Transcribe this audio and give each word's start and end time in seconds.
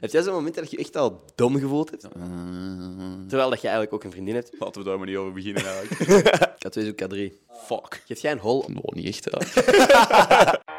Heb 0.00 0.10
jij 0.10 0.22
zo'n 0.22 0.34
moment 0.34 0.54
dat 0.54 0.70
je 0.70 0.76
je 0.76 0.82
echt 0.82 0.96
al 0.96 1.24
dom 1.34 1.58
gevoeld 1.58 1.90
hebt? 1.90 2.02
Terwijl 3.28 3.50
dat 3.50 3.60
je 3.60 3.68
eigenlijk 3.68 3.92
ook 3.92 4.04
een 4.04 4.10
vriendin 4.10 4.34
hebt. 4.34 4.50
Laten 4.58 4.82
we 4.82 4.88
daar 4.88 4.98
maar 4.98 5.06
niet 5.06 5.16
over 5.16 5.32
beginnen 5.32 5.64
eigenlijk. 5.66 6.54
K2 6.66 6.82
is 6.82 6.88
ook 6.88 7.02
K3. 7.02 7.32
Fuck. 7.66 8.02
Geef 8.06 8.20
jij 8.20 8.32
een 8.32 8.38
hol? 8.38 8.64
No, 8.66 8.80
niet 8.84 9.06
echt. 9.06 9.30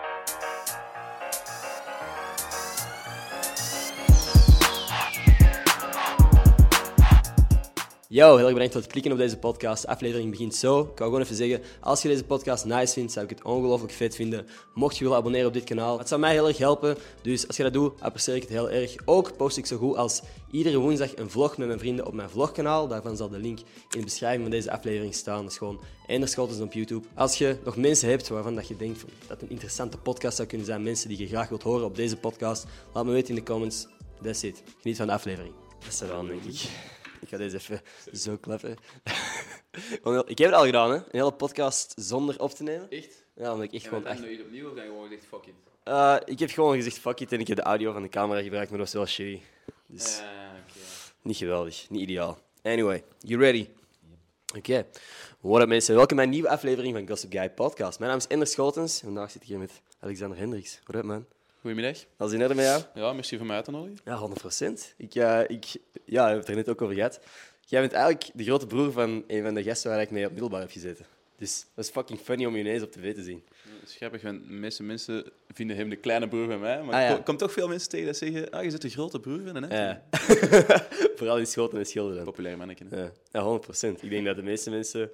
Yo, 8.09 8.35
heel 8.35 8.45
erg 8.45 8.53
bedankt 8.53 8.73
voor 8.73 8.81
het 8.81 8.91
klikken 8.91 9.11
op 9.11 9.17
deze 9.17 9.37
podcast. 9.37 9.81
De 9.81 9.87
aflevering 9.87 10.29
begint 10.29 10.55
zo. 10.55 10.79
Ik 10.79 10.85
wou 10.85 10.95
gewoon 10.97 11.21
even 11.21 11.35
zeggen, 11.35 11.61
als 11.79 12.01
je 12.01 12.07
deze 12.07 12.23
podcast 12.23 12.65
nice 12.65 12.93
vindt, 12.93 13.11
zou 13.11 13.25
ik 13.25 13.31
het 13.31 13.43
ongelooflijk 13.43 13.93
vet 13.93 14.15
vinden. 14.15 14.47
Mocht 14.73 14.97
je 14.97 15.03
willen 15.03 15.17
abonneren 15.17 15.47
op 15.47 15.53
dit 15.53 15.63
kanaal, 15.63 15.97
het 15.97 16.07
zou 16.07 16.21
mij 16.21 16.31
heel 16.31 16.47
erg 16.47 16.57
helpen. 16.57 16.97
Dus 17.21 17.47
als 17.47 17.57
je 17.57 17.63
dat 17.63 17.73
doet, 17.73 18.01
apprecieer 18.01 18.35
ik 18.35 18.41
het 18.41 18.51
heel 18.51 18.69
erg. 18.69 18.95
Ook 19.05 19.37
post 19.37 19.57
ik 19.57 19.65
zo 19.65 19.77
goed 19.77 19.95
als 19.95 20.21
iedere 20.51 20.77
woensdag 20.77 21.15
een 21.15 21.29
vlog 21.29 21.57
met 21.57 21.67
mijn 21.67 21.79
vrienden 21.79 22.05
op 22.05 22.13
mijn 22.13 22.29
vlogkanaal. 22.29 22.87
Daarvan 22.87 23.17
zal 23.17 23.29
de 23.29 23.39
link 23.39 23.59
in 23.59 23.99
de 23.99 24.03
beschrijving 24.03 24.41
van 24.41 24.51
deze 24.51 24.71
aflevering 24.71 25.13
staan. 25.13 25.41
Dat 25.41 25.51
is 25.51 25.57
gewoon 25.57 25.79
Ender 26.05 26.29
Scholtens 26.29 26.59
op 26.59 26.73
YouTube. 26.73 27.07
Als 27.15 27.37
je 27.37 27.57
nog 27.63 27.77
mensen 27.77 28.09
hebt 28.09 28.27
waarvan 28.27 28.55
dat 28.55 28.67
je 28.67 28.75
denkt 28.75 29.03
dat 29.27 29.41
een 29.41 29.49
interessante 29.49 29.97
podcast 29.97 30.35
zou 30.35 30.47
kunnen 30.47 30.67
zijn, 30.67 30.83
mensen 30.83 31.09
die 31.09 31.19
je 31.19 31.27
graag 31.27 31.49
wilt 31.49 31.63
horen 31.63 31.85
op 31.85 31.95
deze 31.95 32.17
podcast, 32.17 32.65
laat 32.93 33.05
me 33.05 33.11
weten 33.11 33.29
in 33.29 33.35
de 33.35 33.43
comments. 33.43 33.87
That's 34.21 34.43
it. 34.43 34.63
Geniet 34.81 34.97
van 34.97 35.07
de 35.07 35.13
aflevering. 35.13 35.53
Dat 35.79 35.93
is 35.93 36.01
er 36.01 36.07
dan, 36.07 36.27
denk 36.27 36.43
ik. 36.43 36.69
Ik 37.21 37.29
ga 37.29 37.37
deze 37.37 37.55
even 37.55 37.81
zo 38.13 38.37
klappen. 38.37 38.75
Ik 40.25 40.37
heb 40.37 40.49
het 40.49 40.53
al 40.53 40.65
gedaan, 40.65 40.91
hè? 40.91 40.95
Een 40.95 41.03
hele 41.09 41.31
podcast 41.31 41.93
zonder 41.95 42.39
op 42.39 42.51
te 42.51 42.63
nemen. 42.63 42.89
Echt? 42.89 43.25
Ja, 43.35 43.51
omdat 43.51 43.65
ik 43.65 43.73
echt 43.73 43.87
gewoon 43.87 44.05
echt... 44.05 44.19
je 44.19 44.43
opnieuw 44.43 44.69
of 44.69 44.75
dan 44.75 44.85
gewoon 44.85 45.07
gezegd 45.07 45.25
fuck 45.25 45.45
it? 45.45 45.53
Eh, 45.83 46.15
ik 46.25 46.39
heb 46.39 46.49
gewoon 46.49 46.75
gezegd 46.75 46.99
fuck 46.99 47.19
it 47.19 47.31
en 47.31 47.39
ik 47.39 47.47
heb 47.47 47.57
de 47.57 47.63
audio 47.63 47.91
van 47.91 48.01
de 48.01 48.09
camera 48.09 48.41
gebruikt, 48.41 48.69
maar 48.69 48.79
dat 48.79 48.93
was 48.93 48.95
wel 48.95 49.05
shitty. 49.05 49.41
Dus 49.85 50.17
oké. 50.17 50.79
niet 51.21 51.37
geweldig, 51.37 51.89
niet 51.89 52.01
ideaal. 52.01 52.37
Anyway, 52.61 53.03
you 53.19 53.41
ready? 53.41 53.67
Oké. 54.57 54.85
What 55.39 55.61
up 55.61 55.67
mensen, 55.67 55.95
welkom 55.95 56.15
bij 56.15 56.25
een 56.25 56.31
nieuwe 56.31 56.49
aflevering 56.49 56.95
van 56.95 57.07
Gossip 57.07 57.31
Guy 57.31 57.49
Podcast. 57.49 57.99
Mijn 57.99 58.11
naam 58.11 58.19
is 58.19 58.27
Ender 58.27 58.47
Schotens. 58.47 58.99
Vandaag 58.99 59.31
zit 59.31 59.41
ik 59.41 59.47
hier 59.47 59.59
met 59.59 59.81
Alexander 59.99 60.37
Hendricks. 60.37 60.79
What 60.83 60.95
up 60.95 61.03
man? 61.03 61.25
Goedemiddag. 61.61 61.97
Alles 62.17 62.33
in 62.33 62.41
orde 62.41 62.55
met 62.55 62.65
jou? 62.65 62.81
Ja, 62.93 63.13
merci 63.13 63.37
voor 63.37 63.45
mij 63.45 63.55
uit 63.55 63.65
te 63.65 63.71
nodigen. 63.71 63.97
Ja, 64.05 64.15
100 64.15 64.41
procent. 64.41 64.93
Ik, 64.97 65.15
eh, 65.15 65.39
ik 65.47 65.65
ja, 65.65 65.77
we 66.05 66.19
hebben 66.21 66.37
het 66.39 66.47
er 66.47 66.55
net 66.55 66.69
ook 66.69 66.81
over 66.81 66.95
gehad. 66.95 67.19
Jij 67.65 67.81
bent 67.81 67.93
eigenlijk 67.93 68.29
de 68.33 68.43
grote 68.43 68.67
broer 68.67 68.91
van 68.91 69.23
een 69.27 69.43
van 69.43 69.53
de 69.53 69.63
gasten 69.63 69.91
waar 69.91 70.01
ik 70.01 70.11
mee 70.11 70.25
op 70.25 70.31
middelbaar 70.31 70.59
heb 70.61 70.71
gezeten. 70.71 71.05
Dus 71.37 71.65
dat 71.75 71.85
is 71.85 71.91
fucking 71.91 72.19
funny 72.19 72.45
om 72.45 72.53
je 72.55 72.59
ineens 72.59 72.83
op 72.83 72.91
tv 72.91 73.13
te 73.15 73.23
zien. 73.23 73.43
Dat 73.79 73.89
is 73.89 73.95
grappig, 73.95 74.21
want 74.21 74.47
de 74.47 74.53
meeste 74.53 74.83
mensen 74.83 75.25
vinden 75.53 75.75
hem 75.75 75.89
de 75.89 75.95
kleine 75.95 76.27
broer 76.27 76.47
van 76.47 76.59
mij. 76.59 76.81
Maar 76.83 76.93
Ah, 76.95 77.01
ja. 77.01 77.07
er 77.09 77.15
ko- 77.15 77.21
komt 77.23 77.39
toch 77.39 77.51
veel 77.51 77.67
mensen 77.67 77.89
tegen 77.89 78.05
dat 78.05 78.17
zeggen, 78.17 78.49
ah, 78.49 78.63
je 78.63 78.69
zit 78.69 78.81
de 78.81 78.89
grote 78.89 79.19
broer 79.19 79.41
van 79.53 79.63
hè? 79.63 79.77
Ja. 79.83 80.03
Vooral 81.15 81.37
in 81.37 81.47
Schoten 81.47 81.77
en 81.79 81.85
Schilderen. 81.85 82.23
Populair 82.23 82.57
manneke. 82.57 82.83
hè. 82.89 83.01
Ja, 83.01 83.11
ja 83.31 83.41
100 83.41 83.63
procent. 83.63 84.03
Ik 84.03 84.09
denk 84.09 84.25
dat 84.25 84.35
de 84.35 84.43
meeste 84.43 84.69
mensen... 84.69 85.11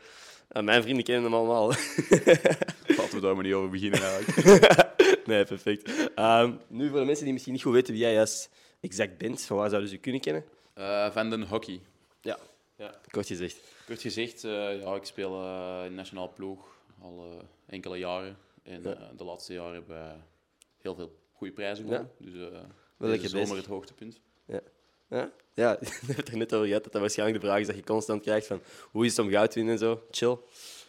ah, 0.51 0.63
mijn 0.63 0.81
vrienden 0.83 1.03
kennen 1.03 1.23
hem 1.23 1.33
allemaal. 1.33 1.67
Laten 1.67 3.11
we 3.15 3.19
daar 3.21 3.35
maar 3.35 3.43
niet 3.43 3.53
over 3.53 3.69
beginnen 3.69 4.01
eigenlijk. 4.01 4.91
nee, 5.31 5.45
perfect. 5.45 6.09
Ehm, 6.15 6.53
nu, 6.67 6.89
voor 6.89 6.99
de 6.99 7.05
mensen 7.05 7.23
die 7.23 7.33
misschien 7.33 7.53
niet 7.53 7.61
goed 7.63 7.73
weten 7.73 7.93
wie 7.93 8.01
jij 8.01 8.13
juist 8.13 8.49
exact 8.79 9.17
bent, 9.17 9.41
van 9.41 9.57
waar 9.57 9.69
zouden 9.69 9.89
ze 9.89 9.95
je 9.95 10.01
kunnen 10.01 10.21
kennen? 10.21 10.43
Eh, 10.73 11.11
van 11.11 11.29
den 11.29 11.43
hockey. 11.47 11.79
Ja, 12.21 12.37
Ja. 12.77 12.95
kort 13.11 13.27
gezegd. 13.27 13.57
Kort 13.85 14.01
gezegd, 14.01 14.43
eh, 14.43 14.79
ja, 14.81 14.95
ik 14.95 15.05
speel 15.05 15.41
eh, 15.43 15.81
in 15.85 15.95
nationaal 15.95 16.33
ploeg 16.33 16.67
al 17.01 17.41
enkele 17.65 17.97
jaren. 17.97 18.37
En 18.63 18.81
Ja. 18.83 19.11
de 19.17 19.23
laatste 19.23 19.53
jaren 19.53 19.73
hebben 19.73 19.95
we 19.97 20.11
heel 20.81 20.95
veel 20.95 21.15
goede 21.33 21.53
prijzen 21.53 21.83
gewonnen. 21.85 22.11
Dus 22.17 22.31
deze 22.33 22.61
lekker 22.97 23.29
zomer 23.29 23.55
het 23.57 23.65
hoogtepunt. 23.65 24.19
Ja? 24.45 25.31
Ja, 25.53 25.77
het 26.15 26.27
er 26.27 26.37
net 26.37 26.53
over 26.53 26.67
gehad 26.67 26.83
dat 26.83 26.91
dat 26.91 27.01
waarschijnlijk 27.01 27.41
de 27.41 27.45
vraag 27.47 27.59
is 27.59 27.67
dat 27.67 27.75
je 27.75 27.83
constant 27.83 28.21
krijgt 28.21 28.47
van 28.47 28.61
hoe 28.91 29.05
is 29.05 29.15
het 29.17 29.25
om 29.25 29.31
goud 29.31 29.49
te 29.51 29.55
winnen 29.55 29.73
en 29.73 29.79
zo. 29.79 30.03
Chill. 30.11 30.37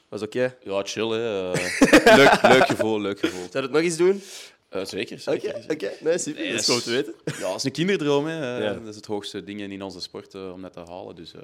Was 0.09 0.23
oké. 0.23 0.57
Ja, 0.63 0.83
chill 0.85 1.09
hè. 1.09 1.51
Leuk, 2.17 2.43
leuk 2.43 2.67
gevoel, 2.67 3.01
leuk 3.01 3.19
gevoel. 3.19 3.41
Zou 3.41 3.51
je 3.53 3.61
het 3.61 3.71
nog 3.71 3.81
eens 3.83 3.97
doen? 3.97 4.23
Eh, 4.69 4.85
zeker, 4.85 5.23
Oké, 5.27 5.41
zeker. 5.41 5.65
oké. 5.71 5.93
Nee, 6.01 6.19
super. 6.19 6.43
Nee, 6.43 6.51
dat 6.53 6.61
is 6.61 6.69
goed 6.75 6.85
te 6.85 6.91
weten. 6.91 7.15
Ja, 7.25 7.39
dat 7.39 7.55
is 7.57 7.65
een 7.65 7.73
kinderdroom. 7.73 8.27
Hè. 8.27 8.59
Ja. 8.65 8.73
Dat 8.73 8.87
is 8.89 8.97
het 8.97 9.07
hoogste 9.07 9.45
ding 9.45 9.61
in 9.61 9.83
onze 9.83 10.01
sport 10.01 10.35
eh, 10.35 10.53
om 10.53 10.63
dat 10.63 10.73
te 10.73 10.81
halen. 10.81 11.15
Dus 11.17 11.35
eh, 11.35 11.41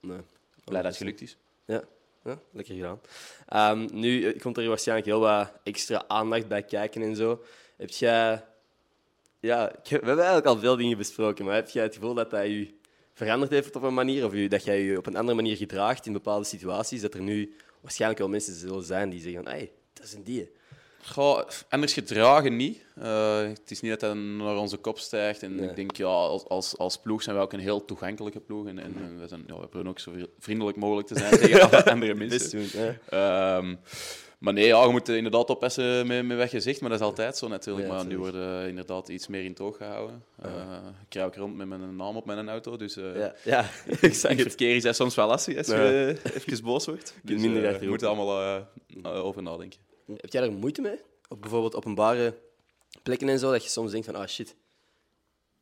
Nee. 0.00 0.18
blij 0.64 0.82
dat 0.82 0.90
het 0.90 0.96
gelukt 0.96 1.20
is. 1.20 1.36
Ja, 1.66 1.82
ja 2.24 2.38
lekker 2.52 2.74
gedaan. 2.74 3.00
Ehm, 3.48 3.88
nu 3.92 4.32
komt 4.32 4.56
er 4.58 4.68
waarschijnlijk 4.68 5.06
heel 5.08 5.20
wat 5.20 5.52
extra 5.62 6.04
aandacht 6.06 6.48
bij 6.48 6.62
kijken 6.62 7.02
en 7.02 7.16
zo. 7.16 7.44
Heb 7.76 7.90
jij... 7.90 8.44
Ja, 9.40 9.72
we 9.82 9.88
hebben 9.90 10.16
eigenlijk 10.16 10.46
al 10.46 10.58
veel 10.58 10.76
dingen 10.76 10.98
besproken, 10.98 11.44
maar 11.44 11.54
heb 11.54 11.68
jij 11.68 11.82
het 11.82 11.94
gevoel 11.94 12.14
dat 12.14 12.30
dat 12.30 12.44
je 12.46 12.74
veranderd 13.14 13.50
heeft 13.50 13.76
op 13.76 13.82
een 13.82 13.94
manier? 13.94 14.24
Of 14.24 14.32
dat 14.48 14.64
jij 14.64 14.82
je 14.82 14.98
op 14.98 15.06
een 15.06 15.16
andere 15.16 15.36
manier 15.36 15.56
gedraagt 15.56 16.06
in 16.06 16.12
bepaalde 16.12 16.44
situaties? 16.44 17.00
Dat 17.00 17.14
er 17.14 17.20
nu 17.20 17.56
waarschijnlijk 17.84 18.20
wel 18.20 18.28
mensen 18.30 18.54
zullen 18.54 18.82
zijn 18.82 19.10
die 19.10 19.20
zeggen: 19.20 19.44
hé, 19.44 19.50
hey, 19.50 19.70
dat 19.92 20.04
is 20.04 20.12
een 20.12 20.22
die. 20.24 20.50
Goh, 21.06 21.42
anders 21.68 21.92
gedragen 21.92 22.56
niet. 22.56 22.84
Eh, 22.94 23.38
het 23.38 23.70
is 23.70 23.80
niet 23.80 23.90
dat 23.90 24.00
dat 24.00 24.16
naar 24.16 24.56
onze 24.56 24.76
kop 24.76 24.98
stijgt. 24.98 25.42
En 25.42 25.54
Nee. 25.54 25.68
ik 25.68 25.76
denk, 25.76 25.96
ja, 25.96 26.06
als, 26.06 26.44
als, 26.44 26.78
als 26.78 26.98
ploeg 26.98 27.22
zijn 27.22 27.36
we 27.36 27.42
ook 27.42 27.52
een 27.52 27.60
heel 27.60 27.84
toegankelijke 27.84 28.40
ploeg. 28.40 28.66
En, 28.66 28.78
en, 28.78 28.94
en 28.96 29.20
we, 29.20 29.28
zijn, 29.28 29.44
ja, 29.46 29.54
we 29.54 29.60
proberen 29.60 29.86
ook 29.88 29.98
zo 29.98 30.12
vriendelijk 30.38 30.76
mogelijk 30.76 31.06
te 31.08 31.18
zijn 31.18 31.38
tegen 31.38 31.84
andere 31.92 32.14
Best 32.14 32.52
mensen. 32.52 32.80
doen. 32.80 32.98
Ja. 33.10 33.62
Maar 34.38 34.52
nee, 34.52 34.66
ja, 34.66 34.84
je 34.84 34.88
moet 34.88 35.08
inderdaad 35.08 35.50
oppassen 35.50 36.06
met, 36.06 36.26
met 36.26 36.62
zegt, 36.62 36.80
maar 36.80 36.90
dat 36.90 37.00
is 37.00 37.06
altijd 37.06 37.36
zo 37.36 37.48
natuurlijk. 37.48 37.86
Ja, 37.86 37.94
maar 37.94 38.06
nu 38.06 38.18
worden 38.18 38.68
inderdaad 38.68 39.08
iets 39.08 39.26
meer 39.26 39.44
in 39.44 39.50
het 39.50 39.60
oog 39.60 39.76
gehouden. 39.76 40.24
Eh, 40.42 40.50
ik 41.06 41.14
rij 41.14 41.24
ook 41.24 41.36
rond 41.36 41.56
met 41.56 41.68
mijn 41.68 41.96
naam 41.96 42.16
op 42.16 42.24
mijn 42.24 42.48
auto, 42.48 42.76
dus 42.76 42.96
eh 42.96 43.16
Ja, 43.16 43.34
ja, 43.44 43.60
in 43.86 43.96
exact. 44.00 44.38
het 44.38 44.48
verkeer 44.48 44.84
is 44.84 44.96
soms 44.96 45.14
wel 45.14 45.26
lastig 45.26 45.56
als 45.56 45.66
je 45.66 46.16
even 46.34 46.64
boos 46.64 46.86
wordt. 46.86 47.14
Dus, 47.22 47.40
minder 47.40 47.62
eh, 47.62 47.68
achterop. 47.68 47.82
je 47.82 47.88
moet 47.88 48.02
er 48.02 48.08
allemaal 48.08 48.40
eh, 48.40 48.62
eh, 49.02 49.24
over 49.24 49.42
nadenken. 49.42 49.80
Heb 50.06 50.32
jij 50.32 50.40
daar 50.40 50.52
moeite 50.52 50.80
mee? 50.80 51.00
Op 51.28 51.40
bijvoorbeeld 51.40 51.74
openbare 51.74 52.34
plekken 53.02 53.28
en 53.28 53.38
zo, 53.38 53.50
dat 53.50 53.62
je 53.62 53.68
soms 53.68 53.90
denkt 53.90 54.06
van, 54.06 54.14
ah 54.14 54.26
shit, 54.26 54.54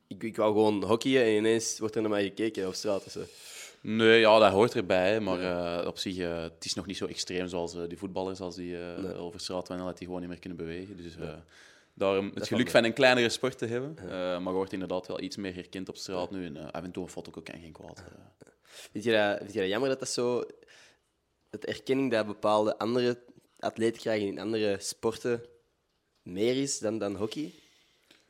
ik, 0.06 0.22
ik 0.22 0.36
wou 0.36 0.52
gewoon 0.52 0.84
hockeyen 0.84 1.24
en 1.24 1.32
ineens 1.32 1.78
wordt 1.78 1.94
er 1.94 2.00
naar 2.00 2.10
mij 2.10 2.22
gekeken 2.22 2.66
op 2.66 2.74
straat 2.74 3.04
of 3.04 3.12
zo. 3.12 3.20
Nee, 3.82 4.20
ja, 4.20 4.38
dat 4.38 4.53
hoort 4.53 4.75
erbij. 4.75 5.20
Maar 5.20 5.41
eh, 5.41 5.87
op 5.87 5.98
zich, 5.98 6.19
eh, 6.19 6.43
het 6.43 6.65
is 6.65 6.75
nog 6.75 6.87
niet 6.87 6.97
zo 6.97 7.06
extreem 7.06 7.48
zoals 7.48 7.75
eh, 7.75 7.82
die 7.88 7.98
voetballers 7.98 8.41
als 8.41 8.54
die 8.54 8.76
Nee. 8.76 9.15
over 9.15 9.41
straat 9.41 9.69
wandelen, 9.69 9.87
dat 9.91 9.98
die 9.98 10.06
gewoon 10.06 10.20
niet 10.20 10.31
meer 10.31 10.38
kunnen 10.38 10.59
bewegen. 10.59 10.97
Dus 10.97 11.16
daarom 11.94 12.31
het 12.34 12.47
geluk 12.47 12.70
van 12.70 12.84
een 12.84 12.93
kleinere 12.93 13.28
sport 13.28 13.59
te 13.59 13.66
hebben. 13.66 13.98
Eh, 13.98 14.09
maar 14.10 14.41
je 14.43 14.50
wordt 14.50 14.72
inderdaad 14.72 15.06
wel 15.06 15.20
iets 15.20 15.37
meer 15.37 15.54
herkend 15.54 15.88
op 15.88 15.97
straat 15.97 16.31
nu. 16.31 16.47
En 16.47 16.72
af 16.72 16.82
en 16.82 16.91
toe 16.91 17.03
een 17.03 17.09
foto 17.09 17.31
kan 17.31 17.60
geen 17.60 17.72
kwaad. 17.72 18.04
Vind 18.62 19.04
je, 19.04 19.12
dat, 19.12 19.38
vind 19.38 19.53
je 19.53 19.60
dat 19.60 19.69
jammer 19.69 19.88
dat 19.88 19.99
dat 19.99 20.09
zo... 20.09 20.44
Dat 21.50 21.64
erkenning 21.64 22.10
dat 22.10 22.26
bepaalde 22.26 22.78
andere 22.78 23.19
atleten 23.59 24.00
krijgen 24.00 24.26
in 24.26 24.38
andere 24.38 24.76
sporten 24.81 25.44
meer 26.22 26.56
is 26.62 26.78
dan, 26.78 26.99
dan 26.99 27.16
hockey? 27.16 27.53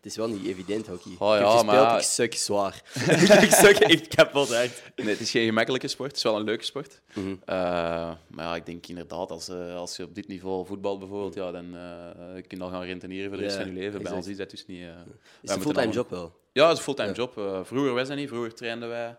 Het 0.03 0.11
is 0.11 0.17
wel 0.17 0.29
niet 0.29 0.47
evident, 0.47 0.87
hockey. 0.87 1.13
Oh 1.19 1.35
ik 1.35 1.39
heb 1.39 1.49
ja, 1.49 1.53
gespeeld, 1.53 1.67
maar- 1.87 1.97
ik 1.99 2.03
suk 2.05 2.35
zwaar. 2.35 2.83
ik 3.43 3.51
suk 3.51 3.79
echt 3.79 4.09
kapot. 4.09 4.49
Nee, 4.51 4.71
het 4.97 5.21
is 5.21 5.31
geen 5.31 5.45
gemakkelijke 5.47 5.89
sport. 5.89 6.09
Het 6.09 6.17
is 6.17 6.23
wel 6.23 6.37
een 6.37 6.45
leuke 6.45 6.65
sport. 6.65 7.01
Mhm. 7.15 7.29
Eh, 7.45 7.55
maar 8.27 8.45
ja, 8.45 8.55
ik 8.57 8.67
denk 8.67 8.87
inderdaad, 8.87 9.31
als, 9.31 9.49
eh, 9.49 9.75
als 9.77 9.97
je 9.97 10.03
op 10.05 10.15
dit 10.15 10.29
niveau 10.29 10.67
voetbal 10.67 10.99
bijvoorbeeld, 10.99 11.35
ja, 11.35 11.51
dan 11.51 11.77
eh, 11.77 12.43
kun 12.47 12.59
je 12.59 12.65
al 12.65 12.71
gaan 12.71 12.83
rentenieren 12.83 13.29
voor 13.29 13.37
de 13.39 13.43
rest 13.45 13.57
Ja, 13.57 13.63
van 13.63 13.75
je 13.75 13.79
leven. 13.81 14.03
Bij 14.03 14.13
ons 14.13 14.27
is 14.27 14.37
dat 14.37 14.51
dus 14.51 14.67
niet... 14.67 14.81
Is 14.81 14.87
een 15.51 15.61
fulltime 15.61 15.75
allemaal- 15.75 15.95
job 15.95 16.11
wel? 16.11 16.37
Ja, 16.53 16.63
het 16.69 16.73
is 16.73 16.87
een 16.87 16.95
fulltime 16.95 17.13
job. 17.13 17.33
Vroeger 17.67 17.95
was 17.95 18.09
dat 18.09 18.17
niet. 18.17 18.29
Vroeger 18.29 18.55
trainden 18.55 18.89
wij 18.89 19.17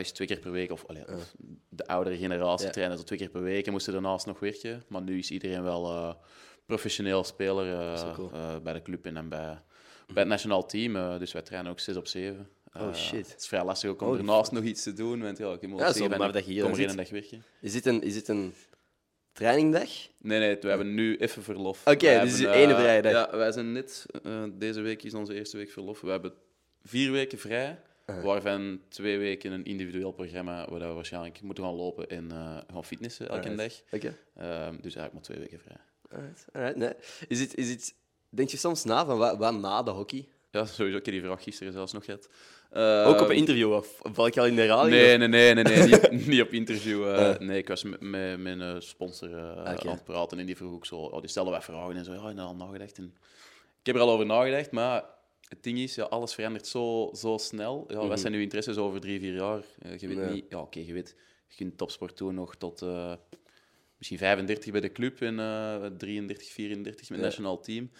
is 0.00 0.10
twee 0.12 0.28
keer 0.28 0.38
per 0.38 0.50
week. 0.50 0.70
Of, 0.70 0.84
allee, 0.86 1.04
de 1.68 1.86
oudere 1.86 2.16
generatie 2.16 2.66
Ja. 2.66 2.72
trainde 2.72 2.96
tot 2.96 3.06
twee 3.06 3.18
keer 3.18 3.28
per 3.28 3.42
week 3.42 3.66
en 3.66 3.72
moesten 3.72 3.92
daarnaast 3.92 4.26
nog 4.26 4.38
werken. 4.38 4.82
Maar 4.88 5.02
nu 5.02 5.18
is 5.18 5.30
iedereen 5.30 5.62
wel 5.62 6.16
professioneel 6.66 7.24
speler 7.24 7.98
cool. 8.14 8.30
bij 8.62 8.72
de 8.72 8.82
club 8.82 9.06
en 9.06 9.14
dan 9.14 9.28
bij, 9.28 9.58
bij 10.12 10.22
het 10.22 10.26
nationaal 10.32 10.66
team. 10.66 10.96
eh, 10.96 11.18
dus 11.18 11.32
wij 11.32 11.42
trainen 11.42 11.70
ook 11.72 11.80
6 11.80 11.96
op 11.96 12.06
7. 12.06 12.48
Oh, 12.74 12.94
shit. 12.94 13.30
Het 13.32 13.40
is 13.40 13.46
vrij 13.48 13.64
lastig 13.64 13.90
ook 13.90 14.00
om 14.00 14.06
Holy 14.06 14.18
daarnaast 14.18 14.52
nog 14.52 14.62
iets 14.64 14.82
te 14.82 14.92
doen. 14.92 15.22
Want 15.22 15.38
ja, 15.38 15.52
ik 15.52 15.68
moet 15.68 15.80
Ja, 15.80 15.92
zo, 15.92 16.08
maar 16.08 16.32
dat 16.32 16.44
je 16.46 16.52
hier 16.52 16.62
kom 16.62 16.72
er 16.72 16.78
één 16.86 16.96
dag 16.96 17.10
werken. 17.10 17.44
Is 17.60 17.72
dit 17.72 17.86
een, 17.86 18.02
is 18.02 18.12
dit 18.14 18.28
een 18.28 18.54
trainingdag? 19.32 19.88
Nee, 20.18 20.38
nee, 20.38 20.56
we 20.60 20.68
hebben 20.68 20.94
nu 20.94 21.16
even 21.16 21.42
verlof. 21.42 21.86
Oké, 21.86 22.06
Wij 22.06 22.20
dus 22.20 22.32
hebben, 22.38 22.52
de 22.52 22.58
ene 22.58 22.72
eh, 22.72 22.78
vrije 22.78 23.02
dag. 23.02 23.12
Ja, 23.12 23.36
wij 23.36 23.52
zijn 23.52 23.72
net... 23.72 24.06
eh, 24.22 24.44
deze 24.52 24.80
week 24.80 25.02
is 25.02 25.14
onze 25.14 25.34
eerste 25.34 25.56
week 25.56 25.70
verlof. 25.70 26.00
We 26.00 26.10
hebben 26.10 26.32
vier 26.82 27.10
weken 27.12 27.38
vrij, 27.38 27.80
waarvan 28.22 28.80
twee 28.88 29.18
weken 29.18 29.52
een 29.52 29.64
individueel 29.64 30.12
programma 30.12 30.66
waar 30.70 30.80
we 30.80 30.86
waarschijnlijk 30.94 31.40
moeten 31.42 31.64
gaan 31.64 31.74
lopen 31.74 32.08
en 32.08 32.30
eh, 32.30 32.58
gaan 32.72 32.84
fitnessen 32.84 33.28
elke 33.28 33.48
Alright. 33.48 33.84
dag. 33.90 34.00
Oké. 34.00 34.16
Ehm, 34.36 34.72
dus 34.80 34.94
eigenlijk 34.94 35.12
maar 35.12 35.22
twee 35.22 35.38
weken 35.38 35.58
vrij. 35.60 35.76
Alright. 36.10 36.44
Alright, 36.52 36.76
nee. 36.76 36.92
Is 37.28 37.40
het, 37.40 37.54
is 37.54 37.70
het, 37.70 37.94
denk 38.28 38.48
je 38.48 38.56
soms 38.56 38.84
na 38.84 39.04
van 39.06 39.18
wat, 39.18 39.36
wat 39.36 39.54
na 39.54 39.82
de 39.82 39.90
hockey? 39.90 40.28
Ja, 40.50 40.64
sowieso. 40.66 40.98
Ik 40.98 41.04
heb 41.04 41.14
die 41.14 41.22
vraag 41.24 41.42
gisteren 41.42 41.72
zelfs 41.72 41.92
nog 41.92 42.04
gehad. 42.04 42.28
Ehm, 42.70 43.06
Ook 43.06 43.20
op 43.20 43.28
een 43.28 43.36
interview, 43.36 43.72
of 43.72 43.98
val 44.02 44.26
ik 44.26 44.36
al 44.38 44.46
in 44.46 44.54
de 44.54 44.60
herhaling? 44.60 44.94
Nee, 44.96 45.16
nee, 45.18 45.28
nee, 45.28 45.54
nee, 45.54 45.64
nee 45.64 45.86
niet, 45.86 46.26
niet 46.26 46.40
op 46.42 46.48
interview. 46.52 47.04
eh, 47.08 47.30
Eh. 47.30 47.38
Nee, 47.38 47.58
ik 47.58 47.68
was 47.68 47.82
met, 47.82 48.00
mijn 48.00 48.60
eh, 48.62 48.74
sponsor 48.78 49.36
eh, 49.36 49.50
Oké. 49.72 49.88
aan 49.88 49.94
het 49.94 50.04
praten 50.04 50.38
en 50.38 50.46
die 50.46 50.56
vroeg 50.56 50.72
ook 50.72 50.86
zo, 50.86 50.96
oh, 50.96 51.20
die 51.20 51.30
stelde 51.30 51.50
wat 51.50 51.64
vragen 51.64 51.96
en 51.96 52.04
zo, 52.04 52.12
ja, 52.12 52.28
en 52.28 52.36
dan 52.36 52.46
al 52.46 52.54
nagedacht. 52.54 52.98
En 52.98 53.14
ik 53.80 53.86
heb 53.86 53.94
er 53.94 54.00
al 54.00 54.10
over 54.10 54.26
nagedacht, 54.26 54.70
maar 54.70 55.04
het 55.48 55.62
ding 55.62 55.78
is, 55.78 55.94
ja, 55.94 56.04
alles 56.04 56.34
verandert 56.34 56.66
zo, 56.66 57.10
zo 57.14 57.36
snel. 57.38 57.84
Ja, 57.88 58.06
Wat 58.06 58.20
zijn 58.20 58.32
uw 58.34 58.40
interesses 58.40 58.76
over 58.76 59.00
drie, 59.00 59.20
vier 59.20 59.34
jaar? 59.34 59.62
Je 59.98 60.08
weet 60.08 60.30
niet... 60.30 60.44
Ja, 60.48 60.58
oké, 60.60 60.78
je 60.80 60.92
weet... 60.92 61.16
Je 61.48 61.56
kunt 61.56 61.78
topsport 61.78 62.18
doen 62.18 62.34
nog 62.34 62.54
tot... 62.56 62.82
eh, 63.98 64.04
misschien 64.06 64.18
35 64.18 64.72
bij 64.72 64.80
de 64.80 64.92
club 64.92 65.20
en 65.20 65.38
eh 65.38 65.86
33, 65.86 66.48
34 66.48 67.08
met 67.10 67.18
Ja. 67.18 67.24
nationaal 67.24 67.60
team. 67.60 67.90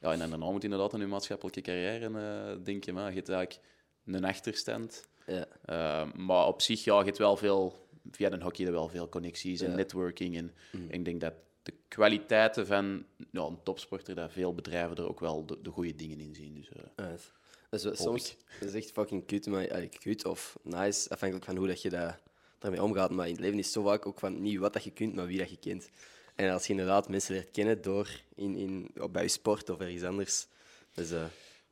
Ja, 0.00 0.12
en 0.12 0.18
daarna 0.18 0.36
moet 0.36 0.56
je 0.62 0.68
inderdaad 0.68 0.94
aan 0.94 1.00
je 1.00 1.06
maatschappelijke 1.06 1.60
carrière 1.60 2.18
eh 2.18 2.64
denken. 2.64 2.94
Maar 2.94 3.08
je 3.10 3.16
hebt 3.16 3.28
eigenlijk 3.28 3.66
een 4.06 4.24
achterstand. 4.24 5.08
Ja. 5.26 5.46
Uh, 5.66 6.12
maar 6.14 6.46
op 6.46 6.62
zich, 6.62 6.84
ja, 6.84 6.98
je 6.98 7.04
hebt 7.04 7.18
wel 7.18 7.36
veel... 7.36 7.86
Via 8.10 8.28
de 8.30 8.42
hockey 8.42 8.64
je 8.64 8.70
wel 8.70 8.88
veel 8.88 9.08
connecties 9.08 9.60
en 9.60 9.70
Ja. 9.70 9.76
networking. 9.76 10.36
En 10.36 10.52
ik 10.88 11.04
denk 11.04 11.20
dat 11.20 11.32
de 11.62 11.72
kwaliteiten 11.88 12.66
van 12.66 13.04
een 13.32 13.58
topsporter, 13.62 14.14
dat 14.14 14.32
veel 14.32 14.54
bedrijven 14.54 14.96
er 14.96 15.08
ook 15.08 15.20
wel 15.20 15.46
de, 15.46 15.58
de 15.62 15.70
goede 15.70 15.94
dingen 15.94 16.20
in 16.20 16.34
zien. 16.34 16.54
Dus, 16.54 16.68
eh, 16.68 17.06
Right. 17.06 17.32
Dat 17.70 17.98
soms 17.98 18.36
dat 18.60 18.68
is 18.68 18.74
echt 18.74 18.90
fucking 18.92 19.26
kut, 19.26 19.46
maar 19.46 19.66
kut 20.00 20.24
of 20.24 20.58
nice, 20.62 21.10
afhankelijk 21.10 21.46
van 21.46 21.56
hoe 21.56 21.66
dat 21.66 21.82
je 21.82 21.90
daar, 21.90 22.20
daarmee 22.58 22.82
omgaat. 22.82 23.10
Maar 23.10 23.26
in 23.26 23.32
het 23.32 23.40
leven 23.40 23.58
is 23.58 23.64
het 23.64 23.74
zo 23.74 23.82
vaak 23.82 24.06
ook 24.06 24.18
van 24.18 24.42
niet 24.42 24.58
wat 24.58 24.72
dat 24.72 24.84
je 24.84 24.90
kunt, 24.90 25.14
maar 25.14 25.26
wie 25.26 25.38
dat 25.38 25.50
je 25.50 25.56
kent. 25.60 25.90
En 26.34 26.52
als 26.52 26.64
je 26.66 26.70
inderdaad 26.72 27.08
mensen 27.08 27.34
leert 27.34 27.50
kennen 27.50 27.82
door 27.82 28.08
in, 28.34 28.56
in, 28.56 28.90
op, 29.00 29.12
bij 29.12 29.22
je 29.22 29.28
sport 29.28 29.70
of 29.70 29.80
ergens 29.80 30.02
anders. 30.02 30.46
Dus, 30.94 31.10
eh, 31.10 31.22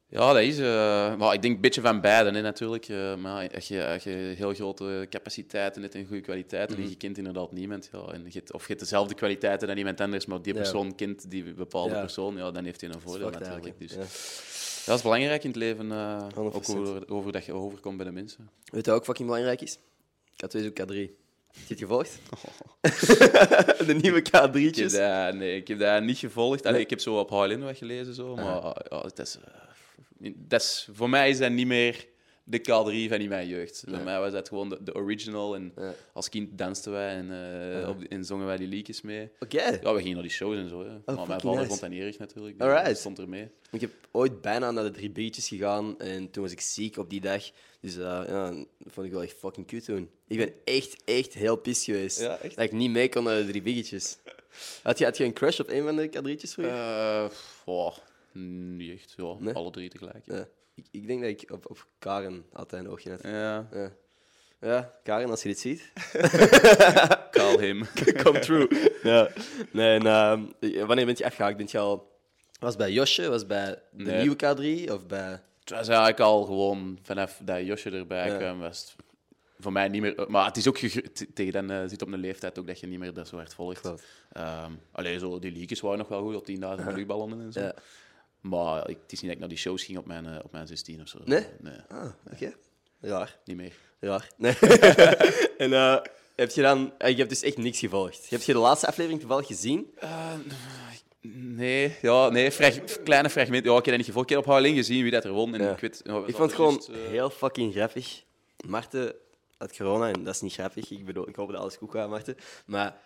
Ja, 0.09 0.33
dat 0.33 0.43
is. 0.43 0.59
maar 1.19 1.35
ik 1.35 1.43
denk 1.43 1.55
een 1.55 1.61
beetje 1.61 1.81
van 1.81 2.01
beide 2.01 2.31
hè, 2.31 2.41
natuurlijk. 2.43 2.89
Eh, 2.89 3.17
maar 3.17 3.55
als 3.55 3.69
je, 3.69 3.87
als 3.87 4.03
je 4.03 4.11
heel 4.11 4.55
grote 4.55 5.07
capaciteiten 5.11 5.83
hebt 5.83 5.95
en 5.95 6.07
goede 6.07 6.23
kwaliteiten 6.23 6.77
en 6.77 6.89
je 6.89 6.97
kent 6.97 7.19
inderdaad 7.19 7.53
niemand, 7.53 7.89
ja, 7.93 7.99
en 8.13 8.27
je 8.29 8.43
of 8.53 8.61
je 8.61 8.67
hebt 8.67 8.81
dezelfde 8.81 9.15
kwaliteiten 9.15 9.69
dan 9.69 9.77
iemand 9.77 10.01
anders, 10.01 10.27
maar 10.27 10.43
die 10.43 10.55
Ja. 10.55 10.61
persoon 10.61 10.95
kent 10.95 11.31
die 11.31 11.55
bepaalde 11.55 11.95
Ja. 11.95 12.01
persoon, 12.01 12.37
ja, 12.37 12.51
dan 12.51 12.65
heeft 12.65 12.81
hij 12.81 12.91
een 12.91 13.01
voordeel 13.01 13.31
natuurlijk. 13.31 13.79
Dus. 13.79 13.93
Ja. 13.93 13.99
dat 14.87 14.97
is 14.97 15.03
belangrijk 15.03 15.43
in 15.45 15.51
het 15.51 15.59
leven, 15.59 15.91
100%. 16.35 16.79
ook 16.79 16.87
over, 16.89 17.09
over 17.13 17.33
dat 17.33 17.45
je 17.45 17.53
overkomt 17.53 17.97
bij 17.97 18.07
de 18.07 18.13
mensen. 18.13 18.51
Weet 18.65 18.85
je 18.85 18.91
wat 18.91 19.01
ook 19.01 19.05
fucking 19.05 19.29
belangrijk 19.29 19.61
is? 19.61 19.79
K2 20.45 20.61
is 20.61 20.67
ook 20.67 20.81
K3. 20.81 20.95
Heb 21.57 21.67
je 21.67 21.75
het 21.75 21.79
gevolgd? 21.79 22.19
de 23.89 23.95
nieuwe 24.01 24.19
Ik 24.19 24.27
heb 24.33 24.49
K3'tjes. 24.57 24.91
dat, 24.93 25.35
nee, 25.35 25.57
ik 25.57 25.69
heb 25.69 25.79
dat 25.79 26.03
niet 26.03 26.19
gevolgd. 26.19 26.61
Allee, 26.61 26.73
Nee. 26.73 26.83
ik 26.83 26.91
heb 26.91 27.01
zo 27.01 27.19
op 27.19 27.31
HLN 27.31 27.63
wat 27.63 27.77
gelezen, 27.77 28.15
zo, 28.15 28.35
maar 28.35 28.45
ja, 28.91 29.03
het 29.03 29.19
is, 29.19 29.39
eh, 30.19 30.33
dat 30.37 30.61
is, 30.61 30.89
voor 30.93 31.09
mij 31.11 31.31
is 31.31 31.39
dat 31.39 31.51
niet 31.51 31.67
meer 31.67 32.07
de 32.49 32.59
K3 32.59 33.09
van 33.09 33.19
in 33.21 33.29
mijn 33.29 33.49
jeugd. 33.49 33.81
Voor 33.85 33.93
Nee. 33.93 34.05
mij 34.05 34.21
was 34.21 34.33
dat 34.33 34.49
gewoon 34.49 34.69
de, 34.69 34.83
de 34.83 34.95
original. 34.95 35.55
En 35.55 35.73
Ja. 35.77 35.95
als 36.13 36.29
kind 36.29 36.59
dansten 36.59 36.93
wij 36.93 37.15
en, 37.15 37.31
eh, 37.31 37.81
Ja. 37.81 37.89
op, 37.89 38.03
en 38.03 38.25
zongen 38.25 38.47
wij 38.47 38.57
die 38.57 38.69
liedjes 38.69 39.01
mee. 39.03 39.29
Oké. 39.41 39.63
Ja, 39.83 39.93
we 39.95 39.99
gingen 39.99 40.13
naar 40.15 40.23
die 40.23 40.31
shows 40.33 40.57
en 40.57 40.69
zo. 40.69 40.81
Hè. 40.85 41.15
maar 41.15 41.27
mijn 41.27 41.41
vader 41.41 41.51
nice. 41.55 41.67
vond 41.67 41.81
dat 41.81 41.91
niet 41.91 42.03
erg 42.03 42.19
natuurlijk. 42.19 42.59
Die 42.59 42.69
Alright. 42.69 42.99
stond 42.99 43.19
er 43.19 43.29
mee. 43.29 43.49
Ik 43.71 43.81
heb 43.81 43.91
ooit 44.11 44.41
bijna 44.41 44.71
naar 44.71 44.85
de 44.85 44.91
drie 44.91 45.11
biertjes 45.11 45.49
gegaan 45.49 45.99
en 46.01 46.31
toen 46.31 46.43
was 46.43 46.53
ik 46.53 46.61
ziek 46.61 46.97
op 46.97 47.11
die 47.11 47.21
dag. 47.21 47.51
Dus 47.81 47.97
eh, 47.97 48.03
ja, 48.27 48.51
dat 48.51 48.67
vond 48.93 49.07
ik 49.07 49.13
wel 49.13 49.23
echt 49.23 49.37
fucking 49.39 49.67
cute 49.67 49.85
toen. 49.85 50.11
Ik 50.29 50.37
ben 50.39 50.53
echt, 50.65 50.97
echt 51.05 51.35
heel 51.35 51.57
pis 51.57 51.85
geweest. 51.85 52.21
Ja, 52.21 52.39
echt? 52.39 52.57
Dat 52.57 52.65
ik 52.65 52.73
niet 52.73 52.91
mee 52.91 53.09
kon 53.09 53.25
naar 53.25 53.37
de 53.37 53.47
drie 53.47 53.63
biertjes. 53.63 54.17
Had 54.83 54.99
je, 54.99 55.05
had 55.05 55.17
je 55.17 55.25
een 55.25 55.33
crush 55.33 55.61
op 55.61 55.69
een 55.69 55.83
van 55.85 55.97
de 55.97 56.09
K3'tjes 56.09 56.51
vroeger? 56.53 56.75
Eh, 56.75 57.25
oh, 57.65 57.97
niet 58.33 58.93
echt. 58.93 59.15
Ja, 59.17 59.35
Nee? 59.39 59.55
alle 59.55 59.71
drie 59.71 59.89
tegelijk. 59.89 60.25
Ja. 60.27 60.47
Ik, 60.77 60.87
ik 60.91 61.07
denk 61.07 61.21
dat 61.21 61.31
ik 61.31 61.51
op, 61.53 61.71
op 61.71 61.87
Karen 61.99 62.45
altijd 62.53 62.85
een 62.85 62.91
oogje 62.91 63.11
had. 63.11 63.23
Ja, 63.23 63.69
Ja. 63.73 63.91
ja, 64.61 64.95
Karen, 65.03 65.31
als 65.31 65.43
je 65.43 65.49
dit 65.49 65.59
ziet. 65.59 65.93
call 67.37 67.59
him. 67.59 67.87
Come 68.23 68.39
true. 68.39 68.69
ja. 69.13 69.29
Nee, 69.73 69.99
en, 69.99 70.07
ehm, 70.07 70.43
wanneer 70.87 71.07
ben 71.07 71.15
je 71.19 71.25
afgehaakt? 71.25 71.57
Bent 71.57 71.71
je 71.71 71.79
al... 71.79 72.15
Was 72.61 72.77
bij 72.77 72.93
Josje? 72.93 73.29
Was 73.29 73.47
bij 73.47 73.79
de 73.93 74.05
Nee. 74.05 74.21
nieuwe 74.21 74.37
K3? 74.37 74.93
Of 74.93 75.07
bij... 75.07 75.41
Het 75.61 75.71
was 75.71 75.89
eigenlijk 75.89 76.21
al 76.21 76.45
gewoon 76.45 76.99
vanaf 77.03 77.41
dat 77.45 77.67
Josje 77.67 77.91
erbij 77.91 78.29
Ja. 78.31 78.37
kwam, 78.37 78.59
was 78.59 78.81
het 78.81 78.95
voor 79.59 79.73
mij 79.73 79.89
niet 79.89 80.01
meer. 80.03 80.25
Maar 80.29 80.45
het 80.47 80.57
is 80.57 80.69
ook 80.69 80.79
tegen 81.35 81.53
dan 81.53 81.71
eh, 81.71 81.89
zit 81.89 82.03
op 82.03 82.13
een 82.13 82.19
leeftijd 82.21 82.59
ook 82.59 82.67
dat 82.67 82.81
je 82.81 82.87
niet 82.87 82.99
meer 82.99 83.13
dat 83.13 83.29
zo 83.29 83.37
hard 83.37 83.55
volgt. 83.55 83.93
Ehm 84.33 84.73
alleen 84.93 85.19
zo, 85.19 85.39
die 85.39 85.53
leakjes 85.53 85.81
waren 85.81 85.99
nog 85.99 86.09
wel 86.09 86.23
goed 86.23 86.35
op 86.35 86.47
10.000 86.81 86.85
luchtballonnen 86.95 87.41
en 87.41 87.53
zo. 87.53 87.61
Ja. 87.61 87.75
Maar 88.41 88.89
ik, 88.91 88.99
het 89.03 89.13
is 89.13 89.21
niet 89.21 89.23
dat 89.23 89.31
ik 89.33 89.39
naar 89.39 89.49
die 89.49 89.59
shows 89.59 89.85
ging 89.85 89.99
op 89.99 90.07
mijn, 90.07 90.27
eh, 90.27 90.39
op 90.45 90.53
mijn 90.53 90.67
16 90.67 91.01
of 91.01 91.09
zo. 91.09 91.19
Nee? 91.25 91.47
Nee, 91.61 91.77
Ah, 91.89 92.11
oké. 92.33 92.55
Raar. 93.01 93.39
niet 93.45 93.57
meer. 93.57 93.73
Raar. 94.01 94.31
Nee. 94.37 94.59
en 95.59 95.73
eh, 95.73 95.97
heb 96.37 96.51
je 96.51 96.63
dan... 96.63 96.93
eh, 96.99 97.11
je 97.11 97.17
hebt 97.17 97.29
dus 97.31 97.43
echt 97.43 97.57
niks 97.57 97.79
gevolgd. 97.79 98.31
Heb 98.31 98.43
je 98.43 98.53
de 98.53 98.59
laatste 98.59 98.87
aflevering 98.87 99.21
toevallig 99.21 99.47
gezien? 99.47 99.95
Nee, 101.33 101.97
ja, 102.03 102.29
nee 102.29 102.53
frag- 102.53 103.03
kleine 103.05 103.31
fragmenten. 103.31 103.71
Ja, 103.73 103.79
ik 103.79 103.85
heb 103.85 103.95
dat 103.95 103.97
niet 103.97 104.07
gevolgd. 104.07 104.31
Ik 104.31 104.37
heb 104.37 104.47
op 104.47 104.53
gezien 104.63 105.03
wie 105.03 105.11
dat 105.13 105.25
er 105.25 105.31
won. 105.33 105.55
En 105.55 105.63
Ja. 105.63 105.71
ik 105.73 105.79
weet, 105.79 106.01
ja, 106.05 106.17
Ik 106.27 106.35
vond 106.37 106.51
het 106.51 106.53
gewoon 106.55 106.83
heel 107.09 107.31
fucking 107.31 107.73
grappig. 107.75 108.23
Marten 108.67 109.15
had 109.59 109.77
corona 109.77 110.13
en 110.13 110.25
dat 110.25 110.35
is 110.35 110.41
niet 110.41 110.53
grappig. 110.53 110.91
Ik 110.91 111.05
bedoel, 111.05 111.29
ik 111.29 111.37
hoop 111.37 111.51
dat 111.51 111.61
alles 111.61 111.77
goed 111.77 111.91
gaat, 111.91 112.09
Marten. 112.09 112.37
Maar 112.67 112.97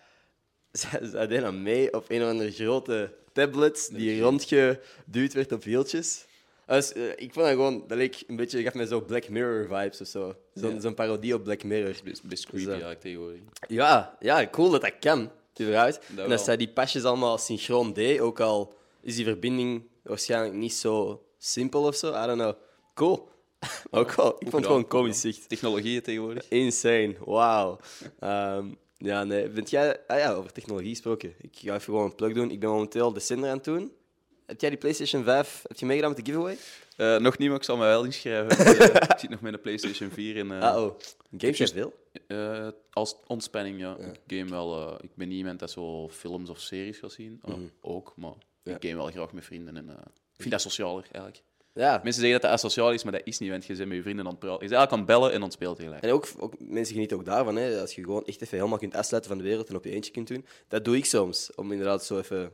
zij, 0.71 1.27
dan 1.27 1.63
mee 1.63 1.93
op 1.93 2.05
een 2.07 2.21
of 2.21 2.27
andere 2.29 2.51
grote 2.51 3.13
tablet 3.33 3.89
die 3.93 4.21
rondgeduwd 4.21 5.33
werd 5.33 5.51
op 5.51 5.63
wieltjes. 5.63 6.25
Dus, 6.67 6.91
ik 7.15 7.33
vond 7.33 7.45
dat 7.45 7.47
gewoon, 7.47 7.83
dat 7.87 7.97
leek 7.97 8.23
een 8.27 8.35
beetje, 8.35 8.63
gaf 8.63 8.73
mij 8.73 8.85
zo 8.85 9.01
Black 9.01 9.29
Mirror 9.29 9.63
vibes 9.63 10.01
of 10.01 10.07
zo. 10.07 10.35
Zo'n 10.53 10.79
Ja. 10.81 10.91
parodie 10.91 11.33
op 11.33 11.43
Black 11.43 11.63
Mirror. 11.63 11.95
best, 12.03 12.23
best 12.23 12.43
creepy 12.43 12.57
Dus, 12.63 12.67
eigenlijk 12.71 13.01
tegenwoordig. 13.01 13.39
Ja, 13.67 14.17
ja, 14.19 14.47
cool 14.47 14.69
dat 14.69 14.81
dat 14.81 14.93
kan. 14.99 15.31
Überhaupt. 15.61 15.99
en 16.17 16.29
dat 16.29 16.41
zij 16.41 16.57
die 16.57 16.69
pasjes 16.69 17.03
allemaal 17.03 17.37
synchroon 17.37 17.93
deed, 17.93 18.19
ook 18.19 18.39
al 18.39 18.73
is 19.01 19.15
die 19.15 19.25
verbinding 19.25 19.83
waarschijnlijk 20.03 20.53
niet 20.53 20.73
zo 20.73 21.23
simpel 21.37 21.83
of 21.83 21.95
zo. 21.95 22.07
I 22.09 22.25
don't 22.25 22.39
know. 22.39 22.53
Cool. 22.93 23.29
ook 23.91 24.11
wel. 24.13 24.27
Ik 24.39 24.39
vond 24.49 24.53
het 24.53 24.65
gewoon 24.65 24.87
komisch 24.87 25.19
zicht. 25.21 25.49
Technologieën 25.49 26.01
tegenwoordig. 26.01 26.45
Insane. 26.49 27.15
Wauw. 27.25 27.79
Ehm, 28.19 28.67
ja, 29.03 29.23
nee. 29.23 29.49
Bent 29.49 29.69
jij... 29.69 29.99
Ah 30.07 30.17
ja, 30.17 30.31
over 30.33 30.51
technologie 30.51 30.89
gesproken. 30.89 31.33
Ik 31.41 31.49
ga 31.55 31.67
even 31.73 31.81
gewoon 31.81 32.05
een 32.05 32.15
plug 32.15 32.33
doen. 32.33 32.51
Ik 32.51 32.59
ben 32.59 32.69
momenteel 32.69 33.13
de 33.13 33.19
Cinder 33.19 33.49
aan 33.49 33.55
het 33.55 33.65
doen. 33.65 33.91
Heb 34.45 34.61
jij 34.61 34.69
die 34.69 34.79
PlayStation 34.79 35.23
5... 35.23 35.61
Heb 35.67 35.77
je 35.77 35.85
meegedaan 35.85 36.11
met 36.15 36.25
de 36.25 36.31
giveaway? 36.31 36.57
Eh, 36.97 37.17
nog 37.17 37.37
niet, 37.37 37.47
maar 37.49 37.57
ik 37.57 37.63
zal 37.63 37.77
me 37.77 37.83
wel 37.85 38.03
inschrijven. 38.03 38.57
Eh, 38.75 38.95
ik 38.95 39.19
zit 39.19 39.29
nog 39.29 39.41
met 39.41 39.53
een 39.53 39.61
PlayStation 39.61 40.09
4 40.09 40.37
en 40.37 40.51
eh, 40.51 40.61
Ah, 40.61 40.83
oh. 40.83 40.99
Games 41.37 41.57
juist- 41.57 41.73
veel? 41.73 41.93
als 42.91 43.15
ontspanning, 43.27 43.79
ja. 43.79 43.97
Ik 43.97 44.19
game 44.37 44.49
wel. 44.49 45.03
ik 45.03 45.09
ben 45.15 45.27
niet 45.27 45.37
iemand 45.37 45.59
dat 45.59 45.71
zo 45.71 46.09
films 46.09 46.49
of 46.49 46.59
series 46.59 46.97
gaat 46.97 47.11
zien. 47.11 47.39
Eh, 47.43 47.53
Ook, 47.81 48.13
maar 48.15 48.33
Ja. 48.63 48.75
ik 48.75 48.81
game 48.83 48.95
wel 48.95 49.07
graag 49.11 49.31
met 49.33 49.45
vrienden. 49.45 49.77
En, 49.77 49.89
ik 50.35 50.37
vind 50.37 50.51
dat 50.51 50.61
socialer 50.61 51.03
eigenlijk. 51.11 51.43
Ja. 51.73 51.91
Mensen 52.03 52.21
zeggen 52.21 52.31
dat 52.31 52.41
dat 52.41 52.51
asociaal 52.59 52.91
is, 52.93 53.03
maar 53.03 53.11
dat 53.13 53.21
is 53.23 53.39
niet, 53.39 53.49
want 53.49 53.65
je 53.65 53.75
bent 53.75 53.87
met 53.87 53.97
je 53.97 54.03
vrienden 54.03 54.25
aan 54.25 54.31
het 54.31 54.39
praten. 54.39 54.63
Je 54.63 54.69
bent 54.69 54.79
eigenlijk 54.79 54.91
aan 54.91 54.97
het 54.97 55.07
bellen 55.19 55.29
en 55.29 55.35
aan 55.35 55.43
het 55.43 55.53
spelen 55.53 55.75
tegelijk. 55.75 56.03
En 56.03 56.11
ook, 56.11 56.27
ook 56.37 56.53
mensen 56.59 56.93
genieten 56.93 57.17
ook 57.17 57.25
daarvan. 57.25 57.55
Hè. 57.55 57.79
Als 57.81 57.95
je 57.95 58.03
gewoon 58.03 58.25
echt 58.25 58.41
even 58.41 58.57
helemaal 58.57 58.77
kunt 58.77 58.95
afsluiten 58.95 59.31
van 59.31 59.39
de 59.41 59.47
wereld 59.47 59.69
en 59.69 59.75
op 59.75 59.83
je 59.83 59.91
eentje 59.91 60.11
kunt 60.11 60.27
doen. 60.27 60.45
Dat 60.67 60.85
doe 60.85 60.97
ik 60.97 61.05
soms. 61.05 61.51
Om 61.55 61.71
inderdaad 61.71 62.05
zo 62.05 62.17
even 62.17 62.51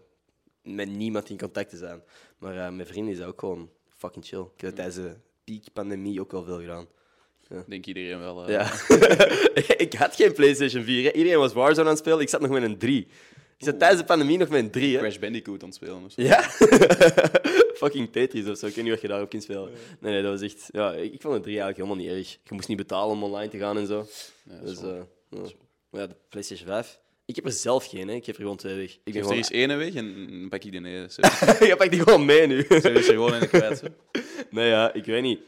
met 0.63 0.89
niemand 0.89 1.29
in 1.29 1.37
contact 1.37 1.69
te 1.69 1.77
zijn. 1.77 2.03
Maar 2.37 2.57
eh, 2.57 2.71
met 2.71 2.87
vrienden 2.87 3.13
is 3.13 3.19
dat 3.19 3.27
ook 3.27 3.39
gewoon 3.39 3.69
fucking 3.97 4.25
chill. 4.25 4.39
Ik 4.55 4.61
heb 4.61 4.69
dat 4.69 4.75
tijdens 4.75 4.95
de 4.95 5.15
piekpandemie 5.43 6.21
ook 6.21 6.31
wel 6.31 6.43
veel 6.43 6.59
gedaan. 6.59 6.87
Ik 7.49 7.63
denk 7.67 7.85
iedereen 7.85 8.19
wel. 8.19 8.45
eh, 8.47 8.49
Ja. 8.53 8.71
ik 9.85 9.93
had 9.93 10.15
geen 10.15 10.33
PlayStation 10.33 10.83
4. 10.83 11.03
Hè. 11.03 11.11
Iedereen 11.11 11.39
was 11.39 11.53
Warzone 11.53 11.81
aan 11.87 11.93
het 11.93 11.97
spelen. 11.97 12.19
Ik 12.19 12.29
zat 12.29 12.41
nog 12.41 12.49
met 12.49 12.63
een 12.63 12.77
3. 12.77 13.07
Ik 13.57 13.65
zat 13.65 13.79
tijdens 13.79 14.01
de 14.01 14.07
pandemie 14.07 14.37
nog 14.37 14.49
met 14.49 14.59
een 14.59 14.71
3. 14.71 14.93
Hè. 14.93 14.99
Crash 14.99 15.17
Bandicoot 15.17 15.61
aan 15.61 15.67
het 15.67 15.75
spelen. 15.77 16.03
of 16.03 16.11
zo. 16.11 16.21
Ja? 16.21 16.41
Fucking 17.81 18.11
Tetris 18.11 18.47
of 18.47 18.57
zo. 18.57 18.65
Ik 18.65 18.75
weet 18.75 18.83
niet 18.83 18.93
wat 18.93 19.01
je 19.01 19.07
daarop 19.07 19.29
kunt 19.29 19.43
spelen. 19.43 19.69
Nee, 19.99 20.11
nee, 20.13 20.21
dat 20.21 20.31
was 20.31 20.41
echt... 20.41 20.69
Ja, 20.71 20.93
ik, 20.93 21.21
vond 21.21 21.35
een 21.35 21.41
3 21.41 21.59
eigenlijk 21.59 21.77
helemaal 21.77 21.95
niet 21.95 22.25
erg. 22.25 22.37
Je 22.43 22.53
moest 22.53 22.67
niet 22.67 22.77
betalen 22.77 23.15
om 23.15 23.23
online 23.23 23.49
te 23.49 23.57
gaan 23.57 23.77
en 23.77 23.87
zo. 23.87 24.07
Ja, 24.43 24.57
dat 24.57 24.65
Dus, 24.65 24.81
eh, 24.81 25.01
ja. 25.29 25.41
Maar 25.89 26.01
ja, 26.01 26.07
de 26.07 26.15
PlayStation 26.29 26.67
5. 26.67 26.99
Ik 27.25 27.35
heb 27.35 27.45
er 27.45 27.51
zelf 27.51 27.85
geen, 27.85 28.07
hè. 28.07 28.13
Ik 28.13 28.25
heb 28.25 28.35
er 28.35 28.41
gewoon 28.41 28.57
twee 28.57 28.75
weg. 28.75 28.97
Ik 29.03 29.13
Geef 29.13 29.25
er 29.25 29.31
eens 29.31 29.51
ene 29.51 29.75
weg 29.75 29.93
en 29.93 30.47
pak 30.49 30.63
ik 30.63 30.71
die 30.71 30.81
nee. 30.81 31.07
Je 31.59 31.75
pakt 31.77 31.91
die 31.91 32.01
gewoon 32.01 32.25
mee 32.25 32.47
nu. 32.47 32.65
zo 32.69 32.89
is 32.89 33.05
gewoon 33.05 33.33
in 33.33 33.39
de 33.39 33.47
kwijt. 33.47 33.77
zo. 33.77 33.87
nee, 34.49 34.69
ja, 34.69 34.93
ik 34.93 35.05
weet 35.05 35.21
niet. 35.21 35.39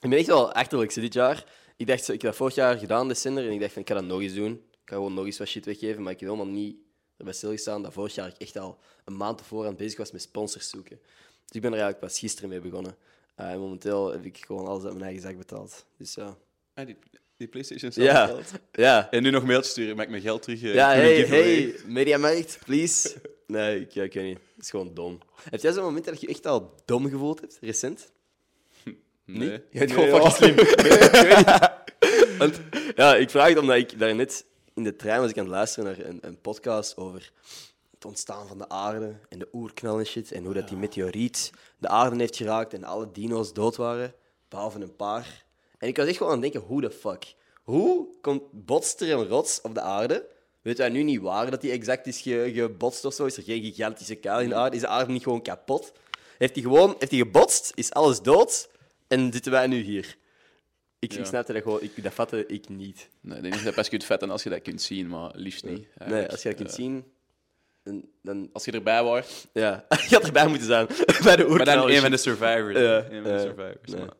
Ik 0.00 0.10
ben 0.10 0.18
echt 0.18 0.26
wel 0.26 0.52
achterlijk 0.52 0.94
dit 0.94 1.12
jaar. 1.12 1.44
Ik 1.76 1.86
dacht, 1.86 2.08
ik 2.08 2.22
heb 2.22 2.30
dat 2.30 2.36
vorig 2.36 2.54
jaar 2.54 2.78
gedaan, 2.78 3.08
de 3.08 3.14
Cinder, 3.14 3.46
en 3.46 3.52
ik 3.52 3.60
dacht 3.60 3.72
van, 3.72 3.82
ik 3.82 3.88
ga 3.88 3.94
dat 3.94 4.04
nog 4.04 4.20
eens 4.20 4.34
doen. 4.34 4.52
Ik 4.52 4.94
ga 4.94 4.94
gewoon 4.94 5.14
nog 5.14 5.24
eens 5.24 5.38
wat 5.38 5.48
shit 5.48 5.64
weggeven, 5.64 6.02
maar 6.02 6.12
ik 6.12 6.20
heb 6.20 6.28
helemaal 6.28 6.52
niet 6.52 6.76
erbij 7.18 7.32
stilgestaan 7.32 7.82
dat 7.82 7.92
vorig 7.92 8.14
jaar 8.14 8.28
ik 8.28 8.34
echt 8.38 8.58
al 8.58 8.78
een 9.04 9.16
maand 9.16 9.42
aan 9.52 9.76
bezig 9.76 9.98
was 9.98 10.12
met 10.12 10.22
sponsors 10.22 10.68
zoeken. 10.68 10.98
Dus 11.44 11.56
ik 11.56 11.60
ben 11.60 11.72
er 11.72 11.78
eigenlijk 11.80 12.00
pas 12.00 12.18
gisteren 12.18 12.48
mee 12.48 12.60
begonnen. 12.60 12.96
Eh, 13.34 13.50
en 13.50 13.58
momenteel 13.58 14.10
heb 14.12 14.24
ik 14.24 14.44
gewoon 14.46 14.66
alles 14.66 14.82
uit 14.84 14.92
mijn 14.92 15.04
eigen 15.04 15.22
zak 15.22 15.36
betaald. 15.38 15.84
Dus 15.96 16.14
ja. 16.14 16.36
Ah, 16.74 16.86
die, 16.86 16.96
die 17.36 17.48
PlayStation 17.48 17.92
zelf 17.92 18.06
Ja, 18.08 18.26
betaald. 18.26 18.52
ja. 18.72 19.10
En 19.10 19.22
nu 19.22 19.30
nog 19.30 19.44
mailtjes 19.44 19.70
sturen, 19.72 19.96
maak 19.96 20.08
mijn 20.08 20.22
geld 20.22 20.42
terug. 20.42 20.62
eh, 20.62 20.74
Ja, 20.74 20.88
hey, 20.88 21.20
hey, 21.26 21.74
Mediamarkt, 21.86 22.58
please. 22.64 23.14
Nee, 23.46 23.80
ik, 23.80 23.94
ik 23.94 24.12
weet 24.12 24.24
niet. 24.24 24.38
Het 24.54 24.64
is 24.64 24.70
gewoon 24.70 24.94
dom. 24.94 25.18
Heb 25.50 25.60
jij 25.60 25.72
zo'n 25.72 25.82
moment 25.84 26.04
dat 26.04 26.20
je 26.20 26.26
echt 26.26 26.46
al 26.46 26.74
dom 26.84 27.08
gevoeld 27.10 27.40
hebt, 27.40 27.58
recent? 27.60 28.10
Nee. 28.84 28.94
Niet? 29.24 29.62
Je 29.70 29.78
bent 29.78 29.94
Nee, 29.96 30.06
gewoon 30.08 30.32
fucking 30.32 30.32
slim. 30.32 30.54
Nee, 30.84 30.98
ik 30.98 31.10
weet 31.10 31.36
niet. 31.36 32.36
Want, 32.38 32.60
ja, 32.96 33.16
ik 33.16 33.30
vraag 33.30 33.48
het 33.48 33.58
omdat 33.58 33.76
ik 33.76 33.98
daarnet 33.98 34.44
in 34.78 34.84
de 34.84 34.96
trein 34.96 35.20
was 35.20 35.30
ik 35.30 35.38
aan 35.38 35.44
het 35.44 35.52
luisteren 35.52 35.84
naar 35.96 36.06
een, 36.06 36.18
een 36.20 36.40
podcast 36.40 36.96
over 36.96 37.32
het 37.90 38.04
ontstaan 38.04 38.48
van 38.48 38.58
de 38.58 38.68
aarde 38.68 39.14
en 39.28 39.38
de 39.38 39.48
oerknal 39.52 39.98
en 39.98 40.06
shit. 40.06 40.32
En 40.32 40.44
hoe 40.44 40.54
dat 40.54 40.68
die 40.68 40.76
meteoriet 40.76 41.50
de 41.78 41.88
aarde 41.88 42.16
heeft 42.16 42.36
geraakt 42.36 42.72
en 42.74 42.84
alle 42.84 43.10
dino's 43.12 43.52
dood 43.52 43.76
waren, 43.76 44.14
behalve 44.48 44.80
een 44.80 44.96
paar. 44.96 45.44
En 45.78 45.88
ik 45.88 45.96
was 45.96 46.06
echt 46.06 46.16
gewoon 46.16 46.32
aan 46.32 46.42
het 46.42 46.52
denken, 46.52 46.68
hoe 46.68 46.80
de 46.80 46.90
fuck? 46.90 47.34
Hoe 47.62 48.06
komt, 48.20 48.42
botst 48.52 49.00
er 49.00 49.12
een 49.12 49.28
rots 49.28 49.60
op 49.60 49.74
de 49.74 49.80
aarde? 49.80 50.26
Weten 50.62 50.80
wij 50.80 50.90
nu 50.90 51.02
niet 51.02 51.20
waar 51.20 51.50
dat 51.50 51.60
die 51.60 51.70
exact 51.70 52.06
is 52.06 52.20
ge- 52.20 52.50
gebotst 52.54 53.04
of 53.04 53.14
zo? 53.14 53.24
Is 53.24 53.36
er 53.36 53.42
geen 53.42 53.62
gigantische 53.62 54.14
kuil 54.14 54.40
in 54.40 54.48
de 54.48 54.54
aarde? 54.54 54.76
Is 54.76 54.82
de 54.82 54.88
aarde 54.88 55.12
niet 55.12 55.22
gewoon 55.22 55.42
kapot? 55.42 55.92
Heeft 56.38 56.54
die 56.54 56.62
gewoon 56.62 56.94
heeft 56.98 57.10
die 57.10 57.22
gebotst? 57.22 57.72
Is 57.74 57.92
alles 57.92 58.20
dood? 58.22 58.68
En 59.08 59.32
zitten 59.32 59.52
wij 59.52 59.66
nu 59.66 59.80
hier? 59.80 60.16
Ik, 60.98 61.12
ik 61.12 61.18
Ja. 61.18 61.24
snapte 61.24 61.52
dat 61.52 61.62
gewoon, 61.62 61.82
ik, 61.82 62.02
dat 62.02 62.12
vatte 62.14 62.46
ik 62.46 62.68
niet. 62.68 63.08
Nee, 63.20 63.40
ik 63.42 63.50
dat 63.50 63.58
je 63.58 63.64
dat 63.64 63.74
pas 63.74 63.88
kunt 63.88 64.04
vetten 64.04 64.30
als 64.30 64.42
je 64.42 64.50
dat 64.50 64.62
kunt 64.62 64.82
zien, 64.82 65.08
maar 65.08 65.30
liefst 65.34 65.64
niet. 65.64 65.86
Nee, 66.06 66.26
als 66.28 66.42
je 66.42 66.48
dat 66.48 66.56
kunt 66.58 66.68
Eh, 66.68 66.74
zien, 66.74 67.04
dan... 67.82 68.08
dan 68.22 68.48
Als 68.52 68.64
je 68.64 68.72
erbij 68.72 69.02
was. 69.02 69.46
ja, 69.52 69.84
je 70.08 70.14
had 70.14 70.24
erbij 70.24 70.46
moeten 70.46 70.66
zijn. 70.66 70.86
Bij 71.24 71.36
de 71.36 71.44
Maar 71.44 71.64
dan 71.64 71.88
en 71.88 71.94
een 71.94 72.00
van 72.00 72.10
de 72.10 72.16
survivors. 72.16 72.78
Ja. 72.78 72.96
Een 73.10 73.22
van 73.22 73.32
de 73.32 73.38
survivors. 73.40 73.90
nee. 73.92 74.00
maar- 74.00 74.16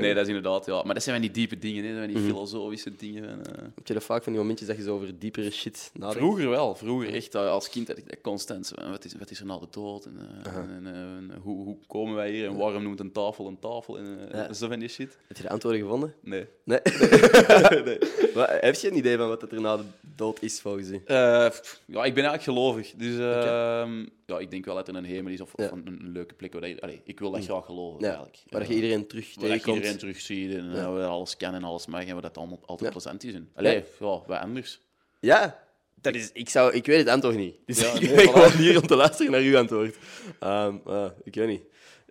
Nee, 0.00 0.14
dat 0.14 0.22
is 0.22 0.28
inderdaad, 0.28 0.66
ja. 0.66 0.82
Maar 0.82 0.94
dat 0.94 1.02
zijn 1.02 1.14
van 1.16 1.24
die 1.24 1.34
diepe 1.34 1.58
dingen, 1.58 1.82
hè. 1.84 1.88
Dat 1.88 1.98
zijn 1.98 2.10
Mhm. 2.10 2.18
die 2.20 2.28
filosofische 2.28 2.96
dingen. 2.96 3.24
van, 3.24 3.54
eh. 3.54 3.62
Heb 3.74 3.86
je 3.86 3.94
dat 3.94 4.04
vaak 4.04 4.22
van 4.22 4.32
die 4.32 4.40
momentjes 4.40 4.68
dat 4.68 4.76
je 4.76 4.82
zo 4.82 4.94
over 4.94 5.18
diepere 5.18 5.50
shit 5.50 5.90
nadenkt? 5.92 6.18
Vroeger 6.22 6.48
wel, 6.48 6.74
vroeger 6.74 7.14
echt. 7.14 7.34
eh, 7.34 7.50
Als 7.50 7.68
kind 7.70 7.88
had 7.88 7.98
ik 7.98 8.08
dat 8.08 8.18
constant. 8.22 8.72
Wat 8.90 9.04
is, 9.04 9.14
wat 9.18 9.30
is 9.30 9.40
er 9.40 9.46
na 9.46 9.58
de 9.58 9.66
dood? 9.70 10.04
En, 10.04 10.18
eh, 10.44 10.52
en, 10.56 10.86
en 10.86 11.30
hoe, 11.42 11.64
hoe 11.64 11.76
komen 11.86 12.14
wij 12.14 12.30
hier? 12.30 12.46
En 12.48 12.56
waarom 12.56 12.82
noemt 12.82 13.00
een 13.00 13.12
tafel 13.12 13.46
een 13.46 13.58
tafel? 13.58 13.98
En 13.98 14.18
Ja. 14.32 14.52
zo 14.52 14.68
van 14.68 14.78
die 14.78 14.88
shit. 14.88 15.18
Heb 15.28 15.36
je 15.36 15.42
de 15.42 15.48
antwoorden 15.48 15.80
gevonden? 15.80 16.14
Nee. 16.20 16.46
Nee. 16.64 16.80
nee. 17.84 17.98
Maar 18.34 18.58
heb 18.60 18.74
je 18.74 18.90
een 18.90 18.96
idee 18.96 19.16
van 19.16 19.28
wat 19.28 19.42
er 19.52 19.60
na 19.60 19.76
de 19.76 19.82
dood 20.16 20.42
is 20.42 20.60
volgens 20.60 20.88
u? 20.88 21.02
Eh, 21.06 21.48
pff, 21.48 21.80
ja, 21.86 22.04
ik 22.04 22.14
ben 22.14 22.24
eigenlijk 22.24 22.42
gelovig. 22.42 22.92
Dus 22.96 23.18
ehm, 23.34 24.06
ja, 24.26 24.38
ik 24.38 24.50
denk 24.50 24.64
wel 24.64 24.74
dat 24.74 24.88
er 24.88 24.94
een 24.94 25.04
hemel 25.04 25.32
is 25.32 25.40
of, 25.40 25.54
of 25.54 25.64
Ja. 25.64 25.70
een, 25.72 25.86
een 25.86 26.08
leuke 26.12 26.34
plek. 26.34 26.52
Waar 26.52 26.68
je, 26.68 26.80
allee, 26.80 27.00
ik 27.04 27.18
wil 27.20 27.30
dat 27.30 27.44
graag 27.44 27.64
geloven, 27.64 28.00
Ja. 28.00 28.06
eigenlijk. 28.06 28.42
Waar 28.50 28.60
dat 28.60 28.68
je 28.68 28.74
iedereen 28.74 29.06
terug 29.06 29.34
waar 29.34 29.48
je 29.48 29.54
iedereen 29.66 29.98
terugziet 29.98 30.54
en 30.54 30.70
Ja. 30.70 30.76
eh, 30.84 30.94
we 30.94 31.04
alles 31.04 31.36
kennen 31.36 31.60
en 31.62 31.66
alles 31.66 31.86
mag 31.86 32.04
en 32.04 32.16
we 32.16 32.22
dat 32.22 32.38
allemaal 32.38 32.60
altijd 32.66 32.90
plezant 32.90 33.24
is. 33.24 33.34
En, 33.34 33.48
allee, 33.54 33.74
ja, 34.00 34.06
wat 34.26 34.38
anders. 34.38 34.80
Ja, 35.20 35.62
dat 36.00 36.14
is, 36.14 36.30
ik, 36.32 36.48
zou, 36.48 36.72
ik 36.74 36.86
weet 36.86 36.98
het 36.98 37.08
antwoord 37.08 37.36
niet. 37.36 37.54
Dus 37.66 37.80
Ja, 37.80 37.92
ik 38.00 38.14
ben 38.14 38.28
voilà. 38.28 38.30
gewoon 38.32 38.50
hier 38.50 38.80
om 38.80 38.86
te 38.86 38.96
luisteren 38.96 39.32
naar 39.32 39.40
uw 39.40 39.56
antwoord. 39.58 39.96
Ehm, 40.40 40.76
ah, 40.84 41.10
ik 41.22 41.34
weet 41.34 41.48
niet. 41.48 41.62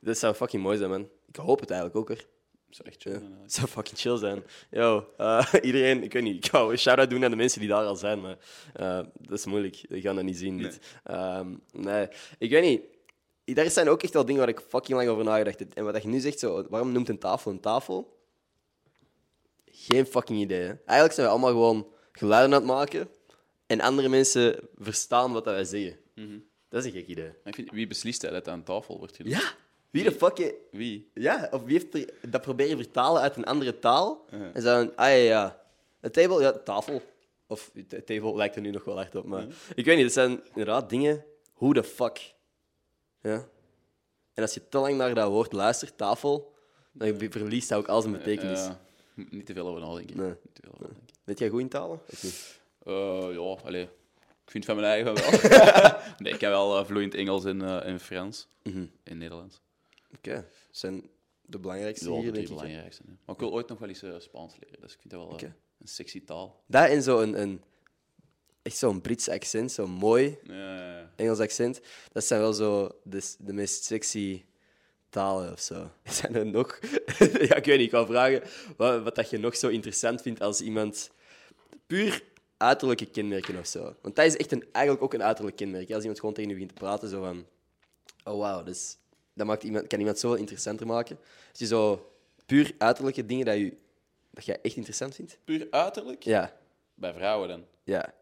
Dat 0.01 0.17
zou 0.17 0.33
fucking 0.35 0.63
mooi 0.63 0.77
zijn, 0.77 0.89
man. 0.89 1.09
Ik 1.27 1.35
hoop 1.35 1.59
het 1.59 1.69
eigenlijk 1.69 1.99
ook, 1.99 2.07
hoor. 2.17 2.25
Is 2.73 2.81
echt 2.81 3.01
chill. 3.01 3.19
Zijn. 3.19 3.37
Het 3.41 3.53
zou 3.53 3.67
fucking 3.67 3.99
chill 3.99 4.17
zijn. 4.17 4.43
Yo, 4.69 5.07
eh, 5.17 5.45
iedereen, 5.61 6.03
ik 6.03 6.13
weet 6.13 6.23
niet, 6.23 6.45
ik 6.45 6.51
wou 6.51 6.71
een 6.71 6.77
shout-out 6.77 7.09
doen 7.09 7.23
aan 7.23 7.29
de 7.29 7.35
mensen 7.35 7.59
die 7.59 7.69
daar 7.69 7.85
al 7.85 7.95
zijn, 7.95 8.21
maar 8.21 8.37
eh, 8.73 8.99
dat 9.19 9.37
is 9.37 9.45
moeilijk. 9.45 9.85
Die 9.89 10.01
gaan 10.01 10.15
dat 10.15 10.23
niet 10.23 10.37
zien. 10.37 10.71
Ehm, 11.03 11.55
nee, 11.71 12.07
ik 12.37 12.49
weet 12.49 12.63
niet. 12.63 12.81
Daar 13.55 13.69
zijn 13.69 13.89
ook 13.89 14.03
echt 14.03 14.13
wel 14.13 14.25
dingen 14.25 14.39
waar 14.39 14.49
ik 14.49 14.63
fucking 14.67 14.97
lang 14.97 15.09
over 15.09 15.23
nagedacht 15.23 15.59
heb. 15.59 15.73
En 15.73 15.83
wat 15.83 16.01
je 16.01 16.07
nu 16.07 16.19
zegt, 16.19 16.39
zo, 16.39 16.65
waarom 16.69 16.91
noemt 16.91 17.09
een 17.09 17.19
tafel 17.19 17.51
een 17.51 17.59
tafel? 17.59 18.21
Geen 19.65 20.05
fucking 20.05 20.39
idee. 20.39 20.61
Hè? 20.61 20.73
Eigenlijk 20.73 21.13
zijn 21.13 21.25
we 21.25 21.31
allemaal 21.31 21.51
gewoon 21.51 21.87
geluiden 22.11 22.53
aan 22.53 22.61
het 22.61 22.71
maken 22.71 23.09
en 23.65 23.81
andere 23.81 24.09
mensen 24.09 24.69
verstaan 24.75 25.31
wat 25.31 25.43
dat 25.43 25.53
wij 25.53 25.63
zeggen. 25.63 25.99
Dat 26.69 26.85
is 26.85 26.85
een 26.85 26.99
gek 26.99 27.07
idee. 27.07 27.31
Vind, 27.43 27.71
wie 27.71 27.87
beslist 27.87 28.21
dat 28.21 28.31
het 28.31 28.47
aan 28.47 28.63
tafel 28.63 28.97
wordt 28.97 29.15
gedaan? 29.15 29.31
Ja, 29.31 29.55
wie 29.93 30.03
de 30.03 30.11
fuck... 30.11 30.37
he- 30.37 30.53
Wie? 30.71 31.09
Ja, 31.13 31.47
of 31.51 31.63
wie 31.63 31.73
heeft 31.79 31.93
er 31.93 32.29
dat 32.29 32.41
proberen 32.41 32.77
vertalen 32.77 33.21
uit 33.21 33.35
een 33.35 33.45
andere 33.45 33.79
taal? 33.79 34.25
Uh-huh. 34.33 34.49
En 34.53 34.61
van, 34.61 34.95
ah 34.95 35.07
ja, 35.07 35.15
ja. 35.15 35.61
Een 35.99 36.11
table, 36.11 36.41
ja, 36.41 36.51
tafel. 36.51 37.01
Of 37.47 37.71
de 37.87 38.03
table 38.03 38.35
lijkt 38.35 38.55
er 38.55 38.61
nu 38.61 38.69
nog 38.71 38.83
wel 38.83 38.99
echt 38.99 39.15
op, 39.15 39.25
maar... 39.25 39.45
Ik 39.75 39.85
weet 39.85 39.95
niet, 39.95 40.05
het 40.05 40.13
zijn 40.13 40.41
inderdaad 40.47 40.89
dingen... 40.89 41.25
Hoe 41.53 41.73
de 41.73 41.83
fuck? 41.83 42.33
Ja. 43.21 43.45
En 44.33 44.41
als 44.43 44.53
je 44.53 44.69
te 44.69 44.77
lang 44.77 44.97
naar 44.97 45.13
dat 45.15 45.29
woord 45.29 45.51
luistert, 45.53 45.97
tafel, 45.97 46.53
dan 46.91 47.15
verliest 47.29 47.69
dat 47.69 47.77
ook 47.79 47.87
al 47.87 48.01
zijn 48.01 48.13
betekenis. 48.13 48.59
Ja, 48.59 48.79
niet 49.29 49.45
te 49.45 49.53
veel 49.53 49.67
over 49.67 49.81
nadenken. 49.81 50.17
Nee. 50.17 50.27
Niet 50.29 50.55
te 50.55 50.61
veel 50.61 50.71
over 50.73 50.81
nadenken. 50.83 51.15
Weet 51.23 51.39
jij 51.39 51.49
goed 51.49 51.59
in 51.59 51.69
talen? 51.69 51.99
Of 52.11 52.23
niet? 52.23 52.59
Eh, 52.85 53.27
ja, 53.33 53.57
allee. 53.67 53.83
Ik 54.45 54.51
vind 54.51 54.65
van 54.65 54.75
mijn 54.75 54.87
eigen 54.87 55.13
wel. 55.13 55.31
nee, 56.17 56.33
ik 56.33 56.41
heb 56.41 56.49
wel 56.51 56.77
eh, 56.79 56.85
vloeiend 56.85 57.13
Engels 57.13 57.45
en, 57.45 57.61
eh, 57.61 57.85
en 57.87 57.99
Frans. 57.99 58.47
Mhm. 58.63 58.85
En 59.03 59.17
Nederlands. 59.17 59.61
Oké, 60.17 60.33
dat 60.33 60.45
zijn 60.71 61.09
de 61.41 61.59
belangrijkste 61.59 62.11
Ja, 62.11 62.15
hier, 62.15 62.25
dat 62.25 62.33
denk 62.33 62.47
ik. 62.47 62.53
hè. 62.53 62.61
belangrijkste. 62.61 63.03
Maar 63.25 63.35
ik 63.35 63.41
wil 63.41 63.51
ooit 63.51 63.67
nog 63.67 63.79
wel 63.79 63.89
eens 63.89 64.03
eh, 64.03 64.13
Spaans 64.17 64.55
leren. 64.59 64.81
Dus 64.81 64.93
ik 64.93 64.99
vind 64.99 65.13
dat 65.13 65.27
wel 65.27 65.37
eh, 65.37 65.49
een 65.79 65.87
sexy 65.87 66.23
taal. 66.25 66.63
Dat 66.67 66.89
en 66.89 67.03
zo 67.03 67.19
een, 67.19 67.41
een, 67.41 67.61
echt 68.61 68.77
zo'n 68.77 69.01
Brits 69.01 69.29
accent, 69.29 69.71
zo 69.71 69.87
mooi 69.87 70.37
Ja. 70.43 71.11
Engels 71.15 71.39
accent. 71.39 71.81
Dat 72.11 72.23
zijn 72.23 72.41
wel 72.41 72.53
zo 72.53 72.99
de, 73.03 73.35
de 73.39 73.53
meest 73.53 73.83
sexy 73.83 74.43
talen 75.09 75.51
of 75.51 75.59
zo. 75.59 75.91
Zijn 76.03 76.35
er 76.35 76.45
nog? 76.45 76.79
ja, 77.49 77.55
ik 77.55 77.65
weet 77.65 77.77
niet. 77.77 77.85
Ik 77.85 77.91
wou 77.91 78.05
vragen 78.05 78.43
wat, 78.77 79.03
wat 79.03 79.15
dat 79.15 79.29
je 79.29 79.37
nog 79.37 79.55
zo 79.55 79.67
interessant 79.67 80.21
vindt 80.21 80.41
als 80.41 80.61
iemand 80.61 81.11
puur 81.87 82.23
uiterlijke 82.57 83.05
kenmerken 83.05 83.57
of 83.59 83.67
zo. 83.67 83.95
Want 84.01 84.15
dat 84.15 84.25
is 84.25 84.37
echt 84.37 84.51
een, 84.51 84.65
eigenlijk 84.71 85.05
ook 85.05 85.13
een 85.13 85.23
uiterlijk 85.23 85.55
kenmerk. 85.55 85.91
Als 85.91 86.01
iemand 86.01 86.19
gewoon 86.19 86.33
tegen 86.35 86.49
je 86.49 86.55
begint 86.55 86.75
te 86.75 86.81
praten, 86.83 87.09
zo 87.09 87.21
van... 87.21 87.45
Oh, 88.23 88.39
wauw, 88.39 88.63
dus, 88.63 88.97
dat 89.33 89.47
maakt 89.47 89.63
iemand, 89.63 89.87
kan 89.87 89.99
iemand 89.99 90.19
zo 90.19 90.33
interessanter 90.33 90.87
maken. 90.87 91.17
Als 91.49 91.59
je 91.59 91.65
zo 91.65 92.11
puur 92.45 92.75
uiterlijke 92.77 93.25
dingen 93.25 93.45
dat 93.45 93.55
je, 93.55 93.77
dat 94.31 94.45
je 94.45 94.53
echt 94.61 94.75
interessant 94.75 95.15
vindt. 95.15 95.37
Puur 95.43 95.67
uiterlijk? 95.69 96.23
Ja, 96.23 96.53
Bij 96.95 97.13
vrouwen 97.13 97.47
dan? 97.47 97.65
ja. 97.83 98.13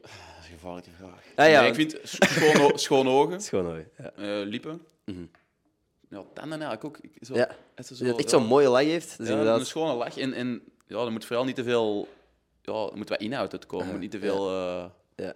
Dat 0.00 0.10
is 0.46 0.52
een 0.52 0.58
gevaarlijke 0.58 0.90
vraag. 0.90 1.22
Ah, 1.36 1.48
ja, 1.50 1.60
Nee, 1.60 1.68
ik 1.68 1.74
vind 1.74 1.98
schoon, 2.02 2.78
schoon 2.78 3.08
ogen, 3.08 3.40
gewoon 3.42 3.64
mooi. 3.64 3.86
Ja. 3.98 4.12
eh, 4.12 4.46
lippen. 4.46 4.82
Ja, 6.10 6.24
tanden 6.34 6.60
eigenlijk 6.62 6.84
ook. 6.84 6.98
Zo, 7.20 7.34
Ja. 7.34 7.48
het 7.74 7.88
Als 7.90 7.98
je 7.98 8.14
echt 8.16 8.30
zo'n 8.30 8.46
mooie 8.46 8.68
lach 8.68 8.82
heeft, 8.82 9.14
Ja, 9.18 9.24
inderdaad... 9.24 9.60
een 9.60 9.66
schone 9.66 9.94
lach. 9.94 10.18
En, 10.18 10.32
en 10.32 10.62
ja, 10.86 11.04
er 11.04 11.12
moet 11.12 11.24
vooral 11.24 11.44
niet 11.44 11.54
te 11.54 11.62
veel... 11.64 12.08
Ja, 12.62 12.72
er 12.90 12.96
moet 12.96 13.08
wat 13.08 13.20
inhoud 13.20 13.52
uitkomen. 13.52 13.86
Moet 13.90 13.98
niet 14.00 14.10
te 14.10 14.18
veel 14.18 14.48
eh, 14.50 14.84
Ja. 15.16 15.34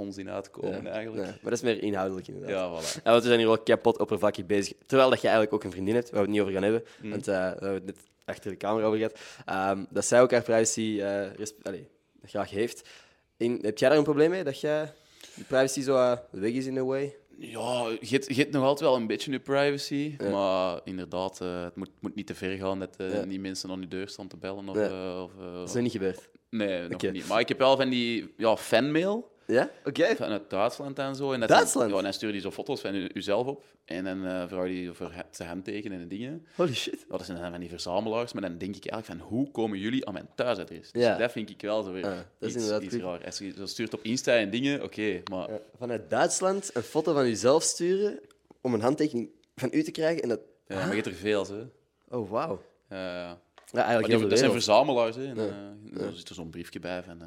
Onzin 0.00 0.30
uitkomen, 0.30 0.82
Ja, 0.82 0.88
eigenlijk. 0.90 1.26
ja, 1.26 1.30
maar 1.30 1.38
dat 1.42 1.52
is 1.52 1.60
meer 1.62 1.82
inhoudelijk 1.82 2.28
inderdaad. 2.28 2.50
Ja, 2.50 2.66
voilà. 2.68 3.02
Ja, 3.04 3.10
want 3.10 3.22
we 3.22 3.26
zijn 3.28 3.38
hier 3.38 3.48
wel 3.48 3.58
kapot 3.58 3.98
oppervlakkig 3.98 4.46
bezig. 4.46 4.76
Terwijl 4.86 5.10
dat 5.10 5.20
je 5.20 5.28
eigenlijk 5.28 5.56
ook 5.56 5.64
een 5.64 5.70
vriendin 5.72 5.94
hebt, 5.94 6.10
waar 6.10 6.18
we 6.20 6.26
het 6.26 6.30
niet 6.30 6.40
over 6.40 6.52
gaan 6.52 6.62
hebben. 6.62 6.84
Mm. 7.02 7.10
Want 7.10 7.28
eh, 7.28 7.34
we 7.34 7.40
hebben 7.42 7.72
het 7.74 7.84
net 7.84 7.96
achter 8.24 8.50
de 8.50 8.56
camera 8.56 8.86
over 8.86 8.98
gehad. 8.98 9.18
Ehm, 9.46 9.84
dat 9.90 10.04
zij 10.04 10.20
ook 10.22 10.30
haar 10.30 10.42
privacy 10.42 10.98
eh, 11.02 11.46
allee, 11.62 11.88
graag 12.24 12.50
heeft. 12.50 12.88
Heb 13.36 13.78
jij 13.78 13.88
daar 13.88 13.98
een 13.98 14.04
probleem 14.04 14.30
mee? 14.30 14.44
Dat 14.44 14.60
jij 14.60 14.92
die 15.34 15.44
privacy 15.44 15.80
zo 15.82 15.96
eh, 15.96 16.16
weg 16.30 16.52
is 16.52 16.66
in 16.66 16.78
a 16.78 16.84
way? 16.84 17.14
Ja, 17.38 17.86
je 18.00 18.06
hebt- 18.08 18.34
je 18.36 18.48
nog 18.50 18.62
altijd 18.64 18.90
wel 18.90 18.96
een 18.98 19.06
beetje 19.06 19.30
je 19.32 19.40
privacy. 19.40 20.14
Ja. 20.18 20.30
Maar 20.30 20.80
inderdaad, 20.84 21.38
het 21.38 21.76
moet, 21.76 21.90
moet 22.00 22.14
niet 22.14 22.26
te 22.26 22.34
ver 22.34 22.56
gaan 22.56 22.78
dat 22.78 22.94
Ja. 22.98 23.22
die 23.22 23.40
mensen 23.40 23.70
aan 23.70 23.80
je 23.80 23.88
deur 23.88 24.08
staan 24.08 24.28
te 24.28 24.36
bellen. 24.36 24.68
Of, 24.68 24.76
Ja. 24.76 25.22
of, 25.22 25.30
Dat 25.52 25.68
is 25.68 25.74
nog 25.74 25.82
niet 25.82 25.92
gebeurd. 25.92 26.28
nee, 26.50 26.82
nog 26.82 26.92
Oké. 26.92 27.10
niet. 27.10 27.28
Maar 27.28 27.40
ik 27.40 27.48
heb 27.48 27.58
wel 27.58 27.76
van 27.76 27.88
die 27.88 28.34
ja, 28.36 28.56
fanmail 28.56 29.32
Ja? 29.50 29.70
Oké. 29.84 30.16
vanuit 30.16 30.50
Duitsland 30.50 30.98
en 30.98 31.14
zo. 31.14 31.32
En 31.32 31.40
dat 31.40 31.48
Duitsland? 31.48 31.90
Dan, 31.90 32.02
ja, 32.02 32.10
en 32.10 32.30
dan 32.32 32.40
zo 32.40 32.50
foto's 32.50 32.80
van 32.80 32.94
u- 32.94 33.10
uzelf 33.14 33.46
op. 33.46 33.64
En 33.84 34.04
dan 34.04 34.26
eh 34.26 34.48
vraag 34.48 34.66
je 34.66 34.72
die 34.72 34.92
voor 34.92 35.12
te 35.30 35.44
handtekenen 35.44 36.00
en 36.00 36.08
dingen. 36.08 36.46
Holy 36.54 36.74
shit. 36.74 37.04
Dat 37.08 37.24
zijn 37.24 37.40
dan 37.40 37.50
van 37.50 37.60
die 37.60 37.68
verzamelaars. 37.68 38.32
Maar 38.32 38.42
dan 38.42 38.58
denk 38.58 38.76
ik 38.76 38.86
eigenlijk 38.86 39.20
van, 39.20 39.30
hoe 39.30 39.50
komen 39.50 39.78
jullie 39.78 40.06
aan 40.06 40.12
mijn 40.12 40.28
thuisadres? 40.34 40.92
Dus 40.92 41.02
Ja. 41.02 41.16
dat 41.16 41.32
vind 41.32 41.50
ik 41.50 41.60
wel 41.62 41.82
zo 41.82 41.92
weer 41.92 42.04
Ah, 42.06 42.10
dat 42.16 42.22
is 42.38 42.46
iets, 42.46 42.56
inderdaad 42.56 42.82
iets 42.82 42.94
raar. 43.02 43.24
Als 43.24 43.38
je 43.38 43.52
zo 43.56 43.66
stuurt 43.66 43.94
op 43.94 44.02
Insta 44.02 44.32
en 44.36 44.50
dingen, 44.50 44.82
oké. 44.82 45.20
maar 45.30 45.50
Ja, 45.50 45.58
Vanuit 45.78 46.10
Duitsland 46.10 46.70
een 46.74 46.82
foto 46.82 47.12
van 47.12 47.26
jezelf 47.28 47.62
sturen 47.62 48.18
om 48.60 48.74
een 48.74 48.80
handtekening 48.80 49.28
van 49.56 49.68
u 49.72 49.82
te 49.82 49.90
krijgen. 49.90 50.22
En 50.22 50.28
dat... 50.28 50.40
ja, 50.66 50.74
maar 50.76 50.88
je 50.88 50.94
hebt 50.94 51.06
er 51.06 51.12
veel, 51.12 51.46
hè. 51.46 51.62
Oh, 52.16 52.30
wauw. 52.30 52.62
Ja, 52.88 52.96
ja. 52.96 53.28
Ja, 53.28 53.38
Maar 53.72 53.84
eigenlijk 53.84 54.20
die- 54.20 54.28
dat 54.28 54.38
zijn 54.38 54.50
verzamelaars, 54.52 55.16
hè. 55.16 55.24
En, 55.26 55.38
eh, 55.38 56.06
Er 56.06 56.12
zit 56.16 56.28
er 56.28 56.34
zo'n 56.34 56.50
briefje 56.50 56.78
bij 56.80 57.02
van... 57.02 57.22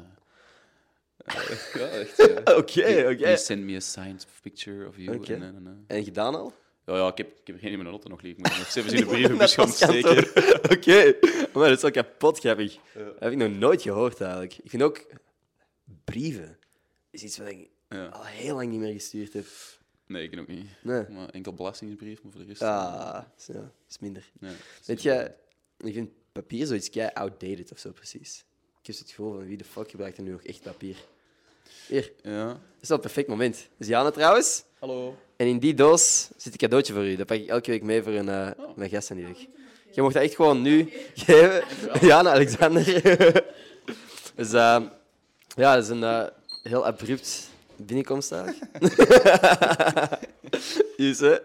eh, 1.24 1.50
eh, 1.50 1.74
ja, 1.74 1.86
echt. 1.88 2.16
ja. 2.16 2.26
Oké, 2.58 2.80
oké. 3.04 3.16
Please 3.16 3.44
send 3.44 3.62
me 3.64 3.76
a 3.76 3.80
signed 3.80 4.26
picture 4.42 4.88
of 4.88 4.96
you. 4.96 5.24
En, 5.26 5.42
en, 5.42 5.42
en, 5.66 5.84
En 5.86 6.04
gedaan 6.04 6.34
al? 6.34 6.52
ja, 6.86 6.96
ja, 6.96 7.08
ik 7.08 7.18
heb, 7.18 7.30
ik 7.40 7.46
heb 7.46 7.58
geen 7.58 7.70
in 7.70 7.78
mijn 7.78 7.90
auto 7.90 8.08
nog 8.08 8.20
liggen. 8.22 8.44
Ik 8.44 8.48
moet 8.50 8.58
nog 8.58 8.74
even 8.76 8.90
in 8.92 9.00
de 9.00 9.06
brievenbus 9.14 9.54
gaan 9.54 9.68
steken. 9.68 10.18
Oké. 10.76 11.14
Maar 11.52 11.68
dat 11.68 11.76
is 11.76 11.82
wel 11.82 11.90
kapot 11.90 12.38
grappig. 12.38 12.78
Dat 12.94 13.14
heb 13.18 13.32
ik 13.32 13.38
nog 13.38 13.50
nooit 13.50 13.82
gehoord 13.82 14.20
eigenlijk. 14.20 14.54
Ik 14.62 14.70
vind 14.70 14.82
ook 14.82 15.04
brieven 16.04 16.58
is 17.10 17.22
iets 17.22 17.38
wat 17.38 17.48
ik 17.48 17.68
Ja. 17.88 18.06
al 18.06 18.24
heel 18.24 18.54
lang 18.54 18.70
niet 18.70 18.80
meer 18.80 18.92
gestuurd 18.92 19.32
heb. 19.32 19.46
Nee, 20.06 20.28
ik 20.28 20.38
ook 20.40 20.46
niet. 20.48 20.66
Nee. 20.82 21.04
Maar 21.08 21.28
enkel 21.28 21.52
belastingsbrief, 21.54 22.22
maar 22.22 22.32
voor 22.32 22.40
de 22.40 22.46
rest... 22.46 22.62
Ah, 22.62 23.22
is- 23.38 23.46
ja, 23.46 23.72
is 23.88 23.98
minder. 23.98 24.30
Weet 24.84 25.02
je, 25.02 25.32
ik 25.78 25.92
vind 25.94 26.10
papier 26.32 26.66
zoiets 26.66 26.90
kei 26.90 27.10
outdated 27.14 27.72
of 27.72 27.78
zo 27.78 27.90
precies. 27.92 28.44
Ik 28.80 28.86
heb 28.86 28.96
het 28.98 29.08
gevoel 29.08 29.32
van 29.32 29.46
wie 29.46 29.56
de 29.56 29.64
fuck 29.64 29.90
gebruikt 29.90 30.16
er 30.16 30.22
nu 30.22 30.30
nog 30.30 30.42
echt 30.42 30.62
papier? 30.62 30.96
Hier, 31.86 32.12
Ja. 32.22 32.46
dat 32.46 32.56
is 32.80 32.88
wel 32.88 32.96
een 32.96 33.02
perfect 33.02 33.28
moment. 33.28 33.68
Is 33.78 33.86
Jana 33.86 34.10
trouwens. 34.10 34.62
Hallo. 34.78 35.16
En 35.36 35.46
in 35.46 35.58
die 35.58 35.74
doos 35.74 36.28
zit 36.36 36.52
een 36.52 36.58
cadeautje 36.58 36.92
voor 36.92 37.04
u. 37.04 37.16
Dat 37.16 37.26
pak 37.26 37.38
ik 37.38 37.48
elke 37.48 37.70
week 37.70 37.82
mee 37.82 38.02
voor 38.02 38.12
een, 38.12 38.28
eh, 38.28 38.50
Oh. 38.58 38.76
mijn 38.76 38.90
gasten 38.90 39.16
die 39.16 39.24
week. 39.24 39.48
Je 39.90 40.02
mocht 40.02 40.14
dat 40.14 40.22
echt 40.22 40.34
gewoon 40.34 40.62
nu 40.62 40.92
geven. 41.14 41.64
Jana, 42.00 42.30
Alexander. 42.32 42.84
dus 44.36 44.52
ehm, 44.52 44.82
ja, 45.56 45.74
dat 45.74 45.84
is 45.84 45.88
een 45.90 46.02
eh, 46.04 46.24
heel 46.62 46.86
abrupt 46.86 47.48
binnenkomst 47.76 48.32
eigenlijk. 48.32 48.70
is, 50.96 51.20
hè? 51.20 51.36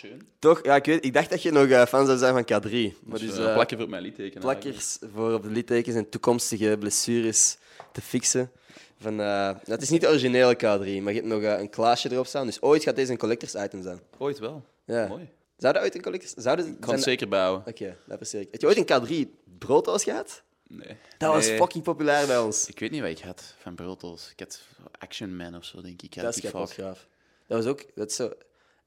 Schön. 0.00 0.28
Toch, 0.38 0.64
ja, 0.64 0.74
ik, 0.76 0.84
weet, 0.84 1.04
ik 1.04 1.12
dacht 1.12 1.30
dat 1.30 1.42
je 1.42 1.50
nog 1.50 1.66
eh, 1.66 1.86
fan 1.86 2.06
zou 2.06 2.18
zijn 2.18 2.32
van 2.32 2.42
K3. 2.42 2.98
Maar 3.04 3.18
Dus, 3.18 3.34
dus, 3.34 3.52
plakken 3.52 3.78
voor 3.78 3.88
mijn 3.88 4.02
liedteken. 4.02 4.40
plakkers 4.40 4.98
voor 5.14 5.32
op 5.32 5.42
de 5.42 5.48
littekens 5.50 5.96
en 5.96 6.08
toekomstige 6.08 6.76
blessures 6.78 7.56
te 7.92 8.00
fixen. 8.00 8.50
Van, 8.98 9.18
het 9.18 9.82
is 9.82 9.88
niet 9.90 10.00
de 10.00 10.08
originele 10.08 10.54
K3, 10.54 10.58
maar 11.02 11.12
je 11.12 11.20
hebt 11.20 11.26
nog 11.26 11.42
een 11.42 11.70
klaasje 11.70 12.12
erop 12.12 12.26
staan. 12.26 12.46
Dus 12.46 12.62
ooit 12.62 12.82
gaat 12.82 12.96
deze 12.96 13.12
een 13.12 13.18
collectors 13.18 13.54
item 13.54 13.82
zijn. 13.82 14.00
Ooit 14.18 14.38
wel. 14.38 14.64
Ja. 14.84 15.06
Mooi. 15.06 15.28
Zou 15.56 15.72
dat 15.72 15.82
ooit 15.82 15.94
een 15.94 16.02
collectors... 16.02 16.32
Zou 16.32 16.56
dat 16.56 16.66
Ik 16.66 16.80
kan 16.80 16.94
het 16.94 17.02
zeker 17.02 17.28
bouwen. 17.28 17.62
Oké, 17.66 17.84
dat 18.04 18.12
apprecieer 18.12 18.42
ik. 18.42 18.48
Heb 18.50 18.60
je 18.60 18.66
ooit 18.66 18.90
een 18.90 19.26
K3 19.26 19.30
brooddoos 19.58 20.04
gehad? 20.04 20.42
Nee. 20.68 20.96
Dat 21.18 21.32
was 21.34 21.46
Nee. 21.46 21.56
fucking 21.56 21.84
populair 21.84 22.26
bij 22.26 22.38
ons. 22.38 22.68
Ik 22.68 22.78
weet 22.78 22.90
niet 22.90 23.00
wat 23.00 23.10
ik 23.10 23.18
had 23.18 23.54
van 23.58 23.74
Brutels. 23.74 24.30
Ik 24.32 24.40
had 24.40 24.60
Action 24.98 25.36
Man 25.36 25.56
of 25.56 25.64
zo, 25.64 25.80
denk 25.82 26.02
ik. 26.02 26.14
Had 26.14 26.24
Dat 26.24 26.36
is 26.36 26.50
gaaf. 26.50 27.06
Dat 27.46 27.64
was 27.64 27.66
ook... 27.66 27.84
Dat 27.94 28.10
is 28.10 28.16
zo, 28.16 28.32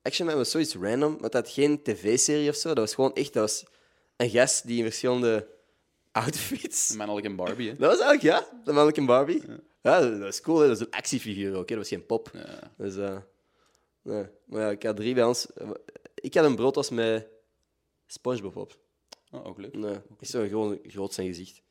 Action 0.03 0.27
Man 0.27 0.35
was 0.35 0.51
zoiets 0.51 0.75
random, 0.75 1.11
maar 1.11 1.29
dat 1.29 1.33
had 1.33 1.49
geen 1.49 1.81
tv-serie 1.83 2.49
of 2.49 2.55
zo. 2.55 2.67
Dat 2.67 2.77
was 2.77 2.93
gewoon 2.93 3.13
echt... 3.13 3.33
Dat 3.33 3.41
was 3.43 3.65
een 4.15 4.29
gast 4.29 4.67
die 4.67 4.77
in 4.77 4.83
verschillende 4.83 5.47
outfits... 6.11 6.95
Mannelijk 6.95 7.25
en 7.25 7.35
Barbie, 7.35 7.69
hè. 7.69 7.75
Dat 7.75 7.97
was 7.97 7.99
eigenlijk, 8.07 8.35
ja, 8.37 8.59
de 8.63 8.71
mannelijke 8.71 9.05
Barbie. 9.05 9.43
Ja, 9.81 9.99
dat, 9.99 10.19
dat 10.19 10.33
is 10.33 10.41
cool, 10.41 10.59
hè. 10.59 10.67
dat 10.67 10.79
is 10.79 10.85
een 10.85 10.91
actiefiguur 10.91 11.55
ook, 11.55 11.69
hè. 11.69 11.75
dat 11.75 11.77
was 11.77 11.87
geen 11.87 12.05
pop. 12.05 12.29
Ja. 12.33 12.71
Dus, 12.77 12.95
eh 12.95 13.17
nee. 14.01 14.25
Maar 14.45 14.61
ja, 14.61 14.69
ik 14.69 14.83
had 14.83 14.95
drie 14.95 15.13
bij 15.13 15.23
ons. 15.23 15.47
Ik 16.15 16.33
had 16.33 16.45
een 16.45 16.55
broodwas 16.55 16.89
met 16.89 17.27
SpongeBob 18.07 18.55
op. 18.55 18.77
Oh, 19.31 19.45
ook 19.45 19.57
leuk. 19.57 19.75
Nee, 19.75 19.95
is 20.19 20.29
zo 20.29 20.47
gewoon 20.47 20.79
groot 20.87 21.13
zijn 21.13 21.27
gezicht. 21.27 21.61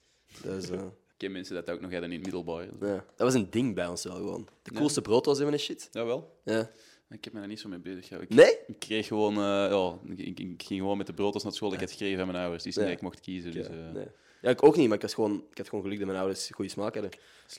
Dus, 0.42 0.68
Ik 0.68 0.80
ken 1.16 1.32
mensen 1.32 1.54
dat 1.54 1.70
ook 1.70 1.80
nog 1.80 1.90
hadden 1.90 2.12
in 2.12 2.16
het 2.16 2.24
middelbaar. 2.24 2.64
ja. 2.80 2.94
Dat 2.94 3.04
was 3.16 3.34
een 3.34 3.50
ding 3.50 3.74
bij 3.74 3.86
ons 3.86 4.04
wel 4.04 4.14
gewoon. 4.14 4.48
De 4.62 4.72
coolste 4.72 5.00
hebben 5.02 5.52
en 5.52 5.58
shit. 5.58 5.88
Jawel. 5.92 6.40
Ja. 6.44 6.70
Ik 7.12 7.24
heb 7.24 7.32
me 7.32 7.38
daar 7.38 7.48
niet 7.48 7.60
zo 7.60 7.68
mee 7.68 7.78
bezig 7.78 8.06
gehouden. 8.06 8.30
Ik, 8.38 8.44
Nee? 8.44 8.56
ik 8.66 8.78
kreeg 8.78 9.06
gewoon... 9.06 9.36
eh, 9.36 9.42
ja, 9.70 9.98
ik, 10.08 10.18
ik, 10.18 10.38
ik 10.38 10.62
ging 10.62 10.80
gewoon 10.80 10.96
met 10.96 11.06
de 11.06 11.12
broodjes 11.12 11.42
naar 11.42 11.52
school. 11.52 11.72
Ik 11.72 11.80
had 11.80 11.90
gekregen 11.90 12.18
van 12.18 12.26
mijn 12.26 12.38
ouders. 12.42 12.62
Die 12.62 12.72
ze 12.72 12.78
Ja. 12.80 12.86
nee, 12.86 12.94
ik 12.94 13.00
mocht 13.02 13.20
kiezen. 13.20 13.52
Dus, 13.52 13.66
Ja, 13.66 13.72
eh, 13.72 13.92
nee. 13.94 14.06
ja, 14.42 14.50
ik 14.50 14.62
ook 14.64 14.76
niet, 14.76 14.86
maar 14.86 14.96
ik, 14.96 15.02
was 15.02 15.14
gewoon, 15.14 15.44
ik 15.50 15.58
had 15.58 15.68
gewoon 15.68 15.84
geluk 15.84 15.98
dat 15.98 16.06
mijn 16.06 16.18
ouders 16.18 16.50
goede 16.54 16.70
smaak 16.70 16.94
hadden. 16.94 17.10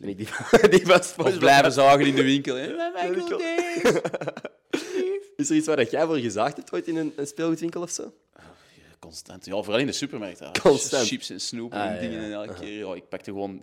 En 0.02 0.10
ik 0.10 0.18
die, 0.18 0.28
die 0.80 0.86
van 0.88 1.26
Of 1.26 1.38
blijven 1.38 1.72
zagen 1.72 2.06
in 2.06 2.16
de 2.16 2.24
winkel. 2.24 2.56
Hè. 2.56 2.76
winkel. 3.14 3.40
Is 5.36 5.50
er 5.50 5.56
iets 5.56 5.68
waar 5.68 5.76
dat 5.76 5.92
jij 5.92 6.06
voor 6.06 6.18
gezaagd 6.18 6.56
hebt 6.58 6.74
ooit 6.74 6.88
in 6.88 6.96
een, 6.96 7.14
een 7.16 7.28
speelgoedwinkel 7.28 7.82
of 7.82 7.90
zo? 7.90 8.14
Constant. 9.00 9.46
Ja, 9.46 9.62
vooral 9.62 9.80
in 9.80 9.86
de 9.86 9.92
supermarkt. 9.92 10.60
Constant. 10.62 11.08
Chips 11.08 11.30
en 11.30 11.40
snoep 11.40 11.74
Ah, 11.74 11.86
en 11.86 11.94
ja, 11.94 12.00
dingen. 12.00 12.20
ja. 12.20 12.26
En 12.26 12.32
elke 12.34 12.54
keer, 12.60 12.78
ja, 12.88 12.94
ik 12.96 13.10
pakte 13.10 13.32
gewoon 13.32 13.62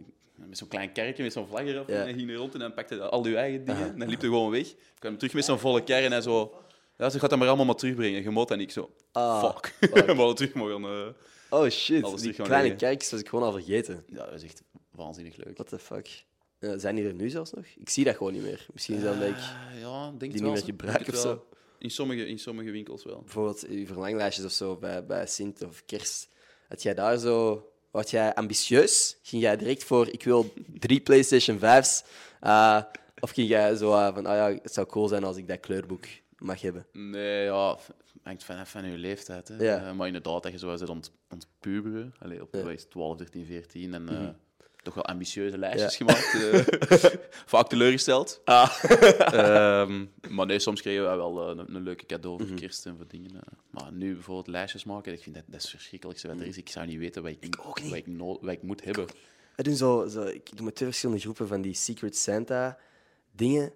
met 0.49 0.59
zo'n 0.59 0.69
klein 0.69 0.93
kerkje 0.93 1.23
met 1.23 1.33
zo'n 1.33 1.47
vlag 1.47 1.61
erop. 1.65 1.89
Ja. 1.89 2.07
En 2.07 2.15
ging 2.15 2.31
er 2.31 2.37
rond 2.37 2.53
en 2.55 2.59
dan 2.61 2.75
pakte 2.75 3.01
al 3.01 3.25
uw 3.25 3.35
eigen 3.35 3.65
dingen. 3.65 3.93
En 3.93 3.99
dan 3.99 4.09
liep 4.09 4.19
er 4.23 4.29
gewoon 4.29 4.51
weg. 4.51 4.67
Ik 4.71 4.77
kwam 4.99 5.19
terug 5.19 5.35
met 5.35 5.45
zo'n 5.45 5.59
volle 5.59 5.85
kar 5.85 6.03
en 6.03 6.11
hij 6.13 6.21
zo... 6.21 6.55
Ja, 6.99 7.11
ze 7.11 7.19
gaat 7.19 7.31
dat 7.31 7.39
maar 7.39 7.49
allemaal 7.49 7.67
maar 7.67 7.75
terugbrengen. 7.75 8.23
Je 8.23 8.31
moet 8.31 8.51
en 8.51 8.61
ik 8.61 8.71
zo... 8.71 8.91
Ah, 9.13 9.45
fuck. 9.55 9.75
We 10.07 10.15
hadden 10.15 10.35
terug 10.35 10.55
mogen... 10.55 10.85
eh, 10.85 11.59
Oh 11.59 11.69
shit, 11.69 12.21
die 12.21 12.33
kleine 12.33 12.57
leggen. 12.63 12.77
kerkjes 12.77 13.11
was 13.11 13.21
ik 13.21 13.29
gewoon 13.29 13.45
al 13.45 13.53
vergeten. 13.53 14.05
ja, 14.07 14.25
dat 14.25 14.33
is 14.35 14.43
echt 14.45 14.63
waanzinnig 14.91 15.37
leuk. 15.37 15.55
What 15.57 15.69
the 15.69 15.79
fuck? 15.79 16.25
Zijn 16.77 16.95
die 16.95 17.05
er 17.07 17.15
nu 17.15 17.29
zelfs 17.31 17.53
nog? 17.53 17.65
Ik 17.77 17.89
zie 17.89 18.05
dat 18.05 18.17
gewoon 18.17 18.33
niet 18.33 18.43
meer. 18.43 18.67
Misschien 18.73 18.97
is 18.97 19.03
dat 19.03 19.13
omdat 19.13 19.29
ik 19.29 19.35
Eh, 19.37 19.81
ja, 19.81 20.07
denk 20.09 20.19
die 20.21 20.29
het 20.29 20.33
niet 20.33 20.43
wel, 20.43 20.53
meer 20.53 20.63
gebruik 20.65 21.09
of 21.09 21.17
zo. 21.17 21.45
In 21.79 21.91
sommige, 21.91 22.27
in 22.27 22.39
sommige 22.39 22.71
winkels 22.71 23.05
wel. 23.05 23.21
Bijvoorbeeld 23.21 23.67
je 23.71 23.87
verlanglijstjes 23.87 24.45
of 24.45 24.53
zo 24.53 24.77
bij, 24.77 25.05
bij 25.07 25.27
Sint 25.27 25.63
of 25.65 25.83
Kerst. 25.87 26.29
Had 26.69 26.83
jij 26.83 26.95
daar 26.95 27.19
zo... 27.19 27.70
Was 27.91 28.11
jij 28.11 28.35
ambitieus? 28.35 29.17
Ging 29.23 29.43
jij 29.43 29.57
direct 29.57 29.85
voor, 29.85 30.09
ik 30.09 30.23
wil 30.25 30.53
drie 30.79 31.01
PlayStation 31.09 31.59
5's? 31.59 32.03
eh, 32.41 32.83
of 33.21 33.31
ging 33.31 33.49
jij 33.49 33.75
zo 33.77 33.93
eh, 33.93 34.15
van, 34.15 34.27
ah 34.27 34.37
ja, 34.37 34.59
het 34.63 34.73
zou 34.75 34.87
cool 34.87 35.09
zijn 35.09 35.25
als 35.25 35.37
ik 35.37 35.49
dat 35.49 35.61
kleurboek 35.61 36.05
mag 36.39 36.61
hebben? 36.61 36.87
Nee, 36.93 37.45
ja, 37.45 37.71
het 37.71 37.91
hangt 38.23 38.45
vanaf 38.45 38.71
van 38.71 38.91
je 38.91 38.99
leeftijd. 38.99 39.49
Hè. 39.49 39.57
Ja. 39.65 39.87
Eh, 39.87 39.93
maar 39.93 40.07
inderdaad, 40.07 40.43
dat 40.43 40.53
je 40.53 40.59
zo 40.59 40.77
zit 40.77 40.89
aan 40.91 40.97
het- 41.29 41.47
puberen. 41.61 42.15
Allee, 42.19 42.43
op 42.43 42.55
Ja. 42.55 42.63
wat 42.63 42.73
is 42.73 42.81
het, 42.81 42.91
12, 42.91 43.17
13, 43.17 43.45
14. 43.45 43.95
En 43.95 44.09
eh, 44.09 44.29
toch 44.83 44.95
wel 44.95 45.05
ambitieuze 45.05 45.59
lijstjes 45.59 45.97
Ja. 45.97 46.05
gemaakt. 46.07 46.35
eh. 46.35 47.05
vaak 47.47 47.69
teleurgesteld. 47.69 48.41
Ah. 48.45 48.83
Ehm, 49.19 50.05
maar 50.29 50.47
nee, 50.47 50.59
soms 50.59 50.81
kregen 50.81 51.11
we 51.11 51.17
wel 51.17 51.43
eh, 51.51 51.57
een, 51.59 51.75
een 51.75 51.83
leuke 51.83 52.07
cadeau 52.07 52.37
Mhm. 52.39 52.47
voor 52.49 52.57
kerst 52.61 52.87
en 52.87 52.97
voor 52.97 53.07
dingen. 53.09 53.31
eh. 53.35 53.41
Maar 53.71 53.93
nu 53.93 54.15
bijvoorbeeld 54.15 54.47
lijstjes 54.47 54.85
maken, 54.85 55.13
ik 55.13 55.23
vind 55.23 55.35
dat, 55.35 55.45
dat 55.47 55.57
is 55.57 55.63
het 55.63 55.71
verschrikkelijkste 55.71 56.29
wat 56.29 56.41
er 56.41 56.47
is. 56.47 56.57
Ik 56.57 56.69
zou 56.69 56.87
niet 56.87 56.99
weten 56.99 57.23
wat 57.23 57.31
ik, 57.41 57.57
Mhm. 57.59 57.69
ook 57.69 57.81
niet. 57.81 57.89
Wat, 57.91 57.99
ik 57.99 58.07
no- 58.07 58.39
wat 58.41 58.53
ik 58.53 58.63
moet 58.63 58.85
hebben. 58.85 59.07
We 59.57 59.63
doen 59.63 59.77
zo, 59.77 60.07
zo, 60.09 60.23
ik 60.23 60.57
doe 60.57 60.65
met 60.65 60.75
twee 60.75 60.89
verschillende 60.89 61.21
groepen 61.23 61.49
van 61.49 61.63
die 61.63 61.75
Secret 61.75 62.17
Santa 62.17 62.79
dingen. 63.33 63.73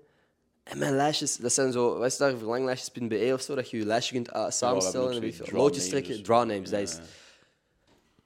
En 0.62 0.78
mijn 0.78 0.96
lijstjes, 0.96 1.36
dat 1.36 1.52
zijn 1.52 1.72
zo, 1.72 1.96
wat 1.98 2.06
is 2.06 2.16
daar, 2.16 2.36
verlanglijstjes.be 2.36 3.30
of 3.34 3.40
zo, 3.40 3.54
dat 3.54 3.70
je 3.70 3.76
je 3.76 3.84
lijstje 3.86 4.14
kunt 4.14 4.32
ah, 4.32 4.50
samenstellen. 4.50 5.22
en 5.22 5.32
Loodjes 5.52 5.88
trekken, 5.88 6.22
draw 6.22 6.46
names, 6.46 6.70
dat 6.70 6.80
is. 6.80 6.98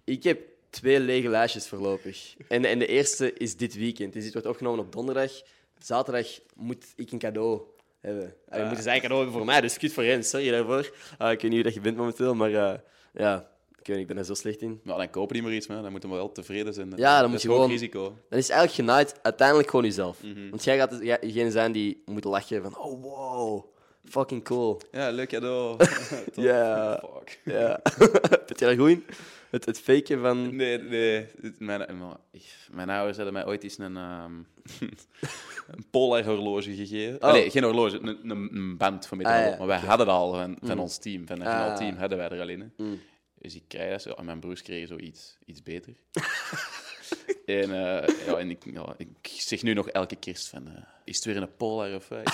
Ik 0.05 0.23
heb 0.23 0.41
twee 0.71 1.01
lege 1.01 1.29
lijstjes 1.29 1.69
voorlopig. 1.69 2.35
En, 2.49 2.65
en 2.65 2.79
de 2.79 2.87
eerste 2.87 3.33
is 3.33 3.57
dit 3.57 3.75
weekend. 3.75 4.13
Dus 4.13 4.25
dit 4.25 4.33
wordt 4.33 4.49
opgenomen 4.49 4.85
op 4.85 4.93
donderdag. 4.93 5.31
Zaterdag 5.79 6.27
moet 6.55 6.85
ik 6.97 7.13
een 7.13 7.19
cadeau 7.19 7.61
hebben. 8.01 8.35
Ah, 8.49 8.59
je 8.59 8.65
moet 8.65 8.77
dus 8.77 8.85
eigenlijk 8.87 8.93
een 8.95 9.01
cadeau 9.01 9.21
hebben 9.23 9.37
voor 9.37 9.45
mij, 9.47 9.61
dus 9.61 9.79
kut 9.79 9.93
voor 9.93 10.03
hen. 10.03 10.25
Sorry 10.25 10.51
daarvoor. 10.51 10.93
Ah, 11.19 11.33
ik 11.33 11.41
weet 11.41 11.51
niet 11.51 11.53
hoe 11.53 11.63
dat 11.63 11.75
je 11.75 11.81
bent 11.81 11.97
momenteel, 11.97 12.35
maar 12.35 12.49
eh, 12.55 12.79
ja, 13.13 13.49
ik 13.81 13.87
weet 13.87 13.97
niet, 13.97 13.99
ik 13.99 14.07
ben 14.07 14.17
er 14.17 14.25
zo 14.25 14.35
slecht 14.35 14.63
in. 14.63 14.81
Maar 14.85 14.97
dan 14.97 15.11
kopen 15.11 15.35
die 15.35 15.43
maar 15.43 15.53
iets, 15.53 15.67
man. 15.67 15.83
dan 15.83 15.91
moeten 15.91 16.11
we 16.11 16.15
wel 16.17 16.33
tevreden 16.33 16.75
zijn. 16.75 16.93
Ja, 16.97 17.13
dan 17.13 17.21
Dat 17.21 17.27
moet 17.29 17.37
is 17.37 17.43
je 17.43 17.49
gewoon- 17.49 17.71
risico. 17.71 18.03
Dan 18.29 18.39
is 18.39 18.49
eigenlijk 18.49 18.73
genaaid 18.89 19.15
uiteindelijk 19.23 19.71
gewoon 19.71 19.85
jezelf. 19.85 20.23
Mhm. 20.23 20.51
Want 20.51 20.65
jij 20.65 20.77
gaat 20.77 21.01
degene 21.01 21.51
zijn 21.51 21.73
die 21.73 22.03
moet 22.05 22.25
lachen 22.25 22.63
van, 22.63 22.79
oh 22.79 23.03
wow, 23.03 23.65
fucking 24.05 24.45
cool. 24.45 24.81
Ja, 24.93 25.11
leuk 25.11 25.29
cadeau. 25.29 25.77
Ja. 26.35 27.03
Fuck. 27.15 27.41
Ja. 27.45 27.81
Zit 28.47 28.59
je 28.59 28.65
daar 28.65 28.77
goed 28.77 28.89
in? 28.91 29.05
Het, 29.51 29.65
het 29.65 29.81
faken 29.81 30.21
van... 30.21 30.57
Nee, 30.57 30.79
nee. 30.79 31.27
Mijn, 31.59 31.87
mijn 32.71 32.91
ouders 32.91 33.17
hadden 33.17 33.35
mij 33.35 33.47
ooit 33.47 33.63
eens 33.63 33.79
een, 33.79 33.97
ehm 33.97 34.33
een 35.71 35.85
Polar-horloge 35.91 36.75
gegeven. 36.75 37.23
Oh. 37.23 37.33
Nee, 37.33 37.51
geen 37.51 37.63
horloge, 37.65 37.99
een, 38.03 38.31
een, 38.31 38.77
band 38.77 39.07
van 39.07 39.17
met 39.19 39.27
Ah, 39.27 39.33
ja, 39.51 39.57
Maar 39.59 39.67
wij 39.67 39.79
hadden 39.79 40.07
dat 40.07 40.17
al 40.17 40.33
van, 40.33 40.57
van 40.63 40.75
Mm. 40.77 40.83
ons 40.83 40.99
team, 40.99 41.27
van 41.27 41.39
het 41.41 41.49
Ah. 41.49 41.77
team, 41.77 41.97
hadden 41.97 42.19
wij 42.19 42.29
er 42.29 42.41
al 42.41 42.49
in. 42.49 42.73
Mm. 42.77 43.01
Dus 43.39 43.55
ik 43.55 43.63
krijg 43.69 43.91
dat 43.91 44.03
zo. 44.03 44.11
En 44.11 44.25
mijn 44.25 44.41
broers 44.41 44.63
kregen 44.63 44.89
zo 44.89 44.97
iets, 44.97 45.63
beter. 45.63 45.95
en, 47.47 47.63
eh, 47.63 48.27
ja, 48.27 48.37
en 48.37 48.51
ik, 48.51 48.65
ja, 48.73 48.95
ik 48.97 49.09
zeg 49.23 49.63
nu 49.63 49.73
nog 49.75 49.89
elke 49.89 50.17
kerst 50.17 50.49
van... 50.49 50.67
eh, 50.67 50.83
is 51.05 51.17
het 51.17 51.25
weer 51.25 51.37
een 51.37 51.57
Polar 51.57 51.95
of 51.95 52.09
weer 52.09 52.19
een 52.19 52.25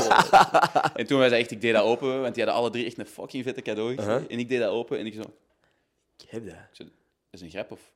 Polar? 0.00 0.92
en 0.94 1.06
toen 1.06 1.18
was 1.18 1.30
echt, 1.32 1.50
ik 1.50 1.60
deed 1.60 1.72
dat 1.72 1.82
open, 1.84 2.20
want 2.20 2.34
die 2.34 2.44
hadden 2.44 2.62
alle 2.62 2.70
drie 2.70 2.86
echt 2.86 2.98
een 2.98 3.06
fucking 3.06 3.44
vette 3.44 3.62
cadeau. 3.62 3.92
Uh-huh. 3.92 4.22
En 4.28 4.38
ik 4.38 4.48
deed 4.48 4.60
dat 4.60 4.70
open 4.70 4.98
en 4.98 5.06
ik 5.06 5.14
zo... 5.14 5.22
Heb 6.34 6.46
dat 6.46 6.86
is 7.30 7.40
een 7.40 7.50
grap 7.50 7.70
of... 7.72 7.92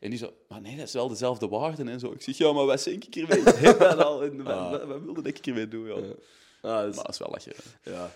En 0.00 0.10
die 0.10 0.18
zo, 0.18 0.32
maar 0.48 0.60
nee, 0.60 0.76
dat 0.76 0.86
is 0.86 0.92
wel 0.92 1.08
dezelfde 1.08 1.48
waarde 1.48 1.90
en 1.90 2.00
zo. 2.00 2.12
Ik 2.12 2.22
zeg, 2.22 2.36
ja, 2.38 2.52
maar 2.52 2.64
wat 2.66 2.84
denk 2.84 3.04
ik? 3.04 3.16
Ik 3.16 3.28
heb 3.66 3.78
dat 3.78 3.98
al. 3.98 4.22
En 4.22 4.46
Ah. 4.46 4.70
wat, 4.70 4.84
wat 4.84 5.00
wilde 5.02 5.28
ik 5.28 5.46
ermee 5.46 5.68
doen? 5.68 5.86
Ja. 5.86 5.94
Ah, 5.94 6.02
dat 6.80 6.88
is- 6.88 6.94
Maar 6.94 7.04
dat 7.04 7.08
is 7.14 7.18
wel 7.18 7.30
lachen. 7.30 7.52
Ja, 7.82 8.10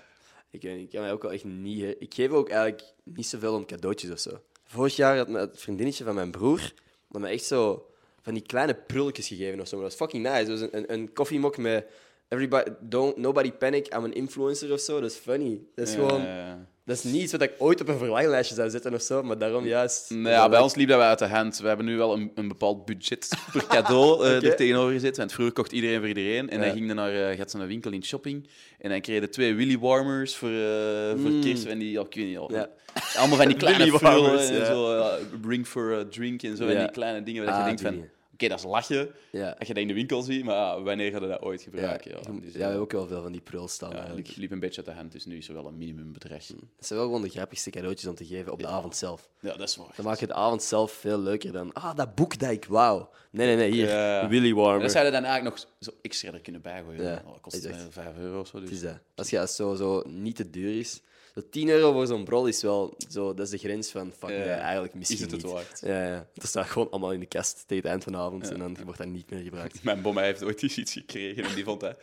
ik, 0.51 0.62
ik 0.62 0.91
kan 0.91 1.01
mij 1.01 1.12
ook 1.12 1.23
wel 1.23 1.33
echt 1.33 1.45
niet... 1.45 1.81
hè. 1.81 1.95
Ik 1.99 2.15
geef 2.15 2.31
ook 2.31 2.49
eigenlijk 2.49 2.93
niet 3.05 3.27
zoveel 3.27 3.55
om 3.55 3.67
cadeautjes 3.67 4.11
of 4.11 4.19
zo. 4.19 4.41
Vorig 4.65 4.97
jaar 4.97 5.17
had 5.17 5.29
het 5.29 5.61
vriendinnetje 5.61 6.05
van 6.05 6.15
mijn 6.15 6.31
broer 6.31 6.73
dat 7.09 7.21
me 7.21 7.29
echt 7.29 7.45
zo 7.45 7.91
van 8.23 8.35
die 8.35 8.43
kleine 8.43 8.75
prulletjes 8.75 9.29
gegeven 9.29 9.61
of 9.61 9.69
zo. 9.69 9.77
Maar 9.79 9.89
dat 9.89 9.99
was 9.99 10.09
fucking 10.09 10.27
nice. 10.33 10.51
Dat 10.51 10.61
was 10.61 10.61
een, 10.61 10.77
een, 10.79 10.93
een 10.93 11.12
koffiemok 11.12 11.57
met 11.57 11.87
everybody, 12.29 12.71
don't, 12.81 13.17
nobody 13.17 13.53
panic, 13.53 13.87
I'm 13.95 14.05
an 14.05 14.12
influencer 14.12 14.73
of 14.73 14.81
zo. 14.81 15.01
Dat 15.01 15.11
is 15.11 15.17
funny. 15.17 15.61
Dat 15.75 15.89
is 15.89 15.95
gewoon... 15.95 16.23
Ja. 16.23 16.69
Dat 16.87 16.96
is 16.96 17.03
niet 17.03 17.22
iets 17.22 17.33
wat 17.33 17.42
ik 17.42 17.53
ooit 17.59 17.81
op 17.81 17.88
een 17.88 17.99
verlanglijstje 17.99 18.55
zou 18.55 18.70
zetten 18.70 18.94
of 18.94 19.03
zo, 19.03 19.22
maar 19.22 19.38
daarom 19.38 19.66
juist... 19.66 20.11
Nou 20.11 20.29
ja, 20.29 20.49
bij 20.49 20.61
ons 20.61 20.75
liep 20.75 20.88
dat 20.88 20.99
wel 20.99 21.07
uit 21.09 21.18
de 21.18 21.27
hand. 21.27 21.59
We 21.59 21.68
hebben 21.68 21.87
nu 21.87 21.96
wel 21.96 22.12
een, 22.12 22.31
een 22.35 22.49
bepaald 22.49 22.85
budget 22.85 23.29
per 23.53 23.66
cadeau 23.77 24.27
eh 24.27 24.37
Oké. 24.37 24.46
er 24.46 24.57
tegenover 24.57 24.92
gezet. 24.92 25.16
Want 25.16 25.33
vroeger 25.33 25.55
kocht 25.55 25.72
iedereen 25.72 25.99
voor 25.99 26.09
iedereen. 26.09 26.51
En 26.51 26.59
Ja. 26.59 26.64
dan 26.64 26.75
ging 26.75 26.87
je 26.88 26.94
naar 26.94 27.14
uh, 27.31 27.37
gaat 27.38 27.51
ze 27.51 27.57
naar 27.57 27.64
een 27.66 27.72
winkel 27.72 27.92
in 27.92 28.05
shopping. 28.05 28.49
En 28.79 28.90
dan 28.90 29.01
kreeg 29.01 29.20
je 29.20 29.29
twee 29.29 29.55
Willy 29.55 29.79
Warmers 29.79 30.35
voor, 30.37 30.49
eh 30.49 31.11
voor 31.20 31.31
Mm. 31.31 31.40
kerst. 31.42 31.64
En 31.64 31.79
die, 31.79 31.90
ja, 31.90 32.01
ik 32.01 32.14
weet 32.14 32.27
niet, 32.27 32.38
al. 32.38 32.53
Ja. 32.53 32.68
allemaal 33.16 33.37
van 33.37 33.46
die 33.49 33.57
kleine 33.66 33.99
vullen 33.99 34.38
en 34.38 34.66
zo. 34.66 35.09
bring 35.40 35.66
for 35.66 35.94
a 35.94 36.05
drink 36.11 36.42
en 36.42 36.57
zo. 36.57 36.66
En 36.66 36.79
die 36.79 36.90
kleine 36.90 37.22
dingen 37.22 37.44
waar 37.44 37.55
Ah, 37.55 37.59
je 37.61 37.64
denkt 37.66 37.81
die 37.83 37.90
van... 37.90 38.09
Oké, 38.37 38.49
dat 38.49 38.59
is 38.59 38.64
lachen 38.64 39.11
Ja. 39.33 39.57
als 39.59 39.68
je 39.68 39.75
dat 39.75 39.83
in 39.83 39.88
de 39.88 39.94
winkel 39.94 40.22
ziet. 40.22 40.44
Maar 40.44 40.55
ja, 40.55 40.83
wanneer 40.83 41.11
ga 41.11 41.20
je 41.20 41.27
dat 41.27 41.40
ooit 41.42 41.62
Ja, 41.62 41.70
gebruiken? 41.70 42.11
Ja, 42.11 42.16
ja, 42.16 42.40
Dus, 42.40 42.53
we 42.53 42.59
eh, 42.59 42.64
hebben 42.64 42.81
ook 42.81 42.92
wel 42.92 43.07
veel 43.07 43.22
van 43.22 43.33
die 43.33 43.40
prullen 43.40 43.68
staan 43.68 43.90
ja, 43.90 43.96
eigenlijk. 43.96 44.37
liep, 44.37 44.51
een 44.51 44.59
beetje 44.61 44.77
uit 44.77 44.87
de 44.87 44.92
hand. 45.01 45.12
Dus 45.12 45.25
nu 45.25 45.37
is 45.37 45.49
er 45.49 45.55
wel 45.55 45.66
een 45.66 45.77
minimumbedrag. 45.79 46.46
Dat 46.46 46.57
zijn 46.79 46.99
wel 46.99 47.09
gewoon 47.09 47.22
de 47.22 47.29
grappigste 47.29 47.70
cadeautjes 47.70 48.09
om 48.09 48.14
te 48.14 48.27
geven 48.27 48.53
op 48.53 48.59
de 48.59 48.64
Ja. 48.64 48.70
avond 48.70 48.96
zelf. 48.96 49.29
Ja, 49.40 49.57
dat 49.57 49.68
is 49.68 49.77
waar. 49.77 49.92
Dan 49.96 50.05
maak 50.05 50.18
je 50.18 50.27
de 50.27 50.35
avond 50.35 50.62
zelf 50.62 50.92
veel 50.92 51.18
leuker 51.18 51.53
dan... 51.53 51.72
Ah, 51.72 51.94
dat 51.96 52.14
boek 52.14 52.38
dat 52.38 52.51
ik 52.51 52.64
wou. 52.64 53.05
Nee, 53.31 53.46
nee, 53.46 53.57
nee, 53.57 53.70
hier. 53.70 53.88
Ja. 53.88 54.29
Willy 54.29 54.55
Warmer. 54.55 54.81
Dat 54.83 54.90
zou 54.92 55.05
je 55.05 55.11
dan 55.11 55.25
eigenlijk 55.25 55.57
nog 55.57 55.66
zo 55.81 55.90
extra 56.03 56.33
er 56.33 56.40
kunnen 56.40 56.61
bijgooien. 56.62 57.03
Ja, 57.03 57.22
Oh, 57.27 57.33
dat 57.33 57.40
kost 57.40 57.57
is 57.57 57.64
eh, 57.64 57.70
echt- 57.70 57.87
5 57.90 58.16
euro 58.18 58.40
of 58.40 58.46
zo. 58.46 58.61
Dus. 58.61 58.68
Het 58.68 58.79
is 58.79 58.85
dat. 58.85 58.99
Als 59.14 59.31
je 59.31 59.40
als 59.40 59.57
zo, 59.57 59.75
zo 59.75 60.03
niet 60.07 60.37
te 60.37 60.51
duur 60.51 60.79
is. 60.79 61.03
Zo 61.37 61.42
10 61.51 61.68
euro 61.68 61.92
voor 61.92 62.07
zo'n 62.07 62.25
brol 62.25 62.46
is 62.46 62.62
wel 62.62 62.94
zo, 63.09 63.35
dat 63.35 63.44
is 63.46 63.51
de 63.51 63.59
grens 63.68 63.90
van 63.90 64.12
fuck, 64.18 64.31
Ja, 64.31 64.37
nee, 64.37 64.46
eigenlijk 64.49 64.92
Is 64.92 64.99
misschien 64.99 65.20
het 65.22 65.31
het 65.31 65.42
niet. 65.42 65.53
waard? 65.53 65.81
Ja, 65.85 66.07
ja. 66.07 66.27
Dat 66.35 66.46
staat 66.49 66.66
gewoon 66.66 66.90
allemaal 66.90 67.12
in 67.12 67.20
de 67.20 67.27
kast 67.27 67.64
tegen 67.66 67.77
het 67.77 67.87
eind 67.92 68.03
van 68.05 68.12
de 68.12 68.18
avond 68.18 68.51
en 68.51 68.59
dan 68.59 68.77
wordt 68.85 68.99
dat 68.99 69.09
niet 69.09 69.31
meer 69.31 69.42
gebruikt. 69.42 69.83
Mijn 69.85 70.03
bomma 70.03 70.22
heeft 70.22 70.42
ooit 70.44 70.62
iets 70.62 70.92
gekregen 70.92 71.44
en 71.44 71.55
die 71.55 71.64
vond 71.64 71.81
dat 71.81 71.96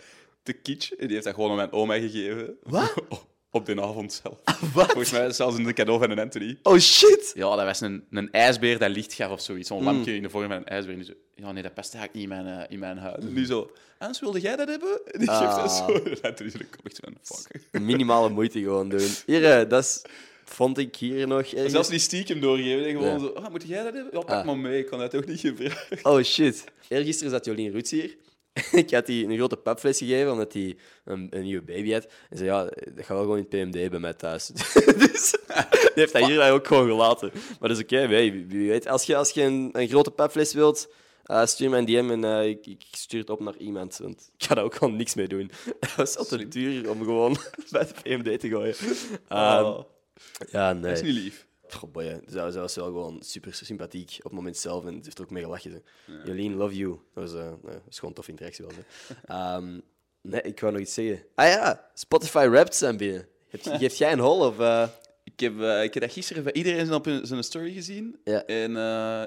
te 0.44 0.54
kitsch. 0.54 0.92
En 0.92 1.06
die 1.06 1.12
heeft 1.14 1.26
dat 1.26 1.34
gewoon 1.34 1.50
aan 1.50 1.56
mijn 1.56 1.72
oma 1.72 1.94
gegeven. 2.00 2.58
Wat? 2.64 2.94
Op 3.56 3.66
de 3.66 3.82
avond 3.82 4.22
zelf. 4.24 4.38
Wat? 4.74 4.86
Volgens 4.86 5.12
mij 5.12 5.20
is 5.22 5.28
het 5.28 5.36
zelfs 5.36 5.58
een 5.58 5.74
cadeau 5.74 6.00
van 6.00 6.10
een 6.10 6.20
Anthony. 6.20 6.58
Oh 6.64 6.78
shit! 6.80 7.32
Ja, 7.36 7.56
dat 7.56 7.66
was 7.66 7.82
een, 7.82 8.04
een 8.12 8.32
ijsbeer 8.32 8.80
dat 8.80 8.90
licht 8.90 9.14
gaf 9.14 9.32
of 9.32 9.42
zoiets. 9.42 9.70
Mm. 9.70 9.78
Zo'n 9.78 9.86
lampje 9.86 10.16
in 10.16 10.22
de 10.22 10.30
vorm 10.30 10.48
van 10.48 10.58
een 10.58 10.66
ijsbeer. 10.66 10.98
En 10.98 11.06
zo, 11.06 11.14
ja, 11.36 11.52
nee, 11.52 11.64
dat 11.64 11.74
past 11.74 11.94
eigenlijk 11.96 12.26
niet 12.30 12.38
in 12.38 12.44
mijn, 12.46 12.60
eh, 12.60 12.72
in 12.74 12.80
mijn 12.80 12.98
huid. 12.98 13.18
En 13.22 13.34
die 13.34 13.46
zo, 13.46 13.72
Hans, 13.98 14.20
wilde 14.20 14.40
jij 14.40 14.56
dat 14.56 14.68
hebben? 14.68 15.00
En 15.12 15.20
die 15.22 15.30
geeft 15.30 15.56
dat 15.56 15.60
Ah. 15.60 15.88
zo. 15.88 15.94
En 15.94 16.22
Anthony 16.22 16.50
zo, 16.50 16.58
ik 16.58 16.68
echt 16.84 17.00
van, 17.04 17.14
fuck. 17.22 17.82
Minimale 17.82 18.30
moeite 18.30 18.60
gewoon 18.60 18.90
doen. 18.90 19.10
Hier, 19.26 19.46
eh, 19.60 19.70
dat 19.70 19.84
is, 19.84 20.02
vond 20.46 20.78
ik 20.78 20.96
hier 20.96 21.28
nog 21.28 21.42
ergens. 21.46 21.72
Zelfs 21.72 21.90
niet 21.90 22.02
stiekem 22.02 22.40
doorgeven. 22.40 22.86
en 22.86 22.92
Gewoon 22.92 23.14
Ja. 23.14 23.20
zo, 23.20 23.28
ah, 23.28 23.50
moet 23.52 23.64
jij 23.68 23.84
dat 23.84 23.94
hebben? 23.94 24.12
Ja, 24.14 24.20
pak 24.20 24.30
Ah. 24.40 24.46
maar 24.46 24.58
mee. 24.58 24.80
Ik 24.80 24.86
kan 24.86 25.00
dat 25.00 25.16
ook 25.16 25.26
niet 25.28 25.40
gebruiken. 25.40 26.00
Oh 26.06 26.22
shit. 26.24 26.64
Eergisteren 26.88 27.32
zat 27.32 27.46
Jolien 27.46 27.72
Roets 27.72 27.92
hier. 27.92 28.16
ik 28.72 28.92
had 28.92 29.06
die 29.06 29.26
een 29.26 29.36
grote 29.36 29.58
papfles 29.58 29.98
gegeven 29.98 30.32
omdat 30.32 30.54
hij 30.54 30.78
een, 31.06 31.28
een 31.30 31.44
nieuwe 31.44 31.64
baby 31.64 31.92
had. 31.92 32.08
En 32.30 32.38
zei: 32.38 32.50
Ja, 32.50 32.64
dat 32.64 32.74
gaat 32.96 33.08
wel 33.08 33.22
gewoon 33.22 33.38
in 33.38 33.48
het 33.50 33.72
PMD 33.72 33.90
bij 33.90 34.00
mij 34.00 34.14
thuis. 34.14 34.48
dus 35.02 35.32
die 35.72 35.92
heeft 35.94 36.14
dat 36.14 36.26
hier 36.26 36.52
ook 36.52 36.68
gewoon 36.68 36.88
gelaten. 36.88 37.32
Maar 37.34 37.70
dat 37.70 37.78
is 37.78 37.84
oké, 37.84 37.96
hey, 37.96 38.08
wie, 38.08 38.46
wie 38.48 38.70
weet. 38.70 38.88
Als 38.88 39.04
je, 39.04 39.16
als 39.16 39.32
je 39.32 39.42
een, 39.42 39.70
een 39.72 39.88
grote 39.88 40.12
papfles 40.12 40.54
wilt, 40.54 40.90
eh, 41.24 41.46
stuur 41.46 41.70
me 41.70 41.78
een 41.78 41.86
DM 41.86 42.10
en 42.12 42.24
eh, 42.24 42.48
ik, 42.50 42.68
ik 42.68 42.84
stuur 42.92 43.20
het 43.20 43.30
op 43.30 43.40
naar 43.40 43.58
iemand. 43.58 43.98
Want 43.98 44.32
ik 44.38 44.46
ga 44.46 44.56
daar 44.56 44.64
ook 44.64 44.76
gewoon 44.76 44.96
niks 44.96 45.16
mee 45.16 45.28
doen. 45.28 45.52
Dat 45.80 45.96
was 45.96 46.18
al 46.18 46.26
te 46.26 46.48
duur 46.48 46.90
om 46.90 47.04
gewoon 47.04 47.38
bij 47.72 47.88
de 47.88 47.94
PMD 48.02 48.40
te 48.40 48.50
gooien. 48.50 48.76
Ehm, 49.28 49.64
Oh, 49.64 49.84
ja, 50.52 50.74
dat 50.74 50.82
nee. 50.82 50.92
is 50.92 51.02
niet 51.02 51.14
lief. 51.14 51.48
Goh, 51.74 51.92
boy. 51.92 52.20
Zij 52.26 52.52
zij 52.52 52.62
was 52.62 52.76
wel 52.76 52.86
gewoon 52.86 53.22
super 53.24 53.54
sympathiek 53.54 54.16
op 54.18 54.24
het 54.24 54.34
moment 54.34 54.58
zelf 54.58 54.86
en 54.86 54.94
ze 54.94 55.02
heeft 55.04 55.18
er 55.18 55.24
ook 55.24 55.30
mee 55.32 55.44
gelachen. 55.44 55.72
Hè. 55.72 56.14
Jolien, 56.26 56.56
love 56.56 56.76
you. 56.76 57.00
Dat 57.14 57.32
was, 57.32 57.34
eh, 57.42 57.48
nee, 57.48 57.74
dat 57.74 57.82
is 57.90 57.96
gewoon 58.00 58.10
een 58.10 58.16
tof 58.16 58.28
interactie. 58.28 58.66
Wel. 58.66 58.74
Ehm, 59.38 59.80
nee, 60.22 60.42
ik 60.42 60.60
wou 60.60 60.74
nog 60.74 60.82
iets 60.82 60.94
zeggen. 60.94 61.24
Ah 61.36 61.48
ja, 61.48 61.90
Spotify 61.94 62.48
Wrapped 62.50 62.76
zijn 62.76 62.98
binnen. 62.98 63.28
Geef 63.80 63.96
jij 63.96 64.12
een 64.12 64.20
hol? 64.20 64.40
Of, 64.48 64.60
eh? 64.60 64.88
Ik 65.24 65.40
heb, 65.40 65.60
eh, 65.62 65.84
ik 65.84 65.94
heb 65.94 66.04
dat 66.04 66.12
gisteren 66.12 66.44
bij 66.44 66.54
iedereen 66.54 66.94
op 66.94 67.06
hun- 67.06 67.26
zijn 67.26 67.44
story 67.44 67.74
gezien. 67.74 68.20
Ja. 68.24 68.46
En 68.46 68.70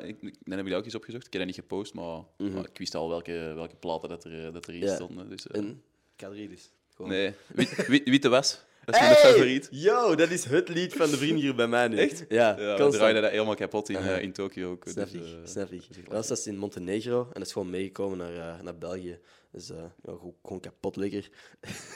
ik, 0.08 0.20
dan 0.20 0.30
hebben 0.44 0.56
jullie 0.64 0.76
ook 0.76 0.84
eens 0.84 0.94
opgezocht. 0.94 1.26
Ik 1.26 1.32
heb 1.32 1.40
dat 1.42 1.50
niet 1.50 1.60
gepost, 1.60 1.94
maar, 1.94 2.20
Mhm. 2.38 2.52
maar 2.52 2.64
ik 2.68 2.78
wist 2.78 2.94
al 2.94 3.08
welke, 3.08 3.52
welke 3.54 3.76
platen 3.76 4.08
dat 4.08 4.24
er, 4.24 4.52
dat 4.52 4.68
erin 4.68 4.80
Ja. 4.80 4.94
stonden. 4.94 5.28
Dus, 5.28 5.46
eh, 5.46 5.60
Een 5.60 5.82
K3 6.16 6.48
dus. 6.48 6.70
Gewoon. 6.94 7.10
nee, 7.10 7.32
Wit- 7.54 7.86
Wit- 7.86 8.08
Witte 8.08 8.28
Was. 8.28 8.62
Dat 8.86 8.94
is 8.94 9.00
mijn 9.00 9.14
favoriet. 9.14 9.68
Yo, 9.70 10.14
dat 10.14 10.30
is 10.30 10.44
het 10.44 10.68
lied 10.68 10.92
van 10.92 11.10
de 11.10 11.16
vriend 11.16 11.40
hier 11.40 11.54
bij 11.54 11.66
mij 11.66 11.88
nu. 11.88 11.96
Echt? 11.96 12.24
Ja, 12.28 12.56
Ja, 12.58 12.76
we 12.76 12.90
draaiden 12.90 13.22
dat 13.22 13.30
helemaal 13.30 13.54
kapot 13.54 13.88
in, 13.88 13.96
eh, 13.96 14.22
in 14.22 14.32
Tokio 14.42 14.70
ook. 14.70 14.84
Snap 14.88 15.10
dus, 15.10 15.20
ik, 15.20 15.36
snap 15.44 15.70
ik. 15.72 15.82
dus 15.88 16.04
Dat 16.08 16.28
was 16.28 16.46
in 16.46 16.56
Montenegro 16.56 17.20
en 17.20 17.32
dat 17.32 17.46
is 17.46 17.52
gewoon 17.52 17.70
meegekomen 17.70 18.18
naar, 18.18 18.36
eh, 18.36 18.62
naar 18.62 18.78
België. 18.78 19.18
Dus 19.50 19.70
eh, 19.70 19.76
ja, 20.02 20.12
gewoon, 20.42 20.60
kapot 20.60 20.96
lekker. 20.96 21.28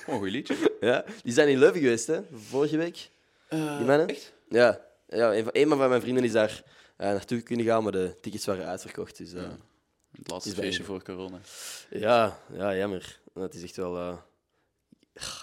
Oh, 0.07 0.14
een 0.14 0.18
goed 0.18 0.31
liedje. 0.31 0.57
Ja, 0.81 1.05
die 1.22 1.33
zijn 1.33 1.48
in 1.48 1.59
Leuven 1.59 1.81
geweest, 1.81 2.07
hè? 2.07 2.20
Vorige 2.33 2.76
week. 2.76 3.11
Die 3.48 3.61
mannen? 3.61 4.09
echt? 4.09 4.33
Ja, 4.48 4.81
ja 5.09 5.35
een, 5.35 5.42
van, 5.42 5.53
een 5.53 5.68
van 5.68 5.88
mijn 5.88 6.00
vrienden 6.00 6.24
is 6.24 6.33
daar 6.33 6.62
eh, 6.96 7.09
naartoe 7.09 7.40
kunnen 7.40 7.66
gaan, 7.66 7.83
maar 7.83 7.92
de 7.92 8.16
tickets 8.20 8.46
waren 8.46 8.66
uitverkocht. 8.66 9.16
Dus, 9.16 9.33
ja. 9.33 9.57
Het 10.18 10.31
laatste 10.31 10.50
Is 10.50 10.57
feestje 10.57 10.85
voor 10.85 11.03
corona. 11.03 11.40
Ja, 11.90 12.38
jammer. 12.55 13.20
Dat 13.35 13.55
is 13.55 13.62
echt 13.62 13.76
wel... 13.76 14.22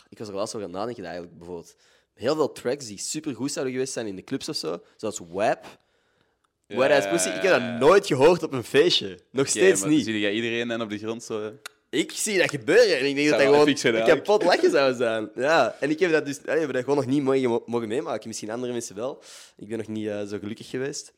Ik 0.10 0.18
was 0.18 0.28
er 0.28 0.34
laatst 0.34 0.56
over 0.56 0.68
aan 0.68 0.74
het 0.74 0.82
nadenken, 0.82 1.04
eigenlijk 1.04 1.38
bijvoorbeeld 1.38 1.76
heel 2.14 2.36
veel 2.36 2.52
tracks 2.52 2.88
die 2.88 2.98
super 2.98 3.36
goed 3.36 3.52
zouden 3.52 3.74
geweest 3.74 3.94
zijn 3.94 4.08
in 4.08 4.16
de 4.16 4.24
clubs 4.24 4.50
of 4.50 4.56
zo, 4.56 4.82
zoals 4.96 5.20
WAP. 5.30 5.66
Ja, 6.68 6.98
Ass 6.98 7.10
Pussy, 7.10 7.30
ik 7.30 7.42
heb 7.42 7.52
dat 7.52 7.80
nooit 7.80 8.08
gehoord 8.08 8.44
op 8.44 8.52
een 8.52 8.64
feestje. 8.64 9.20
Nog 9.32 9.48
steeds 9.48 9.82
maar 9.82 9.90
niet. 9.90 10.06
Zie 10.06 10.20
je 10.20 10.32
iedereen 10.32 10.72
en 10.72 10.82
op 10.82 10.90
de 10.90 10.98
grond 10.98 11.24
zo... 11.24 11.52
Ik 11.90 12.12
zie 12.12 12.38
dat 12.38 12.50
gebeuren 12.50 13.00
en 13.00 13.06
ik 13.06 13.16
denk 13.16 13.30
dat 13.30 13.40
Zou 13.40 13.52
dat 13.52 13.60
gewoon 13.60 13.68
eigenlijk. 13.68 14.06
kapot 14.06 14.44
lachen 14.44 14.72
zou 14.72 14.96
zijn. 14.96 15.30
Ja, 15.36 15.76
en 15.80 15.90
ik 15.90 16.00
heb 16.00 16.12
dat 16.12 16.26
dus 16.26 16.46
allee, 16.46 16.68
dat 16.68 16.84
gewoon 16.84 16.96
nog 16.96 17.06
niet 17.06 17.24
mogen, 17.24 17.62
mogen 17.66 17.88
meemaken. 17.88 18.28
Misschien 18.28 18.50
andere 18.50 18.72
mensen 18.72 18.96
wel. 18.96 19.24
Ik 19.58 19.68
ben 19.68 19.78
nog 19.78 19.88
niet 19.88 20.08
eh, 20.08 20.26
zo 20.26 20.38
gelukkig 20.40 20.70
geweest. 20.70 21.14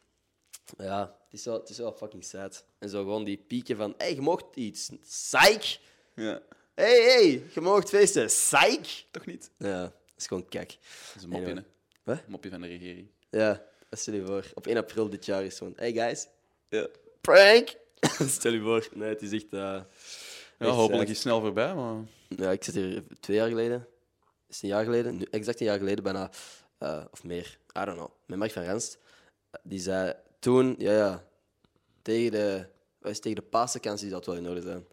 Ja, 0.78 1.16
het 1.24 1.40
is, 1.40 1.46
wel, 1.46 1.60
het 1.60 1.70
is 1.70 1.78
wel 1.78 1.92
fucking 1.92 2.24
sad. 2.24 2.66
En 2.80 2.90
zo 2.90 3.00
gewoon 3.00 3.24
die 3.24 3.38
pieken 3.48 3.78
van, 3.78 3.94
hey, 3.98 4.14
je 4.14 4.22
mocht 4.22 4.46
iets. 4.54 4.90
Psych! 5.08 5.80
Ja, 6.16 6.42
hey, 6.84 7.02
hey, 7.02 7.44
je 7.54 7.62
mocht 7.62 7.90
feesten. 7.90 8.26
Psych! 8.26 9.06
toch 9.12 9.26
niet? 9.26 9.52
Ja, 9.58 9.82
dat 9.82 9.94
is 10.18 10.28
gewoon 10.28 10.48
kak. 10.50 10.68
Dat 10.68 11.16
is 11.16 11.24
een 11.24 11.30
mopje, 11.30 11.46
Anyway. 11.46 11.64
hè. 12.04 12.12
Wat? 12.14 12.18
Een 12.26 12.32
mopje 12.32 12.50
van 12.50 12.62
de 12.62 12.68
regering. 12.68 13.08
Ja, 13.30 13.64
stel 13.92 14.14
je 14.14 14.26
voor. 14.26 14.46
Op 14.54 14.68
1 14.68 14.78
april 14.78 15.10
dit 15.10 15.26
jaar 15.26 15.44
is 15.44 15.58
gewoon, 15.58 15.74
hey 15.76 15.94
guys, 15.94 16.28
Ja. 16.70 16.88
prank! 17.22 17.76
stel 18.38 18.52
je 18.52 18.62
voor. 18.62 18.90
Nee, 18.94 19.10
het 19.10 19.22
is 19.22 19.32
echt... 19.32 19.54
eh, 19.54 19.60
Ja, 19.60 19.86
echt 20.58 20.70
hopelijk 20.76 21.04
is 21.04 21.10
het 21.10 21.18
snel 21.18 21.42
voorbij, 21.42 21.74
maar... 21.76 21.96
Ja, 22.28 22.52
ik 22.52 22.64
zit 22.64 22.76
hier 22.76 23.04
twee 23.20 23.38
jaar 23.38 23.48
geleden. 23.48 23.88
Is 24.48 24.56
het 24.56 24.64
een 24.64 24.70
jaar 24.70 24.84
geleden? 24.84 25.16
Nu, 25.18 25.26
exact 25.32 25.60
een 25.60 25.66
jaar 25.66 25.78
geleden 25.78 26.04
bijna. 26.04 26.30
eh, 26.78 27.06
of 27.12 27.24
meer. 27.24 27.58
I 27.82 27.86
don't 27.86 27.98
know. 27.98 28.10
Met 28.26 28.38
Mark 28.38 28.52
van 28.52 28.64
Ranst. 28.66 28.98
Die 29.64 29.80
zei 29.80 30.14
toen, 30.40 30.76
ja, 30.78 30.92
ja, 30.92 31.28
tegen 32.02 32.32
de, 32.32 32.66
wat 33.00 33.12
is, 33.12 33.20
tegen 33.20 33.42
de 33.42 33.48
paasvakantie 33.50 34.06
zou 34.10 34.16
het 34.18 34.26
wel 34.30 34.36
in 34.38 34.48
orde 34.50 34.62
zijn. 34.62 34.86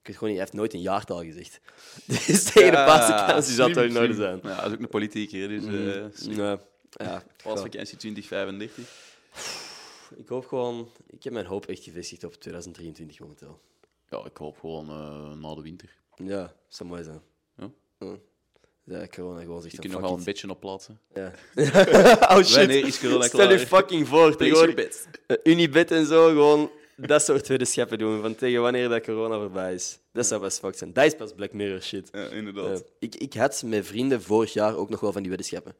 Ik 0.00 0.06
weet 0.06 0.16
gewoon 0.16 0.32
niet, 0.32 0.38
hij 0.38 0.48
heeft 0.50 0.52
nooit 0.52 0.74
een 0.74 0.80
jaartal 0.80 1.22
gezegd. 1.22 1.60
Dus 2.26 2.42
tegen 2.44 2.70
de 2.70 2.76
paasvakantie 2.76 3.54
zou 3.54 3.80
het 3.80 3.96
orde 3.96 4.14
zijn. 4.14 4.40
Ja, 4.42 4.56
dat 4.56 4.66
is 4.66 4.72
ook 4.72 4.80
een 4.80 4.88
politieker, 4.88 5.48
dus... 5.48 5.64
eh 5.64 6.04
slim. 6.14 6.36
Nee, 6.36 6.56
ja, 6.90 7.22
Paasvakantie 7.42 7.96
2035. 7.96 8.84
ik 10.16 10.28
hoop 10.28 10.46
gewoon... 10.46 10.88
Ik 11.06 11.22
heb 11.24 11.32
mijn 11.32 11.46
hoop 11.46 11.66
echt 11.66 11.82
gevestigd 11.82 12.24
op 12.24 12.34
2023 12.34 13.20
momenteel. 13.20 13.60
Ja, 14.08 14.24
ik 14.24 14.36
hoop 14.36 14.58
gewoon 14.58 14.88
eh, 14.88 15.32
na 15.42 15.54
de 15.54 15.62
winter. 15.62 15.88
Ja, 16.16 16.40
dat 16.42 16.52
zou 16.68 16.88
mooi 16.88 17.02
zijn. 17.02 17.20
Ja. 17.56 17.70
Ja, 17.98 18.16
ja 18.84 19.06
corona 19.06 19.40
gewoon 19.40 19.62
zegt 19.62 19.74
Je 19.74 19.80
kunt 19.80 19.92
nog 19.92 20.02
wel 20.02 20.16
een 20.16 20.24
beetje 20.24 20.50
opplaatsen. 20.50 21.00
Ja. 21.14 21.32
oh 22.36 22.36
shit. 22.42 22.56
Wanneer 22.56 22.86
is 22.86 23.00
corona 23.00 23.24
Stel 23.26 23.50
je 23.50 23.58
fucking 23.58 24.08
voor. 24.08 24.36
Tegenwoordig, 24.36 24.74
bed. 24.74 25.08
eh, 25.26 25.36
Unibet 25.42 25.90
en 25.90 26.06
zo, 26.06 26.28
gewoon 26.28 26.70
dat 27.06 27.22
soort 27.22 27.48
wetenschappen 27.48 27.98
doen. 27.98 28.20
Van 28.20 28.34
tegen 28.34 28.62
wanneer 28.62 28.88
dat 28.88 29.02
corona 29.02 29.38
voorbij 29.38 29.74
is. 29.74 29.98
Dat 30.12 30.26
zou 30.26 30.40
best 30.40 30.58
fucked 30.58 30.78
zijn. 30.78 30.92
Dat 30.92 31.04
is 31.04 31.14
pas 31.14 31.32
Black 31.32 31.52
Mirror 31.52 31.82
shit. 31.82 32.08
Ja, 32.12 32.28
inderdaad. 32.28 32.78
Ja. 32.78 32.84
ik, 32.98 33.14
ik 33.14 33.34
had 33.34 33.62
met 33.66 33.86
vrienden 33.86 34.22
vorig 34.22 34.52
jaar 34.52 34.76
ook 34.76 34.90
nog 34.90 35.00
wel 35.00 35.12
van 35.12 35.22
die 35.22 35.30
wetenschappen. 35.30 35.74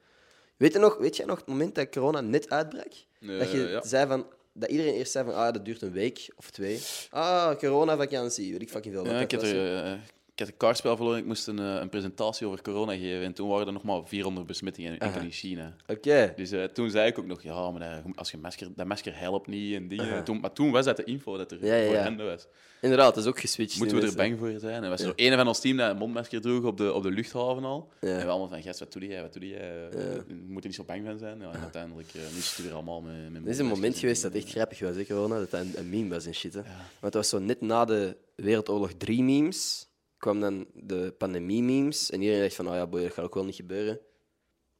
Weet, 0.57 0.73
je 0.73 0.79
nog, 0.79 0.97
weet 0.97 1.17
jij 1.17 1.27
nog 1.27 1.39
het 1.39 1.47
moment 1.47 1.75
dat 1.75 1.91
corona 1.91 2.21
net 2.21 2.51
uitbrak? 2.51 2.93
Eh, 3.21 3.39
dat 3.39 3.51
je 3.51 3.59
ja. 3.59 3.83
zei 3.83 4.07
van... 4.07 4.27
Dat 4.53 4.71
iedereen 4.71 4.95
eerst 4.95 5.13
zei 5.13 5.25
van, 5.25 5.35
ah, 5.35 5.53
dat 5.53 5.65
duurt 5.65 5.83
een 5.83 5.93
week 5.93 6.29
of 6.37 6.51
twee. 6.51 6.81
Ah, 7.11 7.57
coronavakantie, 7.57 8.53
weet 8.53 8.63
ik 8.63 8.71
fucking 8.71 8.95
veel. 8.95 9.05
wat 9.05 9.13
Ja, 9.13 9.21
ik, 9.21 9.33
er, 9.33 9.85
eh, 9.85 9.93
had 10.41 10.49
een 10.49 10.57
kaartspel 10.57 10.97
verloren. 10.97 11.19
Ik 11.19 11.27
moest 11.27 11.47
een, 11.47 11.59
eh, 11.59 11.75
een 11.81 11.89
presentatie 11.89 12.47
over 12.47 12.63
corona 12.63 12.93
geven. 12.93 13.25
En 13.25 13.33
toen 13.33 13.49
waren 13.49 13.67
er 13.67 13.73
nog 13.73 13.83
maar 13.83 14.01
400 14.05 14.47
besmettingen, 14.47 14.99
enkel 14.99 15.21
in 15.21 15.31
China. 15.31 15.75
Oké. 15.87 16.33
Dus 16.37 16.51
eh, 16.51 16.65
toen 16.65 16.91
zei 16.91 17.09
ik 17.09 17.19
ook 17.19 17.27
nog, 17.27 17.43
ja, 17.43 17.71
maar 17.71 18.03
dat, 18.05 18.17
als 18.17 18.31
je 18.31 18.37
masker, 18.39 18.69
dat 18.77 18.87
masker 18.87 19.19
helpt 19.19 19.47
niet 19.47 19.75
en 19.75 19.89
dingen. 19.89 20.25
Toen, 20.25 20.41
maar 20.41 20.53
toen 20.53 20.71
was 20.71 20.85
dat 20.85 20.97
de 20.97 21.05
info 21.05 21.37
dat 21.37 21.51
er 21.53 21.65
Ja, 21.67 21.75
ja, 21.75 21.85
voor 21.87 21.95
ja. 21.95 22.03
hen 22.03 22.17
was. 22.17 22.47
Inderdaad, 22.81 23.15
dat 23.15 23.25
is 23.25 23.31
ook 23.31 23.41
geswitcht. 23.41 23.79
Moeten 23.79 23.97
we 23.97 24.03
er 24.07 24.17
mensen. 24.17 24.39
bang 24.39 24.53
voor 24.53 24.61
zijn? 24.61 24.83
Er 24.83 24.89
was 24.91 25.01
er 25.01 25.13
een 25.17 25.37
van 25.37 25.47
ons 25.49 25.61
team 25.61 25.77
dat 25.77 25.91
een 25.91 25.97
mondmasker 25.97 26.41
droeg 26.41 26.65
op 26.65 26.77
de, 26.77 26.93
op 26.93 27.03
de 27.03 27.11
luchthaven 27.11 27.65
al. 27.65 27.89
En 28.01 28.17
we 28.17 28.27
allemaal 28.27 28.49
van, 28.49 28.63
gast, 28.63 28.79
wat 28.79 28.93
doe 28.93 29.07
jij, 29.07 29.23
wat 29.23 29.33
doe 29.33 29.49
jij? 29.49 29.89
Eh, 29.89 29.91
We 29.91 30.25
moeten 30.47 30.71
niet 30.71 30.75
zo 30.75 30.85
bang 30.85 31.05
van 31.05 31.19
zijn. 31.19 31.39
Ja, 31.41 31.53
en 31.53 31.61
uiteindelijk, 31.61 32.09
eh, 32.09 32.21
nu 32.21 32.41
zitten 32.41 32.57
we 32.57 32.63
weer 32.63 32.73
allemaal 32.73 33.01
met, 33.01 33.33
met 33.33 33.43
Er 33.45 33.49
is 33.49 33.59
een 33.59 33.67
moment 33.67 33.95
en 33.95 34.01
geweest 34.01 34.23
dat 34.23 34.33
echt 34.35 34.51
grappig 34.51 34.81
was, 34.81 34.97
hè, 34.97 35.05
corona, 35.05 35.39
dat 35.39 35.51
dat 35.51 35.61
een, 35.61 35.73
een 35.77 35.89
meme 35.89 36.09
was 36.09 36.27
en 36.27 36.35
shit. 36.35 36.55
Hè. 36.55 36.63
Want 36.63 36.75
het 37.01 37.15
was 37.15 37.29
zo 37.29 37.39
net 37.39 37.61
na 37.61 37.85
de 37.85 38.17
Wereldoorlog 38.35 38.93
3 38.93 39.23
memes, 39.23 39.89
kwam 40.21 40.41
dan 40.41 40.67
de 40.75 41.15
pandemie 41.19 41.63
memes. 41.63 42.11
En 42.11 42.21
iedereen 42.21 42.43
dacht 42.43 42.55
van, 42.55 42.69
oh 42.69 42.75
ja, 42.75 42.87
boy, 42.87 43.03
dat 43.03 43.13
gaat 43.13 43.25
ook 43.25 43.35
wel 43.35 43.45
niet 43.45 43.55
gebeuren. 43.55 44.01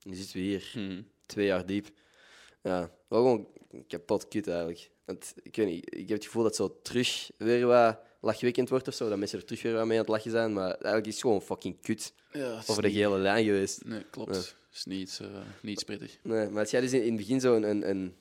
En 0.03 0.11
nu 0.11 0.15
zitten 0.17 0.37
we 0.37 0.43
hier, 0.43 0.73
Mhm. 0.75 1.03
twee 1.27 1.47
jaar 1.47 1.67
diep. 1.67 1.87
Ja, 2.63 2.91
wel 3.09 3.19
gewoon 3.23 3.49
kapot 3.89 4.29
kut 4.29 4.49
eigenlijk. 4.49 4.91
Want, 5.05 5.35
ik 5.43 5.57
weet 5.57 5.67
niet, 5.67 5.95
ik 5.95 6.09
heb 6.09 6.17
het 6.17 6.25
gevoel 6.25 6.43
dat 6.43 6.57
zo 6.57 6.81
terug 6.83 7.31
weer 7.37 7.67
wat 7.67 7.99
lachwekkend 8.21 8.69
wordt 8.69 8.89
of 8.89 8.95
zo. 8.95 9.09
Dat 9.09 9.19
mensen 9.19 9.39
er 9.39 9.45
terug 9.45 9.63
weer 9.63 9.73
wat 9.75 9.87
mee 9.87 9.97
aan 9.99 10.05
het 10.05 10.13
lachen 10.13 10.31
zijn. 10.31 10.53
Maar 10.53 10.71
eigenlijk 10.71 11.07
is 11.07 11.13
het 11.13 11.23
gewoon 11.23 11.43
fucking 11.43 11.81
kut 11.81 12.13
Ja, 12.33 12.63
over 12.67 12.83
de 12.83 12.91
gele 12.93 13.19
lijn 13.19 13.45
geweest. 13.45 13.85
Nee, 13.85 14.05
klopt. 14.11 14.35
Het 14.37 14.57
is 14.73 14.85
niet, 14.85 15.19
eh 15.23 15.41
niet 15.63 15.85
prettig. 15.85 16.19
Nee, 16.23 16.49
maar 16.49 16.63
had 16.63 16.71
jij 16.71 16.81
dus 16.81 16.93
in, 16.93 17.01
in 17.03 17.07
het 17.09 17.17
begin 17.17 17.41
zo 17.41 17.55
een, 17.57 17.63
een, 17.63 17.91
een 17.91 18.15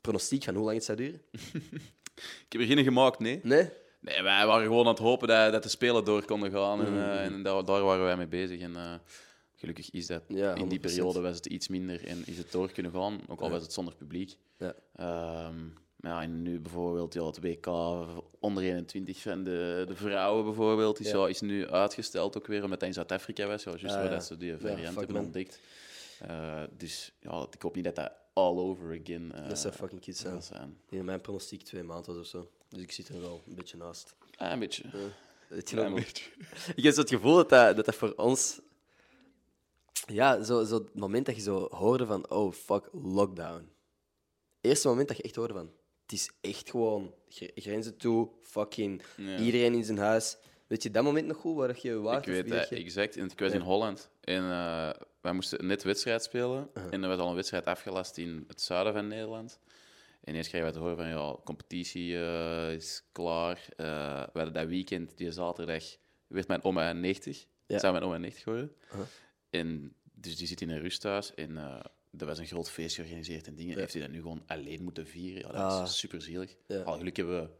pronostiek 0.00 0.44
van 0.44 0.54
hoe 0.54 0.64
lang 0.64 0.76
het 0.76 0.84
zou 0.84 0.98
duren? 0.98 1.22
Ik 2.46 2.52
heb 2.52 2.60
er 2.60 2.66
geen 2.66 2.84
gemaakt, 2.84 3.18
nee. 3.18 3.40
Nee? 3.42 3.70
Nee, 4.00 4.22
wij 4.22 4.46
waren 4.46 4.66
gewoon 4.66 4.86
aan 4.86 4.92
het 4.92 4.98
hopen 5.02 5.28
dat, 5.28 5.52
dat 5.52 5.62
de 5.62 5.68
spelen 5.68 6.04
door 6.04 6.24
konden 6.24 6.50
gaan. 6.50 6.78
Mm. 6.78 6.86
En, 6.86 6.94
eh, 7.10 7.24
en 7.24 7.42
daar, 7.42 7.64
daar 7.64 7.82
waren 7.82 8.04
wij 8.04 8.16
mee 8.16 8.26
bezig. 8.26 8.60
En 8.60 8.76
eh, 8.76 8.94
gelukkig 9.54 9.90
is 9.90 10.06
dat. 10.06 10.22
Ja, 10.28 10.54
in 10.54 10.68
die 10.68 10.78
100%. 10.78 10.80
periode 10.80 11.20
was 11.20 11.36
het 11.36 11.46
iets 11.46 11.68
minder 11.68 12.06
en 12.06 12.22
is 12.26 12.38
het 12.38 12.52
door 12.52 12.72
kunnen 12.72 12.92
gaan. 12.92 13.20
Ook 13.28 13.40
al 13.40 13.50
was 13.50 13.62
het 13.62 13.72
zonder 13.72 13.94
publiek. 13.94 14.36
Ja. 14.58 14.74
Ehm, 14.94 15.64
maar 15.96 16.12
ja, 16.12 16.22
en 16.22 16.42
nu 16.42 16.60
bijvoorbeeld 16.60 17.14
ja, 17.14 17.24
het 17.26 17.40
WK 17.40 17.66
onder 18.40 18.62
21 18.62 19.18
van 19.22 19.44
de, 19.44 19.84
de 19.88 19.94
vrouwen 19.96 20.44
bijvoorbeeld, 20.44 21.00
is, 21.00 21.10
Ja. 21.10 21.26
is 21.26 21.40
nu 21.40 21.68
uitgesteld 21.68 22.36
ook 22.36 22.46
weer, 22.46 22.62
omdat 22.64 22.78
dat 22.80 22.88
in 22.88 22.94
Zuid-Afrika 22.94 23.46
was. 23.46 23.64
Ja, 23.64 23.70
juist 23.70 23.84
Ah, 23.86 23.92
waar 23.94 24.04
ja. 24.04 24.10
dat 24.10 24.24
ze 24.24 24.36
die 24.36 24.56
variant 24.56 24.96
hebben 24.96 25.16
ontdekt. 25.16 25.60
Eh, 26.20 26.62
dus 26.76 27.12
ja, 27.20 27.46
ik 27.50 27.62
hoop 27.62 27.74
niet 27.74 27.84
dat 27.84 27.94
dat 27.96 28.12
all 28.32 28.56
over 28.58 29.00
again 29.02 29.32
eh, 29.32 29.48
Dat 29.48 29.58
zou 29.58 29.74
fucking 29.74 30.00
cute 30.00 30.18
zijn. 30.18 30.42
zijn. 30.42 30.76
Dat 30.90 31.02
mijn 31.02 31.20
pronostiek 31.20 31.62
twee 31.62 31.82
maanden 31.82 32.14
was 32.14 32.20
of 32.22 32.26
zo. 32.26 32.50
Dus 32.68 32.82
ik 32.82 32.92
zit 32.92 33.08
er 33.08 33.20
wel 33.20 33.42
een 33.46 33.54
beetje 33.54 33.76
naast. 33.76 34.14
Ah, 34.36 34.50
een 34.52 34.58
beetje. 34.58 34.82
Weet 35.48 35.70
je 35.70 35.76
Ja, 35.76 35.82
nog 35.82 35.90
een 35.98 36.04
beetje. 36.04 36.24
Ik 36.76 36.82
heb 36.84 36.94
zo 36.94 37.00
het 37.00 37.10
gevoel 37.10 37.34
dat 37.34 37.48
dat, 37.48 37.76
dat, 37.76 37.84
dat 37.84 37.94
voor 37.94 38.12
ons... 38.16 38.60
Ja, 40.06 40.42
zo, 40.42 40.64
zo 40.64 40.74
het 40.74 40.94
moment 40.94 41.26
dat 41.26 41.34
je 41.36 41.42
zo 41.42 41.68
hoorde 41.70 42.06
van... 42.06 42.30
Oh, 42.30 42.52
fuck, 42.52 42.88
lockdown. 42.92 43.68
Eerste 44.60 44.88
moment 44.88 45.08
dat 45.08 45.16
je 45.16 45.22
echt 45.22 45.34
hoorde 45.36 45.54
van... 45.54 45.70
Het 46.02 46.12
is 46.12 46.30
echt 46.40 46.70
gewoon 46.70 47.14
gr- 47.28 47.50
grenzen 47.54 47.96
toe, 47.96 48.28
fucking 48.42 49.02
Ja. 49.16 49.38
iedereen 49.38 49.74
in 49.74 49.84
zijn 49.84 49.98
huis. 49.98 50.36
Weet 50.66 50.82
je 50.82 50.90
dat 50.90 51.04
moment 51.04 51.26
nog 51.26 51.36
goed, 51.36 51.56
waar 51.56 51.78
je 51.82 51.94
waart? 51.98 52.26
Ik 52.26 52.32
weet 52.32 52.48
dat 52.48 52.68
je- 52.68 52.76
exact. 52.76 53.16
En 53.16 53.30
ik 53.30 53.38
was 53.38 53.52
in 53.52 53.60
Holland. 53.60 54.10
En 54.20 54.42
eh, 54.42 54.90
wij 55.20 55.32
moesten 55.32 55.66
net 55.66 55.82
wedstrijd 55.82 56.22
spelen. 56.22 56.70
En 56.90 57.02
er 57.02 57.08
was 57.08 57.18
al 57.18 57.28
een 57.28 57.34
wedstrijd 57.34 57.64
afgelast 57.64 58.16
in 58.18 58.44
het 58.48 58.60
zuiden 58.60 58.92
van 58.92 59.08
Nederland. 59.08 59.58
En 60.28 60.34
eerst 60.34 60.48
kregen 60.48 60.66
we 60.66 60.72
te 60.72 60.78
horen 60.78 60.96
van, 60.96 61.08
ja, 61.08 61.36
competitie 61.44 62.18
eh, 62.18 62.72
is 62.72 63.02
klaar. 63.12 63.68
Eh, 63.76 63.86
we 64.32 64.38
hadden 64.38 64.52
dat 64.52 64.66
weekend, 64.66 65.16
die 65.16 65.32
zaterdag, 65.32 65.84
werd 66.26 66.48
mijn 66.48 66.62
oma 66.64 66.92
90. 66.92 67.46
Ja. 67.66 67.78
Zou 67.78 67.92
mijn 67.92 68.04
oma 68.04 68.16
90 68.18 68.42
geworden. 68.42 68.72
En 69.50 69.94
dus 70.12 70.36
die 70.36 70.46
zit 70.46 70.60
in 70.60 70.70
een 70.70 70.80
rusthuis. 70.80 71.34
En 71.34 71.56
eh 71.56 71.80
er 72.18 72.26
was 72.26 72.38
een 72.38 72.46
groot 72.46 72.70
feest 72.70 72.94
georganiseerd 72.94 73.46
en 73.46 73.54
dingen. 73.54 73.78
Heeft 73.78 73.92
hij 73.92 74.02
dat 74.02 74.10
nu 74.10 74.20
gewoon 74.20 74.42
alleen 74.46 74.82
moeten 74.82 75.06
vieren? 75.06 75.40
Ja, 75.42 75.52
dat 75.52 75.72
Ah. 75.72 75.82
is 75.86 75.98
super 75.98 76.22
zielig. 76.22 76.56
Ja. 76.66 76.82
Al 76.82 76.96
gelukkig 76.96 77.26
hebben 77.26 77.42
we 77.44 77.50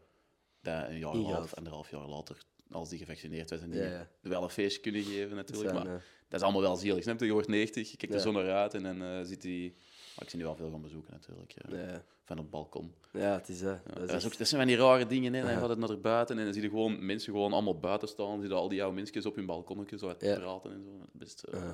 dat 0.61 0.73
een 0.89 0.97
jaar 0.97 1.09
en 1.09 1.15
een 1.15 1.19
Ingehaald. 1.21 1.35
half, 1.37 1.53
anderhalf 1.53 1.91
jaar 1.91 2.07
later, 2.07 2.37
als 2.71 2.89
die 2.89 2.99
gevaccineerd 2.99 3.49
was 3.49 3.61
en 3.61 3.69
dingen, 3.69 4.09
wel 4.21 4.43
een 4.43 4.49
feestje 4.49 4.81
kunnen 4.81 5.03
geven 5.03 5.35
natuurlijk. 5.35 5.73
Maar 5.73 5.85
dat 6.27 6.39
is 6.39 6.41
allemaal 6.41 6.61
wel 6.61 6.75
zielig. 6.75 7.03
Snap 7.03 7.19
je? 7.19 7.25
Je 7.25 7.31
wordt 7.31 7.47
90, 7.47 7.91
je 7.91 7.97
kijkt 7.97 8.13
er 8.13 8.19
Ja. 8.19 8.25
zo 8.25 8.31
naar 8.31 8.51
uit 8.51 8.73
en 8.73 8.83
dan 8.83 9.25
zit 9.25 9.43
hij... 9.43 9.73
Maar 10.15 10.23
ik 10.23 10.29
zie 10.29 10.39
nu 10.39 10.45
wel 10.45 10.55
veel 10.55 10.69
gaan 10.71 10.81
bezoeken 10.81 11.13
natuurlijk. 11.13 11.53
ja. 11.71 12.03
Van 12.23 12.37
op 12.37 12.43
het 12.43 12.51
balkon. 12.51 12.93
ja, 13.11 13.33
het 13.33 13.49
is. 13.49 13.59
Ja, 13.59 13.81
dat. 13.85 13.97
is 13.97 14.07
dat, 14.07 14.15
is 14.15 14.25
ook, 14.25 14.37
dat 14.37 14.47
zijn 14.47 14.61
van 14.61 14.69
die 14.69 14.79
rare 14.79 15.05
dingen. 15.07 15.33
Hè. 15.33 15.41
Dan 15.41 15.59
gaat 15.59 15.69
het 15.69 15.79
naar 15.79 15.99
buiten 15.99 16.37
en 16.37 16.43
dan 16.43 16.53
zie 16.53 16.61
je 16.63 16.69
gewoon 16.69 17.05
mensen 17.05 17.33
gewoon 17.33 17.53
allemaal 17.53 17.79
buiten 17.79 18.07
staan. 18.07 18.27
Dan 18.27 18.39
zie 18.39 18.49
je 18.49 18.55
al 18.55 18.69
die 18.69 18.83
oude 18.83 18.95
mensen 18.95 19.25
op 19.25 19.35
hun 19.35 19.45
balkonnetje 19.45 19.97
zo 19.97 20.07
uit 20.07 20.19
te 20.19 20.35
praten 20.39 20.71
en 20.71 20.83
zo. 20.83 21.05
Best, 21.11 21.43
eh, 21.43 21.71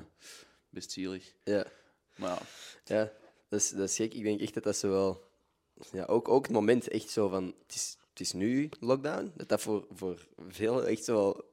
best 0.68 0.90
zielig. 0.90 1.34
ja. 1.44 1.64
Maar 2.16 2.42
ja, 2.84 2.96
Ja, 2.96 3.12
dat 3.48 3.60
is, 3.60 3.70
dat 3.70 3.88
is 3.88 3.96
gek. 3.96 4.14
Ik 4.14 4.22
denk 4.22 4.40
echt 4.40 4.54
dat 4.54 4.62
dat 4.62 4.76
zo 4.76 4.88
wel... 4.88 5.24
Ja, 5.92 6.04
ook, 6.04 6.28
ook 6.28 6.42
het 6.42 6.52
moment 6.52 6.88
echt 6.88 7.10
zo 7.10 7.28
van... 7.28 7.54
Het 7.66 7.74
is, 7.74 7.96
het 8.10 8.20
is 8.20 8.32
nu 8.32 8.68
lockdown. 8.80 9.32
Dat 9.34 9.48
dat 9.48 9.60
voor, 9.60 9.86
voor 9.90 10.26
velen 10.48 10.86
echt 10.86 11.04
zo, 11.04 11.14
wel 11.14 11.44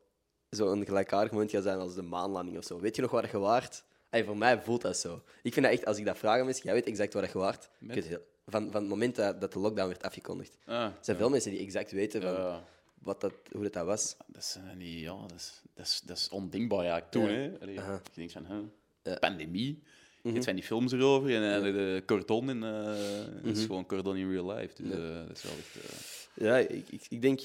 zo 0.49 0.71
een 0.71 0.85
gelijkaardig 0.85 1.31
moment 1.31 1.51
gaat 1.51 1.63
zijn 1.63 1.79
als 1.79 1.95
de 1.95 2.01
maanlanding 2.01 2.57
of 2.57 2.63
zo. 2.63 2.79
Weet 2.79 2.95
je 2.95 3.01
nog 3.01 3.11
waar 3.11 3.31
je 3.31 3.39
waart? 3.39 3.83
Hey, 4.13 4.23
voor 4.23 4.37
mij 4.37 4.61
voelt 4.61 4.81
dat 4.81 4.97
zo. 4.97 5.21
Ik 5.43 5.53
vind 5.53 5.65
dat 5.65 5.75
echt, 5.75 5.85
als 5.85 5.97
ik 5.97 6.05
dat 6.05 6.17
vraag 6.17 6.39
aan 6.39 6.45
mensen, 6.45 6.63
jij 6.63 6.73
weet 6.73 6.85
exact 6.85 7.13
waar 7.13 7.27
je 7.27 7.37
waart. 7.37 7.69
Met? 7.77 8.19
van, 8.47 8.71
van 8.71 8.81
het 8.81 8.89
moment 8.89 9.15
dat, 9.15 9.41
dat 9.41 9.53
de 9.53 9.59
lockdown 9.59 9.87
werd 9.87 10.03
afgekondigd. 10.03 10.57
ah, 10.65 10.75
Er 10.83 10.93
zijn 11.01 11.17
veel 11.17 11.29
mensen 11.29 11.51
die 11.51 11.59
exact 11.59 11.91
weten 11.91 12.21
van 12.21 12.31
ja. 12.33 12.63
wat 12.93 13.21
dat, 13.21 13.33
hoe 13.51 13.63
dat, 13.63 13.73
dat 13.73 13.85
was. 13.85 14.15
Dat 14.27 14.41
is, 14.43 14.55
eh, 14.69 14.75
niet, 14.77 14.99
ja, 14.99 15.17
dat 15.21 15.33
is, 15.35 15.61
dat 15.73 15.85
is, 15.85 16.01
dat 16.05 16.17
is 16.17 16.29
ondenkbaar 16.29 16.79
eigenlijk 16.79 17.11
toen. 17.11 17.23
Ja. 17.29 17.29
Hè? 17.29 17.51
Allee. 17.61 17.73
Je 17.75 17.99
denkt 18.13 18.31
van, 18.33 18.45
huh, 18.45 18.57
Ja. 19.03 19.09
Mhm. 19.11 19.19
pandemie. 19.19 19.81
Je 20.21 20.41
zijn 20.41 20.55
die 20.55 20.65
films 20.65 20.91
erover 20.91 21.35
en 21.35 21.55
eh, 21.55 21.61
de, 21.73 22.03
cordon 22.05 22.49
in, 22.49 22.63
eh, 22.63 22.83
het 22.85 23.41
Mhm. 23.43 23.49
is 23.49 23.65
gewoon 23.65 23.85
cordon 23.85 24.15
in 24.17 24.31
real 24.31 24.51
life. 24.53 24.83
Dus 24.83 24.91
dat 25.27 25.37
is 25.37 25.43
wel 25.43 25.53
echt... 25.57 26.29
Ja, 26.33 26.57
ik, 26.57 26.89
ik, 26.89 27.01
ik 27.09 27.21
denk... 27.21 27.41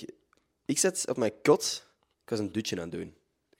Ik 0.64 0.78
zat 0.78 1.04
op 1.08 1.16
mijn 1.16 1.32
kot. 1.42 1.86
Ik 2.22 2.30
was 2.30 2.38
een 2.38 2.52
dutje 2.52 2.76
aan 2.76 2.82
het 2.82 2.92
doen. 2.92 3.14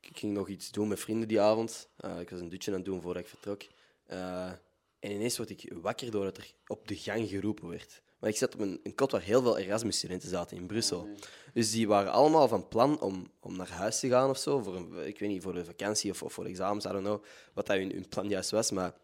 Ik 0.09 0.18
ging 0.18 0.33
nog 0.33 0.49
iets 0.49 0.71
doen 0.71 0.88
met 0.88 1.01
vrienden 1.01 1.29
die 1.29 1.40
avond. 1.40 1.88
Eh, 1.97 2.21
ik 2.21 2.31
was 2.31 2.40
een 2.40 2.49
dutje 2.49 2.71
aan 2.71 2.77
het 2.77 2.87
doen 2.87 3.01
voordat 3.01 3.23
ik 3.23 3.29
vertrok. 3.29 3.62
Eh, 4.07 4.51
en 4.99 5.11
ineens 5.11 5.37
word 5.37 5.51
ik 5.51 5.73
wakker 5.83 6.11
doordat 6.11 6.37
er 6.37 6.55
op 6.66 6.88
de 6.88 6.97
gang 6.97 7.29
geroepen 7.29 7.68
werd. 7.68 8.03
Maar 8.18 8.31
ik 8.31 8.37
zat 8.37 8.55
op 8.55 8.61
een, 8.61 8.81
een 8.83 8.94
kot 8.94 9.11
waar 9.11 9.21
heel 9.21 9.42
veel 9.42 9.59
Erasmus-studenten 9.59 10.29
zaten 10.29 10.57
in 10.57 10.66
Brussel. 10.66 11.09
Dus 11.55 11.71
die 11.71 11.88
waren 11.88 12.12
allemaal 12.12 12.49
van 12.49 12.68
plan 12.68 13.01
om, 13.01 13.31
om 13.40 13.57
naar 13.57 13.71
huis 13.71 14.01
te 14.01 14.09
gaan 14.09 14.31
of 14.31 14.38
zo. 14.38 14.62
Voor 14.62 14.77
een, 14.77 15.07
ik 15.07 15.18
weet 15.18 15.29
niet, 15.29 15.42
voor 15.42 15.55
de 15.55 15.64
vakantie 15.64 16.11
of, 16.11 16.23
of 16.23 16.33
voor 16.33 16.44
de 16.44 16.51
examens, 16.51 16.85
I 16.85 16.88
don't 16.88 17.05
know. 17.05 17.25
Wat 17.55 17.66
dat 17.66 17.77
hun, 17.77 17.92
hun 17.92 18.09
plan 18.09 18.29
juist 18.29 18.51
was. 18.51 18.71
Maar 18.71 18.94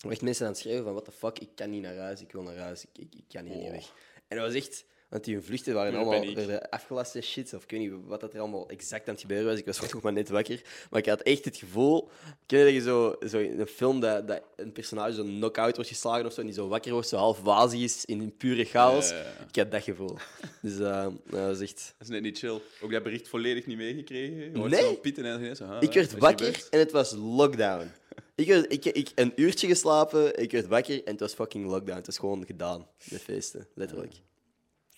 er 0.00 0.10
echt 0.10 0.22
mensen 0.22 0.46
aan 0.46 0.52
het 0.52 0.60
schrijven 0.60 0.84
van, 0.84 0.92
what 0.92 1.04
the 1.04 1.12
fuck, 1.12 1.38
ik 1.38 1.50
kan 1.54 1.70
niet 1.70 1.82
naar 1.82 1.96
huis, 1.96 2.20
ik 2.20 2.32
wil 2.32 2.42
naar 2.42 2.56
huis, 2.56 2.84
ik, 2.84 2.98
ik, 2.98 3.14
ik 3.14 3.24
kan 3.28 3.44
hier 3.44 3.56
niet 3.56 3.70
weg. 3.70 3.92
En 4.28 4.36
dat 4.36 4.46
was 4.46 4.54
echt... 4.54 4.84
Want 5.08 5.24
die 5.24 5.40
vluchten 5.40 5.74
waren 5.74 5.90
Pure 5.90 6.04
allemaal 6.04 6.20
paniek. 6.20 6.36
werden 6.36 6.70
afgelast 6.70 7.14
en 7.14 7.22
shit. 7.22 7.54
Of 7.54 7.62
ik 7.62 7.70
weet 7.70 7.80
niet 7.80 7.92
wat 8.06 8.20
dat 8.20 8.34
er 8.34 8.40
allemaal 8.40 8.68
exact 8.68 9.08
aan 9.08 9.12
het 9.12 9.22
gebeuren 9.22 9.46
was. 9.46 9.58
Ik 9.58 9.66
was 9.66 9.80
nog 9.92 10.02
maar 10.02 10.12
net 10.12 10.28
wakker. 10.28 10.62
Maar 10.90 11.00
ik 11.00 11.06
had 11.06 11.20
echt 11.20 11.44
het 11.44 11.56
gevoel... 11.56 12.08
Ken 12.46 12.58
je 12.58 12.64
dat 12.64 12.74
je 12.74 12.80
zo, 12.80 13.16
zo 13.28 13.38
in 13.38 13.60
een 13.60 13.66
film 13.66 14.00
dat, 14.00 14.28
dat 14.28 14.42
een 14.56 14.72
personage 14.72 15.14
zo 15.14 15.22
knock-out 15.22 15.74
wordt 15.74 15.90
geslagen 15.90 16.26
of 16.26 16.32
zo, 16.32 16.40
en 16.40 16.46
die 16.46 16.54
zo 16.54 16.68
wakker 16.68 16.92
wordt, 16.92 17.08
zo 17.08 17.16
half 17.16 17.40
wazig 17.40 17.80
is 17.80 18.04
in 18.04 18.36
pure 18.36 18.64
chaos? 18.64 19.08
Ja, 19.08 19.16
ja, 19.16 19.22
ja. 19.22 19.46
Ik 19.48 19.56
had 19.56 19.70
dat 19.70 19.82
gevoel. 19.82 20.16
Dus 20.62 20.78
eh, 20.78 21.06
dat 21.26 21.46
was 21.46 21.60
echt... 21.60 21.94
Dat 21.98 22.08
is 22.08 22.14
net 22.14 22.22
niet 22.22 22.38
chill. 22.38 22.60
Ook 22.80 22.92
dat 22.92 23.02
bericht 23.02 23.28
volledig 23.28 23.66
niet 23.66 23.76
meegekregen. 23.76 24.36
Je 24.36 24.58
hoort 24.58 24.70
Nee. 24.70 24.80
zo 24.80 24.94
Piet 24.94 25.18
en 25.18 25.56
zo, 25.56 25.64
ah, 25.64 25.82
Ik 25.82 25.92
werd 25.92 26.18
wakker 26.18 26.66
en 26.70 26.78
het 26.78 26.92
was 26.92 27.12
lockdown. 27.12 27.90
Ik 28.34 28.50
had 28.52 28.72
ik, 28.72 28.84
ik, 28.84 29.10
een 29.14 29.32
uurtje 29.36 29.66
geslapen, 29.66 30.42
ik 30.42 30.52
werd 30.52 30.66
wakker 30.66 31.04
en 31.04 31.10
het 31.10 31.20
was 31.20 31.34
fucking 31.34 31.66
lockdown. 31.66 31.96
Het 31.96 32.06
was 32.06 32.18
gewoon 32.18 32.46
gedaan, 32.46 32.86
de 33.04 33.18
feesten, 33.18 33.66
letterlijk. 33.74 34.12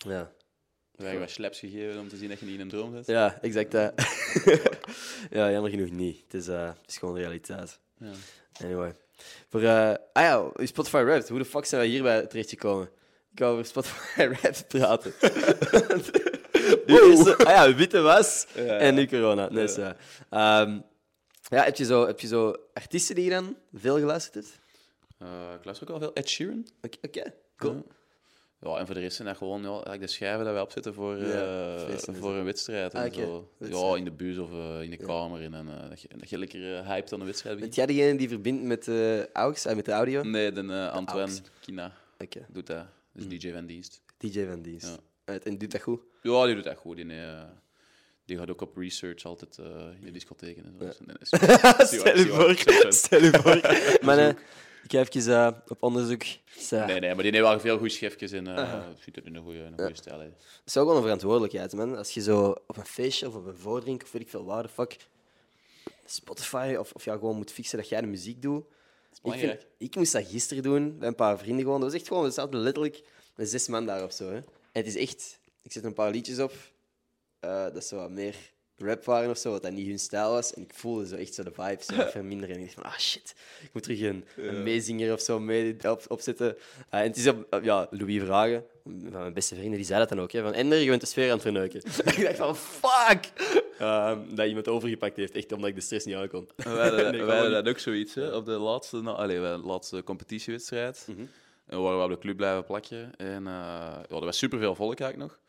Ja, 0.07 0.31
We 0.91 1.03
hebben 1.03 1.19
wat 1.21 1.29
slaps 1.29 1.59
gegeven 1.59 1.99
om 1.99 2.07
te 2.07 2.17
zien 2.17 2.29
dat 2.29 2.39
je 2.39 2.45
niet 2.45 2.53
in 2.55 2.61
een 2.61 2.69
droom 2.69 2.95
zit. 2.95 3.05
ja 3.07 3.37
exact 3.41 3.71
dat. 3.71 3.93
ja, 5.37 5.51
jammer 5.51 5.69
genoeg 5.71 5.89
niet. 5.89 6.21
Het 6.23 6.33
is, 6.33 6.47
eh, 6.47 6.67
het 6.67 6.87
is 6.89 6.97
gewoon 6.97 7.15
realiteit. 7.15 7.79
Ja. 7.97 8.11
Anyway. 8.63 8.93
Voor, 9.49 9.61
eh, 9.61 9.93
ah 10.13 10.23
ja, 10.23 10.65
Spotify 10.65 11.03
Wrapped. 11.03 11.29
Hoe 11.29 11.39
de 11.39 11.45
fuck 11.45 11.65
zijn 11.65 11.81
we 11.81 11.87
hierbij 11.87 12.25
terechtgekomen? 12.27 12.89
Ik 13.31 13.39
wou 13.39 13.51
over 13.53 13.65
Spotify 13.65 14.27
Wrapped 14.31 14.67
praten. 14.67 15.13
Eerst, 16.85 17.37
ah 17.45 17.49
ja, 17.55 17.75
witte 17.75 17.99
was 18.01 18.47
Ja. 18.55 18.61
en 18.77 18.95
nu 18.95 19.05
corona. 19.07 19.49
Nee, 19.49 19.61
Ja. 19.67 19.67
zo. 19.69 19.81
Ehm, 20.29 20.79
ja, 21.49 21.63
heb 21.63 21.75
je, 21.75 21.85
zo, 21.85 22.05
heb 22.05 22.19
je 22.19 22.27
zo 22.27 22.55
artiesten 22.73 23.15
die 23.15 23.23
je 23.23 23.29
dan 23.29 23.57
veel 23.73 23.97
geluisterd 23.99 24.33
hebt? 24.35 24.59
Eh, 25.17 25.53
ik 25.57 25.65
luister 25.65 25.87
ook 25.87 25.93
al 25.93 25.99
veel 25.99 26.13
Ed 26.13 26.29
Sheeran. 26.29 26.67
Oké, 26.81 26.97
oké, 27.01 27.33
cool. 27.57 27.87
Ja. 28.61 28.77
En 28.77 28.85
voor 28.85 28.95
de 28.95 29.01
rest 29.01 29.15
zijn 29.15 29.27
dat 29.27 29.37
gewoon 29.37 29.61
ja, 29.61 29.67
eigenlijk 29.69 30.01
de 30.01 30.07
schijven 30.07 30.45
dat 30.45 30.53
we 30.55 30.61
opzetten 30.61 30.93
voor, 30.93 31.15
eh, 31.17 31.27
Ja, 31.33 31.85
en 32.05 32.15
voor 32.15 32.35
een 32.35 32.43
wedstrijd. 32.43 32.93
En 32.93 33.03
Ah, 33.03 33.13
zo. 33.13 33.49
Wedstrijd. 33.57 33.83
Ja, 33.91 33.95
in 33.97 34.03
de 34.03 34.11
bus 34.11 34.37
of 34.37 34.51
eh, 34.51 34.81
in 34.81 34.89
de 34.89 34.97
kamer. 34.97 35.41
En, 35.41 35.53
eh, 35.53 35.89
dat, 35.89 36.01
je, 36.01 36.07
dat 36.17 36.29
je 36.29 36.37
lekker 36.37 36.75
eh, 36.77 36.87
hyped 36.87 37.13
aan 37.13 37.19
de 37.19 37.25
wedstrijd 37.25 37.55
Ben 37.55 37.63
bent. 37.63 37.75
jij 37.75 37.85
degene 37.85 38.17
die 38.17 38.29
verbindt 38.29 38.63
met 38.63 38.83
de 38.85 39.29
AUX, 39.33 39.65
eh, 39.65 39.75
met 39.75 39.85
de 39.85 39.91
audio? 39.91 40.23
Nee, 40.23 40.51
de, 40.51 40.61
eh, 40.61 40.91
Antoine 40.91 41.21
Aux. 41.25 41.41
Kina 41.59 41.91
Oké, 42.17 42.45
doet 42.49 42.67
dat. 42.67 42.85
Dat 43.13 43.31
is 43.31 43.39
DJ 43.39 43.51
van 43.53 43.65
dienst. 43.65 44.01
DJ 44.17 44.45
van 44.45 44.61
Dies. 44.61 44.83
Ja. 45.25 45.39
En 45.39 45.57
doet 45.57 45.71
dat 45.71 45.81
goed? 45.81 45.99
Ja, 46.21 46.45
die 46.45 46.55
doet 46.55 46.63
dat 46.63 46.77
goed. 46.77 46.95
Die, 46.95 47.11
eh, 47.21 47.43
die 48.25 48.37
gaat 48.37 48.49
ook 48.49 48.61
op 48.61 48.77
research 48.77 49.23
altijd 49.23 49.57
eh, 49.57 49.65
in 49.99 50.05
de 50.05 50.11
discotheken 50.11 50.65
en 50.65 50.73
zo. 50.79 51.03
Dus, 51.19 51.27
Stel 51.99 52.17
je 52.17 52.25
voor, 52.27 52.55
stel 52.93 53.21
je 53.23 53.31
voor. 53.33 53.59
Maar 54.05 54.17
eh, 54.17 54.33
ik 54.83 54.91
ga 54.91 54.99
even 54.99 55.33
eh, 55.33 55.51
op 55.67 55.83
onderzoek. 55.83 56.23
Dus, 56.55 56.69
Nee, 56.69 56.85
nee, 56.99 57.13
maar 57.15 57.23
die 57.23 57.31
heeft 57.31 57.43
wel 57.43 57.59
veel 57.59 57.77
goede 57.77 57.93
schefjes 57.93 58.31
en 58.31 58.47
eh 58.47 58.73
ik 58.95 59.03
vind 59.03 59.15
het 59.15 59.25
in 59.25 59.35
een 59.35 59.43
goede, 59.43 59.59
een 59.59 59.73
goede 59.79 59.95
stijl. 59.95 60.19
hè. 60.19 60.25
Het 60.25 60.33
is 60.65 60.77
ook 60.77 60.87
wel 60.87 60.95
een 60.95 61.01
verantwoordelijkheid, 61.01 61.73
man. 61.73 61.97
Als 61.97 62.13
je 62.13 62.21
zo 62.21 62.55
op 62.67 62.77
een 62.77 62.85
feestje 62.85 63.27
of 63.27 63.35
op 63.35 63.45
een 63.45 63.57
voordrink 63.57 64.03
of 64.03 64.11
weet 64.11 64.21
ik 64.21 64.29
veel 64.29 64.45
waar 64.45 64.63
de 64.63 64.69
fuck 64.69 64.97
Spotify 66.05 66.75
of, 66.79 66.91
of 66.91 67.05
ja, 67.05 67.13
gewoon 67.13 67.35
moet 67.35 67.51
fixen 67.51 67.77
dat 67.77 67.89
jij 67.89 68.01
de 68.01 68.07
muziek 68.07 68.41
doet. 68.41 68.63
Ik, 68.65 69.39
vind- 69.39 69.65
ik 69.77 69.95
moest 69.95 70.11
dat 70.11 70.27
gisteren 70.27 70.63
doen 70.63 70.97
bij 70.99 71.07
een 71.07 71.15
paar 71.15 71.37
vrienden 71.37 71.63
gewoon. 71.63 71.79
Dat 71.81 71.91
was 71.91 71.99
echt 71.99 72.07
gewoon, 72.07 72.23
we 72.23 72.31
zaten 72.31 72.59
letterlijk 72.59 73.01
met 73.35 73.49
zes 73.49 73.67
man 73.67 73.85
daar 73.85 74.03
of 74.03 74.13
zo. 74.13 74.29
Hè. 74.29 74.35
En 74.35 74.45
het 74.71 74.85
is 74.87 74.95
echt, 74.95 75.39
ik 75.61 75.71
zet 75.71 75.83
een 75.83 75.93
paar 75.93 76.11
liedjes 76.11 76.39
op 76.39 76.53
eh, 77.39 77.65
dat 77.73 77.85
zo 77.85 77.95
wat 77.95 78.09
meer 78.09 78.35
rap 78.79 79.05
waren 79.05 79.29
of 79.29 79.37
zo, 79.37 79.51
wat 79.51 79.63
dat 79.63 79.71
niet 79.71 79.87
hun 79.87 79.99
stijl 79.99 80.31
was. 80.31 80.53
En 80.53 80.61
ik 80.61 80.73
voelde 80.73 81.07
zo 81.07 81.15
echt 81.15 81.33
zo 81.33 81.43
de 81.43 81.51
vibes 81.51 81.85
zo 81.85 81.95
verminderen. 82.09 82.55
En 82.55 82.61
ik 82.61 82.65
dacht 82.65 82.73
van, 82.73 82.83
ah 82.83 82.99
shit, 82.99 83.35
ik 83.61 83.69
moet 83.73 83.83
terug 83.83 84.01
een, 84.01 84.25
een 84.35 84.63
meezinger 84.63 85.13
of 85.13 85.21
zo 85.21 85.39
mee 85.39 85.75
op, 85.89 86.05
opzetten. 86.07 86.57
Eh, 86.89 86.99
en 86.99 87.07
het 87.07 87.17
is 87.17 87.27
op, 87.27 87.59
ja, 87.61 87.87
Louis 87.91 88.23
Vragen, 88.23 88.65
van 88.83 89.21
mijn 89.21 89.33
beste 89.33 89.55
vrienden, 89.55 89.77
die 89.77 89.85
zei 89.85 89.99
dat 89.99 90.09
dan 90.09 90.21
ook. 90.21 90.31
Hè, 90.31 90.41
van, 90.41 90.53
Ender, 90.53 90.79
je 90.79 90.89
bent 90.89 91.01
de 91.01 91.07
sfeer 91.07 91.25
aan 91.25 91.31
het 91.31 91.41
verneuken. 91.41 91.81
ik 92.17 92.23
dacht 92.23 92.37
van, 92.37 92.55
fuck! 92.55 93.31
Ehm, 93.79 94.35
dat 94.35 94.47
iemand 94.47 94.67
overgepakt 94.67 95.15
heeft, 95.15 95.35
echt 95.35 95.51
omdat 95.51 95.69
ik 95.69 95.75
de 95.75 95.81
stress 95.81 96.05
niet 96.05 96.15
aankon. 96.15 96.49
We 96.55 96.69
hadden, 96.69 97.11
Nee, 97.27 97.49
dat 97.49 97.67
ook 97.67 97.79
zoiets, 97.79 98.13
hè, 98.13 98.35
op 98.35 98.45
de 98.45 98.51
laatste, 98.51 99.01
nou, 99.01 99.17
allee, 99.17 99.39
de 99.39 99.61
laatste 99.63 100.03
competitiewedstrijd. 100.03 101.05
En 101.69 101.77
we 101.77 101.83
waren 101.83 101.97
we 101.97 102.03
op 102.03 102.09
de 102.09 102.17
club 102.17 102.37
blijven 102.37 102.65
plakken. 102.65 103.15
En 103.17 103.47
eh, 103.47 103.53
ja, 104.09 104.15
er 104.15 104.25
was 104.25 104.37
superveel 104.37 104.75
volk 104.75 104.99
eigenlijk 104.99 105.31
nog. 105.31 105.39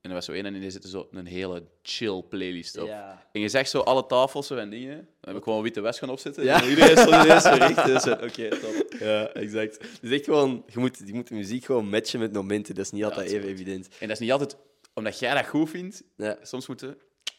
En 0.00 0.10
er 0.10 0.16
was 0.16 0.24
zo 0.24 0.32
één 0.32 0.46
en 0.46 0.60
die 0.60 0.70
zette 0.70 0.88
zo 0.88 1.08
een 1.10 1.26
hele 1.26 1.66
chill 1.82 2.22
playlist 2.28 2.78
op. 2.78 2.86
Ja. 2.86 3.26
En 3.32 3.40
je 3.40 3.48
zegt 3.48 3.70
zo 3.70 3.80
alle 3.80 4.06
tafels 4.06 4.46
zo 4.46 4.56
en 4.56 4.70
dingen. 4.70 4.96
Dan 4.96 5.06
heb 5.20 5.36
ik 5.36 5.42
gewoon 5.42 5.62
witte 5.62 5.80
was 5.80 5.98
gaan 5.98 6.10
opzetten. 6.10 6.44
Ja. 6.44 6.62
En 6.62 6.68
iedereen 6.68 6.96
stond 6.96 7.24
ineens 7.24 7.42
zo 7.42 7.54
recht. 7.66 7.86
Dus, 7.86 8.06
Oké, 8.06 8.48
top. 8.48 8.96
Ja, 8.98 9.28
exact. 9.28 9.86
Is 10.02 10.10
echt 10.10 10.24
gewoon, 10.24 10.64
je 10.66 10.78
moet, 10.78 11.02
je 11.04 11.14
moet 11.14 11.28
de 11.28 11.34
muziek 11.34 11.64
gewoon 11.64 11.88
matchen 11.88 12.20
met 12.20 12.32
momenten. 12.32 12.74
Dat 12.74 12.84
is 12.84 12.90
niet 12.90 13.04
altijd 13.04 13.30
even 13.30 13.48
evident. 13.48 13.88
En 13.88 14.08
dat 14.08 14.10
is 14.10 14.18
niet 14.18 14.32
altijd 14.32 14.56
omdat 14.94 15.18
jij 15.18 15.34
dat 15.34 15.46
goed 15.46 15.70
vindt. 15.70 16.02
Ja. 16.16 16.38
Soms 16.42 16.66
moeten 16.66 16.96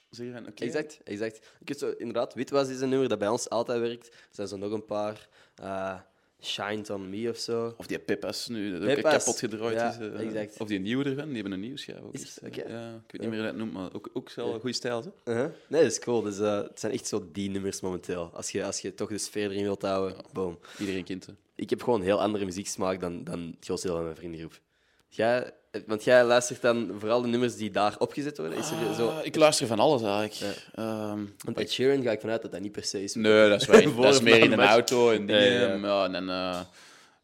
zeggen 0.10 0.36
van 0.36 0.48
oké. 0.48 0.64
Exact, 0.64 1.00
exact. 1.04 1.48
Ik 1.66 1.78
zo, 1.78 1.94
inderdaad, 1.98 2.34
Witwas 2.34 2.70
is 2.70 2.82
een 2.82 2.90
nummer 2.90 3.10
dat 3.10 3.20
bij 3.20 3.28
ons 3.28 3.50
altijd 3.50 3.80
werkt. 3.80 4.08
Er 4.08 4.16
zijn 4.32 4.48
zo 4.48 4.58
nog 4.58 4.72
een 4.72 4.86
paar. 4.86 5.28
Eh, 5.56 6.00
Shined 6.42 6.90
on 6.90 7.10
Me 7.10 7.30
of 7.30 7.38
zo. 7.38 7.74
Of 7.78 7.88
die 7.88 8.00
Pippas 8.00 8.48
nu, 8.48 8.80
dat 8.80 8.98
ook 8.98 9.04
kapot 9.04 9.40
gedraaid 9.40 9.76
ja, 9.76 9.90
is. 9.90 9.98
eh. 9.98 10.20
exact. 10.20 10.60
Of 10.60 10.68
die 10.68 10.80
nieuwe 10.80 11.04
ervan, 11.04 11.26
die 11.26 11.34
hebben 11.34 11.52
een 11.52 11.60
nieuwe 11.60 11.78
schijf 11.78 12.02
ook. 12.02 12.14
Is 12.14 12.40
eh. 12.40 12.52
Ja, 12.54 12.94
ik 13.06 13.12
weet 13.12 13.22
niet 13.22 13.30
meer 13.30 13.40
hoe 13.40 13.48
dat 13.48 13.56
noemt, 13.56 13.74
maar 13.74 13.94
ook, 13.94 14.10
ook 14.14 14.34
wel 14.34 14.54
een 14.54 14.60
goede 14.60 14.76
stijl. 14.76 15.02
Zo. 15.02 15.14
Uh-huh. 15.26 15.50
Nee, 15.68 15.82
dat 15.82 15.92
is 15.92 16.00
cool. 16.00 16.22
Dus, 16.22 16.40
eh, 16.40 16.58
het 16.58 16.80
zijn 16.80 16.92
echt 16.92 17.08
zo 17.08 17.28
die 17.32 17.50
nummers 17.50 17.82
momenteel. 17.82 18.30
Als 18.34 18.52
je, 18.52 18.66
als 18.66 18.80
je 18.80 18.94
toch 18.94 19.10
de 19.10 19.18
sfeer 19.18 19.52
erin 19.52 19.64
wilt 19.64 19.82
houden, 19.82 20.18
boom. 20.34 20.60
Iedereen 20.80 21.04
kent 21.04 21.24
ze. 21.24 21.32
Ik 21.56 21.70
heb 21.70 21.84
gewoon 21.84 22.00
een 22.00 22.06
heel 22.06 22.22
andere 22.22 22.46
muzieksmaak 22.46 23.00
dan, 23.00 23.24
dan 23.24 23.40
het 23.40 23.66
grootste 23.66 23.88
deel 23.88 23.96
van 23.96 24.06
mijn 24.06 24.18
vriendengroep. 24.18 24.60
Jij, 25.08 25.52
want 25.88 26.04
jij 26.04 26.24
luistert 26.24 26.62
dan 26.62 26.92
vooral 27.00 27.22
de 27.22 27.28
nummers 27.28 27.56
die 27.56 27.72
daar 27.72 27.96
opgezet 27.98 28.38
worden? 28.38 28.58
Is 28.58 28.70
er 28.72 28.94
zo... 28.96 29.08
Ah, 29.08 29.26
ik 29.26 29.36
luister 29.36 29.68
van 29.68 29.80
alles 29.80 30.02
eigenlijk. 30.02 30.66
Ehm, 30.76 31.20
Want 31.44 31.58
Ed 31.58 31.72
Sheeran 31.72 32.04
ga 32.04 32.12
ik 32.12 32.20
vanuit 32.20 32.42
dat 32.42 32.52
dat 32.52 32.62
niet 32.62 32.72
per 32.72 32.84
se 32.84 33.04
is. 33.04 33.16
nee, 33.16 33.50
dat 33.50 33.62
is, 33.62 33.68
waar. 33.68 33.82
Voor 33.84 34.04
dat 34.06 34.14
is 34.14 34.22
meer 34.22 34.38
in 34.44 34.52
een 34.52 34.58
match. 34.58 34.72
auto 34.72 35.12
en 35.12 35.26
dingen. 35.26 35.42
Ja, 35.44 35.60
ja, 35.60 35.74
ja. 35.74 35.88
Ja, 35.88 36.04
en 36.06 36.12
dan, 36.12 36.30
eh, 36.30 36.60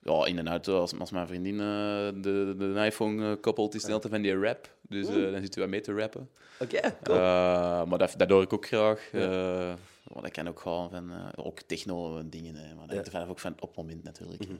ja, 0.03 0.25
in 0.25 0.37
een 0.37 0.47
auto, 0.47 0.79
als, 0.79 0.99
als 0.99 1.11
mijn 1.11 1.27
vriendin 1.27 1.59
eh, 1.59 1.65
de, 2.21 2.55
de, 2.57 2.73
de 2.73 2.85
iPhone 2.85 3.31
eh, 3.31 3.41
koppelt, 3.41 3.75
is 3.75 3.83
het 3.83 3.91
altijd 3.91 4.13
van 4.13 4.21
die 4.21 4.39
rap. 4.39 4.69
Dus 4.81 5.07
eh, 5.07 5.13
dan 5.31 5.41
zitten 5.41 5.61
we 5.61 5.67
mee 5.67 5.81
te 5.81 5.93
rappen. 5.93 6.29
Oké, 6.59 6.79
cool. 7.03 7.17
Eh, 7.17 7.83
maar 7.83 7.97
dat, 7.97 8.31
ik 8.41 8.53
ook 8.53 8.65
graag. 8.67 9.09
Eh, 9.11 9.73
maar 10.13 10.21
dat 10.23 10.31
kan 10.31 10.47
ook 10.47 10.59
gewoon 10.59 10.89
van... 10.89 11.11
eh, 11.11 11.45
ook 11.45 11.61
techno 11.61 12.17
en 12.17 12.29
dingen. 12.29 12.55
Hè, 12.55 12.73
maar 12.75 12.85
dat 12.85 12.89
hangt 12.95 13.05
er 13.05 13.11
vanaf 13.11 13.29
ook 13.29 13.39
van 13.39 13.53
op 13.59 13.67
het 13.67 13.77
moment 13.77 14.03
natuurlijk. 14.03 14.47
Mhm. 14.47 14.53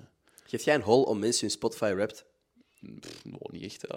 Geef 0.45 0.63
jij 0.63 0.75
een 0.75 0.81
hol 0.81 1.03
om 1.03 1.19
mensen 1.19 1.41
hun 1.41 1.51
Spotify 1.51 1.93
rapt? 1.97 2.25
Pff, 2.99 3.25
nou, 3.25 3.39
niet 3.51 3.63
echt. 3.63 3.87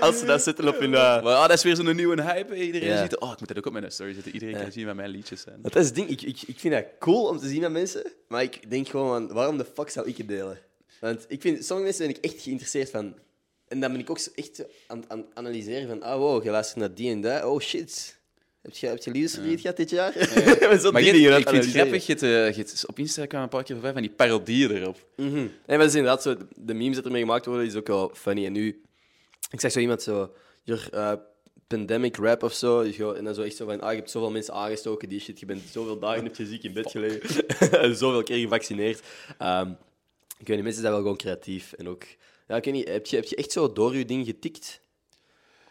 Als 0.00 0.18
ze 0.18 0.24
dat 0.26 0.42
zetten 0.42 0.68
op 0.68 0.78
hun... 0.78 0.94
eh, 0.94 1.22
Maar 1.22 1.32
ja, 1.32 1.46
dat 1.46 1.56
is 1.56 1.62
weer 1.62 1.76
zo'n 1.76 1.96
nieuwe 1.96 2.22
hype. 2.22 2.56
Iedereen 2.64 2.88
Ja. 2.88 3.02
ziet... 3.02 3.18
Oh, 3.18 3.32
ik 3.32 3.38
moet 3.38 3.48
dat 3.48 3.56
ook 3.56 3.66
op 3.66 3.72
mijn 3.72 3.92
story 3.92 4.12
zetten. 4.14 4.32
Iedereen 4.32 4.56
kan 4.56 4.72
zien 4.72 4.86
wat 4.86 4.94
mijn 4.94 5.10
liedjes 5.10 5.40
zijn. 5.40 5.58
Dat 5.62 5.76
is 5.76 5.86
het 5.86 5.94
ding. 5.94 6.08
Ik, 6.08 6.22
ik, 6.22 6.42
ik 6.46 6.58
vind 6.58 6.74
dat 6.74 6.84
cool 6.98 7.26
om 7.28 7.38
te 7.38 7.48
zien 7.48 7.60
met 7.60 7.72
mensen. 7.72 8.12
Maar 8.28 8.42
ik 8.42 8.70
denk 8.70 8.88
gewoon, 8.88 9.26
van, 9.26 9.34
waarom 9.36 9.56
de 9.58 9.66
fuck 9.74 9.90
zou 9.90 10.08
ik 10.08 10.16
het 10.16 10.28
delen? 10.28 10.58
Want 11.00 11.24
ik 11.28 11.40
vind, 11.40 11.64
sommige 11.64 11.88
mensen 11.88 12.06
ben 12.06 12.16
ik 12.16 12.24
echt 12.24 12.42
geïnteresseerd 12.42 12.90
van. 12.90 13.14
En 13.68 13.80
dan 13.80 13.92
ben 13.92 14.00
ik 14.00 14.10
ook 14.10 14.18
echt 14.34 14.64
aan 14.86 15.04
het 15.08 15.24
analyseren 15.34 15.88
van, 15.88 16.02
ah 16.02 16.18
wow, 16.18 16.44
je 16.44 16.50
luistert 16.50 16.78
naar 16.78 16.94
die 16.94 17.10
en 17.10 17.20
dat. 17.20 17.44
Oh 17.44 17.60
shit. 17.60 18.17
Heb 18.68 18.76
je, 18.76 18.86
heb 18.86 19.02
je 19.02 19.10
liefdesverdriet 19.10 19.60
gehad 19.60 19.76
dit 19.76 19.90
jaar? 19.90 20.12
Zo 20.80 20.90
Maar 20.90 21.02
die 21.02 21.20
je, 21.20 21.32
aan 21.32 21.38
ik 21.38 21.48
het 21.48 21.54
vind 21.54 21.64
het 21.64 21.74
grappig, 21.74 22.06
je 22.06 22.12
hebt, 22.12 22.22
eh, 22.22 22.64
je 22.64 22.86
op 22.86 22.98
Instagram 22.98 23.42
een 23.42 23.48
paar 23.48 23.62
keer 23.62 23.74
voorbij 23.74 23.92
van 23.92 24.02
die 24.02 24.10
parodieën 24.10 24.70
erop. 24.70 25.06
Mhm. 25.16 25.34
Nee, 25.34 25.48
maar 25.66 25.78
dat 25.78 25.88
is 25.88 25.94
inderdaad 25.94 26.22
zo. 26.22 26.36
De 26.56 26.74
memes 26.74 26.96
dat 26.96 27.04
ermee 27.04 27.20
gemaakt 27.20 27.46
worden, 27.46 27.66
is 27.66 27.74
ook 27.74 27.86
wel 27.86 28.10
funny. 28.14 28.44
En 28.44 28.52
nu, 28.52 28.82
ik 29.50 29.60
zag 29.60 29.72
zo 29.72 29.78
iemand 29.78 30.02
zo, 30.02 30.32
your 30.62 30.88
uh, 30.94 31.12
pandemic 31.66 32.16
rap 32.16 32.42
of 32.42 32.52
zo. 32.52 32.82
En 33.12 33.24
dan 33.24 33.34
zo 33.34 33.42
echt 33.42 33.56
zo 33.56 33.66
van, 33.66 33.80
ah, 33.80 33.90
je 33.90 33.96
hebt 33.96 34.10
zoveel 34.10 34.30
mensen 34.30 34.54
aangestoken, 34.54 35.08
die 35.08 35.20
shit. 35.20 35.40
Je 35.40 35.46
bent 35.46 35.62
zoveel 35.70 35.98
dagen 35.98 36.24
heb 36.24 36.36
je 36.36 36.46
ziek 36.46 36.62
in 36.62 36.72
bed 36.72 36.90
gelegen. 36.90 37.46
en 37.82 37.96
zoveel 37.96 38.22
keer 38.22 38.38
gevaccineerd. 38.38 39.02
Ehm, 39.38 39.70
ik 40.38 40.46
weet 40.46 40.56
niet, 40.56 40.64
mensen 40.64 40.80
zijn 40.80 40.92
wel 40.92 41.02
gewoon 41.02 41.16
creatief. 41.16 41.72
En 41.72 41.88
ook, 41.88 42.04
ja, 42.48 42.56
ik 42.56 42.64
weet 42.64 42.74
niet, 42.74 42.88
heb 42.88 43.06
je, 43.06 43.16
heb 43.16 43.24
je 43.24 43.36
echt 43.36 43.52
zo 43.52 43.72
door 43.72 43.96
je 43.96 44.04
ding 44.04 44.26
getikt? 44.26 44.80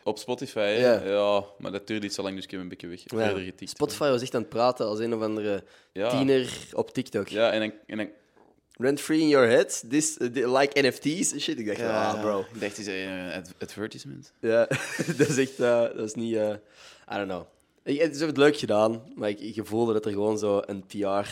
Op 0.07 0.17
Spotify? 0.17 0.75
Ja. 0.79 1.01
ja. 1.03 1.43
maar 1.57 1.71
dat 1.71 1.87
duurde 1.87 2.05
iets 2.05 2.15
zo 2.15 2.21
lang, 2.21 2.35
dus 2.35 2.43
ik 2.43 2.51
heb 2.51 2.59
een 2.59 2.67
beetje 2.69 2.87
weg, 2.87 3.01
verder 3.05 3.43
getikt. 3.43 3.69
Spotify 3.71 4.09
was 4.09 4.21
echt 4.21 4.35
aan 4.35 4.41
het 4.41 4.49
praten 4.49 4.85
als 4.85 4.99
een 4.99 5.13
of 5.13 5.21
andere 5.21 5.63
Ja. 5.93 6.09
tiener 6.09 6.67
op 6.73 6.93
TikTok. 6.93 7.27
Ja, 7.27 7.51
en 7.51 7.59
dan... 7.59 7.71
En 7.87 7.97
dan 7.97 8.07
Rent 8.79 8.99
free 9.01 9.19
in 9.19 9.27
your 9.27 9.47
head, 9.49 9.83
this, 9.89 10.17
uh, 10.17 10.53
like 10.59 10.81
NFT's 10.81 11.31
en 11.33 11.39
shit. 11.41 11.59
Ik 11.59 11.65
dacht, 11.67 11.81
ah 11.81 12.21
bro. 12.21 12.39
Ik 12.53 12.61
dacht, 12.61 12.77
is 12.77 12.87
een 12.87 13.31
ad- 13.31 13.53
advertisement. 13.59 14.33
Ja, 14.39 14.67
dat 15.17 15.27
is 15.27 15.37
echt, 15.37 15.59
eh, 15.59 15.81
dat 15.81 16.05
is 16.05 16.13
niet, 16.13 16.35
eh, 16.35 16.49
I 17.11 17.15
don't 17.15 17.27
know. 17.27 17.43
Het 17.83 18.15
is 18.15 18.19
het 18.19 18.37
leuk 18.37 18.57
gedaan, 18.57 19.01
maar 19.15 19.29
ik, 19.29 19.39
ik 19.39 19.59
voelde 19.63 19.93
dat 19.93 20.05
er 20.05 20.11
gewoon 20.11 20.37
zo 20.37 20.61
een 20.65 20.85
PR, 20.85 21.27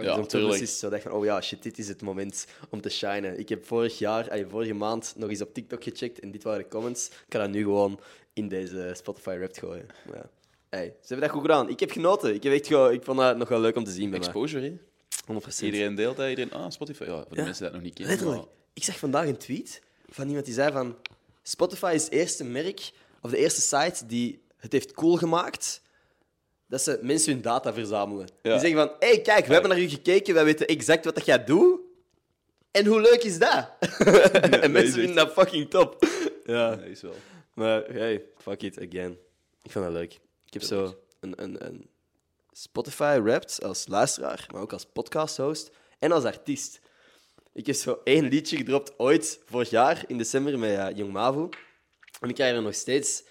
ja, 0.00 0.20
publicist 0.20 0.78
zo 0.78 0.88
dacht 0.88 1.02
van, 1.02 1.12
oh 1.12 1.24
ja, 1.24 1.40
shit, 1.40 1.62
dit 1.62 1.78
is 1.78 1.88
het 1.88 2.02
moment 2.02 2.46
om 2.70 2.80
te 2.80 2.88
shinen. 2.88 3.38
Ik 3.38 3.48
heb 3.48 3.66
vorig 3.66 3.98
jaar, 3.98 4.30
ay, 4.30 4.46
vorige 4.48 4.74
maand 4.74 5.14
nog 5.16 5.30
eens 5.30 5.40
op 5.40 5.54
TikTok 5.54 5.82
gecheckt 5.82 6.20
en 6.20 6.30
dit 6.30 6.42
waren 6.42 6.58
de 6.62 6.68
comments. 6.68 7.06
Ik 7.08 7.14
kan 7.28 7.40
dat 7.40 7.50
nu 7.50 7.62
gewoon 7.62 8.00
in 8.32 8.48
deze 8.48 8.92
Spotify 8.96 9.36
rap 9.40 9.56
gooien. 9.58 9.86
Maar 10.08 10.16
Ja. 10.16 10.30
Hey, 10.68 10.84
ze 10.86 11.06
hebben 11.06 11.20
dat 11.20 11.30
goed 11.36 11.40
gedaan. 11.40 11.68
Ik 11.68 11.80
heb 11.80 11.90
genoten. 11.90 12.34
Ik, 12.34 12.42
heb 12.42 12.52
echt 12.52 12.66
gewoon, 12.66 12.92
ik 12.92 13.04
vond 13.04 13.18
dat 13.18 13.36
nog 13.36 13.48
wel 13.48 13.60
leuk 13.60 13.76
om 13.76 13.84
te 13.84 13.90
zien 13.90 14.10
bij. 14.10 14.18
Exposure, 14.18 14.64
hè? 14.64 14.76
100%. 15.34 15.46
Iedereen 15.62 15.94
deelt 15.94 16.16
dat, 16.16 16.28
iedereen... 16.28 16.52
Ah, 16.52 16.70
Spotify. 16.70 17.04
Ja, 17.04 17.08
voor 17.16 17.26
de 17.30 17.36
Ja. 17.36 17.44
mensen 17.44 17.62
die 17.62 17.72
dat 17.72 17.72
nog 17.72 17.82
niet 17.82 17.94
kennen. 17.94 18.16
Letterlijk. 18.16 18.48
Ik 18.72 18.84
zag 18.84 18.98
vandaag 18.98 19.26
een 19.26 19.36
tweet 19.36 19.82
van 20.08 20.26
iemand 20.26 20.44
die 20.44 20.54
zei 20.54 20.72
van... 20.72 20.96
Spotify 21.42 21.92
is 21.94 22.04
het 22.04 22.12
eerste 22.12 22.44
merk, 22.44 22.90
of 23.20 23.30
de 23.30 23.36
eerste 23.36 23.60
site 23.60 24.06
die 24.06 24.42
het 24.56 24.72
heeft 24.72 24.92
cool 24.92 25.16
gemaakt 25.16 25.82
dat 26.74 26.82
ze 26.82 26.98
mensen 27.02 27.32
hun 27.32 27.42
data 27.42 27.72
verzamelen. 27.72 28.28
Ja. 28.42 28.50
Die 28.50 28.60
zeggen 28.60 28.78
van, 28.78 28.96
hé, 28.98 29.08
hey, 29.08 29.20
kijk, 29.20 29.46
we 29.46 29.52
hebben 29.52 29.70
naar 29.70 29.80
u 29.80 29.88
gekeken, 29.88 30.34
wij 30.34 30.44
weten 30.44 30.66
exact 30.66 31.04
wat 31.04 31.14
dat 31.14 31.24
jij 31.24 31.44
doet. 31.44 31.80
En 32.70 32.86
hoe 32.86 33.00
leuk 33.00 33.22
is 33.22 33.38
dat? 33.38 33.70
en 34.64 34.72
mensen 34.72 34.92
vinden 34.92 35.14
dat 35.14 35.32
fucking 35.32 35.70
top. 35.70 36.06
Ja. 36.44 36.76
Dat 36.76 36.84
is 36.84 37.00
wel. 37.00 37.14
Maar 37.52 37.84
hey, 37.84 38.24
fuck 38.36 38.62
it 38.62 38.78
again. 38.78 39.18
Ik 39.62 39.70
vind 39.70 39.84
dat 39.84 39.92
leuk. 39.92 40.12
Ik 40.46 40.52
heb 40.52 40.62
zo 40.62 40.98
een, 41.20 41.42
een, 41.42 41.66
een 41.66 41.90
Spotify 42.52 43.20
rapt 43.24 43.62
als 43.62 43.86
luisteraar, 43.88 44.46
maar 44.52 44.60
ook 44.60 44.72
als 44.72 44.86
podcast-host 44.92 45.70
en 45.98 46.12
als 46.12 46.24
artiest. 46.24 46.80
Ik 47.52 47.66
heb 47.66 47.74
zo 47.74 48.00
één 48.04 48.28
liedje 48.28 48.56
gedropt 48.56 48.98
ooit, 48.98 49.40
vorig 49.44 49.70
jaar, 49.70 50.04
in 50.06 50.18
december, 50.18 50.58
met 50.58 50.70
uh, 50.70 50.86
Jong 50.96 51.12
Mavu. 51.12 51.48
En 52.20 52.28
ik 52.28 52.34
krijg 52.34 52.56
er 52.56 52.62
nog 52.62 52.74
steeds... 52.74 53.24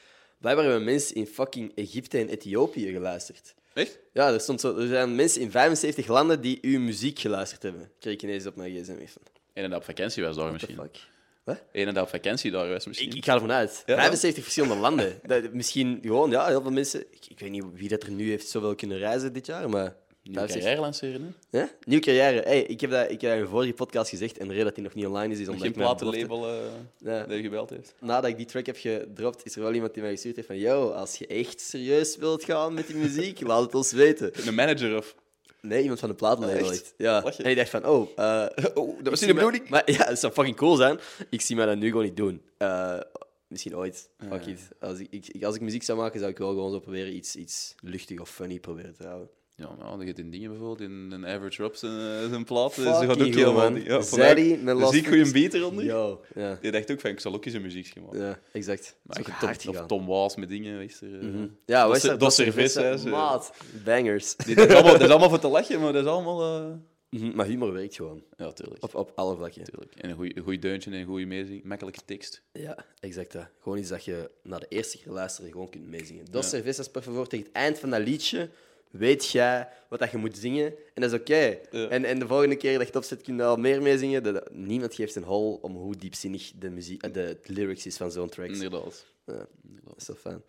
Blijkbaar 0.43 0.65
hebben 0.67 0.83
mensen 0.83 1.15
in 1.15 1.27
fucking 1.27 1.71
Egypte 1.75 2.17
en 2.17 2.29
Ethiopië 2.29 2.91
geluisterd. 2.91 3.53
Echt? 3.73 3.99
Ja, 4.13 4.33
er, 4.33 4.39
stond 4.39 4.61
zo, 4.61 4.77
er 4.77 4.87
zijn 4.87 5.15
mensen 5.15 5.41
in 5.41 5.51
75 5.51 6.07
landen 6.07 6.41
die 6.41 6.57
uw 6.61 6.79
muziek 6.79 7.19
geluisterd 7.19 7.63
hebben. 7.63 7.91
Kreeg 7.99 8.13
ik 8.13 8.21
ineens 8.21 8.45
op 8.45 8.55
mijn 8.55 8.71
gsm. 8.71 9.05
Van, 9.05 9.21
En 9.53 9.69
dat 9.69 9.79
op 9.79 9.85
vakantie 9.85 10.23
was 10.23 10.35
daar 10.35 10.51
misschien. 10.51 10.75
fuck? 10.75 10.97
Wat? 11.43 11.63
Eén 11.71 11.93
dat 11.93 12.03
op 12.03 12.09
vakantie 12.09 12.51
daar 12.51 12.69
was 12.69 12.85
misschien. 12.85 13.09
Ik, 13.09 13.15
ik 13.15 13.25
ga 13.25 13.33
ervan 13.33 13.51
uit. 13.51 13.83
Ja? 13.85 13.95
75 13.95 14.43
verschillende 14.43 14.75
landen. 14.75 15.19
Dat, 15.23 15.53
misschien 15.53 15.99
gewoon, 16.01 16.29
ja, 16.29 16.47
heel 16.47 16.61
veel 16.61 16.71
mensen. 16.71 17.05
Ik, 17.11 17.25
ik 17.27 17.39
weet 17.39 17.49
niet 17.49 17.63
wie 17.73 17.89
dat 17.89 18.03
er 18.03 18.11
nu 18.11 18.29
heeft 18.29 18.47
zoveel 18.47 18.75
kunnen 18.75 18.97
reizen 18.97 19.33
dit 19.33 19.45
jaar, 19.45 19.69
maar. 19.69 19.95
Nieuwe 20.23 20.39
75 20.39 20.61
carrière 20.61 20.81
lanceren, 20.81 21.35
hè? 21.49 21.59
Ja? 21.59 21.69
Nieuwe 21.85 22.03
carrière. 22.03 22.41
Hey, 22.41 22.61
ik, 22.63 22.81
heb 22.81 22.89
dat, 22.91 23.03
ik 23.11 23.21
heb 23.21 23.29
dat 23.29 23.39
in 23.39 23.43
de 23.45 23.49
vorige 23.49 23.73
podcast 23.73 24.09
gezegd 24.09 24.37
en 24.37 24.43
de 24.47 24.49
reden 24.51 24.65
dat 24.65 24.75
die 24.75 24.83
nog 24.83 24.93
niet 24.93 25.05
online 25.05 25.33
is, 25.33 25.39
is 25.39 25.45
omdat 25.47 25.61
Geen 25.61 25.71
ik 25.71 25.75
mijn 25.77 25.95
platenlabel 25.95 26.47
eh 26.49 26.55
Ja. 26.97 27.23
dat 27.25 27.37
je 27.37 27.41
gebeld 27.43 27.69
heeft. 27.69 27.93
Nadat 27.99 28.29
ik 28.29 28.37
die 28.37 28.45
track 28.45 28.65
heb 28.65 28.77
gedropt, 28.77 29.45
is 29.45 29.55
er 29.55 29.61
wel 29.61 29.73
iemand 29.73 29.93
die 29.93 30.01
mij 30.03 30.11
gestuurd 30.11 30.35
heeft 30.35 30.47
van 30.47 30.57
yo, 30.57 30.89
als 30.89 31.15
je 31.15 31.27
echt 31.27 31.61
serieus 31.61 32.17
wilt 32.17 32.43
gaan 32.43 32.73
met 32.73 32.87
die 32.87 32.95
muziek, 32.95 33.41
laat 33.47 33.61
het 33.61 33.75
ons 33.75 33.91
weten. 33.91 34.47
Een 34.47 34.55
manager 34.55 34.97
of... 34.97 35.15
Nee, 35.61 35.81
iemand 35.81 35.99
van 35.99 36.09
de 36.09 36.15
platenlabel. 36.15 36.73
Ja. 36.97 37.23
En 37.23 37.49
ik 37.49 37.55
dacht 37.55 37.69
van, 37.69 37.85
oh, 37.85 38.09
eh, 38.15 38.45
Oh, 38.73 38.97
dat 38.97 39.09
was 39.09 39.19
niet 39.19 39.29
de 39.29 39.35
bedoeling. 39.35 39.69
Maar 39.69 39.91
ja, 39.91 40.05
het 40.07 40.19
zou 40.19 40.33
fucking 40.33 40.55
cool 40.55 40.75
zijn. 40.75 40.99
Ik 41.29 41.41
zie 41.41 41.55
mij 41.55 41.65
dat 41.65 41.77
nu 41.77 41.87
gewoon 41.89 42.03
niet 42.03 42.17
doen. 42.17 42.41
Eh, 42.57 42.99
misschien 43.47 43.75
ooit. 43.75 44.09
Fuck 44.29 44.45
it. 44.45 44.59
Als 44.79 44.99
ik, 44.99 45.07
ik- 45.27 45.43
als 45.43 45.55
ik 45.55 45.61
muziek 45.61 45.83
zou 45.83 45.97
maken, 45.97 46.19
zou 46.19 46.31
ik 46.31 46.37
wel 46.37 46.49
gewoon 46.49 46.71
zo 46.71 46.79
proberen 46.79 47.15
iets, 47.15 47.35
iets 47.35 47.75
luchtig 47.81 48.19
of 48.19 48.29
funny 48.29 48.59
proberen 48.59 48.95
te 48.95 49.03
houden. 49.07 49.29
Ja, 49.55 49.69
maar 49.79 49.97
dan 49.97 50.05
gaat 50.05 50.17
in 50.17 50.29
dingen 50.31 50.49
bijvoorbeeld, 50.49 50.89
in 50.89 51.11
een 51.11 51.25
Average 51.27 51.61
Rob 51.61 51.73
zijn, 51.73 52.23
eh, 52.23 52.29
zijn 52.29 52.43
plaat. 52.43 52.75
Dus 52.75 52.83
dat 52.85 52.95
gaat 53.03 53.21
ook 53.21 53.33
helemaal 53.33 53.69
niet. 53.71 53.87
man. 53.87 53.97
Ja, 53.97 54.01
Zadie 54.03 54.57
met 54.57 54.75
Lost 54.77 54.93
zie 54.93 55.03
ik 55.07 55.31
beat 55.33 55.53
eronder. 55.53 55.85
Yo, 55.85 56.21
ja. 56.35 56.57
Die 56.61 56.71
dacht 56.71 56.91
ook 56.91 56.99
van, 56.99 57.09
ik 57.09 57.19
zal 57.19 57.33
ook 57.33 57.45
eens 57.45 57.53
een 57.55 57.61
muziek 57.61 57.85
gemaakt. 57.87 58.15
Ja, 58.17 58.39
exact. 58.51 58.95
Maar 59.01 59.19
ik 59.19 59.27
is 59.27 59.33
Tom, 59.39 59.49
of 59.49 59.57
gegaan. 59.61 59.87
Tom 59.87 60.05
Waas 60.05 60.35
met 60.35 60.49
dingen, 60.49 60.77
weet 60.77 60.97
je. 60.99 61.19
eh. 61.21 61.39
Ja, 61.65 61.85
Dat 61.87 61.95
is- 61.95 62.03
is 62.03 62.09
dat? 62.09 62.19
dat 62.19 62.29
is 62.29 62.35
service, 62.35 62.81
hè. 62.81 63.09
Maat. 63.09 63.53
Bangers. 63.85 64.35
Die- 64.35 64.55
Dat 64.55 64.69
is, 64.69 64.73
allemaal, 64.75 64.91
dat 64.91 65.01
is 65.01 65.09
allemaal 65.09 65.29
voor 65.29 65.39
te 65.39 65.47
lachen, 65.57 65.79
maar 65.81 65.93
dat 65.93 66.03
is 66.03 66.09
allemaal... 66.09 66.43
eh, 66.61 66.71
Mhm, 67.09 67.35
Maar 67.35 67.45
humor 67.45 67.73
werkt 67.73 67.95
gewoon. 67.95 68.23
Ja, 68.37 68.51
tuurlijk. 68.51 68.83
Op, 68.83 68.95
op 68.95 69.11
alle 69.15 69.35
vlakken. 69.35 69.63
tuurlijk. 69.63 69.93
En 69.95 70.09
een 70.09 70.43
goed 70.43 70.61
deuntje 70.61 70.91
en 70.91 70.97
een 70.97 71.05
goede 71.05 71.25
meezing. 71.25 71.63
Makkelijke 71.63 71.99
tekst. 72.05 72.41
Ja, 72.51 72.85
exact. 72.99 73.31
Dat. 73.31 73.47
Gewoon 73.61 73.77
iets 73.77 73.89
dat 73.89 74.05
je 74.05 74.31
na 74.43 74.59
de 74.59 74.65
eerste 74.69 74.97
keer 74.97 75.11
luisteren 75.11 75.51
gewoon 75.51 75.69
kunt 75.69 75.87
meezingen. 75.87 76.25
Dos 76.31 76.49
cervezas, 76.49 76.89
per 76.91 77.01
favor. 77.01 77.27
Tegen 77.27 77.45
het 77.45 77.55
eind 77.55 77.79
van 77.79 77.89
dat 77.89 78.01
liedje 78.07 78.49
weet 78.93 79.29
jij 79.29 79.67
wat 79.89 79.99
dat 79.99 80.11
je 80.11 80.17
moet 80.17 80.37
zingen. 80.37 80.65
En 80.93 81.01
dat 81.01 81.13
is 81.13 81.19
oké. 81.19 81.57
Ja. 81.71 81.87
En, 81.87 82.05
en 82.05 82.19
de 82.19 82.27
volgende 82.27 82.55
keer 82.55 82.71
dat 82.71 82.81
je 82.81 82.87
het 82.87 82.95
opzet, 82.95 83.21
kun 83.21 83.35
je 83.35 83.43
al 83.43 83.55
meer 83.57 83.81
meezingen. 83.81 84.23
Dat- 84.23 84.49
Niemand 84.51 84.95
geeft 84.95 85.15
een 85.15 85.23
hol 85.23 85.59
om 85.61 85.75
hoe 85.75 85.95
diepzinnig 85.95 86.51
de, 86.55 86.69
muziek, 86.69 87.13
de, 87.13 87.37
lyrics 87.43 87.85
is 87.85 87.97
van 87.97 88.11
zo'n 88.11 88.29
track. 88.29 88.47
Inderdaad. 88.49 89.05
Ja, 89.25 89.33
dat 89.63 89.93
is 89.97 90.05
zo 90.05 90.13
fijn. 90.13 90.43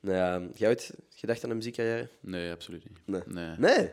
Nou 0.00 0.16
ja, 0.16 0.48
jij 0.54 0.68
ooit 0.68 0.90
gedacht 1.14 1.44
aan 1.44 1.50
een 1.50 1.56
muziekcarrière? 1.56 2.08
Nee, 2.20 2.52
absoluut 2.52 2.84
niet. 2.88 2.98
Nee. 3.06 3.20
Nee. 3.26 3.56
Nee. 3.58 3.90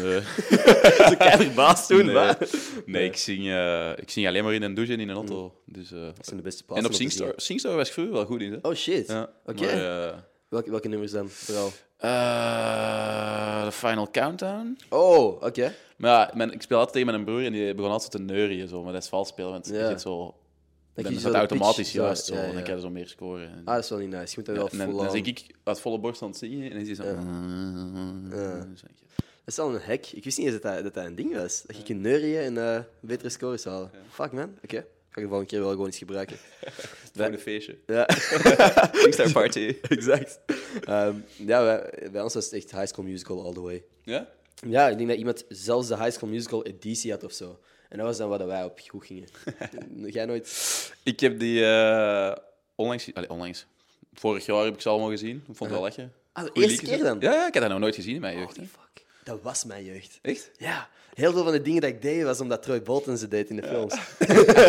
Nee. 0.00 0.20
Zo 1.08 1.16
kei 1.18 1.36
verbaasd 1.44 1.88
toen, 1.88 2.04
Nee. 2.04 2.14
maar... 2.14 2.38
Nee, 2.86 3.04
ik 3.04 3.16
zing, 3.16 3.46
eh, 3.48 3.92
ik 3.96 4.10
zing 4.10 4.26
alleen 4.26 4.44
maar 4.44 4.54
in 4.54 4.62
een 4.62 4.74
douche 4.74 4.92
en 4.92 5.00
in 5.00 5.08
een 5.08 5.14
auto. 5.14 5.62
Dus, 5.66 5.92
eh, 5.92 6.00
Dat 6.14 6.26
zijn 6.26 6.36
de 6.36 6.42
beste 6.42 6.60
en 6.60 6.66
plaatsen 6.66 6.76
op 6.76 6.84
om 6.84 6.90
te 6.90 6.96
Singstar. 6.96 7.26
zingen. 7.26 7.42
Singstar 7.42 7.76
was 7.76 7.86
ik 7.86 7.92
vroeger 7.92 8.14
wel 8.14 8.24
goed 8.24 8.40
in. 8.40 8.52
Hè? 8.52 8.58
Oh 8.62 8.74
shit. 8.74 9.06
Ja. 9.08 9.32
Oké. 9.46 9.66
Eh, 9.66 10.18
Welke, 10.48 10.70
welke 10.70 10.88
nummers 10.88 11.12
dan? 11.12 11.28
Vooral. 11.28 11.72
Eh, 12.02 13.64
de 13.64 13.72
Final 13.72 14.10
Countdown. 14.10 14.78
Oh, 14.88 15.42
oké. 15.42 15.74
Maar 15.96 16.10
ja, 16.10 16.30
mijn, 16.34 16.52
ik 16.52 16.62
speel 16.62 16.76
altijd 16.78 16.96
tegen 16.96 17.12
mijn 17.12 17.24
broer 17.24 17.44
en 17.44 17.52
die 17.52 17.74
begon 17.74 17.90
altijd 17.90 18.10
te 18.10 18.18
neurien. 18.18 18.68
Zo, 18.68 18.82
maar 18.82 18.92
dat 18.92 19.02
is 19.02 19.08
vals 19.08 19.28
spelen, 19.28 19.50
want 19.50 19.66
je 19.66 19.86
zit 19.86 20.00
zo... 20.00 20.34
Dan 20.94 21.04
Dan 21.04 21.12
is 21.12 21.22
je 21.22 21.30
de 21.30 21.36
automatisch 21.36 21.76
pitch, 21.76 21.92
juist 21.92 22.24
zo. 22.24 22.34
ja, 22.34 22.40
En 22.40 22.46
ja. 22.48 22.52
dan 22.54 22.62
kan 22.62 22.74
je 22.74 22.80
zo 22.80 22.90
meer 22.90 23.08
scoren. 23.08 23.48
En, 23.48 23.62
Ah, 23.64 23.74
dat 23.74 23.84
is 23.84 23.90
wel 23.90 23.98
niet 23.98 24.10
nice. 24.10 24.26
Je 24.28 24.32
moet 24.36 24.46
dat 24.46 24.56
wel 24.56 24.68
en 24.68 24.78
dan, 24.78 24.86
vol 24.88 24.96
dan 24.96 25.06
aan. 25.06 25.12
zing 25.12 25.26
ik 25.26 25.46
uit 25.64 25.80
volle 25.80 25.98
borst 25.98 26.22
aan 26.22 26.28
het 26.28 26.36
zingen 26.38 26.62
en 26.64 26.70
dan 26.70 26.78
is 26.80 26.86
hij 26.86 26.96
zo... 26.96 27.02
Ik, 29.44 29.46
is 29.46 29.58
al 29.58 29.74
een 29.74 29.80
hack. 29.80 30.06
Ik 30.06 30.24
wist 30.24 30.38
niet 30.38 30.46
eens 30.46 30.60
dat 30.60 30.74
dat, 30.74 30.82
dat, 30.84 30.94
dat 30.94 31.04
een 31.04 31.14
ding 31.14 31.34
was. 31.36 31.62
Dat 31.66 31.76
je 31.76 31.82
kunt 31.82 32.00
neurien 32.00 32.38
en 32.58 32.74
eh, 32.74 32.80
betere 33.00 33.28
scores 33.28 33.64
halen. 33.64 33.90
Fuck, 34.10 34.32
man. 34.32 34.54
Oké. 34.64 34.84
Ga 35.12 35.20
ik 35.20 35.26
de 35.26 35.28
volgende 35.28 35.50
keer 35.50 35.60
wel 35.60 35.70
gewoon 35.70 35.86
eens 35.86 35.98
gebruiken. 35.98 36.36
Voor 37.14 37.24
een 37.24 37.38
feestje. 37.38 37.78
Ja, 37.86 38.08
Party. 39.32 39.76
exact. 39.88 40.40
Ehm, 40.84 41.16
ja, 41.36 41.62
bij, 41.62 42.10
bij 42.10 42.22
ons 42.22 42.34
was 42.34 42.44
het 42.44 42.52
echt 42.52 42.70
High 42.70 42.86
School 42.86 43.04
Musical 43.04 43.44
all 43.44 43.52
the 43.52 43.60
way. 43.60 43.84
Ja? 44.02 44.28
Ja, 44.66 44.88
ik 44.88 44.96
denk 44.96 45.08
dat 45.08 45.18
iemand 45.18 45.44
zelfs 45.48 45.88
de 45.88 45.96
High 45.96 46.10
School 46.10 46.30
Musical 46.30 46.64
editie 46.64 47.10
had 47.10 47.24
of 47.24 47.32
zo. 47.32 47.58
En 47.88 47.98
dat 47.98 48.06
was 48.06 48.16
dan 48.16 48.28
wat 48.28 48.44
wij 48.44 48.64
op 48.64 48.80
goed 48.86 49.04
gingen. 49.04 49.28
Jij 50.06 50.24
nooit... 50.24 50.92
Ik 51.02 51.20
heb 51.20 51.38
die 51.38 51.64
eh, 51.64 52.36
onlangs... 52.74 53.14
Allee, 53.14 53.30
onlangs. 53.30 53.66
Vorig 54.14 54.46
jaar 54.46 54.64
heb 54.64 54.74
ik 54.74 54.80
ze 54.80 54.88
allemaal 54.88 55.10
gezien. 55.10 55.36
Ik 55.36 55.56
vond 55.56 55.58
het 55.58 55.70
wel 55.70 55.82
lekker. 55.82 56.10
Ah, 56.32 56.44
de 56.44 56.50
eerste 56.52 56.84
keer 56.84 56.98
dan? 56.98 57.20
Ja, 57.20 57.32
ja, 57.32 57.46
ik 57.46 57.54
heb 57.54 57.62
dat 57.62 57.72
nog 57.72 57.80
nooit 57.80 57.94
gezien 57.94 58.14
in 58.14 58.20
mijn 58.20 58.38
jeugd. 58.38 58.56
Holy 58.56 58.68
hè. 58.72 58.72
fuck. 58.72 58.81
Dat 59.24 59.42
was 59.42 59.64
mijn 59.64 59.84
jeugd. 59.84 60.18
Echt? 60.22 60.50
Ja, 60.56 60.88
heel 61.14 61.32
veel 61.32 61.42
van 61.42 61.52
de 61.52 61.62
dingen 61.62 61.80
dat 61.80 61.90
ik 61.90 62.02
deed 62.02 62.22
was 62.22 62.40
omdat 62.40 62.62
Troy 62.62 62.82
Bolton 62.82 63.16
ze 63.18 63.28
deed 63.28 63.50
in 63.50 63.56
de 63.56 63.62
films. 63.62 63.94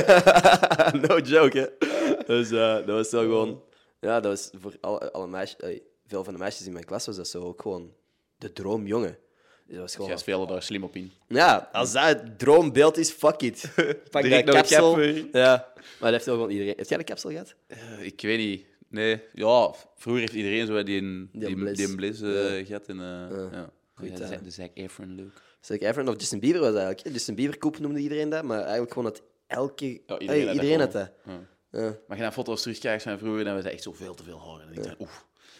no 1.07 1.19
joke, 1.19 1.59
hè. 1.59 2.25
Dus 2.25 2.51
eh, 2.51 2.75
dat 2.75 2.85
was 2.85 3.11
wel 3.11 3.21
gewoon... 3.21 3.61
Ja, 3.99 4.19
dat 4.19 4.31
was 4.31 4.61
voor 4.61 4.73
alle, 4.81 5.11
alle 5.11 5.27
meisjes... 5.27 5.79
veel 6.07 6.23
van 6.23 6.33
de 6.33 6.39
meisjes 6.39 6.65
in 6.65 6.73
mijn 6.73 6.85
klas 6.85 7.05
was 7.05 7.15
dat 7.15 7.27
zo 7.27 7.43
ook 7.43 7.61
gewoon 7.61 7.93
de 8.37 8.53
droomjongen. 8.53 9.17
Dus 9.65 9.75
dat 9.75 9.81
was 9.81 9.93
gewoon... 9.95 10.09
Jij 10.09 10.17
spelen 10.17 10.47
daar 10.47 10.63
slim 10.63 10.83
op 10.83 10.95
in. 10.95 11.11
Ja, 11.27 11.69
als 11.71 11.91
dat 11.91 12.03
het 12.03 12.39
droombeeld 12.39 12.97
is, 12.97 13.09
fuck 13.11 13.41
it. 13.41 13.71
Pak 14.11 14.29
dat 14.29 14.43
kapsel. 14.43 14.89
cap 14.89 14.95
weer. 14.95 15.27
Ja, 15.31 15.73
maar 15.75 15.85
dat 15.99 16.11
heeft 16.11 16.25
wel 16.25 16.35
gewoon 16.35 16.49
iedereen... 16.51 16.73
Heb 16.77 16.87
jij 16.87 16.97
de 16.97 17.03
kapsel 17.03 17.29
gehad? 17.29 17.55
Eh, 17.67 18.05
ik 18.05 18.21
weet 18.21 18.37
niet. 18.37 18.65
Nee, 18.87 19.21
ja, 19.33 19.73
vroeger 19.95 20.21
heeft 20.21 20.33
iedereen 20.33 20.67
zo 20.67 20.83
die 20.83 21.01
een, 21.01 21.29
Die 21.33 21.47
die, 21.47 21.95
Blizz. 21.95 22.19
die 22.19 22.47
eh, 22.47 22.65
gehad. 22.65 22.85
En, 22.85 22.99
eh, 22.99 23.51
Ja, 23.51 23.69
tijd. 23.95 24.43
de 24.43 24.49
Zac 24.49 24.69
Efron 24.73 25.15
look. 25.15 25.41
Zac 25.61 25.81
Efron 25.81 26.07
of 26.07 26.15
Justin 26.15 26.39
Bieber 26.39 26.61
was 26.61 26.75
eigenlijk. 26.75 27.07
Justin 27.07 27.35
Bieber 27.35 27.57
koep 27.57 27.79
noemde 27.79 27.99
iedereen 27.99 28.29
dat, 28.29 28.43
maar 28.43 28.59
eigenlijk 28.61 28.93
gewoon 28.93 29.11
dat 29.11 29.23
elke... 29.47 30.01
Ja, 30.05 30.19
iedereen, 30.19 30.53
iedereen 30.53 30.79
had 30.79 30.91
dat 30.91 31.11
iedereen 31.23 31.27
had 31.29 31.41
dat. 31.71 31.81
Ja. 31.81 31.97
Maar 32.07 32.17
je 32.17 32.23
naar 32.23 32.31
foto's 32.31 32.61
terugkijkt 32.61 33.03
van 33.03 33.17
vroeger, 33.17 33.43
dan 33.43 33.53
was 33.53 33.63
het 33.63 33.73
echt 33.73 33.83
zo 33.83 33.93
veel 33.93 34.13
te 34.13 34.23
veel 34.23 34.39
haar. 34.39 34.59
En 34.59 34.73
dan 34.73 34.83
denk 34.83 34.97
je, 34.97 35.03
oeh, 35.03 35.11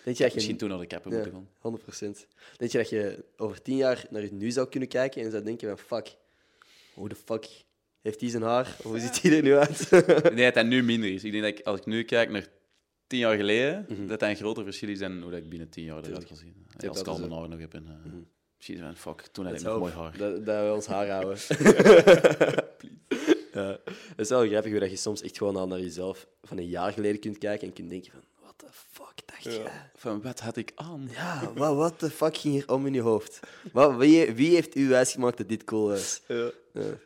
Denk 0.03 0.17
je 0.17 0.23
dat 0.23 0.31
je... 0.31 0.38
misschien 0.38 0.57
toen 0.57 0.69
naar 0.69 0.77
de 0.77 0.88
cappen 0.88 1.13
moeten 1.13 1.31
gaan. 1.31 1.49
100 1.59 1.84
procent. 1.84 2.27
Denk 2.57 2.71
je 2.71 2.77
dat 2.77 2.89
je 2.89 3.25
over 3.38 3.61
tien 3.61 3.75
jaar 3.75 4.05
naar 4.09 4.21
het 4.21 4.31
nu 4.31 4.51
zou 4.51 4.69
kunnen 4.69 4.89
kijken 4.89 5.21
en 5.23 5.31
zou 5.31 5.43
denken 5.43 5.77
van 5.77 5.77
fuck, 5.77 6.15
hoe 6.93 7.09
de 7.09 7.15
fuck 7.15 7.47
heeft 8.01 8.21
hij 8.21 8.29
zijn 8.29 8.43
haar? 8.43 8.75
Hoe 8.84 8.99
ziet 8.99 9.21
hij 9.21 9.36
er 9.36 9.43
nu 9.43 9.55
uit? 9.55 9.91
Ik 9.91 10.07
denk 10.07 10.38
dat 10.38 10.53
dat 10.53 10.65
nu 10.65 10.84
minder 10.84 11.13
is. 11.13 11.23
Ik 11.23 11.31
denk 11.31 11.43
dat 11.43 11.59
ik, 11.59 11.65
als 11.65 11.79
ik 11.79 11.86
nu 11.86 12.03
kijk 12.03 12.29
naar 12.29 12.47
tien 13.08 13.20
jaar 13.20 13.36
geleden, 13.38 13.86
Mhm. 13.89 14.08
dat 14.08 14.20
dat 14.20 14.30
een 14.30 14.36
groter 14.36 14.64
verschil 14.64 14.89
is 14.89 14.99
dan 14.99 15.22
hoe 15.22 15.32
dat 15.32 15.39
ik 15.39 15.49
binnen 15.49 15.70
tien 15.70 15.84
jaar 15.84 16.04
eruit 16.06 16.26
kan 16.26 16.36
zien. 16.38 16.54
Ja, 16.78 16.88
als 16.88 16.99
ik 16.99 17.06
dat 17.06 17.14
al 17.14 17.20
mijn 17.20 17.32
haar 17.39 17.49
nog 17.49 17.60
heb. 17.60 17.74
En, 17.74 18.28
Misschien 18.58 18.80
van, 18.80 18.95
fuck, 18.95 19.22
toen 19.32 19.45
had 19.45 19.54
ik 19.54 19.62
nog 19.62 19.80
mooi 19.80 19.93
haar. 19.93 20.18
Dat, 20.18 20.45
dat 20.45 20.66
we 20.68 20.72
ons 20.74 20.86
haar 20.86 21.10
houden. 21.10 21.38
ja. 23.54 23.80
Het 23.86 24.20
is 24.20 24.30
wel 24.30 24.47
grappig 24.47 24.72
hoe 24.72 24.80
dat 24.80 24.89
je 24.89 24.95
soms 24.95 25.22
echt 25.22 25.38
gewoon 25.38 25.56
al 25.56 25.68
naar 25.68 25.80
jezelf 25.80 26.28
van 26.43 26.58
een 26.58 26.68
jaar 26.68 26.91
geleden 26.93 27.20
kunt 27.20 27.38
kijken 27.38 27.68
en 27.68 27.74
kunt 27.74 27.89
denken 27.89 28.12
van 28.12 28.22
what 28.41 28.54
the 28.58 28.66
fuck 28.72 29.14
dacht 29.26 29.43
jij? 29.43 29.89
Van, 29.95 30.22
wat 30.22 30.39
had 30.39 30.56
ik 30.58 30.72
aan? 30.76 31.10
Ja, 31.12 31.54
wat 31.54 31.76
what 31.76 31.99
the 31.99 32.10
fuck 32.10 32.38
ging 32.38 32.54
hier 32.54 32.72
om 32.72 32.86
in 32.88 32.93
je 32.93 33.01
hoofd? 33.01 33.39
Wat, 33.72 33.95
wie, 33.95 34.32
wie 34.34 34.49
heeft 34.54 34.76
u 34.76 34.88
wijsgemaakt 34.88 35.38
dat 35.38 35.49
dit 35.49 35.64
cool 35.64 35.93
is? 35.93 36.22
Ja. 36.28 36.51
Ja. 36.74 36.97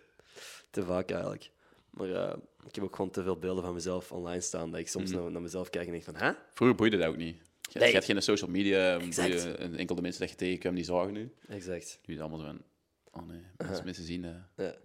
Te 0.70 0.84
vaak 0.84 1.12
eigenlijk. 1.12 1.50
Maar 1.90 2.10
eh, 2.12 2.34
ik 2.68 2.76
heb 2.76 2.84
ook 2.84 2.96
gewoon 2.96 3.12
te 3.12 3.24
veel 3.24 3.38
beelden 3.38 3.64
van 3.64 3.74
mezelf 3.74 4.12
online 4.12 4.42
staan 4.42 4.72
dat 4.72 4.80
ik 4.80 4.88
soms 4.88 5.12
naar, 5.12 5.32
naar 5.32 5.42
mezelf 5.42 5.70
kijk 5.70 5.86
en 5.86 5.92
denk 5.92 6.04
van, 6.04 6.16
hè? 6.16 6.32
Vroeger 6.54 6.78
boeide 6.78 6.98
dat 6.98 7.08
ook 7.08 7.18
niet. 7.18 7.38
Je, 7.72 7.80
Nee. 7.80 7.88
je 7.88 7.94
had 7.96 8.06
geen 8.06 8.22
social 8.22 8.50
media, 8.50 8.98
boeide- 8.98 9.52
en 9.52 9.76
enkel 9.76 9.96
de 9.96 10.02
mensen 10.02 10.22
dat 10.22 10.30
je 10.30 10.36
tegenkwam, 10.36 10.76
die 10.76 10.84
zagen 10.84 11.14
nu. 11.14 11.34
Exact. 11.48 12.00
Nu 12.06 12.14
is 12.14 12.20
allemaal 12.20 12.40
zo 12.40 12.46
van, 12.46 12.62
oh 13.12 13.28
nee, 13.28 13.42
als 13.70 13.84
mensen 13.84 14.04
zien 14.04 14.22
dat... 14.22 14.34
Ja. 14.56 14.76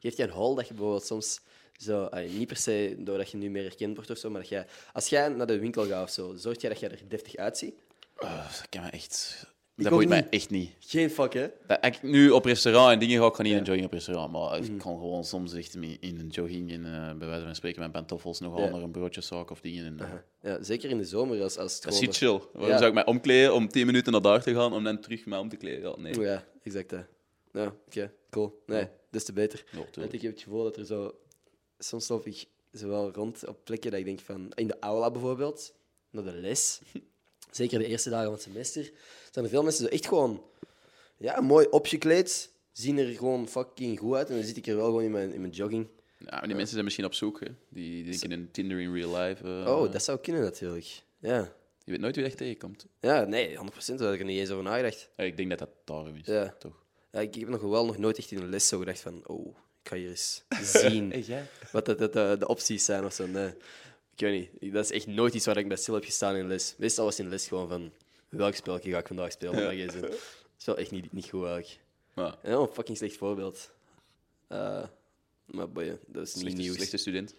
Geeft 0.00 0.16
je 0.16 0.22
een 0.22 0.30
hol 0.30 0.54
dat 0.54 0.68
je 0.68 0.74
bijvoorbeeld 0.74 1.04
soms 1.06 1.40
zo, 1.76 2.04
allee, 2.04 2.28
niet 2.30 2.46
per 2.46 2.56
se 2.56 2.94
doordat 2.98 3.30
je 3.30 3.36
nu 3.36 3.50
meer 3.50 3.62
herkend 3.62 3.94
wordt 3.96 4.10
of 4.10 4.18
zo, 4.18 4.30
maar 4.30 4.40
dat 4.40 4.50
jij, 4.50 4.66
als 4.92 5.08
jij 5.08 5.28
naar 5.28 5.46
de 5.46 5.58
winkel 5.58 5.86
gaat 5.86 6.02
of 6.02 6.10
zo, 6.10 6.34
zorg 6.36 6.60
jij 6.60 6.70
dat 6.70 6.80
jij 6.80 6.90
er 6.90 7.08
deftig 7.08 7.36
uitziet? 7.36 7.74
Oh, 8.16 8.44
dat 8.46 8.68
kan 8.68 8.82
me 8.82 8.88
echt... 8.90 9.46
Ik 9.78 9.84
dat 9.84 9.92
boeit 9.92 10.08
mij 10.08 10.26
echt 10.30 10.50
niet. 10.50 10.70
Geen 10.78 11.10
fuck, 11.10 11.32
hè? 11.32 11.48
Dat, 11.66 11.84
ik 11.84 12.02
nu 12.02 12.30
op 12.30 12.44
restaurant 12.44 12.92
en 12.92 12.98
dingen 12.98 13.20
ga, 13.20 13.26
ik 13.26 13.34
ga 13.34 13.42
niet 13.42 13.52
in 13.52 13.58
een 13.58 13.64
jogging 13.64 13.86
op 13.86 13.92
restaurant, 13.92 14.32
maar 14.32 14.56
ik 14.58 14.78
kan 14.78 14.98
gewoon 14.98 15.24
soms 15.24 15.52
echt 15.54 15.74
in 15.74 15.96
in 16.00 16.18
een 16.18 16.28
jogging 16.28 16.72
en 16.72 16.84
eh, 16.84 17.14
bij 17.18 17.28
wijze 17.28 17.44
van 17.44 17.54
spreken 17.54 17.80
met 17.80 17.92
pantoffels 17.92 18.40
nogal 18.40 18.60
Ja. 18.64 18.70
naar 18.70 18.82
een 18.82 18.90
broodjeszaak 18.90 19.50
of 19.50 19.60
dingen. 19.60 19.84
En, 19.84 20.00
eh, 20.00 20.12
Ja, 20.52 20.62
zeker 20.62 20.90
in 20.90 20.98
de 20.98 21.04
zomer, 21.04 21.42
als, 21.42 21.58
als 21.58 21.74
het 21.74 21.82
Dat 21.82 21.94
gewoon... 21.94 22.08
is 22.10 22.18
chill. 22.18 22.40
Waarom 22.52 22.70
Ja. 22.70 22.76
zou 22.76 22.88
ik 22.88 22.94
mij 22.94 23.06
omkleden 23.06 23.54
om 23.54 23.68
10 23.68 23.86
minuten 23.86 24.12
naar 24.12 24.22
daar 24.22 24.42
te 24.42 24.54
gaan 24.54 24.72
om 24.72 24.84
dan 24.84 25.00
terug 25.00 25.26
mij 25.26 25.38
om 25.38 25.48
te 25.48 25.56
kleden? 25.56 25.90
Ja, 25.90 25.96
nee. 25.98 26.20
Ja, 26.20 26.44
exact. 26.62 26.90
Hè. 26.90 27.00
Ja, 27.52 27.74
oké, 27.86 28.12
cool. 28.30 28.62
Nee, 28.66 28.86
des 29.10 29.24
te 29.24 29.32
beter. 29.32 29.64
Ja. 29.72 29.78
Want 29.94 30.12
ik 30.12 30.22
heb 30.22 30.32
het 30.32 30.42
gevoel 30.42 30.62
dat 30.62 30.76
er 30.76 30.84
zo... 30.86 31.14
Soms 31.78 32.08
loop 32.08 32.26
ik 32.26 32.44
zo 32.72 32.88
wel 32.88 33.10
rond 33.12 33.46
op 33.46 33.64
plekken 33.64 33.90
dat 33.90 34.00
ik 34.00 34.06
denk 34.06 34.20
van... 34.20 34.48
In 34.54 34.66
de 34.66 34.76
aula 34.80 35.10
bijvoorbeeld, 35.10 35.74
naar 36.10 36.24
de 36.24 36.32
les. 36.32 36.80
Zeker 37.50 37.78
de 37.78 37.86
eerste 37.86 38.10
dagen 38.10 38.24
van 38.24 38.34
het 38.34 38.42
semester. 38.42 38.90
Zijn 39.30 39.44
er 39.44 39.50
veel 39.50 39.62
mensen 39.62 39.84
zo 39.84 39.90
echt 39.90 40.06
gewoon... 40.06 40.42
Ja, 41.16 41.40
mooi 41.40 41.66
opgekleed. 41.70 42.50
Zien 42.72 42.98
er 42.98 43.06
gewoon 43.16 43.48
fucking 43.48 43.98
goed 43.98 44.14
uit. 44.14 44.28
En 44.28 44.34
dan 44.34 44.44
zit 44.44 44.56
ik 44.56 44.66
er 44.66 44.76
wel 44.76 44.84
gewoon 44.84 45.02
in 45.02 45.10
mijn, 45.10 45.32
in 45.32 45.40
mijn 45.40 45.52
jogging. 45.52 45.86
Ja, 46.18 46.26
maar 46.30 46.46
die 46.46 46.54
mensen 46.54 46.72
zijn 46.72 46.84
misschien 46.84 47.04
op 47.04 47.14
zoek. 47.14 47.40
Hè. 47.40 47.46
Die, 47.68 48.02
die 48.04 48.10
denken 48.10 48.32
in 48.32 48.48
Tinder 48.50 48.80
in 48.80 48.92
real 48.94 49.16
life. 49.16 49.44
eh, 49.44 49.76
Oh, 49.76 49.92
dat 49.92 50.02
zou 50.04 50.18
kunnen 50.18 50.42
natuurlijk. 50.42 51.02
Ja. 51.18 51.52
Je 51.84 51.90
weet 51.90 52.00
nooit 52.00 52.16
wie 52.16 52.24
echt 52.24 52.36
tegenkomt. 52.36 52.86
Ja, 53.00 53.24
nee, 53.24 53.48
100% 53.56 53.58
daar 53.58 53.98
had 53.98 54.12
ik 54.12 54.18
er 54.20 54.24
niet 54.26 54.38
eens 54.38 54.50
over 54.50 54.64
nagedacht. 54.64 55.08
Ja, 55.16 55.24
ik 55.24 55.36
denk 55.36 55.48
dat 55.50 55.58
dat 55.58 55.70
daarom 55.84 56.16
is. 56.16 56.26
Ja. 56.26 56.54
Toch? 56.58 56.82
Ja, 57.12 57.20
ik, 57.20 57.34
heb 57.34 57.48
nog 57.48 57.60
wel 57.60 57.86
nog 57.86 57.98
nooit 57.98 58.18
echt 58.18 58.30
in 58.30 58.38
een 58.38 58.48
les 58.50 58.68
zo 58.68 58.78
gedacht 58.78 59.00
van... 59.00 59.22
Oh, 59.26 59.46
ik 59.82 59.88
ga 59.88 59.96
hier 59.96 60.08
eens 60.08 60.42
zien. 60.80 61.24
wat 61.72 61.86
dat, 61.86 61.98
dat, 61.98 62.12
de, 62.12 62.36
de 62.38 62.48
opties 62.48 62.84
zijn 62.84 63.04
of 63.04 63.12
zo. 63.12 63.26
Nee. 63.26 63.52
Ik 64.18 64.24
weet 64.26 64.60
niet. 64.60 64.72
Dat 64.72 64.84
is 64.84 64.90
echt 64.90 65.06
nooit 65.06 65.34
iets 65.34 65.46
waar 65.46 65.56
ik 65.56 65.68
bij 65.68 65.76
stil 65.76 65.94
heb 65.94 66.04
gestaan 66.04 66.36
in 66.36 66.46
les. 66.46 66.74
Meestal 66.78 67.04
was 67.04 67.18
in 67.18 67.28
les 67.28 67.48
gewoon 67.48 67.68
van 67.68 67.92
welk 68.28 68.54
spelletje 68.54 68.90
ga 68.90 68.98
ik 68.98 69.06
vandaag 69.06 69.32
spelen. 69.32 69.86
Dat 70.00 70.10
is 70.58 70.64
wel 70.64 70.76
echt 70.76 70.90
niet, 70.90 71.12
niet 71.12 71.28
goed 71.28 71.44
eigenlijk. 71.46 71.78
En 72.14 72.36
wel 72.42 72.62
een 72.62 72.72
fucking 72.74 72.96
slecht 72.96 73.16
voorbeeld. 73.16 73.70
Eh, 74.46 74.84
maar 75.44 75.70
boeien, 75.70 75.98
dat 76.06 76.26
is 76.26 76.34
niet 76.34 76.42
slechte, 76.42 76.60
nieuws. 76.60 76.76
slechte 76.76 76.96
student. 76.96 77.34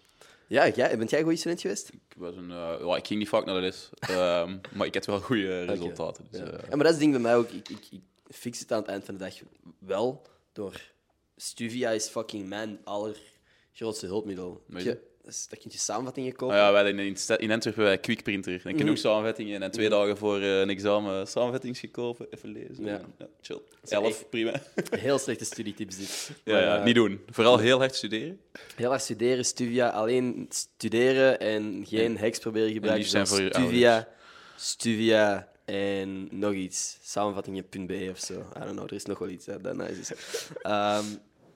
Ja, 0.46 0.68
jij, 0.68 0.98
bent 0.98 1.10
jij 1.10 1.18
een 1.18 1.24
goede 1.24 1.38
student 1.40 1.60
geweest? 1.60 1.88
Ik, 1.92 2.00
was 2.16 2.36
een, 2.36 2.50
eh, 2.50 2.76
ja, 2.80 2.96
ik 2.96 3.06
ging 3.06 3.18
niet 3.18 3.28
vaak 3.28 3.44
naar 3.44 3.54
de 3.54 3.60
les, 3.60 3.88
ehm, 4.00 4.58
maar 4.74 4.86
ik 4.86 4.94
had 4.94 5.06
wel 5.06 5.20
goede 5.20 5.64
resultaten. 5.64 6.26
Dus, 6.30 6.40
Ja. 6.40 6.46
eh, 6.46 6.68
Ja, 6.70 6.76
maar 6.76 6.84
dat 6.84 6.86
is 6.86 6.90
het 6.90 6.98
ding 7.00 7.12
bij 7.12 7.20
mij 7.20 7.36
ook. 7.36 7.48
Ik, 7.50 7.68
ik, 7.68 7.86
ik 7.90 8.00
fix 8.28 8.58
het 8.58 8.72
aan 8.72 8.80
het 8.80 8.88
eind 8.88 9.04
van 9.04 9.14
de 9.16 9.20
dag 9.24 9.34
wel 9.78 10.22
door... 10.52 10.80
Stuvia 11.36 11.90
is 11.90 12.08
fucking 12.08 12.48
mijn 12.48 12.78
allergrootste 12.84 14.06
hulpmiddel. 14.06 14.62
Je, 14.66 15.00
dat, 15.24 15.46
kun 15.60 15.70
je 15.70 15.78
samenvattingen 15.78 16.32
kopen. 16.32 16.56
Nou 16.56 16.74
ja, 16.76 16.82
wij 16.82 16.90
in, 16.92 17.16
in 17.38 17.50
Antwerpen 17.52 17.84
bij 17.84 17.98
Quickprinter. 17.98 18.60
Dan 18.62 18.72
Mhm. 18.72 18.80
genoeg 18.80 18.98
samenvattingen 18.98 19.62
en 19.62 19.70
twee 19.70 19.88
dagen 19.88 20.16
voor 20.16 20.40
eh, 20.40 20.60
een 20.60 20.70
examen 20.70 21.26
samenvattings 21.26 21.80
gekopen. 21.80 22.26
Even 22.30 22.52
lezen. 22.52 22.84
Ja. 22.84 22.90
En, 22.98 23.14
ja 23.18 23.26
chill. 23.40 23.60
Elf, 23.88 24.28
prima. 24.28 24.52
Heel 24.90 25.18
slechte 25.18 25.44
studietips 25.44 25.96
dit. 25.96 26.30
Ja, 26.44 26.52
Maar, 26.52 26.62
ja, 26.62 26.78
eh, 26.78 26.84
niet 26.84 26.94
doen. 26.94 27.20
Vooral 27.30 27.58
heel 27.58 27.78
hard 27.78 27.94
studeren. 27.94 28.40
Heel 28.76 28.88
hard 28.88 29.02
studeren, 29.02 29.44
Stuvia. 29.44 29.88
Alleen 29.88 30.46
studeren 30.48 31.40
en 31.40 31.84
geen 31.88 32.18
hacks 32.18 32.38
proberen 32.38 32.72
gebruiken. 32.72 32.98
liefst 32.98 33.12
zijn 33.12 33.26
voor 33.26 33.40
je 33.40 33.48
Stuvia, 33.52 34.08
Stuvia 34.56 35.48
en 35.64 36.28
nog 36.30 36.52
iets. 36.52 36.98
Samenvattingen.be 37.02 38.08
of 38.10 38.18
zo. 38.18 38.34
I 38.34 38.58
don't 38.58 38.70
know, 38.70 38.84
er 38.84 38.92
is 38.92 39.04
nog 39.04 39.18
wel 39.18 39.28
iets 39.28 39.46
nice 39.46 40.00
is. 40.00 40.12
Ehm, 40.62 41.04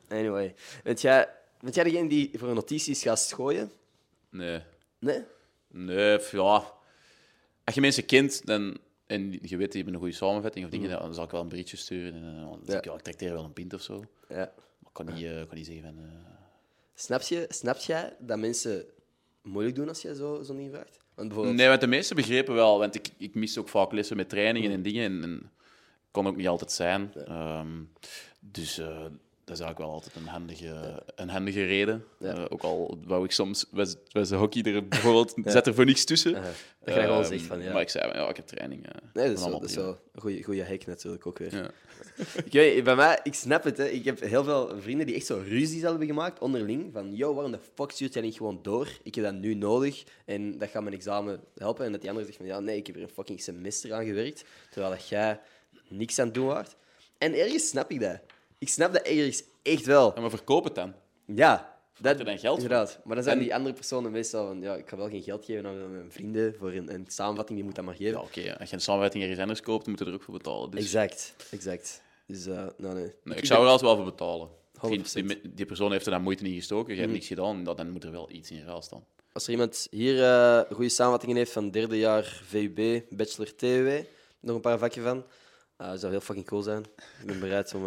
anyway. 0.08 0.54
Bent 0.82 1.00
jij, 1.00 1.28
bent 1.64 1.74
jij 1.74 1.84
degene 1.84 2.08
die 2.08 2.30
voor 2.34 2.54
notities 2.54 3.02
gaat 3.02 3.32
gooien? 3.34 3.70
Nee. 4.30 4.60
Nee? 4.98 5.22
Nee, 5.68 6.18
ja. 6.30 6.72
Als 7.64 7.74
je 7.74 7.80
mensen 7.80 8.04
kent 8.06 8.46
dan, 8.46 8.78
en 9.06 9.32
je 9.42 9.56
weet, 9.56 9.72
die 9.72 9.82
hebben 9.82 9.94
een 9.94 10.00
goede 10.00 10.14
samenvatting 10.14 10.64
of 10.64 10.70
dingen, 10.70 10.90
Mhm. 10.90 10.98
dan 11.00 11.14
zal 11.14 11.24
ik 11.24 11.30
wel 11.30 11.40
een 11.40 11.48
berichtje 11.48 11.76
sturen. 11.76 12.14
En, 12.14 12.34
eh, 12.36 12.66
dan 12.66 12.76
ik, 12.76 12.84
ja, 12.84 12.92
ik 12.94 13.00
tracteer 13.00 13.32
wel 13.32 13.44
een 13.44 13.52
pint 13.52 13.74
of 13.74 13.82
zo. 13.82 14.04
Maar 14.28 14.38
Ja. 14.38 14.44
ik 14.80 14.88
kan 14.92 15.06
niet, 15.06 15.24
eh, 15.24 15.40
ik 15.40 15.48
kan 15.48 15.56
niet 15.56 15.66
zeggen 15.66 15.84
van... 15.84 15.98
eh, 16.04 16.10
Snap, 16.94 17.20
je, 17.22 17.44
snap 17.48 17.76
jij 17.78 18.16
dat 18.18 18.38
mensen 18.38 18.84
moeilijk 19.42 19.76
doen 19.76 19.88
als 19.88 20.02
jij 20.02 20.14
zo, 20.14 20.42
zo'n 20.42 20.56
ding 20.56 20.70
vraagt? 20.72 20.98
Want 21.14 21.28
bijvoorbeeld... 21.28 21.56
Nee, 21.56 21.68
want 21.68 21.80
de 21.80 21.86
meeste 21.86 22.14
begrepen 22.14 22.54
wel, 22.54 22.78
want 22.78 22.94
ik, 22.94 23.08
ik 23.16 23.34
mis 23.34 23.58
ook 23.58 23.68
vaak 23.68 23.92
lessen 23.92 24.16
met 24.16 24.28
trainingen 24.28 24.70
en 24.70 24.82
dingen. 24.82 25.04
En, 25.12 25.22
en 25.22 25.50
kon 26.10 26.26
ook 26.26 26.36
niet 26.36 26.48
altijd 26.48 26.72
zijn. 26.72 27.12
Ehm, 27.14 27.82
dus 28.40 28.78
eh, 28.78 29.04
dat 29.44 29.56
is 29.56 29.62
eigenlijk 29.62 29.78
wel 29.78 29.90
altijd 29.90 30.14
een 30.16 30.26
handige, 30.26 31.02
een 31.14 31.28
handige 31.28 31.64
reden. 31.64 32.04
Ja. 32.18 32.34
Eh, 32.34 32.44
ook 32.48 32.62
al 32.62 32.98
wou 33.06 33.24
ik 33.24 33.30
soms, 33.30 33.66
was, 33.70 33.96
was 34.10 34.28
de 34.28 34.36
hockey 34.36 34.62
er 34.74 34.88
bijvoorbeeld, 34.88 35.34
zet 35.44 35.66
er 35.66 35.74
voor 35.74 35.84
niks 35.84 36.04
tussen. 36.04 36.36
Aha. 36.36 36.50
Dat 36.84 36.94
je 36.94 37.00
gewoon 37.00 37.24
Ehm, 37.24 37.38
van, 37.38 37.62
ja. 37.62 37.72
Maar 37.72 37.80
ik 37.82 37.88
zei, 37.88 38.10
van, 38.12 38.20
ja, 38.22 38.28
ik 38.28 38.36
heb 38.36 38.46
training. 38.46 38.86
eh, 38.86 38.92
Nee, 39.12 39.28
dat 39.28 39.38
is, 39.38 39.44
wel, 39.44 39.60
dat 39.60 39.68
is 39.70 39.76
wel 39.76 39.98
een 40.14 40.20
goede, 40.20 40.42
goede 40.42 40.64
hack 40.66 40.86
natuurlijk 40.86 41.26
ook 41.26 41.38
weer. 41.38 41.54
Ja. 41.54 41.70
Ik 42.44 42.52
weet, 42.52 42.84
bij 42.84 42.94
mij, 42.96 43.20
ik 43.22 43.34
snap 43.34 43.64
het. 43.64 43.76
Hè. 43.76 43.84
Ik 43.88 44.04
heb 44.04 44.20
heel 44.20 44.44
veel 44.44 44.72
vrienden 44.80 45.06
die 45.06 45.14
echt 45.14 45.26
zo 45.26 45.42
ruzies 45.46 45.82
hebben 45.82 46.06
gemaakt 46.06 46.38
onderling. 46.40 46.92
Van, 46.92 47.14
yo, 47.16 47.34
waarom 47.34 47.52
de 47.52 47.58
fuck 47.74 47.90
stuurt 47.90 48.12
jij 48.14 48.22
niet 48.22 48.36
gewoon 48.36 48.58
door? 48.62 48.88
Ik 49.02 49.14
heb 49.14 49.24
dat 49.24 49.34
nu 49.34 49.54
nodig 49.54 50.04
en 50.24 50.58
dat 50.58 50.68
gaat 50.68 50.82
mijn 50.82 50.94
examen 50.94 51.40
helpen. 51.56 51.84
En 51.84 51.92
dat 51.92 52.00
die 52.00 52.10
andere 52.10 52.26
zegt 52.26 52.38
van, 52.38 52.46
ja, 52.48 52.60
nee, 52.60 52.76
ik 52.76 52.86
heb 52.86 52.96
er 52.96 53.02
een 53.02 53.08
fucking 53.08 53.40
semester 53.40 53.92
aan 53.92 54.04
gewerkt. 54.04 54.44
Terwijl 54.70 54.92
dat 54.92 55.08
jij 55.08 55.40
niks 55.88 56.18
aan 56.18 56.24
het 56.26 56.34
doen 56.34 56.46
waart. 56.46 56.76
En 57.18 57.34
ergens 57.34 57.68
snap 57.68 57.90
ik 57.90 58.00
dat. 58.00 58.20
Ik 58.58 58.68
snap 58.68 58.92
dat 58.92 59.02
ergens 59.02 59.42
echt 59.62 59.86
wel. 59.86 60.12
Ja, 60.14 60.20
maar 60.20 60.30
verkoop 60.30 60.64
het 60.64 60.74
dan. 60.74 60.94
Ja, 61.26 61.78
dat 62.00 62.18
er 62.18 62.24
dan 62.24 62.38
geld 62.38 62.56
inderdaad. 62.62 63.00
Maar 63.04 63.14
dan 63.14 63.24
zijn 63.24 63.36
En- 63.36 63.42
die 63.42 63.54
andere 63.54 63.74
personen 63.74 64.10
meestal 64.10 64.46
van, 64.46 64.60
ja, 64.60 64.74
ik 64.74 64.88
ga 64.88 64.96
wel 64.96 65.08
geen 65.08 65.22
geld 65.22 65.44
geven 65.44 65.66
aan 65.66 65.92
mijn 65.92 66.12
vrienden 66.12 66.54
voor 66.58 66.72
een, 66.72 66.94
een 66.94 67.04
samenvatting, 67.08 67.58
die 67.58 67.66
moet 67.66 67.76
dat 67.76 67.84
maar 67.84 67.94
geven. 67.94 68.12
Ja, 68.12 68.20
oké. 68.20 68.56
Als 68.58 68.68
je 68.68 68.74
een 68.74 68.82
samenwerking 68.82 69.22
ergens 69.22 69.40
anders 69.40 69.60
koopt, 69.60 69.86
moet 69.86 69.98
je 69.98 70.04
er 70.04 70.12
ook 70.12 70.22
voor 70.22 70.34
betalen. 70.34 70.70
Dus, 70.70 70.80
Exact, 70.80 71.34
exact. 71.50 72.02
Dus, 72.26 72.46
eh 72.46 72.66
nou 72.76 72.94
nee. 72.94 73.12
nee, 73.24 73.36
ik 73.38 73.46
zou 73.46 73.62
er 73.64 73.68
altijd 73.68 73.90
wel 73.90 73.96
voor 73.96 74.04
betalen. 74.04 74.48
100%. 74.74 75.12
Die, 75.12 75.54
die, 75.54 75.66
persoon 75.66 75.92
heeft 75.92 76.04
er 76.06 76.12
dan 76.12 76.22
moeite 76.22 76.44
in 76.44 76.54
gestoken, 76.54 76.94
je 76.94 77.00
hebt 77.00 77.12
niks 77.12 77.26
gedaan, 77.26 77.64
dan 77.64 77.90
moet 77.90 78.04
er 78.04 78.10
wel 78.10 78.30
iets 78.30 78.50
in 78.50 78.64
ruil 78.64 78.82
staan. 78.82 79.04
Als 79.32 79.44
er 79.46 79.52
iemand 79.52 79.86
hier 79.90 80.22
eh, 80.24 80.60
goede 80.70 80.88
samenvattingen 80.88 81.36
heeft 81.36 81.52
van 81.52 81.70
derde 81.70 81.98
jaar 81.98 82.42
VUB, 82.44 83.02
bachelor 83.10 83.54
TUW, 83.54 84.04
nog 84.40 84.54
een 84.54 84.60
paar 84.60 84.78
vakken 84.78 85.02
van, 85.02 85.24
eh 85.76 85.92
zou 85.94 86.12
heel 86.12 86.20
fucking 86.20 86.46
cool 86.46 86.62
zijn. 86.62 86.84
Ik 87.20 87.26
ben 87.26 87.40
bereid 87.40 87.74
om... 87.74 87.86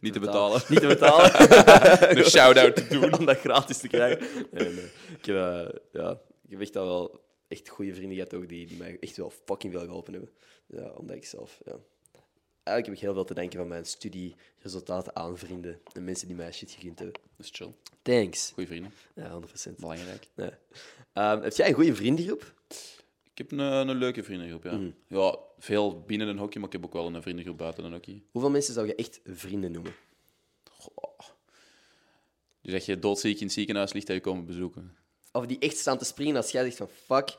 Niet 0.00 0.12
te 0.12 0.20
betalen. 0.20 0.62
Niet 0.68 0.80
te 0.80 0.86
betalen. 0.86 1.30
Een 2.18 2.24
shout-out 2.24 2.76
te 2.76 2.86
doen. 2.98 3.18
om 3.18 3.24
dat 3.24 3.38
gratis 3.38 3.78
te 3.78 3.88
krijgen. 3.88 4.26
Ik, 4.50 5.24
heb, 5.24 5.36
eh, 5.36 5.68
ja, 5.92 6.10
ik 6.44 6.50
heb 6.50 6.60
echt 6.60 6.76
al 6.76 6.86
wel 6.86 7.20
echt 7.48 7.68
goede 7.68 7.94
vrienden 7.94 8.16
gehad 8.16 8.34
ook, 8.34 8.48
die, 8.48 8.66
die 8.66 8.76
mij 8.76 8.96
echt 9.00 9.16
wel 9.16 9.32
fucking 9.44 9.72
veel 9.72 9.84
geholpen 9.84 10.12
hebben. 10.12 10.30
Ja, 10.66 10.90
omdat 10.90 11.16
ik 11.16 11.24
zelf... 11.26 11.60
Ja. 11.64 11.76
Eigenlijk 12.62 12.86
heb 12.86 12.94
ik 12.94 13.00
heel 13.00 13.12
veel 13.12 13.34
te 13.34 13.34
denken 13.34 13.58
van 13.58 13.68
mijn 13.68 13.84
studieresultaten 13.84 15.16
aan 15.16 15.38
vrienden 15.38 15.80
en 15.92 16.04
mensen 16.04 16.26
die 16.26 16.36
mij 16.36 16.52
shit 16.52 16.70
gegund 16.70 16.98
hebben. 16.98 17.20
Is 17.38 17.48
chill. 17.52 17.72
Thanks. 18.02 18.50
Goeie 18.54 18.68
vrienden. 18.68 18.92
Ja, 19.14 19.40
100%. 19.70 19.74
Belangrijk. 19.76 20.28
Nee. 20.34 20.50
Ehm, 21.12 21.42
heb 21.42 21.52
jij 21.52 21.68
een 21.68 21.74
goede 21.74 21.94
vriendengroep? 21.94 22.54
Ik 23.36 23.50
heb 23.50 23.58
een, 23.58 23.88
een 23.88 23.96
leuke 23.96 24.22
vriendengroep, 24.22 24.64
ja. 24.64 24.72
Mhm. 24.72 24.90
Ja, 25.08 25.38
veel 25.58 26.00
binnen 26.00 26.28
een 26.28 26.38
hockey, 26.38 26.60
maar 26.60 26.66
ik 26.66 26.72
heb 26.72 26.84
ook 26.84 26.92
wel 26.92 27.14
een 27.14 27.22
vriendengroep 27.22 27.58
buiten 27.58 27.84
een 27.84 27.92
hockey. 27.92 28.22
Hoeveel 28.30 28.50
mensen 28.50 28.74
zou 28.74 28.86
je 28.86 28.94
echt 28.94 29.20
vrienden 29.24 29.72
noemen? 29.72 29.94
Dus 32.62 32.72
dat 32.72 32.84
je 32.84 32.98
doodziek 32.98 33.38
in 33.38 33.44
het 33.44 33.54
ziekenhuis 33.54 33.92
ligt, 33.92 34.06
dat 34.06 34.16
je 34.16 34.22
komen 34.22 34.44
bezoeken. 34.44 34.96
Of 35.32 35.46
die 35.46 35.58
echt 35.58 35.76
staan 35.76 35.98
te 35.98 36.04
springen 36.04 36.36
als 36.36 36.50
jij 36.50 36.62
zegt 36.62 36.76
van 36.76 36.88
fuck, 36.88 37.38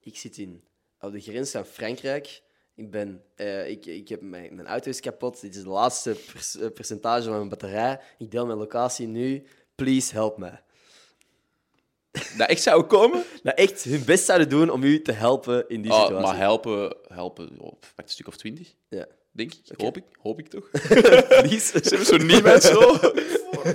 ik 0.00 0.16
zit 0.16 0.38
in, 0.38 0.64
op 1.00 1.12
de 1.12 1.20
grens 1.20 1.50
van 1.50 1.64
Frankrijk. 1.64 2.42
Ik, 2.74 2.90
ben, 2.90 3.22
eh, 3.34 3.70
ik, 3.70 3.86
ik 3.86 4.08
heb 4.08 4.20
mijn, 4.20 4.54
mijn 4.54 4.68
auto 4.68 4.90
is 4.90 5.00
kapot. 5.00 5.40
Dit 5.40 5.54
is 5.54 5.62
de 5.62 5.68
laatste 5.68 6.16
eh, 6.60 6.70
percentage 6.72 7.22
van 7.22 7.36
mijn 7.36 7.48
batterij. 7.48 8.00
Ik 8.18 8.30
deel 8.30 8.46
mijn 8.46 8.58
locatie 8.58 9.06
nu. 9.06 9.46
Please 9.74 10.12
help 10.12 10.38
me. 10.38 10.52
Dat 12.36 12.48
echt 12.48 12.62
zou 12.62 12.82
komen? 12.82 13.22
Dat 13.42 13.54
echt 13.54 13.82
hun 13.84 14.04
best 14.04 14.24
zouden 14.24 14.48
doen 14.48 14.70
om 14.70 14.82
u 14.82 15.02
te 15.02 15.12
helpen 15.12 15.64
in 15.68 15.82
die 15.82 15.90
Ah, 15.92 16.00
situatie. 16.02 16.26
maar 16.26 16.36
helpen, 16.36 16.96
helpen 17.08 17.58
op 17.58 17.86
een 17.96 18.08
stuk 18.08 18.26
of 18.26 18.36
twintig, 18.36 18.74
Ja. 18.88 19.06
denk 19.32 19.52
ik. 19.54 19.80
Hoop 19.80 19.96
ik. 19.96 20.04
Hoop 20.20 20.38
ik 20.38 20.48
toch? 20.48 20.70
Please. 21.42 22.04
Zo 22.04 22.16
niemand 22.16 22.62
zo. 22.62 22.98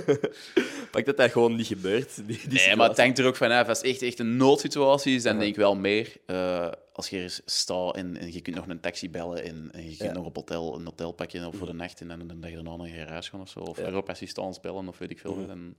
Pak 0.90 1.04
dat 1.04 1.16
dat 1.16 1.30
gewoon 1.30 1.56
niet 1.56 1.66
gebeurt. 1.66 2.16
Die, 2.26 2.40
die 2.48 2.60
Nee, 2.66 2.76
maar 2.76 2.88
het 2.88 2.98
hangt 2.98 3.18
er 3.18 3.26
ook 3.26 3.36
vanaf. 3.36 3.68
Als 3.68 3.78
het 3.78 3.86
echt, 3.86 4.02
echt 4.02 4.18
een 4.18 4.36
noodsituatie 4.36 5.14
is, 5.14 5.22
dan 5.22 5.38
denk 5.38 5.50
ik 5.50 5.56
wel 5.56 5.76
meer. 5.76 6.12
eh, 6.26 6.70
als 6.92 7.08
je 7.08 7.18
er 7.18 7.38
staat 7.44 7.96
en, 7.96 8.16
en 8.16 8.32
je 8.32 8.40
kunt 8.40 8.56
nog 8.56 8.68
een 8.68 8.80
taxi 8.80 9.10
bellen 9.10 9.42
en, 9.44 9.68
en 9.72 9.80
je 9.82 9.96
kunt 9.96 9.98
Ja. 10.10 10.12
nog 10.12 10.24
op 10.26 10.36
hotel, 10.36 10.74
een 10.74 10.84
hotel 10.84 11.12
pakken 11.12 11.46
of 11.46 11.56
voor 11.56 11.66
de 11.66 11.72
nacht 11.72 12.00
en 12.00 12.08
dan, 12.08 12.26
dan 12.28 12.40
dat 12.40 12.50
je 12.50 12.54
daarna 12.56 12.76
naar 12.76 12.86
je 12.88 12.94
garage 12.94 13.30
gaat 13.30 13.40
of 13.40 13.48
zo. 13.48 13.60
Of 13.60 13.78
Ja. 13.78 13.86
erop 13.86 14.08
assistance 14.08 14.60
bellen 14.60 14.88
of 14.88 14.98
weet 14.98 15.10
ik 15.10 15.18
veel. 15.18 15.46
Dan, 15.46 15.74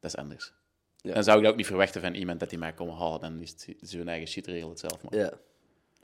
dat 0.00 0.10
is 0.10 0.16
anders. 0.16 0.52
Ja. 1.06 1.14
Dan 1.14 1.24
zou 1.24 1.36
ik 1.36 1.42
dat 1.42 1.52
ook 1.52 1.58
niet 1.58 1.66
verwachten 1.66 2.00
van 2.00 2.14
iemand 2.14 2.40
dat 2.40 2.50
die 2.50 2.58
mij 2.58 2.72
komt 2.72 2.98
halen. 2.98 3.20
Dan 3.20 3.40
is 3.40 3.54
het 3.80 3.90
hun 3.90 4.08
eigen 4.08 4.28
shit 4.28 4.46
regel 4.46 4.68
het 4.68 4.78
zelf. 4.78 5.02
Maar. 5.02 5.20
Ja. 5.20 5.32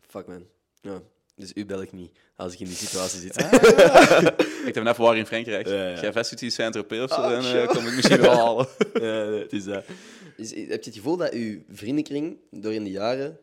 Fuck 0.01 0.27
man. 0.27 0.47
Ja. 0.81 1.03
Dus 1.37 1.53
u 1.55 1.67
bel 1.67 1.83
ik 1.83 1.93
niet 1.93 2.11
als 2.37 2.53
ik 2.53 2.61
in 2.61 2.67
die 2.67 2.75
situatie 2.75 3.21
zit. 3.21 3.37
Ik 4.69 4.75
heb 4.75 4.85
net 4.85 4.97
waar 4.97 5.17
in 5.17 5.27
Frankrijk. 5.27 5.67
Ja, 5.67 5.89
ja. 5.89 6.01
Jij 6.01 6.13
vast 6.13 6.29
zit 6.29 6.43
in 6.43 6.51
Saint-Tropez 6.51 7.01
of 7.01 7.11
zo, 7.11 7.21
Oh, 7.21 7.31
dan 7.31 7.45
eh, 7.45 7.69
kom 7.69 7.87
ik 7.87 7.95
misschien 7.95 8.21
wel 8.21 8.35
halen. 8.35 8.67
Ja, 9.03 9.25
nee, 9.25 9.41
het 9.41 9.53
is 9.53 9.65
dat. 9.65 9.85
Is, 10.37 10.51
heb 10.51 10.69
je 10.69 10.91
het 10.91 10.95
gevoel 10.95 11.17
dat 11.17 11.33
uw 11.33 11.63
vriendenkring 11.69 12.37
door 12.51 12.73
in 12.73 12.85
de 12.85 12.91
jaren 12.91 13.39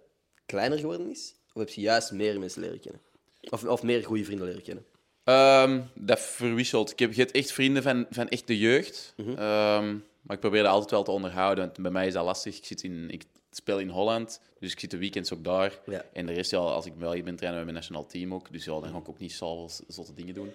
kleiner 0.46 0.78
geworden 0.78 1.10
is? 1.10 1.36
Of 1.54 1.62
heb 1.62 1.70
je 1.70 1.82
juist 1.82 2.12
meer 2.12 2.40
mensen 2.40 2.62
leren 2.62 2.80
kennen? 2.80 3.02
Of, 3.50 3.64
of 3.64 3.84
meer 3.84 4.04
goede 4.04 4.24
vrienden 4.24 4.46
leren 4.48 4.64
kennen? 4.64 4.86
Ehm, 5.24 5.82
dat 5.94 6.20
verwisselt. 6.20 6.92
Ik 6.92 7.00
heb, 7.00 7.14
je 7.14 7.22
hebt 7.22 7.32
echt 7.32 7.52
vrienden 7.52 7.84
van, 7.84 8.06
van 8.10 8.30
echt 8.30 8.48
de 8.48 8.58
jeugd. 8.58 9.14
Mhm. 9.18 9.38
Ehm, 9.38 9.96
maar 10.22 10.36
ik 10.36 10.42
probeer 10.42 10.64
dat 10.64 10.72
altijd 10.72 10.92
wel 10.92 11.04
te 11.04 11.12
onderhouden. 11.12 11.64
Want 11.66 11.82
bij 11.82 11.92
mij 11.92 12.08
is 12.08 12.14
dat 12.14 12.26
lastig. 12.26 12.58
Ik, 12.58 12.66
zit 12.66 12.84
in, 12.84 13.10
ik 13.10 13.24
speel 13.52 13.80
in 13.80 13.90
Holland, 13.90 14.42
dus 14.60 14.72
ik 14.72 14.80
zit 14.80 14.92
de 14.92 14.98
weekends 14.98 15.34
ook 15.34 15.44
daar. 15.44 15.80
Ja. 15.86 16.06
En 16.14 16.26
de 16.26 16.34
rest, 16.34 16.52
ja, 16.52 16.58
als 16.58 16.86
ik 16.86 16.94
wel 16.98 17.12
hier 17.12 17.24
ben 17.24 17.36
trainen 17.36 17.58
met 17.66 17.72
mijn 17.72 17.84
nationaal 17.84 18.06
team 18.10 18.34
ook. 18.34 18.52
Dus 18.52 18.66
ja, 18.66 18.80
dan 18.80 18.90
ga 18.92 18.98
ik 18.98 19.10
ook 19.10 19.20
niet 19.20 19.32
zoveel 19.34 19.70
zotte 19.88 20.14
dingen 20.14 20.34
doen. 20.34 20.52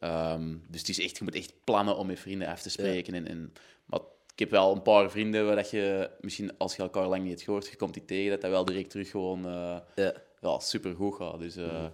Ehm, 0.00 0.54
dus 0.68 0.80
het 0.80 0.88
is 0.88 1.00
echt, 1.00 1.18
je 1.18 1.24
moet 1.24 1.34
echt 1.34 1.52
plannen 1.64 1.96
om 1.96 2.06
met 2.06 2.20
vrienden 2.20 2.48
af 2.48 2.62
te 2.62 2.70
spreken. 2.70 3.14
En, 3.14 3.26
en, 3.28 3.52
maar 3.84 4.00
ik 4.32 4.38
heb 4.38 4.50
wel 4.50 4.72
een 4.74 4.82
paar 4.82 5.10
vrienden 5.10 5.46
waar 5.46 5.56
dat 5.56 5.70
je 5.70 6.10
misschien, 6.20 6.58
als 6.58 6.76
je 6.76 6.82
elkaar 6.82 7.06
lang 7.08 7.22
niet 7.22 7.30
hebt 7.30 7.42
gehoord, 7.42 7.66
je 7.66 7.76
komt 7.76 7.94
die 7.94 8.04
tegen, 8.04 8.30
dat 8.30 8.40
dat 8.40 8.50
wel 8.50 8.64
direct 8.64 8.90
terug 8.90 9.10
gewoon 9.10 9.46
eh, 9.46 9.76
Ja. 9.94 10.12
ja, 10.40 10.58
super 10.58 10.94
goed 10.94 11.14
gaat. 11.14 11.38
Dus, 11.38 11.56
eh, 11.56 11.64
Mhm. 11.66 11.90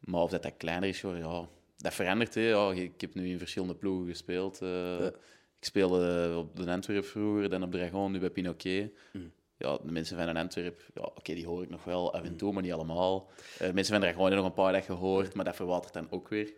Maar 0.00 0.20
of 0.22 0.30
dat, 0.30 0.42
dat 0.42 0.52
kleiner 0.56 0.88
is, 0.88 1.00
joh, 1.00 1.18
ja, 1.18 1.48
dat 1.76 1.94
verandert. 1.94 2.34
Hè. 2.34 2.40
Ja, 2.48 2.72
ik 2.72 3.00
heb 3.00 3.14
nu 3.14 3.28
in 3.30 3.38
verschillende 3.38 3.74
ploegen 3.74 4.08
gespeeld. 4.08 4.62
eh. 4.62 5.06
Ik 5.66 5.72
speelde 5.72 6.32
op 6.36 6.56
de 6.56 6.70
Antwerp 6.70 7.04
vroeger, 7.04 7.48
dan 7.48 7.62
op 7.62 7.70
Dragon, 7.72 8.12
nu 8.12 8.18
bij 8.18 8.30
Pinoquet. 8.30 8.90
Mhm. 9.12 9.24
Ja, 9.58 9.78
de 9.84 9.92
mensen 9.92 10.16
van 10.16 10.36
Antwerp, 10.36 10.80
ja, 10.94 11.02
oké, 11.02 11.34
die 11.34 11.46
hoor 11.46 11.62
ik 11.62 11.70
nog 11.70 11.84
wel 11.84 12.14
af 12.14 12.22
en 12.24 12.36
toe, 12.36 12.52
maar 12.52 12.62
niet 12.62 12.72
allemaal. 12.72 13.28
Eh, 13.58 13.72
mensen 13.72 13.92
van 13.92 14.02
Dragon 14.02 14.20
hebben 14.20 14.36
nog 14.38 14.46
een 14.46 14.52
paar 14.62 14.72
dat 14.72 14.84
gehoord, 14.84 15.34
maar 15.34 15.44
dat 15.44 15.56
verwatert 15.56 15.92
dan 15.92 16.06
ook 16.10 16.28
weer. 16.28 16.52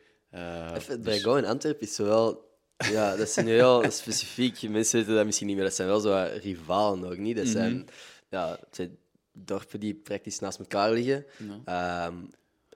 Even, 0.74 1.02
dus- 1.02 1.20
Dragon 1.22 1.38
in 1.38 1.44
Antwerpen 1.44 1.86
is 1.86 1.98
wel... 1.98 2.46
Ja, 2.90 3.16
dat 3.16 3.28
zijn 3.28 3.46
heel 3.46 3.90
specifiek. 3.90 4.62
Mensen 4.68 4.98
weten 4.98 5.14
dat 5.14 5.24
misschien 5.24 5.46
niet 5.46 5.56
meer. 5.56 5.64
Dat 5.64 5.74
zijn 5.74 5.88
wel 5.88 6.00
zo 6.00 6.26
rivalen 6.42 7.04
ook 7.10 7.16
niet. 7.18 7.36
Dat 7.36 7.44
Mhm. 7.44 7.54
zijn, 7.54 7.86
ja, 8.30 8.50
het 8.50 8.76
zijn 8.76 8.98
dorpen 9.32 9.80
die 9.80 9.94
praktisch 9.94 10.38
naast 10.38 10.58
elkaar 10.58 10.90
liggen. 10.92 11.26
Ehm, 11.64 12.14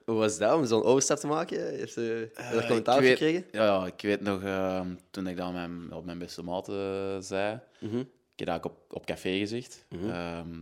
hoe 0.05 0.15
was 0.15 0.37
dat 0.37 0.53
om 0.55 0.65
zo'n 0.65 0.83
overstap 0.83 1.17
te 1.17 1.27
maken? 1.27 1.69
Heeft 1.75 1.95
heb 1.95 2.03
je 2.05 2.31
daar 2.35 2.53
Eh, 2.53 2.65
commentaar 2.67 2.95
op 2.95 3.01
weet- 3.01 3.11
gekregen? 3.17 3.45
Ja, 3.51 3.65
ja, 3.65 3.85
ik 3.85 4.01
weet 4.01 4.21
nog, 4.21 4.43
ehm, 4.43 4.87
toen 5.11 5.27
ik 5.27 5.37
dat 5.37 5.45
aan 5.45 5.53
mijn, 5.53 5.93
op 5.93 6.05
mijn 6.05 6.17
beste 6.19 6.41
maat 6.43 6.69
eh, 6.69 7.17
zei, 7.19 7.59
Mhm. 7.79 7.99
ik 7.99 8.05
heb 8.35 8.47
dat 8.47 8.65
op, 8.65 8.77
op 8.89 9.05
café 9.05 9.37
gezegd. 9.37 9.85
Ehm, 9.89 10.59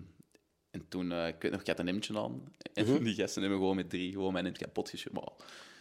en 0.71 0.85
toen, 0.89 1.11
eh, 1.11 1.27
ik 1.27 1.35
weet 1.39 1.51
nog, 1.51 1.61
ik 1.61 1.67
had 1.67 1.79
een 1.79 1.87
hemdje 1.87 2.17
aan. 2.19 2.43
En 2.73 2.85
Mhm. 2.93 3.03
die 3.03 3.13
gasten 3.15 3.41
hebben 3.41 3.59
gewoon 3.59 3.75
met 3.75 3.89
drie 3.89 4.11
gewoon 4.11 4.33
mijn 4.33 4.45
hemd 4.45 4.57
kapot. 4.57 4.93
Maar 5.11 5.23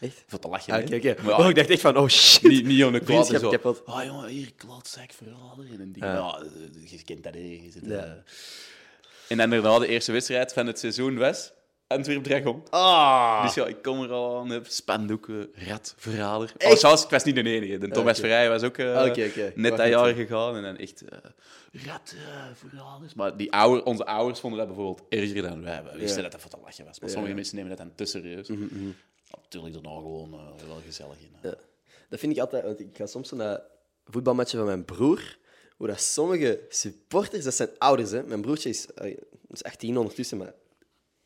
Echt? 0.01 0.25
voor 0.27 0.39
te 0.39 0.49
lachen, 0.49 0.73
Ah, 0.75 0.95
oké. 0.95 1.15
Maar 1.23 1.39
Oh, 1.39 1.49
ik 1.49 1.55
dacht 1.55 1.71
echt 1.71 1.81
van, 1.81 1.97
oh 1.97 2.09
shit. 2.09 2.43
niet, 2.43 2.65
niet 2.65 2.83
aan 2.85 2.93
de 2.93 3.01
kwaad 3.01 3.31
en 3.33 3.41
zo. 3.41 3.51
kapot. 3.51 3.83
Ah, 3.87 4.05
jongen, 4.05 4.29
hier, 4.29 4.53
klootzak, 4.57 5.13
verrader. 5.13 5.81
En 5.81 5.93
die, 5.93 6.05
Ja. 6.05 6.43
je 6.85 7.03
kent 7.05 7.23
dat. 7.25 7.35
Je 7.35 7.69
zit, 7.73 7.83
Ja. 7.87 8.23
En 9.29 9.37
dan 9.37 9.51
daarna 9.51 9.79
de 9.79 9.87
eerste 9.87 10.13
wedstrijd 10.13 10.53
van 10.53 10.67
het 10.67 10.79
seizoen 10.79 11.19
was 11.19 11.53
Antwerp 11.91 12.24
Dragon. 12.24 12.62
Ah! 12.70 13.43
Dus 13.43 13.55
ja, 13.55 13.66
ik 13.66 13.82
kom 13.82 14.03
er 14.03 14.11
al 14.11 14.38
aan, 14.38 14.51
heb 14.51 14.66
spandoeken, 14.66 15.51
rat, 15.55 15.95
verrader. 15.97 16.53
Echt? 16.57 16.72
Oh, 16.72 16.78
zelfs, 16.78 17.05
ik 17.05 17.11
was 17.11 17.24
niet 17.24 17.34
de 17.34 17.43
enige. 17.43 17.78
De 17.78 17.88
Thomas 17.88 18.18
Oké. 18.18 18.20
Verrijen 18.20 18.51
was 18.51 18.62
ook 18.62 18.76
eh, 18.76 19.07
oké. 19.09 19.53
net 19.55 19.76
dat 19.76 19.88
jaar 19.88 20.14
gegaan. 20.14 20.57
En 20.57 20.62
dan 20.62 20.76
echt 20.76 21.03
eh 21.03 21.18
rat, 21.72 22.14
eh, 22.16 22.45
verraders. 22.55 23.14
Maar 23.14 23.36
die 23.36 23.53
ouder, 23.53 23.84
onze 23.84 24.07
ouders 24.07 24.41
vonden 24.41 24.59
dat 24.59 24.68
bijvoorbeeld 24.68 25.07
erger 25.09 25.43
dan 25.43 25.62
wij. 25.62 25.82
We 25.84 25.99
wisten 25.99 26.16
Ja. 26.16 26.22
Dat 26.22 26.32
dat 26.32 26.41
voor 26.41 26.51
te 26.51 26.59
lachen 26.64 26.84
was. 26.84 27.01
Maar 27.01 27.11
sommige 27.11 27.34
mensen 27.34 27.57
nemen 27.57 27.70
dat 27.76 27.78
dan 27.78 27.95
te 27.95 28.05
serieus. 28.05 28.49
Natuurlijk 28.49 29.74
daarna 29.74 29.99
gewoon 29.99 30.32
eh, 30.32 30.66
wel 30.66 30.80
gezellig 30.86 31.18
in. 31.20 31.36
Ja. 31.43 31.55
Dat 32.09 32.18
vind 32.18 32.32
ik 32.32 32.38
altijd, 32.38 32.64
want 32.64 32.80
ik 32.80 32.97
ga 32.97 33.07
soms 33.07 33.30
naar 33.30 33.61
voetbalmatchen 34.05 34.59
van 34.59 34.66
mijn 34.66 34.84
broer. 34.84 35.38
Hoe 35.76 35.86
dat 35.86 36.01
sommige 36.01 36.61
supporters, 36.68 37.45
dat 37.45 37.55
zijn 37.55 37.68
ouders, 37.78 38.11
hè. 38.11 38.22
Mijn 38.22 38.41
broertje 38.41 38.68
is, 38.68 38.86
eh, 38.93 39.16
is 39.51 39.62
18 39.62 39.97
ondertussen, 39.99 40.38
maar 40.38 40.53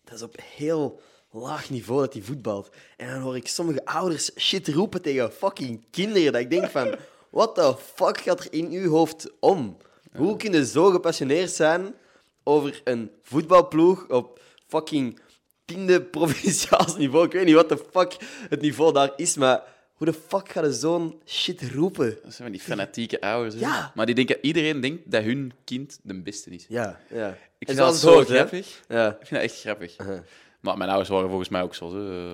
dat 0.05 0.15
is 0.15 0.23
op 0.23 0.37
heel 0.57 1.01
laag 1.31 1.71
niveau 1.71 2.01
dat 2.01 2.13
hij 2.13 2.23
voetbalt. 2.23 2.69
En 2.97 3.11
dan 3.11 3.21
hoor 3.21 3.37
ik 3.37 3.49
sommige 3.49 3.85
ouders 3.85 4.31
shit 4.39 4.69
roepen 4.69 5.03
tegen 5.03 5.33
fucking 5.33 5.85
kinderen. 5.91 6.33
Dat 6.33 6.41
ik 6.41 6.51
denk 6.51 6.71
van, 6.71 6.95
what 7.31 7.55
the 7.55 7.75
fuck 7.95 8.19
gaat 8.19 8.41
er 8.41 8.53
in 8.53 8.71
uw 8.71 8.91
hoofd 8.91 9.31
om? 9.41 9.77
Hoe 10.17 10.37
kun 10.37 10.53
je 10.53 10.67
zo 10.67 10.91
gepassioneerd 10.91 11.51
zijn 11.51 11.95
over 12.43 12.81
een 12.85 13.11
voetbalploeg 13.23 14.09
op 14.09 14.41
fucking 14.67 15.21
tiende 15.65 16.03
provinciaals 16.03 16.97
niveau? 17.03 17.27
Ik 17.27 17.33
weet 17.33 17.45
niet 17.45 17.55
wat 17.55 17.69
de 17.69 17.85
fuck 17.91 18.17
het 18.49 18.61
niveau 18.61 18.93
daar 18.93 19.13
is, 19.17 19.37
maar 19.37 19.74
hoe 19.95 20.07
de 20.07 20.13
fuck 20.29 20.49
gaat 20.49 20.65
er 20.65 20.73
zo'n 20.73 21.21
shit 21.27 21.63
roepen? 21.73 22.09
Dat 22.23 22.35
zijn 22.35 22.49
van 22.49 22.51
die 22.53 22.61
fanatieke 22.61 23.21
ouders. 23.21 23.55
Ja. 23.55 23.93
Maar 23.95 24.07
die 24.07 24.15
denken, 24.15 24.37
iedereen 24.41 24.81
denkt 24.81 25.11
dat 25.11 25.23
hun 25.23 25.53
kind 25.65 25.99
de 26.03 26.23
beste 26.23 26.51
is. 26.51 26.67
Ja, 26.69 27.01
ja. 27.11 27.37
Ik 27.59 27.67
vind 27.67 27.79
dat 27.79 27.97
zo 27.97 28.13
hoort, 28.13 28.29
grappig. 28.29 28.81
Ja. 28.89 29.09
Ik 29.09 29.17
vind 29.27 29.31
dat 29.31 29.41
echt 29.51 29.61
grappig. 29.61 29.99
Uh-huh. 30.01 30.19
Maar 30.61 30.77
mijn 30.77 30.89
ouders 30.91 31.11
waren 31.11 31.29
volgens 31.29 31.49
mij 31.49 31.63
ook 31.63 31.75
zo. 31.75 31.85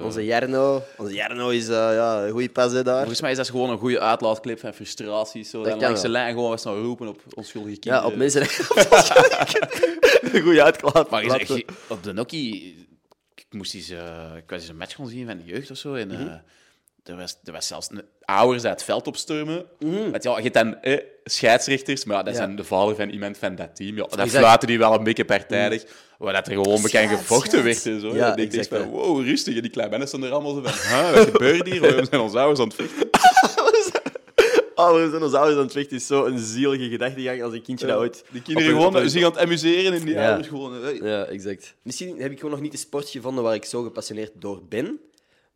Onze 0.02 0.24
Jarno, 0.24 0.82
onze 0.96 1.14
Jarno 1.14 1.48
is 1.48 1.68
eh, 1.68 1.74
ja, 1.74 2.24
een 2.24 2.30
goede 2.30 2.48
pas 2.50 2.72
hè, 2.72 2.82
daar. 2.82 2.98
Volgens 2.98 3.20
mij 3.20 3.30
is 3.30 3.36
dat 3.36 3.50
gewoon 3.50 3.70
een 3.70 3.78
goede 3.78 4.00
uitlaatclip 4.00 4.58
van 4.60 4.74
frustraties. 4.74 5.50
Zo. 5.50 5.56
Dat 5.58 5.66
Dan 5.68 5.78
kan 5.78 5.86
langs 5.86 6.00
de 6.02 6.08
wel. 6.08 6.16
lijn 6.16 6.34
gewoon 6.34 6.50
wat 6.50 6.60
snel 6.60 6.80
roepen 6.82 7.08
op 7.08 7.20
onschuldige 7.34 7.78
kinderen. 7.78 8.06
Ja, 8.06 8.12
op 8.12 8.16
mensen. 8.18 8.42
een 10.32 10.42
goede 10.42 10.62
uitklaat. 10.64 11.10
Maar 11.10 11.22
zegt, 11.30 11.48
je- 11.48 11.64
op 11.88 12.02
de 12.02 12.12
Nokia, 12.12 12.54
ik 13.34 13.46
moest 13.50 13.74
eens, 13.74 13.88
eh, 13.90 14.32
ik 14.36 14.50
was 14.50 14.60
eens 14.60 14.68
een 14.68 14.76
match 14.76 14.94
gaan 14.94 15.08
zien 15.08 15.26
van 15.26 15.36
de 15.36 15.44
jeugd 15.44 15.70
of 15.70 15.76
zo. 15.76 15.94
En 15.94 16.08
Mhm. 16.08 16.20
eh, 16.26 16.34
er 17.04 17.16
was, 17.16 17.36
er 17.44 17.52
was 17.52 17.66
zelfs 17.66 17.90
een 17.90 18.02
ouders 18.24 18.64
uit 18.64 18.72
het 18.74 18.82
veld 18.84 19.06
opstormen. 19.06 19.64
Want 20.10 20.22
ja, 20.22 20.36
je 20.36 20.42
hebt 20.42 20.54
dan 20.54 20.80
eh, 20.82 20.98
scheidsrechters, 21.24 22.04
maar 22.04 22.16
ja, 22.16 22.22
dat 22.22 22.36
zijn 22.36 22.56
de 22.56 22.64
vader 22.64 22.94
van 22.96 23.08
iemand 23.08 23.38
van 23.38 23.54
dat 23.54 23.76
team. 23.76 23.96
Ja, 23.96 24.02
dat 24.02 24.18
Exact. 24.18 24.30
fluiten 24.44 24.68
die 24.68 24.78
wel 24.78 24.94
een 24.94 25.04
beetje 25.04 25.24
partijdig. 25.24 25.84
Maar 26.18 26.32
dat 26.32 26.46
er 26.46 26.52
gewoon 26.52 26.82
bekend 26.82 27.08
gevochten 27.10 27.64
werd 27.64 27.86
en 27.86 28.00
zo. 28.00 28.14
Ja, 28.14 28.36
ik 28.36 28.50
denk 28.50 28.64
van, 28.68 28.88
wow, 28.90 29.22
rustig. 29.24 29.56
En 29.56 29.62
die 29.62 29.70
kleine 29.70 29.98
mensen 29.98 30.08
stonden 30.18 30.28
er 30.28 30.34
allemaal 30.34 30.54
zo 30.54 30.70
van, 30.70 30.88
huh, 30.98 31.14
wat 31.14 31.28
gebeurt 31.30 31.66
hier? 31.66 31.80
Waarom 31.80 32.04
zijn 32.04 32.20
onze 32.20 32.38
ouders 32.38 32.60
aan 32.60 32.66
het 32.66 32.74
vechten? 32.76 33.08
Oh, 34.74 34.92
we 34.94 35.08
zijn 35.10 35.22
ons 35.22 35.32
ouders 35.34 35.56
aan 35.56 35.62
het 35.64 35.72
vechten. 35.72 35.96
is 35.96 36.06
zo'n 36.06 36.38
zielige 36.38 36.88
gedachtegang 36.88 37.42
als 37.42 37.52
een 37.52 37.62
kindje 37.62 37.86
dat 37.86 37.98
ooit... 37.98 38.24
Die 38.30 38.42
kinderen 38.42 38.70
gewoon 38.70 38.96
een- 38.96 39.10
zich 39.10 39.24
aan 39.24 39.30
het 39.30 39.40
amuseren 39.40 39.92
en 39.92 40.04
die 40.04 40.14
Ja. 40.14 40.26
ouders 40.26 40.48
gewoon... 40.48 40.72
Ja, 41.02 41.24
exact. 41.24 41.74
Misschien 41.82 42.20
heb 42.20 42.30
ik 42.30 42.36
gewoon 42.36 42.50
nog 42.50 42.60
niet 42.60 42.72
de 42.72 42.78
sport 42.78 43.08
gevonden 43.08 43.44
waar 43.44 43.54
ik 43.54 43.64
zo 43.64 43.82
gepassioneerd 43.82 44.30
door 44.34 44.62
ben. 44.68 45.00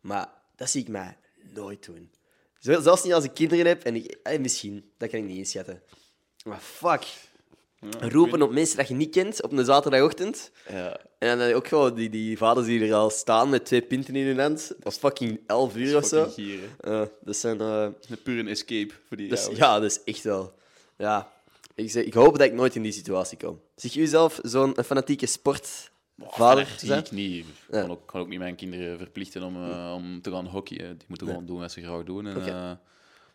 Maar 0.01 0.27
dat 0.55 0.69
zie 0.69 0.81
ik 0.81 0.87
mij 0.87 1.17
nooit 1.55 1.85
doen. 1.85 2.11
Zelfs 2.59 3.03
niet 3.03 3.13
als 3.13 3.23
ik 3.23 3.33
kinderen 3.33 3.65
heb. 3.65 3.83
En 3.83 3.95
ik, 3.95 4.17
eh, 4.23 4.39
misschien, 4.39 4.91
dat 4.97 5.09
kan 5.09 5.19
ik 5.19 5.25
niet 5.25 5.37
inschatten. 5.37 5.81
Maar 6.45 6.59
fuck. 6.59 7.03
Roepen 7.99 8.41
op 8.41 8.51
mensen 8.51 8.77
dat 8.77 8.87
je 8.87 8.93
niet 8.93 9.11
kent 9.11 9.41
op 9.43 9.51
een 9.51 9.65
zaterdagochtend. 9.65 10.51
Ja. 10.69 10.99
En 11.19 11.37
dan 11.37 11.51
ook 11.53 11.67
gewoon 11.67 11.95
die, 11.95 12.09
die 12.09 12.37
vaders 12.37 12.65
die 12.67 12.85
er 12.87 12.93
al 12.93 13.09
staan 13.09 13.49
met 13.49 13.65
twee 13.65 13.81
pinten 13.81 14.15
in 14.15 14.25
hun 14.25 14.39
hand. 14.39 14.73
Dat 14.79 14.91
is 14.93 14.97
fucking 14.99 15.39
11 15.47 15.75
uur 15.75 15.97
of 15.97 16.05
zo. 16.05 16.29
Dat 17.21 17.35
zijn... 17.37 17.61
eh, 17.61 17.87
Een 18.09 18.21
pure 18.23 18.49
escape 18.49 18.93
voor 19.07 19.17
die 19.17 19.35
ouders. 19.37 19.57
ja, 19.57 19.79
dat 19.79 19.91
is 19.91 20.03
echt 20.03 20.23
wel... 20.23 20.53
Ja. 20.97 21.33
Ik, 21.75 21.91
zeg, 21.91 22.03
ik 22.03 22.13
hoop 22.13 22.37
dat 22.37 22.47
ik 22.47 22.53
nooit 22.53 22.75
in 22.75 22.81
die 22.81 22.91
situatie 22.91 23.37
kom. 23.37 23.61
Zie 23.75 23.89
je 23.93 23.99
jezelf 23.99 24.39
zo'n 24.43 24.75
fanatieke 24.85 25.25
zijn? 26.77 26.99
ik 26.99 27.11
niet. 27.11 27.45
Ik 27.45 27.53
kan, 27.69 27.91
ook, 27.91 28.07
kan 28.07 28.21
ook 28.21 28.27
niet 28.27 28.39
mijn 28.39 28.55
kinderen 28.55 28.97
verplichten 28.97 29.43
om, 29.43 29.55
eh, 29.55 29.93
om 29.95 30.21
te 30.21 30.31
gaan 30.31 30.45
hockeyen. 30.45 30.97
Die 30.97 31.07
moeten 31.07 31.27
gewoon 31.27 31.45
doen 31.45 31.59
wat 31.59 31.71
ze 31.71 31.81
graag 31.81 32.03
doen. 32.03 32.27
En, 32.27 32.45
eh, 32.47 32.71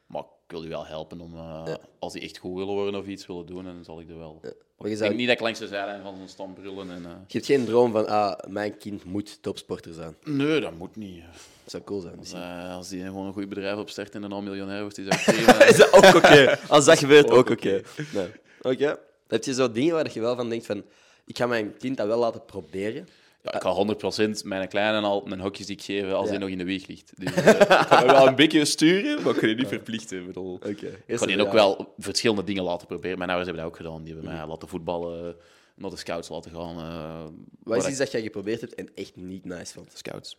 maar 0.07 0.23
ik 0.23 0.57
wil 0.57 0.65
u 0.65 0.69
wel 0.69 0.87
helpen 0.87 1.21
om, 1.21 1.35
eh, 1.35 1.75
als 1.99 2.13
die 2.13 2.23
echt 2.23 2.39
goed 2.39 2.57
willen 2.57 2.75
worden 2.75 3.01
of 3.01 3.07
iets 3.07 3.27
willen 3.27 3.47
doen, 3.47 3.65
dan 3.65 3.85
zal 3.85 4.01
ik 4.01 4.09
er 4.09 4.19
wel. 4.19 4.39
Maar 4.43 4.89
je, 4.89 4.95
Ik 4.95 4.97
zou, 4.97 5.09
denk 5.09 5.17
niet 5.21 5.27
dat 5.27 5.37
ik 5.37 5.43
langs 5.43 5.59
de 5.59 5.67
zijlijn 5.67 6.03
van 6.03 6.17
zo'n 6.17 6.29
stam 6.29 6.55
brullen. 6.55 6.91
En, 6.91 7.03
je 7.03 7.37
hebt 7.37 7.47
geen 7.47 7.65
droom 7.65 7.93
van, 7.93 8.07
ah, 8.07 8.39
mijn 8.49 8.77
kind 8.79 9.05
moet 9.05 9.43
topsporter 9.43 9.93
zijn. 9.93 10.17
Nee, 10.25 10.61
dat 10.61 10.75
moet 10.75 10.97
niet. 10.97 11.23
Dat 11.63 11.71
zou 11.71 11.83
cool 11.83 12.01
zijn. 12.01 12.19
misschien. 12.19 12.41
Eh, 12.41 12.75
als 12.75 12.89
die 12.89 13.03
gewoon 13.05 13.27
een 13.27 13.33
goed 13.33 13.49
bedrijf 13.49 13.79
opstart 13.79 14.15
en 14.15 14.21
dan 14.21 14.33
al 14.33 14.43
miljonair 14.43 14.81
wordt, 14.81 14.99
is 14.99 15.09
dat 15.09 15.25
prima. 15.35 15.65
Is 15.65 15.77
dat 15.77 15.93
ook 15.93 16.15
oké? 16.15 16.59
Als 16.69 16.85
dat 16.85 16.99
gebeurt, 17.05 17.31
ook 17.31 17.39
Ook 17.39 17.51
oké. 17.51 17.83
Nee. 18.13 18.31
Oké. 18.63 18.99
Heb 19.29 19.45
je 19.45 19.55
zo 19.55 19.73
dingen 19.73 19.95
waar 19.95 20.11
je 20.13 20.21
wel 20.21 20.37
van 20.37 20.49
denkt 20.49 20.67
van, 20.67 20.85
ik 21.31 21.39
ga 21.39 21.47
mijn 21.47 21.77
kind 21.77 21.97
dat 21.97 22.07
wel 22.07 22.19
laten 22.19 22.45
proberen? 22.45 23.09
Ja, 23.43 23.55
ik 23.55 23.63
ga 23.63 24.29
100% 24.29 24.45
mijn 24.45 24.69
kleine 24.69 25.01
al 25.07 25.23
mijn 25.27 25.41
hokjes 25.41 25.67
die 25.67 25.77
ik 25.77 25.83
geef 25.83 26.13
als 26.13 26.29
hij 26.29 26.39
nog 26.39 26.49
in 26.49 26.59
de 26.59 26.65
wieg 26.65 26.87
ligt. 26.87 27.13
Dus, 27.17 27.35
eh, 27.35 27.47
ik 27.61 27.67
kan 27.89 27.99
hem 27.99 28.07
wel 28.07 28.27
een 28.27 28.35
beetje 28.35 28.65
sturen, 28.65 29.23
maar 29.23 29.33
ik 29.35 29.41
kan 29.41 29.49
je 29.49 29.55
niet 29.55 29.67
verplichten. 29.69 30.19
Ik 30.21 30.27
bedoel, 30.27 30.55
Oké. 30.55 30.71
Ik 31.07 31.17
kan 31.17 31.27
die 31.29 31.41
ook 31.47 31.53
wel 31.53 31.95
verschillende 31.99 32.45
dingen 32.45 32.63
laten 32.63 32.87
proberen. 32.87 33.19
Mijn 33.19 33.31
ouders 33.31 33.49
hebben 33.51 33.65
dat 33.71 33.81
ook 33.81 33.87
gedaan. 33.87 34.05
Die 34.05 34.15
hebben 34.15 34.33
mij 34.33 34.47
laten 34.47 34.69
voetballen, 34.69 35.37
naar 35.75 35.91
de 35.91 35.97
scouts 35.97 36.29
laten 36.29 36.51
gaan. 36.51 36.79
eh, 36.79 37.25
Wat 37.63 37.77
is 37.77 37.83
ik- 37.85 37.89
iets 37.91 37.99
dat 37.99 38.11
jij 38.11 38.23
geprobeerd 38.23 38.61
hebt 38.61 38.75
en 38.75 38.89
echt 38.95 39.17
niet 39.17 39.45
nice 39.45 39.73
vond? 39.73 39.91
Scouts. 39.95 40.37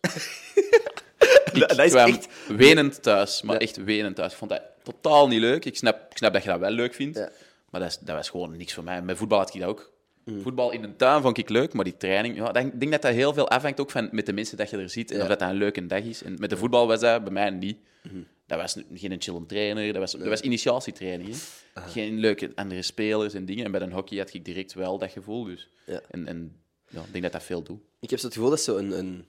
Dat, 1.52 1.68
dat 1.68 1.78
is 1.78 1.94
echt... 1.94 2.28
wenend 2.48 3.02
thuis, 3.02 3.42
maar 3.42 3.54
Ja. 3.54 3.60
echt 3.60 3.76
wenend 3.84 4.16
thuis. 4.16 4.32
Ik 4.32 4.38
vond 4.38 4.50
dat 4.50 4.62
totaal 4.82 5.28
niet 5.28 5.40
leuk. 5.40 5.64
Ik 5.64 5.76
snap, 5.76 6.10
ik 6.10 6.16
snap 6.16 6.32
dat 6.32 6.42
je 6.42 6.48
dat 6.48 6.58
wel 6.58 6.70
leuk 6.70 6.94
vindt, 6.94 7.16
Ja. 7.18 7.30
maar 7.70 7.80
dat, 7.80 7.90
is, 7.90 7.98
dat 7.98 8.16
was 8.16 8.28
gewoon 8.30 8.56
niks 8.56 8.72
voor 8.74 8.84
mij. 8.84 9.02
Met 9.02 9.16
voetbal 9.16 9.38
had 9.38 9.54
ik 9.54 9.60
dat 9.60 9.68
ook. 9.70 9.91
Mm. 10.24 10.40
Voetbal 10.42 10.70
in 10.70 10.82
de 10.82 10.96
tuin 10.96 11.22
vond 11.22 11.38
ik 11.38 11.48
leuk, 11.48 11.72
maar 11.72 11.84
die 11.84 11.96
training... 11.96 12.36
Ja, 12.36 12.54
ik 12.54 12.80
denk 12.80 12.92
dat 12.92 13.02
dat 13.02 13.12
heel 13.12 13.32
veel 13.32 13.48
afhangt 13.48 13.80
ook 13.80 13.90
van 13.90 14.08
met 14.12 14.26
de 14.26 14.32
mensen 14.32 14.56
dat 14.56 14.70
je 14.70 14.76
er 14.76 14.90
ziet 14.90 15.10
en 15.10 15.16
Ja. 15.16 15.22
of 15.22 15.28
dat, 15.28 15.38
dat 15.38 15.48
een 15.50 15.56
leuke 15.56 15.86
dag 15.86 16.02
is. 16.02 16.22
En 16.22 16.34
met 16.38 16.50
de 16.50 16.56
voetbal 16.56 16.86
was 16.86 17.00
dat 17.00 17.22
bij 17.24 17.32
mij 17.32 17.50
niet. 17.50 17.78
Mhm. 18.02 18.22
Dat 18.46 18.60
was 18.60 18.76
geen 18.94 19.16
chille 19.22 19.46
trainer, 19.46 19.86
dat 19.92 19.96
was, 19.96 20.12
dat 20.12 20.26
was 20.28 20.40
initiatietraining. 20.40 21.34
hè. 21.74 21.82
Geen 21.82 22.18
leuke 22.18 22.52
andere 22.54 22.82
spelers 22.82 23.34
en 23.34 23.44
dingen. 23.44 23.64
En 23.64 23.70
bij 23.70 23.80
een 23.80 23.92
hockey 23.92 24.18
had 24.18 24.34
ik 24.34 24.44
direct 24.44 24.72
wel 24.74 24.98
dat 24.98 25.10
gevoel. 25.10 25.44
Dus. 25.44 25.68
Ja. 25.86 26.00
En, 26.10 26.26
en 26.26 26.56
ja, 26.88 27.00
ik 27.00 27.10
denk 27.12 27.22
dat 27.22 27.32
dat 27.32 27.42
veel 27.42 27.62
doet. 27.62 27.80
Ik 28.00 28.10
heb 28.10 28.18
zo 28.18 28.24
het 28.26 28.34
gevoel 28.34 28.50
dat 28.50 28.60
zo 28.60 28.76
een, 28.76 28.98
een 28.98 29.24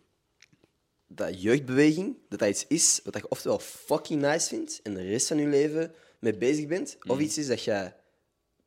dat 1.08 1.42
jeugdbeweging, 1.42 2.16
dat 2.30 2.40
dat 2.40 2.50
iets 2.50 2.66
is 2.68 3.00
wat 3.04 3.16
je 3.16 3.30
oftewel 3.30 3.60
fucking 3.60 4.22
nice 4.22 4.48
vindt 4.48 4.80
en 4.84 4.94
de 4.94 5.02
rest 5.02 5.28
van 5.28 5.38
je 5.38 5.48
leven 5.48 5.92
mee 6.20 6.38
bezig 6.38 6.68
bent, 6.68 6.98
of 7.08 7.20
iets 7.20 7.38
is 7.38 7.48
dat 7.48 7.64
je 7.64 7.92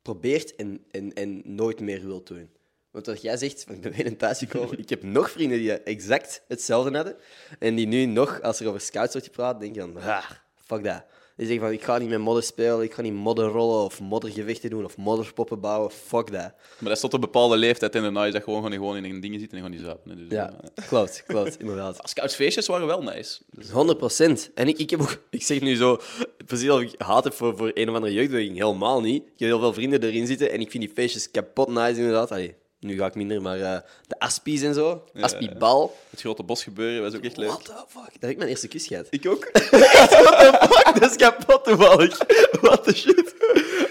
probeert 0.06 0.54
en, 0.54 0.84
en, 0.90 1.12
en 1.12 1.42
nooit 1.44 1.80
meer 1.80 2.06
wilt 2.06 2.26
doen. 2.26 2.50
Want 2.90 3.06
wat 3.06 3.22
jij 3.22 3.36
zegt, 3.36 3.66
ik 3.70 3.80
ben 3.80 3.92
weer 3.92 4.16
thuis 4.16 4.38
gekomen, 4.38 4.78
ik 4.78 4.88
heb 4.88 5.02
nog 5.02 5.30
vrienden 5.30 5.58
die 5.58 5.72
exact 5.72 6.42
hetzelfde 6.48 6.96
hadden 6.96 7.16
en 7.58 7.74
die 7.74 7.86
nu 7.86 8.04
nog, 8.04 8.42
als 8.42 8.60
er 8.60 8.68
over 8.68 8.80
scouts 8.80 9.12
wordt 9.12 9.26
gepraat, 9.26 9.60
denken 9.60 9.92
van, 9.92 10.02
ah, 10.02 10.30
fuck 10.54 10.84
dat. 10.84 11.04
Die 11.36 11.46
zeggen 11.46 11.64
van, 11.64 11.72
ik 11.74 11.82
ga 11.82 11.98
niet 11.98 12.08
met 12.08 12.18
modder 12.18 12.42
spelen, 12.42 12.82
ik 12.82 12.94
ga 12.94 13.02
niet 13.02 13.12
modder 13.12 13.46
rollen 13.46 13.84
of 13.84 14.00
moddergevechten 14.00 14.70
doen 14.70 14.84
of 14.84 14.96
modderpoppen 14.96 15.60
bouwen, 15.60 15.90
fuck 15.90 16.32
dat. 16.32 16.40
Maar 16.42 16.52
dat 16.78 16.92
is 16.92 17.00
tot 17.00 17.12
een 17.12 17.20
bepaalde 17.20 17.56
leeftijd 17.56 17.94
en 17.94 18.02
daarna 18.02 18.26
is 18.26 18.32
dat 18.32 18.42
gewoon, 18.42 18.72
gewoon 18.72 18.96
in 18.96 19.04
een 19.04 19.20
dingen 19.20 19.40
zitten 19.40 19.58
en 19.58 19.64
gewoon 19.64 19.78
die 19.78 19.86
zuipen. 19.86 20.16
Dus, 20.16 20.38
Ja, 20.38 20.52
eh, 20.74 20.88
klopt, 20.88 21.24
klopt, 21.26 21.60
inderdaad. 21.60 21.98
Scoutsfeestjes 22.02 22.66
waren 22.66 22.86
wel 22.86 23.02
nice. 23.02 23.40
Dus, 23.50 23.70
100 23.70 23.98
procent. 23.98 24.50
En 24.54 24.68
ik, 24.68 24.78
ik 24.78 24.90
heb 24.90 25.00
ook, 25.00 25.22
ik 25.30 25.42
zeg 25.42 25.60
nu 25.60 25.74
zo, 25.74 26.00
precies 26.46 26.70
of 26.70 26.80
ik 26.80 26.94
haat 26.98 27.24
heb 27.24 27.32
voor, 27.32 27.56
voor 27.56 27.70
een 27.74 27.88
of 27.88 27.94
andere 27.94 28.12
jeugdbeweging. 28.12 28.56
Helemaal 28.56 29.00
niet. 29.00 29.22
Ik 29.22 29.38
heb 29.38 29.48
heel 29.48 29.58
veel 29.58 29.72
vrienden 29.72 30.02
erin 30.02 30.26
zitten 30.26 30.50
en 30.52 30.60
ik 30.60 30.70
vind 30.70 30.84
die 30.84 30.92
feestjes 30.92 31.30
kapot 31.30 31.68
nice, 31.68 31.96
inderdaad. 31.96 32.30
Allee, 32.30 32.54
nu 32.80 32.96
ga 32.96 33.06
ik 33.06 33.14
minder, 33.14 33.42
maar 33.42 33.60
eh, 33.60 33.78
de 34.06 34.18
Aspies 34.18 34.62
en 34.62 34.74
zo. 34.74 35.04
Aspiebal. 35.20 35.96
het 36.10 36.20
grote 36.20 36.42
bos 36.42 36.62
gebeuren 36.62 37.02
was 37.02 37.14
ook 37.14 37.24
echt 37.24 37.36
leuk. 37.36 37.48
What 37.48 37.64
the 37.64 37.72
fuck? 37.88 37.92
Daar 37.92 38.16
heb 38.20 38.30
ik 38.30 38.36
mijn 38.36 38.50
eerste 38.50 38.68
kus 38.68 38.86
gehad. 38.86 39.06
Ik 39.10 39.26
ook. 39.28 39.44
fuck, 40.72 41.00
dat 41.00 41.10
is 41.10 41.16
kapot 41.16 41.64
toevallig. 41.64 42.18
What 42.60 42.84
the 42.84 42.94
shit? 42.94 43.34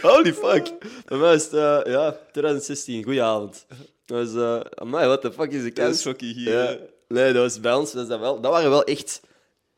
Holy 0.02 0.34
fuck. 0.34 0.72
Bij 1.06 1.18
mij 1.18 1.34
is 1.34 1.44
het, 1.44 1.54
eh, 1.54 1.80
ja, 1.94 2.18
2016. 2.32 3.04
Goeie 3.04 3.22
avond. 3.24 3.66
Dat 4.06 4.34
was, 4.34 4.44
eh 4.44 4.60
amai, 4.76 5.06
what 5.06 5.22
the 5.22 5.32
fuck 5.32 5.52
is 5.52 5.64
de 5.64 5.74
Dat 5.74 5.86
kans? 5.86 5.96
is 5.98 6.02
fucking 6.02 6.34
hier. 6.36 6.54
Ja. 6.54 6.78
Nee, 7.08 7.34
dat 7.34 7.42
was 7.44 7.60
bij 7.60 7.74
ons. 7.74 7.92
Dat, 7.92 8.04
is 8.04 8.10
dat, 8.10 8.20
wel, 8.20 8.42
dat 8.42 8.52
waren 8.52 8.70
wel 8.70 8.84
echt... 8.84 9.22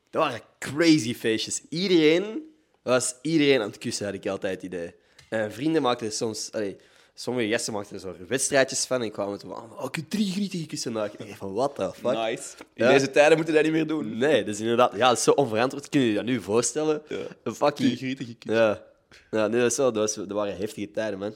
Dat 0.09 0.23
waren 0.23 0.41
crazy 0.59 1.15
feestjes. 1.15 1.61
Iedereen 1.69 2.43
was 2.83 3.15
iedereen 3.21 3.61
aan 3.61 3.67
het 3.67 3.77
kussen, 3.77 4.05
had 4.05 4.13
ik 4.15 4.27
altijd 4.27 4.53
het 4.53 4.63
idee. 4.63 4.95
En 5.29 5.51
vrienden 5.53 5.81
maakten 5.81 6.11
soms... 6.11 6.49
Allee, 6.51 6.77
sommige 7.19 7.47
gasten 7.47 7.73
maakten 7.73 7.95
er 7.95 8.01
zo 8.01 8.15
wedstrijdjes 8.27 8.85
van 8.85 9.01
en 9.01 9.11
kwamen 9.11 9.39
toen 9.39 9.49
van... 9.49 9.71
Oh, 9.77 9.85
ik 9.85 9.95
heb 9.95 10.09
drie 10.09 10.65
kussen 10.65 10.91
naar. 10.93 11.05
Ik 11.17 11.27
dacht 11.27 11.37
van, 11.37 11.53
what 11.53 11.75
the 11.75 11.91
fuck? 11.93 12.11
Nice. 12.13 12.53
In 12.73 12.83
Ja. 12.85 12.91
deze 12.91 13.11
tijden 13.11 13.35
moeten 13.37 13.53
we 13.55 13.61
dat 13.61 13.71
niet 13.71 13.77
meer 13.79 13.87
doen. 13.87 14.17
Nee, 14.17 14.43
dat 14.43 14.53
is 14.53 14.59
inderdaad... 14.61 14.91
Ja, 14.95 15.07
dat 15.07 15.17
is 15.17 15.23
zo 15.23 15.31
onverantwoord. 15.31 15.89
Kun 15.89 16.01
je 16.01 16.07
je 16.07 16.13
dat 16.15 16.25
nu 16.25 16.41
voorstellen? 16.41 17.01
Ja. 17.07 17.17
Een 17.43 17.55
fucking... 17.55 17.89
Die 17.89 17.97
grietige 17.97 18.35
kus. 18.35 18.53
Ja. 18.53 18.83
Ja, 19.31 19.47
nee, 19.47 19.61
dat, 19.61 19.71
is 19.71 19.77
wel, 19.77 19.91
dat, 19.93 20.01
was, 20.15 20.27
dat 20.27 20.31
waren 20.37 20.57
heftige 20.57 20.91
tijden, 20.91 21.19
man. 21.19 21.35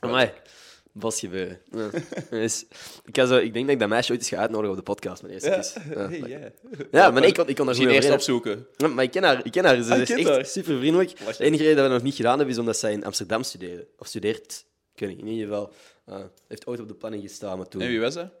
Amai. 0.00 0.30
Was 0.92 1.18
gebeuren. 1.20 1.60
Ja. 1.72 1.90
Dus, 2.30 2.64
ik, 3.04 3.16
zo, 3.26 3.36
ik 3.36 3.52
denk 3.52 3.64
dat 3.64 3.74
ik 3.74 3.80
dat 3.80 3.88
meisje 3.88 4.10
ooit 4.12 4.20
eens 4.20 4.28
ga 4.30 4.36
uitnodigen 4.36 4.70
op 4.70 4.76
de 4.76 4.82
podcast, 4.92 5.22
mijn 5.22 5.34
eerste 5.34 5.48
Ja. 5.50 5.56
kus. 5.56 5.74
Ja. 5.94 6.08
Hey, 6.08 6.18
ja. 6.28 6.38
Ja, 6.90 7.10
maar 7.10 7.24
ik 7.24 7.34
kon, 7.34 7.48
ik 7.48 7.56
kon 7.56 7.66
daar 7.66 7.74
Misschien 7.74 7.86
goed 7.86 7.96
eerst 7.96 8.10
opzoeken. 8.14 8.66
Maar 8.94 9.04
ik 9.04 9.10
ken 9.10 9.22
haar. 9.22 9.40
Ik 9.44 9.52
ken 9.52 9.64
haar. 9.64 9.82
Ze 9.82 9.92
Ah, 9.92 9.98
is 10.00 10.10
echt 10.10 10.28
haar? 10.28 10.44
super 10.46 10.78
vriendelijk. 10.78 11.16
De 11.36 11.44
enige 11.44 11.62
reden 11.62 11.76
dat 11.76 11.86
we 11.86 11.92
nog 11.92 12.02
niet 12.02 12.14
gedaan 12.14 12.36
hebben, 12.36 12.54
is 12.54 12.60
omdat 12.60 12.76
zij 12.78 12.92
in 12.92 13.04
Amsterdam 13.04 13.42
studeerde. 13.42 13.86
Of 13.98 14.06
studeert. 14.06 14.64
Ik 15.00 15.06
weet 15.06 15.16
niet, 15.16 15.26
in 15.26 15.32
ieder 15.32 15.48
geval. 15.48 15.72
Uh, 16.08 16.24
heeft 16.48 16.66
ooit 16.66 16.80
op 16.80 16.88
de 16.88 16.94
planning 16.94 17.22
gestaan, 17.22 17.56
maar 17.58 17.68
toen... 17.68 17.80
En 17.80 17.88
wie 17.88 18.00
was 18.00 18.14
dat? 18.14 18.32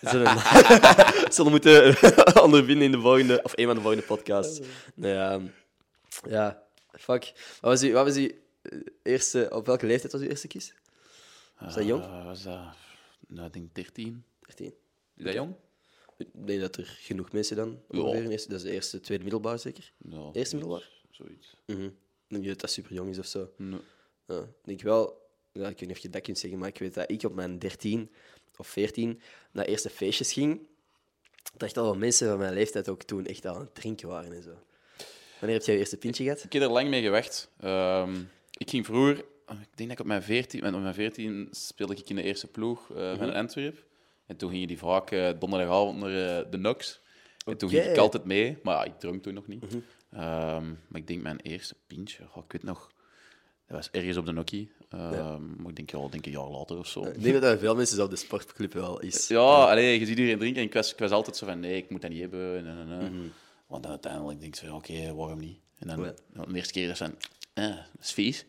Zullen, 0.00 0.36
zullen 1.32 1.50
moeten 1.50 1.96
ondervinden 2.44 2.84
in 2.84 2.92
de 2.92 3.00
volgende... 3.00 3.42
Of 3.42 3.52
een 3.56 3.66
van 3.66 3.74
de 3.74 3.80
volgende 3.80 4.06
podcasts. 4.06 4.60
Nee, 4.94 5.14
ehm, 5.14 5.46
ja, 6.28 6.62
fuck. 6.90 7.32
Wat 7.60 7.70
was, 7.70 7.82
uw, 7.82 7.92
wat 7.92 8.04
was 8.04 8.16
uw 8.16 8.30
eh, 8.62 8.78
eerste... 9.02 9.48
Op 9.52 9.66
welke 9.66 9.86
leeftijd 9.86 10.12
was 10.12 10.20
uw 10.20 10.28
eerste 10.28 10.46
kies? 10.46 10.74
Was 11.58 11.74
dat 11.74 11.84
jong? 11.86 12.02
Eh, 12.02 12.24
was 12.24 12.42
dat... 12.42 12.60
Nou, 13.28 13.46
ik 13.46 13.52
denk 13.52 13.74
13. 13.74 14.24
13. 14.40 14.74
Is 15.16 15.24
dat 15.24 15.34
jong? 15.34 15.54
Ik 16.16 16.28
denk 16.32 16.60
dat 16.60 16.76
er 16.76 16.96
genoeg 17.00 17.32
mensen 17.32 17.56
dan 17.56 17.82
Ja. 17.90 18.00
ongeveer. 18.00 18.22
Dat 18.48 18.50
is 18.52 18.62
de 18.62 18.70
eerste, 18.70 19.00
tweede 19.00 19.22
middelbaar, 19.22 19.58
zeker? 19.58 19.92
Ja, 19.98 20.30
Eerste 20.32 20.56
middelbaar? 20.56 20.88
Zoiets. 21.10 21.56
Mhm. 21.66 21.84
Ik 21.84 21.92
denk 22.28 22.42
niet 22.42 22.50
dat 22.50 22.60
dat 22.60 22.70
super 22.70 22.92
jong 22.92 23.10
is 23.10 23.18
of 23.18 23.26
zo. 23.26 23.50
Nee. 23.56 23.80
Ja, 24.26 24.38
ik 24.40 24.64
denk 24.64 24.82
wel, 24.82 25.19
ja, 25.52 25.68
ik 25.68 25.78
weet 25.78 25.88
niet 25.88 25.96
of 25.96 25.98
je 25.98 26.08
dat 26.08 26.22
kunt 26.22 26.38
zeggen, 26.38 26.58
maar 26.58 26.68
ik 26.68 26.78
weet 26.78 26.94
dat 26.94 27.10
ik 27.10 27.22
op 27.22 27.34
mijn 27.34 27.58
13 27.58 28.10
of 28.56 28.66
14 28.66 29.20
naar 29.52 29.64
eerste 29.64 29.90
feestjes 29.90 30.32
ging. 30.32 30.60
Dat 31.52 31.62
echt 31.62 31.76
al 31.76 31.84
wel 31.84 31.96
mensen 31.96 32.28
van 32.28 32.38
mijn 32.38 32.54
leeftijd 32.54 32.88
ook 32.88 33.02
toen 33.02 33.26
echt 33.26 33.46
aan 33.46 33.60
het 33.60 33.74
drinken 33.74 34.08
waren 34.08 34.32
en 34.32 34.42
zo. 34.42 34.54
Wanneer 35.38 35.58
heb 35.58 35.66
jij 35.66 35.74
je 35.74 35.80
eerste 35.80 35.96
pintje 35.96 36.24
gehad? 36.24 36.44
Ik 36.44 36.52
heb 36.52 36.62
er 36.62 36.70
lang 36.70 36.88
mee 36.88 37.02
gewacht. 37.02 37.50
Ehm, 37.60 38.14
ik 38.52 38.70
ging 38.70 38.86
vroeger, 38.86 39.24
ik 39.48 39.76
denk 39.76 39.88
dat 39.88 39.90
ik 39.90 40.00
op 40.00 40.06
mijn 40.06 40.22
14, 40.22 40.74
op 40.74 40.80
mijn 40.80 40.94
14 40.94 41.48
speelde 41.50 41.94
ik 41.94 42.08
in 42.08 42.16
de 42.16 42.22
eerste 42.22 42.46
ploeg 42.46 42.90
eh, 42.90 43.18
van 43.18 43.32
Antwerp. 43.32 43.84
En 44.26 44.36
toen 44.36 44.50
gingen 44.50 44.68
die 44.68 44.78
vaak 44.78 45.10
eh, 45.10 45.30
donderdagavond 45.38 45.98
naar 45.98 46.38
eh, 46.38 46.50
de 46.50 46.56
Nox. 46.56 47.00
En 47.46 47.56
toen 47.56 47.68
ging 47.68 47.84
ik 47.84 47.96
altijd 47.96 48.24
mee, 48.24 48.58
maar 48.62 48.74
ja, 48.74 48.84
ik 48.84 48.98
dronk 48.98 49.22
toen 49.22 49.34
nog 49.34 49.46
niet. 49.46 49.64
Ehm, 50.10 50.68
maar 50.88 51.00
ik 51.00 51.06
denk 51.06 51.22
mijn 51.22 51.40
eerste 51.40 51.74
pintje, 51.86 52.26
goh, 52.26 52.44
ik 52.44 52.52
weet 52.52 52.62
nog, 52.62 52.90
dat 53.70 53.78
was 53.78 53.88
ergens 53.90 54.16
op 54.16 54.26
de 54.26 54.32
Nokkie. 54.32 54.70
Ehm, 54.90 55.40
Maar 55.56 55.68
ik 55.68 55.76
denk, 55.76 55.90
ja, 55.90 56.08
denk 56.10 56.26
een 56.26 56.32
jaar 56.32 56.48
later 56.48 56.78
of 56.78 56.86
zo. 56.86 57.04
Ik 57.04 57.22
denk 57.22 57.34
dat 57.34 57.42
dat 57.42 57.58
veel 57.58 57.74
mensen 57.76 58.02
op 58.02 58.10
de 58.10 58.16
sportclub 58.16 58.72
wel 58.72 59.00
is. 59.00 59.28
Ja, 59.28 59.72
je 59.78 59.98
ziet 59.98 60.08
iedereen 60.08 60.38
drinken 60.38 60.60
en 60.60 60.66
ik 60.66 60.74
was, 60.74 60.92
ik 60.92 60.98
was 60.98 61.10
altijd 61.10 61.36
zo 61.36 61.46
van, 61.46 61.60
nee, 61.60 61.76
ik 61.76 61.90
moet 61.90 62.00
dat 62.02 62.10
niet 62.10 62.20
hebben. 62.20 62.56
En, 62.56 62.66
en, 62.66 62.78
en, 62.78 63.00
en. 63.00 63.32
Want 63.66 63.82
dan 63.82 63.90
uiteindelijk 63.92 64.40
denk 64.40 64.54
je 64.54 64.66
van, 64.66 64.74
oké, 64.76 65.14
waarom 65.14 65.38
niet? 65.38 65.58
En 65.78 65.88
dan 65.88 66.04
Ja. 66.04 66.44
de 66.44 66.54
eerste 66.56 66.72
keer 66.72 66.86
dat 66.88 66.96
zijn, 66.96 67.14
eh, 67.54 67.66
dat 67.68 68.02
is 68.02 68.12
vies. 68.12 68.44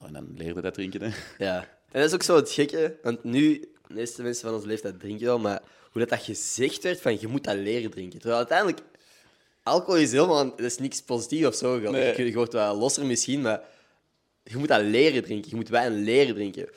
En 0.00 0.12
dan 0.12 0.26
leerde 0.36 0.60
dat 0.60 0.74
drinken. 0.74 1.02
Hè. 1.02 1.10
Ja. 1.44 1.56
En 1.92 2.00
dat 2.00 2.08
is 2.08 2.14
ook 2.14 2.22
zo 2.22 2.36
het 2.36 2.50
gekke, 2.50 2.96
want 3.02 3.24
nu, 3.24 3.60
de 3.86 3.94
meeste 3.94 4.22
mensen 4.22 4.44
van 4.46 4.54
onze 4.54 4.66
leeftijd 4.66 5.00
drinken 5.00 5.26
wel, 5.26 5.38
maar 5.38 5.62
hoe 5.92 6.00
dat, 6.00 6.10
dat 6.10 6.22
gezegd 6.22 6.82
werd 6.82 7.00
van 7.00 7.20
je 7.20 7.26
moet 7.28 7.44
dat 7.44 7.56
leren 7.56 7.90
drinken. 7.90 8.18
Terwijl 8.18 8.38
uiteindelijk, 8.38 8.80
alcohol 9.62 9.96
is 10.00 10.12
helemaal, 10.12 10.44
dat 10.50 10.60
is 10.60 10.78
niks 10.78 11.02
positiefs 11.02 11.46
of 11.46 11.54
zo. 11.54 11.78
Nee. 11.78 12.16
je, 12.16 12.24
je 12.24 12.34
wordt 12.34 12.52
wel 12.52 12.76
losser 12.76 13.06
misschien, 13.06 13.40
maar 13.40 13.62
je 14.42 14.56
moet 14.56 14.68
dat 14.68 14.80
leren 14.82 15.22
drinken. 15.22 15.50
Je 15.50 15.56
moet 15.56 15.68
wijn 15.68 15.92
leren 16.04 16.34
drinken. 16.34 16.68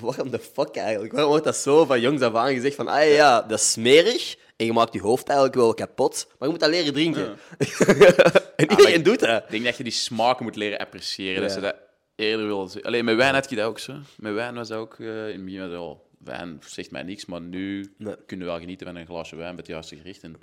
Waarom 0.00 0.30
de 0.30 0.38
fuck 0.38 0.76
eigenlijk? 0.76 1.12
Waarom 1.12 1.30
wordt 1.30 1.44
dat 1.46 1.56
zo 1.56 1.84
van 1.84 2.00
jongs 2.00 2.22
af 2.22 2.34
aan 2.34 2.52
gezegd 2.54 2.74
van, 2.74 2.88
ah 2.88 3.12
ja, 3.12 3.42
dat 3.42 3.58
is 3.58 3.72
smerig 3.72 4.36
en 4.56 4.66
je 4.66 4.72
maakt 4.72 4.92
je 4.92 5.00
hoofd 5.00 5.26
eigenlijk 5.28 5.58
wel 5.58 5.74
kapot, 5.74 6.26
maar 6.28 6.48
je 6.48 6.54
moet 6.54 6.60
dat 6.60 6.70
leren 6.70 6.92
drinken. 6.92 7.36
en 8.56 8.70
iedereen 8.70 9.02
doet 9.02 9.20
dat. 9.20 9.42
Ik 9.42 9.50
denk 9.50 9.64
dat 9.64 9.76
je 9.76 9.82
die 9.82 9.92
smaak 9.92 10.40
moet 10.40 10.56
leren 10.56 10.78
appreciëren. 10.78 11.40
Dat 11.42 11.50
Ja. 11.50 11.56
ze 11.56 11.60
dat 11.60 11.76
eerder 12.16 12.70
zien. 12.70 12.82
Alleen 12.82 13.04
met 13.04 13.16
wijn 13.16 13.34
had 13.34 13.50
je 13.50 13.56
dat 13.56 13.66
ook 13.66 13.78
zo. 13.78 13.94
Met 14.16 14.34
wijn 14.34 14.54
was 14.54 14.68
dat 14.68 14.78
ook 14.78 14.98
eh, 14.98 15.28
in 15.28 15.34
het 15.34 15.44
begin 15.44 15.70
was 15.70 15.96
wijn 16.18 16.60
zegt 16.66 16.90
mij 16.90 17.02
niks, 17.02 17.26
maar 17.26 17.40
nu 17.40 17.94
Nee. 17.98 18.14
kunnen 18.26 18.46
we 18.46 18.52
wel 18.52 18.60
genieten 18.60 18.86
van 18.86 18.96
een 18.96 19.06
glaasje 19.06 19.36
wijn 19.36 19.48
bij 19.50 19.58
het 19.58 19.66
juiste 19.66 19.96
gericht. 19.96 20.22
En 20.22 20.36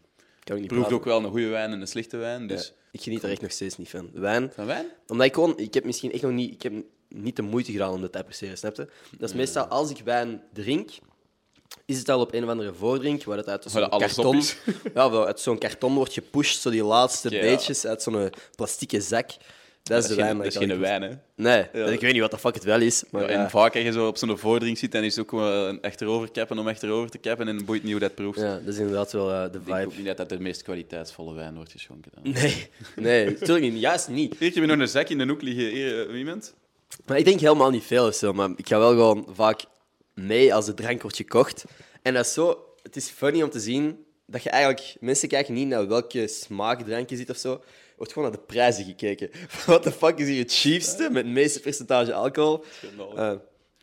Kan 0.46 0.60
niet 0.60 0.68
proeft 0.68 0.92
ook 0.92 1.04
wel 1.04 1.24
een 1.24 1.30
goede 1.30 1.48
wijn 1.48 1.72
en 1.72 1.82
een 1.82 1.88
slechte 1.88 2.18
wijn. 2.18 2.48
Dus 2.48 2.68
Ja, 2.68 2.74
ik 2.92 3.02
geniet 3.02 3.24
er 3.24 3.30
echt 3.30 3.42
nog 3.42 3.52
steeds 3.52 3.78
niet 3.78 3.90
van. 3.90 4.10
Wijn, 4.14 4.52
van 4.56 4.66
wijn? 4.66 4.86
Omdat 5.08 5.26
ik 5.26 5.34
gewoon, 5.34 5.58
ik 5.60 5.74
heb 5.74 5.84
misschien 5.86 6.12
echt 6.12 6.22
nog 6.22 6.32
niet, 6.32 6.54
ik 6.54 6.62
heb 6.62 6.74
niet 7.10 7.36
de 7.36 7.42
moeite 7.42 7.72
gedaan 7.72 7.94
om 7.94 8.02
dat 8.02 8.12
te 8.12 8.18
appreciëren, 8.18 8.58
snap 8.58 8.76
je? 8.76 8.88
Dat 9.18 9.30
is 9.30 9.36
meestal 9.36 9.66
als 9.66 9.90
ik 9.90 10.02
wijn 10.04 10.42
drink, 10.54 10.92
is 11.86 11.98
het 11.98 12.10
al 12.10 12.20
op 12.20 12.34
een 12.34 12.44
of 12.44 12.50
andere 12.50 12.74
voordrink, 12.74 13.24
waar 13.24 13.38
het 13.38 13.48
uit 13.48 13.66
zo'n 13.68 13.90
karton, 13.90 14.42
ja, 14.94 15.10
uit 15.10 15.40
zo'n 15.40 15.58
karton 15.58 15.96
wordt 15.96 16.14
gepusht, 16.14 16.62
zo 16.62 16.70
die 16.70 16.84
laatste 16.84 17.30
beetjes 17.30 17.86
uit 17.86 18.02
zo'n 18.02 18.30
plastieke 18.56 19.02
zak. 19.02 19.32
Dat 19.90 20.04
is 20.04 20.10
de 20.10 20.16
wijn. 20.16 20.28
geen, 20.28 20.38
dat 20.38 20.46
is 20.46 20.54
ik 20.56 20.60
geen 20.62 20.72
al- 20.72 20.78
wijn, 20.78 21.02
hè. 21.02 21.10
Nee, 21.36 21.66
Ja. 21.74 21.86
ik 21.86 22.00
weet 22.02 22.12
niet 22.12 22.22
wat 22.22 22.32
de 22.32 22.38
fuck 22.38 22.54
het 22.54 22.64
wel 22.64 22.82
is, 22.82 23.04
maar 23.12 23.22
Ja, 23.24 23.30
ja, 23.32 23.44
en 23.44 23.50
vaak 23.50 23.76
als 23.76 23.84
je 23.84 23.92
zo 23.92 24.08
op 24.08 24.18
zo'n 24.18 24.38
voordrink 24.38 24.78
zit, 24.78 24.92
dan 24.92 25.04
is 25.04 25.16
het 25.16 25.24
ook 25.24 25.30
gewoon 25.30 25.52
een 25.68 25.82
achterover 25.82 26.32
kappen 26.32 26.58
om 26.60 26.68
achterover 26.68 27.10
te 27.10 27.18
kappen 27.18 27.48
en 27.48 27.66
boeit 27.66 27.84
niet 27.84 27.92
hoe 27.92 28.00
dat 28.02 28.16
proeft. 28.16 28.40
ja, 28.40 28.60
dat 28.66 28.74
is 28.74 28.80
inderdaad 28.80 29.12
wel 29.12 29.32
eh, 29.32 29.42
de 29.42 29.46
Ik 29.46 29.52
denk 29.66 29.78
vibe. 29.78 29.86
ook 29.92 29.98
niet 29.98 30.06
dat 30.06 30.18
dat 30.18 30.30
de 30.30 30.40
meest 30.40 30.64
kwaliteitsvolle 30.64 31.34
wijn 31.34 31.56
wordt 31.56 31.72
geschonken. 31.72 32.12
Dan. 32.16 32.34
Nee, 32.34 32.68
nee, 32.96 33.26
natuurlijk 33.40 33.72
niet. 33.72 33.80
Juist 33.82 34.08
niet. 34.08 34.36
Hier 34.40 34.54
je 34.54 34.66
nog 34.66 34.80
een 34.80 34.88
zak 34.88 35.10
in 35.10 35.18
de 35.18 35.28
hoek 35.28 35.42
liggen. 35.42 35.66
Hier, 35.70 36.10
eh, 36.10 36.18
iemand? 36.18 36.54
Maar 37.06 37.18
ik 37.18 37.26
denk 37.26 37.40
helemaal 37.40 37.70
niet 37.70 37.84
veel 37.84 38.08
of 38.08 38.16
zo, 38.16 38.34
maar 38.34 38.50
ik 38.56 38.68
ga 38.68 38.78
wel 38.80 38.90
gewoon 38.90 39.28
vaak 39.34 39.64
mee 40.14 40.54
als 40.54 40.66
de 40.66 40.74
drank 40.74 41.02
wordt 41.02 41.18
gekocht. 41.18 41.66
En 42.02 42.14
dat 42.14 42.26
is 42.26 42.34
zo... 42.34 42.60
Het 42.84 42.96
is 42.96 43.10
funny 43.10 43.42
om 43.42 43.50
te 43.50 43.60
zien 43.60 44.06
dat 44.26 44.44
je 44.44 44.50
eigenlijk... 44.50 44.96
Mensen 45.00 45.28
kijken 45.28 45.54
niet 45.54 45.68
naar 45.68 45.88
welke 45.88 46.28
smaak 46.28 46.82
drankje 46.82 47.16
zit 47.16 47.30
of 47.30 47.38
zo. 47.38 47.62
Wordt 47.98 48.14
gewoon 48.14 48.30
naar 48.30 48.38
de 48.40 48.46
prijzen 48.46 48.86
gekeken. 48.86 49.30
What 49.66 49.84
the 49.84 49.92
fuck 49.92 50.18
is 50.20 50.28
hier 50.28 50.42
het 50.42 50.54
cheapste 50.54 51.10
met 51.12 51.24
het 51.24 51.34
meeste 51.34 51.60
percentage 51.60 52.14
alcohol? 52.14 52.64
Schandalig. 52.72 53.14
Eh, 53.14 53.28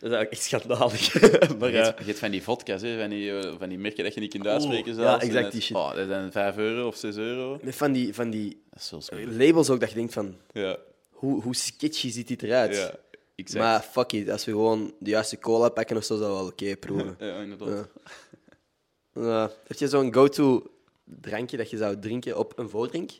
dat 0.02 0.10
is 0.10 0.16
eigenlijk 0.16 0.32
echt 0.32 0.42
schandalig. 0.42 1.20
maar 1.58 1.72
hebt, 1.72 1.98
je 1.98 2.04
hebt 2.04 2.18
van 2.18 2.30
die 2.30 2.42
vodka's, 2.42 2.82
hè, 2.82 2.98
van, 3.00 3.10
die, 3.10 3.38
eh, 3.38 3.54
van 3.58 3.68
die 3.68 3.78
merken 3.78 4.04
dat 4.04 4.14
je 4.14 4.20
niet 4.20 4.30
kunt 4.30 4.46
uitspreken. 4.46 4.94
Zelfs. 4.94 5.22
ja, 5.22 5.28
exact 5.28 5.52
die 5.52 5.60
shit. 5.60 5.76
Oh, 5.76 5.94
dat 5.94 6.08
zijn 6.08 6.32
5 6.32 6.56
euro 6.56 6.86
of 6.86 6.96
6 6.96 7.16
euro. 7.16 7.58
met 7.62 7.76
van 7.76 7.92
die, 7.92 8.14
van 8.14 8.30
die 8.30 8.62
labels 9.28 9.70
ook, 9.70 9.80
dat 9.80 9.88
je 9.88 9.94
denkt 9.94 10.12
van... 10.12 10.36
Ja, 10.52 10.76
Hoe, 11.10 11.42
hoe 11.42 11.54
sketchy 11.54 12.10
ziet 12.10 12.28
dit 12.28 12.42
eruit? 12.42 12.74
ja, 12.76 12.94
exact. 13.34 13.64
maar 13.64 13.80
fuck 13.80 14.12
it, 14.12 14.30
als 14.30 14.44
we 14.44 14.50
gewoon 14.50 14.94
de 14.98 15.10
juiste 15.10 15.38
cola 15.38 15.68
pakken 15.68 15.96
of 15.96 16.04
zo, 16.04 16.16
zou 16.16 16.32
wel 16.32 16.46
oké 16.46 16.76
proeven. 16.76 17.16
Ja, 17.26 17.40
inderdaad. 17.40 17.68
Ja. 17.68 17.88
Ja. 19.22 19.50
Heb 19.66 19.78
je 19.78 19.88
zo'n 19.88 20.14
go-to 20.14 20.70
drankje 21.04 21.56
dat 21.56 21.70
je 21.70 21.76
zou 21.76 21.98
drinken 21.98 22.38
op 22.38 22.58
een 22.58 22.68
voordrink? 22.68 23.10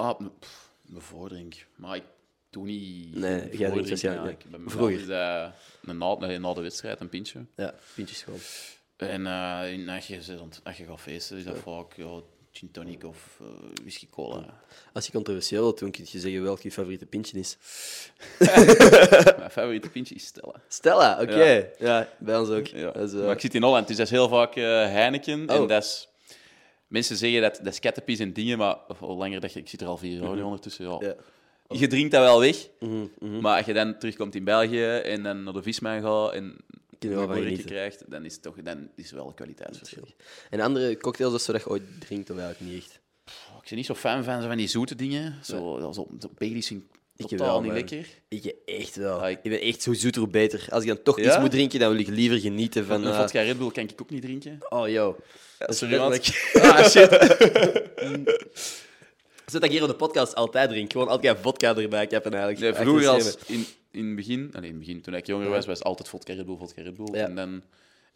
Ah, 0.00 0.20
pff, 0.40 0.70
mijn 0.82 1.02
voordrink. 1.02 1.66
Maar 1.76 1.96
ik 1.96 2.02
doe 2.50 2.64
niet... 2.66 3.14
Nee, 3.14 3.30
jij 3.30 3.40
drinkt 3.40 3.58
voordrink, 3.60 3.88
waarschijnlijk 3.88 4.42
ja. 4.50 4.56
Ik- 4.58 4.70
Vroeger. 4.70 5.00
is 5.00 5.06
na, 5.86 6.38
na 6.38 6.54
de 6.54 6.60
wedstrijd, 6.60 7.00
een 7.00 7.08
pintje. 7.08 7.44
Ja, 7.56 7.74
pintjes 7.94 8.22
gewoon. 8.22 8.38
En 8.96 9.26
in- 9.72 9.88
als, 9.88 10.06
je, 10.06 10.16
als 10.64 10.76
je 10.76 10.84
gaat 10.84 11.00
feesten, 11.00 11.36
is 11.38 11.44
dat 11.44 11.58
vaak 11.58 11.94
ja, 11.96 12.20
gin 12.52 12.70
tonic 12.70 13.04
of 13.04 13.38
eh, 13.40 13.46
whisky 13.82 14.06
cola. 14.10 14.60
Als 14.92 15.06
je 15.06 15.12
controversieel 15.12 15.62
wilt 15.62 15.78
doen, 15.78 15.90
kun 15.90 16.06
je 16.10 16.18
zeggen 16.20 16.42
welk 16.42 16.60
je 16.60 16.72
favoriete 16.72 17.06
pintje 17.06 17.38
is. 17.38 17.56
Mijn 19.38 19.50
favoriete 19.50 19.88
pintje 19.88 20.14
is 20.14 20.24
Stella. 20.26 20.54
Stella, 20.68 21.20
oké. 21.22 21.44
Ja. 21.44 21.64
Ja. 21.78 22.08
bij 22.18 22.38
ons 22.38 22.48
ook. 22.48 22.66
Ja. 22.66 22.94
Is, 22.94 23.12
eh, 23.12 23.20
Maar 23.20 23.34
ik 23.34 23.40
zit 23.40 23.54
in 23.54 23.62
Holland, 23.62 23.86
dus 23.88 23.96
dat 23.96 24.06
is 24.06 24.12
heel 24.12 24.28
vaak 24.28 24.56
eh, 24.56 24.64
Heineken. 24.64 25.48
En 25.48 25.60
Oh. 25.60 25.68
dat 25.68 25.82
is... 25.84 26.08
Mensen 26.90 27.16
zeggen 27.16 27.40
dat 27.42 27.60
dat 27.62 28.02
is 28.04 28.20
en 28.20 28.32
dingen, 28.32 28.58
maar 28.58 28.76
hoe 28.98 29.16
langer 29.16 29.40
dat 29.40 29.52
je... 29.52 29.60
Ik 29.60 29.68
zit 29.68 29.80
er 29.80 29.86
al 29.86 29.96
vier 29.96 30.20
jaar 30.20 30.34
nu 30.34 30.42
ondertussen, 30.42 30.84
ja. 30.84 30.94
Mhm. 30.94 31.04
ja. 31.04 31.14
Je 31.68 31.86
drinkt 31.86 32.10
dat 32.10 32.20
wel 32.22 32.40
weg, 32.40 32.68
Mhm, 32.80 33.06
mhm. 33.18 33.40
maar 33.40 33.56
als 33.56 33.66
je 33.66 33.72
dan 33.72 33.98
terugkomt 33.98 34.34
in 34.34 34.44
België 34.44 34.84
en 34.84 35.22
dan 35.22 35.42
naar 35.42 35.52
de 35.52 35.62
vismijn 35.62 36.02
gaat 36.02 36.32
en 36.32 36.56
een 36.98 37.14
borretje 37.26 37.64
krijgt, 37.64 38.10
dan 38.10 38.24
is 38.24 38.32
het 38.32 38.42
toch 38.42 38.56
dan 38.62 38.88
is 38.96 39.04
het 39.04 39.14
wel 39.14 39.26
een 39.26 39.34
kwaliteitsverschil. 39.34 40.06
En 40.50 40.60
andere 40.60 40.96
cocktails 40.96 41.34
of 41.34 41.40
zo 41.40 41.52
dat 41.52 41.62
je 41.62 41.68
ooit 41.68 41.82
drinkt, 42.00 42.30
of 42.30 42.38
eigenlijk 42.38 42.72
niet 42.72 42.82
echt? 42.82 43.00
Ik 43.62 43.68
ben 43.68 43.76
niet 43.78 43.86
zo 43.86 43.94
fan 43.94 44.24
van, 44.24 44.42
van 44.42 44.56
die 44.56 44.68
zoete 44.68 44.94
dingen. 44.94 45.38
Zo, 45.44 45.78
ja, 45.80 45.92
zo, 45.92 46.08
zo 46.20 46.30
Baileys 46.38 46.70
ik 46.70 47.38
wel, 47.38 47.60
niet 47.60 47.72
lekker. 47.72 48.06
Ik 48.28 48.54
echt 48.66 48.96
wel. 48.96 49.20
Ah, 49.20 49.30
ik- 49.30 49.40
ik... 49.42 49.50
ben 49.50 49.60
echt 49.60 49.82
zo 49.82 49.92
zoeter, 49.92 50.20
hoe 50.20 50.30
beter. 50.30 50.66
Als 50.70 50.82
ik 50.82 50.88
dan 50.88 51.02
toch 51.02 51.20
Ja? 51.20 51.26
iets 51.26 51.38
moet 51.38 51.50
drinken, 51.50 51.78
dan 51.78 51.90
wil 51.90 51.98
ik 52.00 52.08
liever 52.08 52.38
genieten 52.40 52.86
van... 52.86 53.04
Een 53.04 53.12
eh, 53.12 53.20
vodka 53.20 53.40
Red 53.42 53.58
Bull 53.58 53.70
kan 53.70 53.84
ik 53.84 54.00
ook 54.02 54.10
niet 54.10 54.22
drinken. 54.22 54.58
Oh, 54.68 54.88
yo. 54.88 55.16
Dat 55.66 55.68
is 55.74 55.80
letterlijk- 55.80 56.50
Ah, 56.62 56.84
shit. 56.88 57.10
Zo 59.46 59.58
dat 59.58 59.64
ik 59.64 59.70
hier 59.70 59.82
op 59.82 59.88
de 59.88 59.94
podcast 59.94 60.34
altijd 60.34 60.68
drink. 60.70 60.92
Gewoon 60.92 61.08
altijd 61.08 61.38
vodka 61.40 61.76
erbij 61.76 62.06
hebben 62.10 62.32
eigenlijk. 62.34 62.58
Nee, 62.60 62.70
Achter 62.70 62.84
vroeger, 62.86 63.08
als, 63.08 63.36
in, 63.46 63.66
in 63.90 64.06
het 64.06 64.16
begin, 64.16 64.52
in 64.62 64.78
begin, 64.78 65.00
toen 65.00 65.14
ik 65.14 65.26
jonger 65.26 65.48
was, 65.48 65.66
was 65.66 65.82
altijd 65.82 66.08
vodka 66.08 66.34
Red 66.34 66.46
Bull, 66.46 66.56
vodka 66.56 66.82
Red 66.82 66.94
Bull. 66.94 67.08
Ja. 67.18 67.24
En 67.24 67.34
dan 67.34 67.62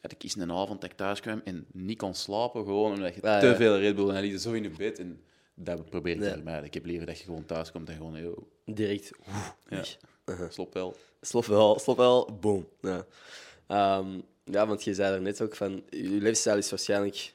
had 0.00 0.12
ik 0.12 0.22
eens 0.22 0.36
een 0.36 0.52
avond 0.52 0.80
dat 0.80 0.90
ik 0.90 0.96
thuis 0.96 1.20
kwam 1.20 1.40
en 1.44 1.66
niet 1.72 1.98
kon 1.98 2.14
slapen, 2.14 2.64
gewoon 2.64 2.92
omdat 2.92 3.14
je 3.14 3.22
Ah, 3.22 3.40
te 3.40 3.46
ja. 3.46 3.54
veel 3.56 3.78
Red 3.78 3.94
Bull 3.96 4.08
en 4.10 4.26
je 4.26 4.38
zo 4.38 4.52
in 4.52 4.62
je 4.62 4.70
bed. 4.70 4.98
En 4.98 5.20
dat 5.54 5.84
probeer 5.90 6.14
ik 6.16 6.22
Ja. 6.22 6.30
vermijden. 6.32 6.64
Ik 6.64 6.74
heb 6.74 6.84
liever 6.84 7.06
dat 7.06 7.18
je 7.18 7.24
gewoon 7.24 7.46
thuis 7.46 7.70
komt 7.72 7.88
en 7.88 7.96
gewoon, 7.96 8.22
yo, 8.22 8.48
Direct. 8.64 9.10
Ja. 9.68 9.84
weg. 10.24 10.52
slop 10.52 10.74
wel. 10.74 10.96
Slop 11.20 11.44
wel, 11.46 11.78
slop 11.78 11.96
wel, 11.96 12.38
boom. 12.40 12.68
Ja. 12.80 13.06
Ehm, 13.66 14.06
ja, 14.44 14.66
want 14.66 14.84
je 14.84 14.94
zei 14.94 15.14
er 15.14 15.20
net 15.22 15.40
ook 15.40 15.56
van, 15.56 15.82
je 15.90 15.98
levensstijl 16.08 16.56
is 16.56 16.70
waarschijnlijk 16.70 17.32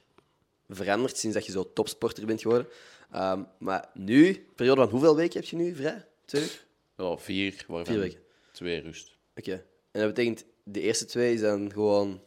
veranderd 0.69 1.17
sinds 1.17 1.35
dat 1.35 1.45
je 1.45 1.51
zo 1.51 1.73
topsporter 1.73 2.25
bent 2.25 2.41
geworden. 2.41 2.67
Ehm, 3.11 3.43
maar 3.57 3.89
nu, 3.93 4.47
periode 4.55 4.81
van 4.81 4.89
hoeveel 4.89 5.15
weken 5.15 5.39
heb 5.39 5.49
je 5.49 5.55
nu 5.55 5.75
vrij? 5.75 6.05
Twee 6.25 6.41
weken? 6.41 7.19
Vier, 7.19 7.65
waarvan 7.67 7.93
Vier 7.93 8.03
weken. 8.03 8.19
twee 8.51 8.81
rust. 8.81 9.15
Oké. 9.35 9.51
En 9.91 9.99
dat 10.01 10.07
betekent, 10.07 10.45
de 10.63 10.81
eerste 10.81 11.05
twee 11.05 11.33
is 11.33 11.41
dan 11.41 11.71
gewoon... 11.71 12.21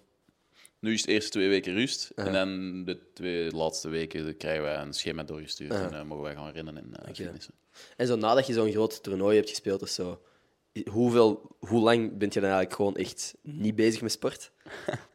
Nu 0.78 0.93
is 0.93 1.01
het 1.01 1.11
eerst 1.11 1.32
twee 1.32 1.49
weken 1.49 1.74
rust. 1.74 2.11
En 2.14 2.32
dan 2.32 2.84
de 2.84 3.12
twee 3.12 3.51
laatste 3.51 3.88
weken 3.88 4.36
krijgen 4.36 4.62
wij 4.62 4.76
een 4.76 4.93
schema 4.93 5.22
doorgestuurd. 5.22 5.72
En 5.72 5.90
dan 5.90 6.07
mogen 6.07 6.24
wij 6.24 6.34
gaan 6.34 6.51
rennen 6.51 6.76
en 6.76 6.95
uh, 7.09 7.14
fitnessen. 7.14 7.55
En 7.97 8.07
zo 8.07 8.16
nadat 8.16 8.47
je 8.47 8.53
zo'n 8.53 8.70
groot 8.70 9.03
toernooi 9.03 9.36
hebt 9.36 9.49
gespeeld 9.49 9.82
of 9.82 9.88
zo, 9.88 10.22
hoeveel, 10.90 11.57
hoe 11.59 11.80
lang 11.80 12.18
ben 12.18 12.28
je 12.32 12.40
dan 12.40 12.51
eigenlijk 12.51 12.74
gewoon 12.74 12.97
echt 12.97 13.34
niet 13.43 13.74
bezig 13.74 14.03
met 14.03 14.12
sport? 14.12 14.51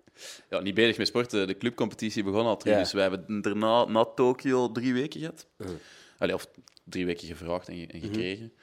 Ja, 0.49 0.59
niet 0.59 0.73
bezig 0.73 0.97
met 0.97 1.07
sport. 1.07 1.29
De 1.31 1.55
clubcompetitie 1.57 2.23
begon 2.23 2.45
al 2.45 2.57
terug. 2.57 2.73
Ja. 2.73 2.79
Dus 2.79 2.91
wij 2.93 3.01
hebben 3.01 3.41
daarna, 3.41 3.85
na 3.85 4.05
Tokio, 4.05 4.71
drie 4.71 4.93
weken 4.93 5.19
gehad. 5.19 5.45
Uh-huh. 5.57 5.75
Allee, 6.17 6.35
of 6.35 6.47
drie 6.83 7.05
weken 7.05 7.27
gevraagd 7.27 7.67
en, 7.67 7.75
ge- 7.77 7.87
en 7.87 7.99
gekregen. 8.01 8.53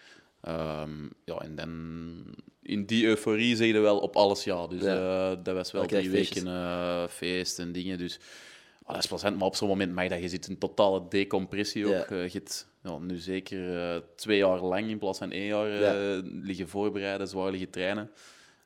Ehm, 0.40 1.04
ja, 1.24 1.38
en 1.38 1.54
dan 1.54 2.34
in 2.62 2.86
die 2.86 3.06
euforie 3.06 3.56
zeg 3.56 3.66
je 3.66 3.78
wel 3.78 3.98
op 3.98 4.16
alles 4.16 4.44
ja. 4.44 4.66
Dus 4.66 4.82
Ja. 4.82 5.30
eh, 5.30 5.36
dat 5.42 5.54
was 5.54 5.72
wel 5.72 5.86
drie 5.86 6.10
weken 6.10 6.46
eh, 6.46 7.04
feest 7.08 7.58
en 7.58 7.72
dingen. 7.72 7.98
Dus 7.98 8.18
ah, 8.82 8.94
dat 8.94 9.02
is 9.02 9.06
plezant. 9.08 9.36
Maar 9.38 9.46
op 9.46 9.56
zo'n 9.56 9.68
moment 9.68 9.92
mag 9.92 10.08
dat. 10.08 10.20
Je 10.20 10.28
zit 10.28 10.48
in 10.48 10.58
totale 10.58 11.02
decompressie 11.08 11.86
ook. 11.86 11.92
Ja. 11.92 12.04
Eh, 12.06 12.24
je 12.28 12.38
hebt 12.38 12.66
ja, 12.82 12.98
nu 12.98 13.16
zeker 13.16 14.02
twee 14.16 14.38
jaar 14.38 14.60
lang 14.60 14.88
in 14.88 14.98
plaats 14.98 15.18
van 15.18 15.30
één 15.32 15.46
jaar 15.46 15.68
Ja. 15.68 16.20
liggen 16.24 16.68
voorbereiden, 16.68 17.28
zwaar 17.28 17.50
liggen 17.50 17.70
trainen. 17.70 18.10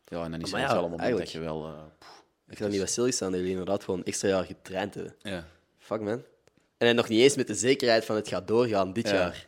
Ja, 0.09 0.25
en 0.25 0.31
dan 0.31 0.41
is 0.41 0.53
het 0.53 0.73
wel 0.73 0.85
een 0.85 0.91
moment 0.91 1.19
dat 1.19 1.33
je 1.33 1.39
wel... 1.39 1.75
Ik 2.49 2.57
kan 2.57 2.71
niet 2.71 2.79
wat 2.81 2.89
stilstaan 2.91 3.29
dat 3.31 3.37
jullie 3.41 3.53
inderdaad 3.57 3.85
gewoon 3.85 4.05
extra 4.05 4.29
jaar 4.29 4.45
getraind 4.45 4.95
hebben. 4.95 5.15
ja. 5.23 5.47
Fuck, 5.79 6.01
man. 6.01 6.23
En 6.79 6.87
dan 6.87 6.95
nog 6.95 7.09
niet 7.09 7.21
eens 7.21 7.37
met 7.37 7.47
de 7.47 7.55
zekerheid 7.55 8.05
van 8.05 8.17
het 8.17 8.29
gaat 8.29 8.49
doorgaan 8.49 8.93
dit 8.93 9.09
Ja. 9.09 9.15
jaar. 9.15 9.47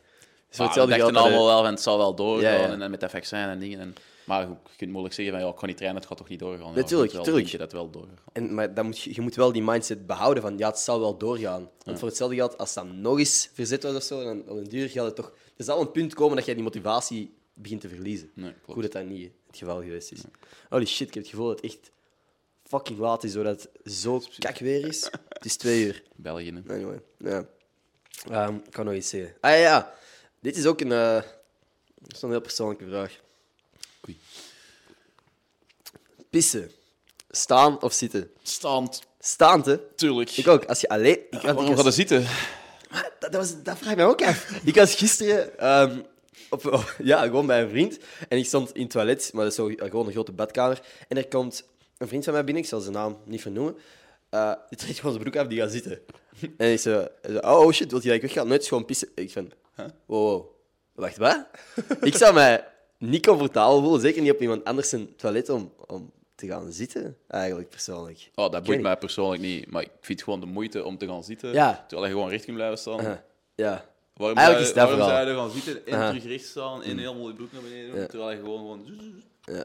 Dus 0.49 0.57
Maar 0.57 0.67
we 0.73 0.87
dachten 0.97 1.15
allemaal 1.15 1.45
wel 1.45 1.61
van 1.63 1.71
het 1.71 1.81
zal 1.81 1.97
wel 1.97 2.15
doorgaan 2.15 2.51
Ja, 2.59 2.69
en 2.69 2.79
dan 2.79 2.91
met 2.91 2.99
dat 2.99 3.11
vaccin 3.11 3.37
en 3.39 3.59
dingen. 3.59 3.79
En, 3.79 3.93
maar 4.25 4.41
je 4.47 4.55
kunt 4.77 4.91
moeilijk 4.91 5.13
zeggen 5.15 5.33
van 5.35 5.43
ja, 5.43 5.51
ik 5.53 5.59
ga 5.59 5.65
niet 5.65 5.77
trainen, 5.77 5.99
het 5.99 6.09
gaat 6.09 6.17
toch 6.17 6.29
niet 6.29 6.39
doorgaan. 6.39 6.69
Ja, 6.69 6.75
Natuurlijk, 6.75 7.47
je 7.47 7.57
dat 7.57 7.71
wel 7.71 7.89
doorgaat. 7.89 8.19
En, 8.33 8.53
maar 8.53 8.73
dan 8.73 8.85
moet 8.85 8.99
je, 8.99 9.13
je 9.13 9.21
moet 9.21 9.35
wel 9.35 9.51
die 9.51 9.63
mindset 9.63 10.05
behouden 10.07 10.43
van 10.43 10.57
ja, 10.57 10.67
het 10.69 10.79
zal 10.79 10.99
wel 10.99 11.17
doorgaan. 11.17 11.69
Want 11.83 11.99
voor 11.99 12.07
hetzelfde 12.07 12.35
geld, 12.35 12.57
als 12.57 12.73
dan 12.73 13.01
nog 13.01 13.19
eens 13.19 13.49
verzet 13.53 13.83
wordt 13.83 13.97
of 13.97 14.03
zo, 14.03 14.23
dan 14.23 14.41
op 14.49 14.57
een 14.57 14.63
duur 14.69 14.89
gaat 14.89 15.05
het 15.05 15.15
toch... 15.15 15.31
Er 15.57 15.63
zal 15.63 15.81
een 15.81 15.91
punt 15.91 16.13
komen 16.13 16.35
dat 16.35 16.45
je 16.45 16.53
die 16.53 16.63
motivatie 16.63 17.33
begint 17.53 17.81
te 17.81 17.89
verliezen. 17.89 18.31
Nee. 18.33 18.53
Hoe 18.65 18.81
dat 18.81 18.91
dat 18.91 19.05
niet 19.05 19.31
het 19.47 19.57
geval 19.57 19.81
geweest 19.81 20.11
is. 20.11 20.21
Holy 20.69 20.85
shit, 20.85 21.07
ik 21.07 21.13
heb 21.13 21.23
het 21.23 21.31
gevoel 21.31 21.47
dat 21.47 21.59
echt 21.59 21.91
fucking 22.71 22.99
laat 22.99 23.23
is, 23.23 23.33
doordat 23.33 23.67
het 23.83 23.93
zo 23.93 24.21
kak 24.39 24.57
weer 24.57 24.87
is. 24.87 25.03
Het 25.29 25.45
is 25.45 25.55
twee 25.55 25.85
uur. 25.85 26.03
België. 26.15 26.61
hè. 26.65 26.73
Anyway, 26.73 27.01
ja. 27.17 27.45
Ehm, 28.29 28.55
ik 28.55 28.71
kan 28.71 28.85
nog 28.85 28.93
iets 28.93 29.09
zeggen. 29.09 29.33
Ah 29.41 29.51
ja, 29.51 29.57
ja. 29.57 29.93
dit 30.39 30.57
is 30.57 30.65
ook 30.65 30.81
een, 30.81 30.91
eh, 30.91 31.21
dat 31.99 32.15
is 32.15 32.21
een 32.21 32.29
heel 32.29 32.41
persoonlijke 32.41 32.85
vraag. 32.85 33.19
Oei. 34.07 34.19
Pissen. 36.29 36.71
Staan 37.29 37.81
of 37.81 37.93
zitten? 37.93 38.31
Staand, 38.43 39.01
Staand, 39.19 39.65
hè? 39.65 39.77
tuurlijk. 39.95 40.37
Ik 40.37 40.47
ook. 40.47 40.65
Als 40.65 40.81
je 40.81 40.89
alleen... 40.89 41.17
Ik, 41.17 41.25
ik 41.31 41.41
Waarom 41.41 41.65
was- 41.65 41.75
gaan 41.75 41.83
we 41.85 41.91
zitten? 41.91 42.21
Maar 42.91 43.11
dat, 43.19 43.31
dat, 43.31 43.41
was, 43.41 43.63
dat 43.63 43.77
vraag 43.77 43.91
ik 43.91 43.97
me 43.97 44.03
ook 44.03 44.23
af. 44.23 44.51
Ik 44.63 44.75
was 44.75 44.95
gisteren 44.95 45.57
ehm, 45.59 45.99
op, 46.49 46.65
op- 46.65 46.95
ja, 47.03 47.21
gewoon 47.23 47.45
bij 47.45 47.61
een 47.61 47.69
vriend 47.69 47.97
en 48.29 48.37
ik 48.37 48.45
stond 48.45 48.75
in 48.75 48.81
het 48.81 48.91
toilet, 48.91 49.29
maar 49.33 49.43
dat 49.43 49.51
is 49.51 49.57
zo, 49.57 49.71
gewoon 49.89 50.05
een 50.05 50.11
grote 50.11 50.31
badkamer. 50.31 50.81
En 51.07 51.17
er 51.17 51.27
komt 51.27 51.63
een 52.01 52.07
vriend 52.07 52.23
van 52.23 52.33
mij 52.33 52.43
binnen, 52.43 52.63
ik 52.63 52.69
zal 52.69 52.79
zijn 52.79 52.93
naam 52.93 53.17
niet 53.25 53.41
vernoemen. 53.41 53.75
Eh 54.29 54.53
die 54.69 54.77
trekt 54.77 54.99
gewoon 54.99 55.11
zijn 55.13 55.23
broek 55.23 55.41
af, 55.41 55.47
die 55.47 55.59
gaat 55.59 55.71
zitten. 55.71 55.99
En 56.57 56.71
ik 56.71 56.79
zo, 56.79 57.07
hij 57.21 57.31
zo, 57.31 57.37
oh, 57.37 57.59
oh 57.65 57.71
shit, 57.71 57.91
wil 57.91 57.99
je 58.01 58.07
dat 58.07 58.15
ik 58.15 58.21
wegga? 58.21 58.43
Nooit 58.43 58.67
gewoon 58.67 58.85
pissen. 58.85 59.09
Ik 59.15 59.31
van, 59.31 59.51
Huh? 59.75 59.85
wow, 60.05 60.29
wow, 60.31 60.45
wacht, 60.93 61.17
wat? 61.17 61.45
ik 62.01 62.15
zou 62.15 62.33
mij 62.33 62.67
niet 62.97 63.25
comfortabel 63.25 63.81
voelen, 63.81 64.01
zeker 64.01 64.21
niet 64.21 64.31
op 64.31 64.41
iemand 64.41 64.63
anders 64.63 64.89
zijn 64.89 65.15
toilet, 65.15 65.49
om, 65.49 65.73
om 65.87 66.11
te 66.35 66.47
gaan 66.47 66.71
zitten, 66.71 67.17
eigenlijk, 67.27 67.69
persoonlijk. 67.69 68.29
Oh, 68.35 68.51
dat 68.51 68.63
boeit 68.63 68.81
mij 68.81 68.97
persoonlijk 68.97 69.41
niet, 69.41 69.71
maar 69.71 69.81
ik 69.81 69.89
vind 70.01 70.23
gewoon 70.23 70.39
de 70.39 70.45
moeite 70.45 70.83
om 70.83 70.97
te 70.97 71.07
gaan 71.07 71.23
zitten, 71.23 71.53
Ja. 71.53 71.85
terwijl 71.87 72.09
je 72.09 72.13
gewoon 72.15 72.29
recht 72.29 72.43
kunt 72.45 72.55
blijven 72.55 72.77
staan. 72.77 72.99
Eh, 72.99 73.11
ja. 73.55 73.85
Waarom, 74.13 74.37
Eigenlijk 74.37 74.47
zou, 74.47 74.59
is 74.59 74.67
je- 74.67 74.73
dat 74.73 74.83
waarom 74.89 75.07
zou 75.07 75.19
je 75.25 75.31
er 75.31 75.37
gaan 75.37 75.51
zitten 75.61 75.85
en 75.85 75.93
Aha. 75.93 76.07
terug 76.09 76.23
recht 76.25 76.45
staan 76.45 76.83
en 76.83 76.97
helemaal 76.97 77.27
je 77.27 77.33
broek 77.33 77.51
naar 77.51 77.61
beneden 77.61 77.95
doen, 77.95 78.07
terwijl 78.07 78.31
je 78.31 78.37
gewoon... 78.37 78.57
gewoon... 78.59 78.85
Ja. 79.41 79.63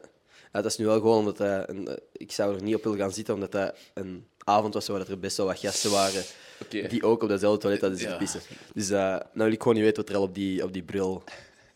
Dat 0.63 0.71
is 0.71 0.77
nu 0.77 0.85
wel 0.85 0.95
gewoon 1.01 1.19
omdat 1.19 1.39
hij 1.39 1.69
een, 1.69 1.89
eh, 1.89 1.95
ik 2.13 2.33
zou 2.33 2.55
er 2.57 2.63
niet 2.63 2.75
op 2.75 2.83
willen 2.85 2.99
gaan 2.99 3.13
zitten, 3.13 3.35
omdat 3.35 3.53
dat 3.53 3.75
een 3.95 4.27
avond 4.45 4.75
was 4.75 4.87
waar 4.89 5.09
er 5.09 5.19
best 5.19 5.37
wel 5.37 5.47
wat 5.47 5.59
gasten 5.59 5.91
waren 5.91 6.23
die 6.69 7.03
ook 7.05 7.23
op 7.23 7.29
datzelfde 7.29 7.61
toilet 7.61 7.81
hadden 7.81 7.99
zitten 7.99 8.17
Ja. 8.17 8.23
pissen. 8.23 8.41
Dus 8.75 8.91
eh 8.91 8.99
nou 8.99 9.21
wil 9.33 9.53
ik 9.53 9.59
gewoon 9.59 9.75
niet 9.75 9.85
weten 9.85 10.03
wat 10.03 10.11
er 10.13 10.17
al 10.17 10.23
op 10.23 10.35
die, 10.35 10.63
op 10.63 10.73
die 10.73 10.83
bril 10.83 11.23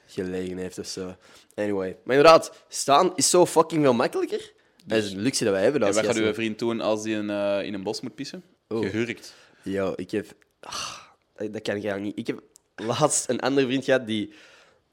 gelegen 0.07 0.57
heeft 0.57 0.79
of 0.79 0.87
zo. 0.87 1.17
Anyway. 1.55 1.97
Maar 2.05 2.17
inderdaad, 2.17 2.53
staan 2.69 3.13
is 3.17 3.31
zo 3.31 3.47
fucking 3.47 3.83
veel 3.83 3.93
makkelijker. 3.95 4.53
Dat 4.85 4.99
is 5.05 5.13
een 5.13 5.21
luxe 5.21 5.45
dat 5.45 5.53
wij 5.53 5.63
hebben. 5.63 5.81
En 5.81 5.87
als 5.87 5.97
wat 5.97 6.05
gaat 6.07 6.17
uw 6.17 6.35
vriend 6.35 6.59
doen 6.59 6.81
als 6.81 7.03
hij 7.05 7.13
in, 7.13 7.31
eh, 7.31 7.63
in 7.63 7.75
een 7.75 7.83
bos 7.83 8.01
moet 8.01 8.15
pissen? 8.15 8.43
Oh. 8.69 8.81
Gehurkt. 8.81 9.35
Yo, 9.63 9.93
ik 9.97 10.11
heb... 10.11 10.27
ah, 10.61 10.99
dat 11.35 11.63
kan 11.63 11.77
ik 11.77 11.85
eigenlijk 11.85 12.03
niet. 12.03 12.19
Ik 12.19 12.27
heb 12.27 12.43
laatst 12.77 13.29
een 13.29 13.41
andere 13.41 13.67
vriend 13.67 13.85
gehad 13.85 14.07
die... 14.07 14.33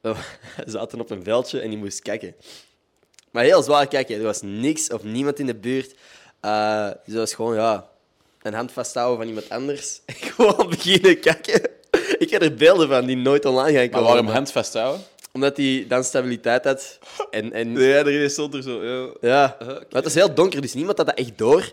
We 0.01 0.15
zaten 0.65 0.99
op 0.99 1.09
een 1.09 1.23
veldje 1.23 1.59
en 1.59 1.69
die 1.69 1.77
moest 1.77 2.01
kijken. 2.01 2.35
Maar 3.31 3.43
heel 3.43 3.63
zwaar 3.63 3.87
kijken. 3.87 4.15
Er 4.15 4.23
was 4.23 4.41
niks 4.41 4.89
of 4.89 5.03
niemand 5.03 5.39
in 5.39 5.45
de 5.45 5.55
buurt. 5.55 5.93
Eh 6.39 6.87
dus 6.87 7.13
dat 7.13 7.15
was 7.15 7.33
gewoon, 7.33 7.55
ja... 7.55 7.87
Een 8.41 8.53
hand 8.53 8.71
vasthouden 8.71 9.17
van 9.17 9.27
iemand 9.27 9.49
anders. 9.49 10.01
En 10.05 10.15
gewoon 10.31 10.69
beginnen 10.69 11.19
kijken. 11.19 11.69
Ik 12.17 12.29
heb 12.29 12.41
er 12.41 12.53
beelden 12.53 12.87
van 12.87 13.05
die 13.05 13.15
nooit 13.17 13.45
online 13.45 13.67
gaan 13.67 13.79
Maar 13.79 13.89
komen. 13.89 14.07
waarom 14.07 14.27
hand 14.27 14.51
vasthouden? 14.51 15.01
Omdat 15.31 15.57
hij 15.57 15.85
dan 15.87 16.03
stabiliteit 16.03 16.63
had. 16.63 16.99
En, 17.29 17.53
en 17.53 17.79
Ja, 17.79 18.05
er 18.05 18.29
stond 18.29 18.53
er 18.53 18.63
zo. 18.63 18.83
Ja. 18.83 19.09
ja, 19.21 19.57
Uh, 19.61 19.67
maar 19.67 19.85
het 19.89 20.03
was 20.03 20.13
heel 20.13 20.33
donker, 20.33 20.61
dus 20.61 20.73
niemand 20.73 20.97
had 20.97 21.07
dat 21.07 21.17
echt 21.17 21.37
door. 21.37 21.71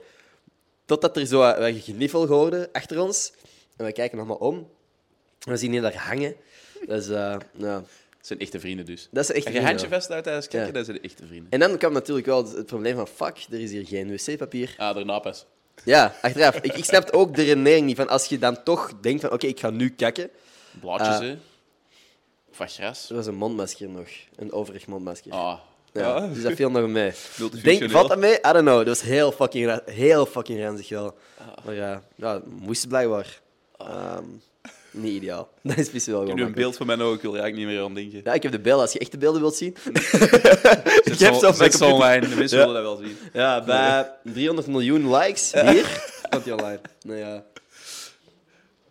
Totdat 0.84 1.16
er 1.16 1.26
zo 1.26 1.38
wat 1.38 1.56
gegniffel 1.56 2.26
hoorde 2.26 2.68
achter 2.72 3.00
ons. 3.00 3.32
En 3.76 3.84
we 3.84 3.92
kijken 3.92 4.18
allemaal 4.18 4.36
om. 4.36 4.68
En 5.44 5.52
we 5.52 5.56
zien 5.56 5.70
die 5.70 5.80
daar 5.80 5.96
hangen. 5.96 6.34
Dus, 6.86 7.08
eh, 7.08 7.36
ja, 7.56 7.82
zijn 8.26 8.38
echte 8.38 8.60
vrienden 8.60 8.84
dus. 8.86 9.08
dat 9.10 9.24
is 9.24 9.30
echt 9.30 9.44
Als 9.44 9.54
je 9.54 9.60
een 9.60 9.66
handje 9.66 9.86
vriend, 9.86 9.94
vasthoudt 10.00 10.24
tijdens 10.24 10.48
kijken, 10.48 10.68
Ja. 10.68 10.74
dat 10.74 10.84
zijn 10.84 11.02
echte 11.02 11.26
vrienden. 11.26 11.50
En 11.50 11.58
dan 11.60 11.78
kwam 11.78 11.92
natuurlijk 11.92 12.26
wel 12.26 12.44
het 12.56 12.66
probleem 12.66 12.96
van... 12.96 13.06
Fuck, 13.08 13.46
er 13.50 13.60
is 13.60 13.70
hier 13.70 13.86
geen 13.86 14.10
wc-papier. 14.16 14.74
Ah, 14.76 14.94
daarna 14.94 15.18
pas. 15.18 15.46
Ja, 15.84 16.14
achteraf. 16.22 16.56
Ik, 16.56 16.72
ik 16.76 16.84
snap 16.84 17.10
ook 17.10 17.34
de 17.36 17.42
redenering 17.42 17.86
niet 17.86 17.96
van... 17.96 18.08
Als 18.08 18.26
je 18.26 18.38
dan 18.38 18.62
toch 18.62 18.92
denkt 19.00 19.20
van... 19.20 19.32
Oké, 19.32 19.46
ik 19.46 19.60
ga 19.60 19.70
nu 19.70 19.90
kakken. 19.90 20.30
Blaadjes, 20.80 21.08
Ah. 21.08 21.20
hè. 21.20 21.36
Of 22.50 22.58
wat 22.58 22.72
gras. 22.72 23.10
Er 23.10 23.16
was 23.16 23.26
een 23.26 23.34
mondmasker 23.34 23.88
nog. 23.88 24.08
Een 24.36 24.52
overig 24.52 24.86
mondmasker. 24.86 25.32
Ah. 25.32 25.58
Ja, 25.92 26.26
dus 26.26 26.42
dat 26.42 26.52
viel 26.52 26.70
nog 26.70 26.88
mee. 26.88 27.12
Denk, 27.62 27.90
valt 27.90 28.08
dat 28.08 28.18
mee? 28.18 28.34
I 28.34 28.40
don't 28.42 28.58
know. 28.58 28.76
Dat 28.76 28.86
was 28.86 29.02
heel 29.02 29.32
fucking, 29.32 29.66
ra- 29.66 29.82
heel 29.84 30.26
fucking 30.26 30.60
ranzig 30.62 30.88
wel. 30.88 31.16
Ah. 31.38 31.64
Maar 31.64 31.74
ja, 31.74 32.02
ja 32.14 32.40
moest 32.44 32.88
blijkbaar. 32.88 33.40
Ehm, 33.78 34.24
niet 34.94 35.12
ideaal. 35.12 35.48
Dat 35.62 35.76
is 35.76 35.88
precies 35.88 36.06
wel 36.12 36.22
Ik 36.22 36.28
heb 36.28 36.36
nu 36.36 36.42
een 36.44 36.52
beeld 36.52 36.76
van 36.76 36.86
mij 36.86 36.96
nog, 36.96 37.14
ik 37.14 37.20
wil 37.20 37.34
er 37.34 37.40
eigenlijk 37.40 37.68
niet 37.68 37.76
meer 37.78 37.86
aan 37.86 37.94
denken. 37.94 38.20
Ja, 38.24 38.32
ik 38.32 38.42
heb 38.42 38.52
de 38.52 38.60
beelden. 38.60 38.82
Als 38.82 38.92
je 38.92 38.98
echte 38.98 39.18
beelden 39.18 39.40
wilt 39.40 39.56
zien. 39.56 39.76
Ik 41.04 41.18
heb 41.18 41.34
zo- 41.34 41.34
zo 41.34 41.34
op 41.34 41.40
mijn 41.40 41.54
zet 41.54 41.72
ze 41.72 41.78
computer. 41.78 41.92
online, 41.92 42.28
de 42.28 42.36
mensen 42.36 42.58
Ja. 42.58 42.66
willen 42.66 42.82
dat 42.84 42.98
wel 42.98 43.06
zien. 43.06 43.16
Ja, 43.32 43.64
bij 43.64 44.10
300 44.22 44.66
miljoen 44.66 45.16
likes 45.16 45.52
hier 45.52 46.02
komt 46.30 46.44
hij 46.44 46.52
online. 46.52 46.80
Nou 47.04 47.18
ja, 47.18 47.44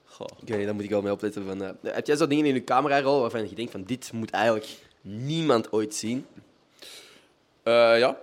Goh. 0.05 0.27
ik 0.41 0.47
weet 0.47 0.57
niet, 0.57 0.65
daar 0.65 0.75
moet 0.75 0.83
ik 0.83 0.89
wel 0.89 1.01
mee 1.01 1.11
opletten. 1.11 1.45
Van, 1.45 1.63
eh, 1.63 1.69
heb 1.83 2.07
jij 2.07 2.15
zo 2.15 2.27
dingen 2.27 2.45
in 2.45 2.53
je 2.53 2.63
camerarol 2.63 3.21
waarvan 3.21 3.49
je 3.49 3.55
denkt 3.55 3.71
van 3.71 3.83
dit 3.83 4.11
moet 4.13 4.31
eigenlijk 4.31 4.67
niemand 5.01 5.71
ooit 5.71 5.95
zien? 5.95 6.25
Eh, 7.63 7.97
ja. 7.99 8.17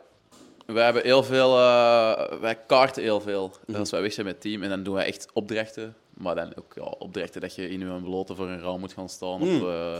Wij 0.67 0.85
hebben 0.85 1.03
heel 1.03 1.23
veel... 1.23 1.57
eh, 1.59 2.39
wij 2.41 2.59
kaarten 2.67 3.03
heel 3.03 3.21
veel. 3.21 3.53
Als 3.75 3.91
wij 3.91 4.03
weg 4.03 4.13
zijn 4.13 4.27
met 4.27 4.41
team. 4.41 4.63
En 4.63 4.69
dan 4.69 4.83
doen 4.83 4.95
wij 4.95 5.07
echt 5.07 5.27
opdrachten. 5.33 5.95
Maar 6.21 6.35
dan 6.35 6.53
ook 6.57 6.73
ja, 6.75 6.83
opdrachten 6.83 7.41
dat 7.41 7.55
je 7.55 7.69
in 7.71 7.81
je 7.81 8.01
blote 8.03 8.35
voor 8.35 8.49
een 8.49 8.61
raam 8.61 8.81
moet 8.81 8.93
gaan 8.93 9.09
staan. 9.09 9.41
Of, 9.41 9.63
eh, 9.63 9.99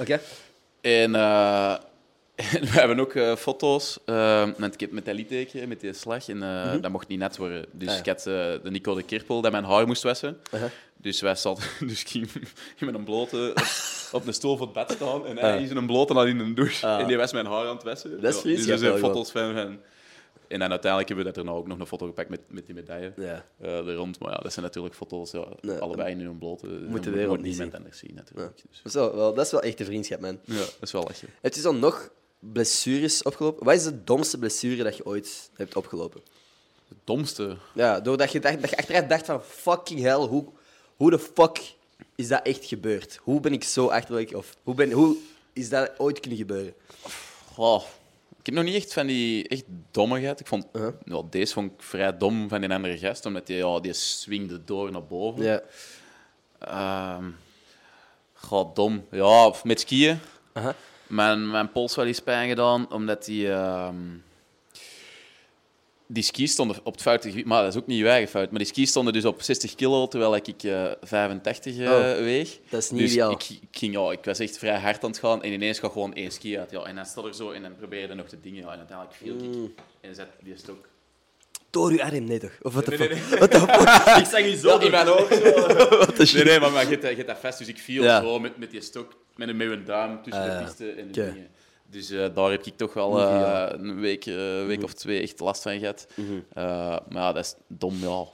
Oké. 0.00 0.20
En, 0.80 1.14
eh, 1.14 1.70
en 2.54 2.60
we 2.60 2.66
hebben 2.70 3.00
ook 3.00 3.14
eh, 3.14 3.36
foto's 3.36 3.98
met, 4.56 4.90
met 4.90 5.04
dat 5.04 5.14
litteken, 5.14 5.68
met 5.68 5.80
die 5.80 5.92
slag. 5.92 6.28
En 6.28 6.42
eh, 6.42 6.82
dat 6.82 6.90
mocht 6.90 7.08
niet 7.08 7.18
net 7.18 7.36
worden. 7.36 7.64
Dus 7.72 7.88
Ah, 7.88 7.94
ja. 7.94 8.00
ik 8.00 8.06
had 8.06 8.22
de 8.22 8.60
Nico 8.62 8.94
de 8.94 9.02
Kirpel 9.02 9.40
dat 9.40 9.52
mijn 9.52 9.64
haar 9.64 9.86
moest 9.86 10.02
wassen. 10.02 10.38
Dus 10.96 11.20
wij 11.20 11.34
zaten, 11.34 11.64
dus 11.88 12.00
ik 12.00 12.08
ging 12.08 12.28
met 12.80 12.94
een 12.94 13.04
blote 13.04 13.50
op, 13.54 14.20
op 14.20 14.26
een 14.26 14.34
stoel 14.34 14.56
voor 14.56 14.66
het 14.66 14.74
bed 14.86 14.96
staan. 14.96 15.26
En 15.26 15.36
hij 15.38 15.56
Ah. 15.56 15.62
is 15.62 15.70
in 15.70 15.76
een 15.76 15.86
blote 15.86 16.14
al 16.14 16.26
in 16.26 16.38
een 16.38 16.54
douche. 16.54 16.86
Ah. 16.86 17.00
En 17.00 17.06
die 17.06 17.16
was 17.16 17.32
mijn 17.32 17.46
haar 17.46 17.66
aan 17.66 17.74
het 17.74 17.84
wassen. 17.84 18.20
Dat 18.20 18.34
is 18.34 18.42
Ja, 18.42 18.48
Dus 18.56 18.66
er 18.66 18.78
zijn 18.78 18.98
foto's 18.98 19.30
van. 19.30 19.78
En 20.48 20.58
dan 20.58 20.70
uiteindelijk 20.70 21.08
hebben 21.08 21.26
we 21.26 21.32
dat 21.32 21.44
erna 21.44 21.56
ook 21.58 21.66
nog 21.66 21.78
een 21.78 21.86
foto 21.86 22.06
gepakt 22.06 22.28
met, 22.28 22.40
met 22.48 22.66
die 22.66 22.74
medaille. 22.74 23.12
Ja. 23.16 23.44
eh, 23.60 23.86
er 23.86 23.94
rond. 23.94 24.18
Maar 24.18 24.30
ja, 24.30 24.38
dat 24.38 24.52
zijn 24.52 24.64
natuurlijk 24.64 24.94
foto's, 24.94 25.30
ja, 25.30 25.46
Nee, 25.60 25.78
allebei 25.78 26.10
in 26.10 26.20
hun 26.20 26.38
blote. 26.38 26.66
Moet 26.66 27.02
de 27.02 27.10
Dat 27.10 27.14
wereld 27.18 27.36
moet 27.36 27.46
niet 27.46 27.56
zien. 27.56 27.74
anders 27.74 27.98
zien, 27.98 28.14
natuurlijk. 28.14 28.56
Dus, 28.68 28.76
Dat 28.82 28.86
is 28.86 28.92
wel, 28.92 29.34
dat 29.34 29.44
is 29.46 29.52
wel 29.52 29.62
echte 29.62 29.84
vriendschap, 29.84 30.20
man. 30.20 30.38
ja, 30.44 30.56
dat 30.58 30.76
is 30.80 30.92
wel 30.92 31.02
lachen. 31.02 31.28
Heb 31.40 31.54
je 31.54 31.60
zo 31.60 31.72
nog 31.72 32.10
blessures 32.38 33.22
opgelopen? 33.22 33.64
Wat 33.64 33.74
is 33.74 33.82
de 33.84 34.04
domste 34.04 34.38
blessure 34.38 34.82
dat 34.82 34.96
je 34.96 35.06
ooit 35.06 35.50
hebt 35.54 35.76
opgelopen? 35.76 36.20
Het 36.88 36.98
domste. 37.04 37.56
Ja, 37.74 38.00
doordat 38.00 38.32
je, 38.32 38.40
dacht, 38.40 38.60
dat 38.60 38.70
je 38.70 38.76
achteraf 38.76 39.06
dacht 39.06 39.24
van 39.26 39.42
fucking 39.42 40.00
hell, 40.00 40.14
hoe, 40.26 40.44
hoe 40.96 41.10
de 41.10 41.18
fuck 41.18 41.74
is 42.14 42.28
dat 42.28 42.42
echt 42.46 42.64
gebeurd? 42.64 43.18
Hoe 43.22 43.40
ben 43.40 43.52
ik 43.52 43.64
zo 43.64 43.86
achterlijk? 43.86 44.34
Of 44.34 44.56
hoe, 44.62 44.74
ben, 44.74 44.90
hoe 44.90 45.16
is 45.52 45.68
dat 45.68 45.90
ooit 45.98 46.20
kunnen 46.20 46.38
gebeuren? 46.38 46.74
Oh, 47.56 47.82
heb 48.54 48.64
nog 48.64 48.64
niet 48.64 48.82
echt 48.82 48.92
van 48.92 49.06
die 49.06 49.48
echt 49.48 49.64
domme 49.90 50.20
gehad. 50.20 50.40
Ik 50.40 50.46
vond, 50.46 50.66
Uh-huh. 50.72 50.94
ja, 51.04 51.22
deze 51.30 51.52
vond 51.52 51.72
ik 51.72 51.82
vrij 51.82 52.16
dom 52.16 52.48
van 52.48 52.60
die 52.60 52.70
andere 52.70 52.98
gast, 52.98 53.26
omdat 53.26 53.46
die, 53.46 53.56
ja, 53.56 53.80
die 53.80 53.92
swingde 53.92 54.64
door 54.64 54.92
naar 54.92 55.04
boven. 55.04 55.44
Ja. 55.44 55.60
Ehm, 56.58 57.24
dom. 58.74 59.06
Ja, 59.10 59.52
met 59.64 59.80
skiën. 59.80 60.18
Aha. 60.52 60.74
Mijn, 61.06 61.50
mijn 61.50 61.72
pols 61.72 61.94
wel 61.94 62.06
eens 62.06 62.20
pijn 62.20 62.48
gedaan, 62.48 62.92
omdat 62.92 63.24
die... 63.24 63.52
die 66.10 66.22
skis 66.22 66.52
stonden 66.52 66.76
op 66.82 66.92
het 66.92 67.02
foute 67.02 67.28
gebied, 67.28 67.44
maar 67.44 67.62
dat 67.62 67.74
is 67.74 67.80
ook 67.80 67.86
niet 67.86 68.04
eigen 68.04 68.28
fout. 68.28 68.50
Maar 68.50 68.58
die 68.58 68.68
skis 68.68 68.88
stonden 68.90 69.12
dus 69.12 69.24
op 69.24 69.42
60 69.42 69.74
kilo, 69.74 70.08
terwijl 70.08 70.36
ik 70.36 70.62
eh 70.62 70.84
85 71.02 71.78
eh, 71.78 71.90
Oh, 71.90 72.16
weeg. 72.18 72.58
dat 72.68 72.82
is 72.82 72.90
niet 72.90 73.00
dus 73.00 73.12
ideaal. 73.12 73.30
Ik, 73.30 73.42
ik, 73.50 73.78
ging, 73.78 73.94
ja, 73.94 74.10
ik 74.12 74.24
was 74.24 74.38
echt 74.38 74.58
vrij 74.58 74.78
hard 74.78 75.04
aan 75.04 75.10
het 75.10 75.18
gaan 75.18 75.42
en 75.42 75.52
ineens 75.52 75.78
gaat 75.78 75.92
gewoon 75.92 76.14
één 76.14 76.30
ski 76.30 76.58
uit. 76.58 76.70
Ja, 76.70 76.82
en 76.82 76.94
dan 76.96 77.06
staat 77.06 77.24
er 77.24 77.34
zo 77.34 77.50
en 77.50 77.62
dan 77.62 77.76
probeerde 77.76 78.14
nog 78.14 78.26
te 78.28 78.40
dingen. 78.40 78.62
Ja, 78.64 78.72
en 78.72 78.78
uiteindelijk 78.78 79.16
viel 79.16 79.34
ik 79.36 79.42
Mm. 79.56 79.74
en 80.00 80.14
zet 80.14 80.28
die 80.42 80.56
stok. 80.56 80.86
Door 81.70 81.90
uw 81.90 82.02
arm, 82.02 82.24
nee 82.24 82.38
toch? 82.38 82.52
Of 82.62 82.74
wat 82.74 82.84
de 82.84 82.96
Nee, 82.96 83.08
fuck? 83.08 83.28
nee, 83.30 83.38
What 83.38 83.50
the 83.50 83.58
fuck? 83.58 84.16
ik 84.22 84.24
zag 84.26 84.40
je 84.40 84.56
zo 84.56 84.68
Ja, 84.68 84.80
in 84.80 84.90
mijn 84.90 85.08
oog 85.08 85.28
zo. 85.28 85.38
De 86.24 86.30
Nee, 86.34 86.44
nee, 86.44 86.60
maar, 86.60 86.70
maar 86.72 86.82
je 86.82 86.88
hebt 86.90 87.02
dat- 87.02 87.16
je 87.16 87.34
vast. 87.40 87.58
Dus 87.58 87.66
ik 87.68 87.78
viel 87.78 88.02
Ja. 88.02 88.20
zo 88.20 88.38
met, 88.38 88.58
met 88.58 88.70
die 88.70 88.80
stok, 88.80 89.12
met 89.36 89.48
een, 89.48 89.56
met 89.56 89.70
een 89.70 89.84
duim 89.84 90.22
tussen 90.22 90.42
Ah, 90.42 90.48
de 90.48 90.54
ja. 90.54 90.62
piste 90.64 90.90
en 90.90 91.06
de 91.06 91.12
dingen. 91.12 91.48
Dus 91.90 92.10
eh, 92.10 92.26
daar 92.34 92.50
heb 92.50 92.64
ik 92.64 92.76
toch 92.76 92.94
wel 92.94 93.20
eh, 93.20 93.66
een 93.70 94.00
week, 94.00 94.26
eh, 94.26 94.66
week 94.66 94.82
of 94.82 94.94
twee 94.94 95.20
echt 95.22 95.40
last 95.40 95.62
van 95.62 95.78
gehad. 95.78 96.06
Mhm. 96.14 96.40
Maar 97.08 97.22
ja, 97.22 97.32
dat 97.32 97.44
is 97.44 97.54
dom, 97.66 97.96
ja. 98.00 98.24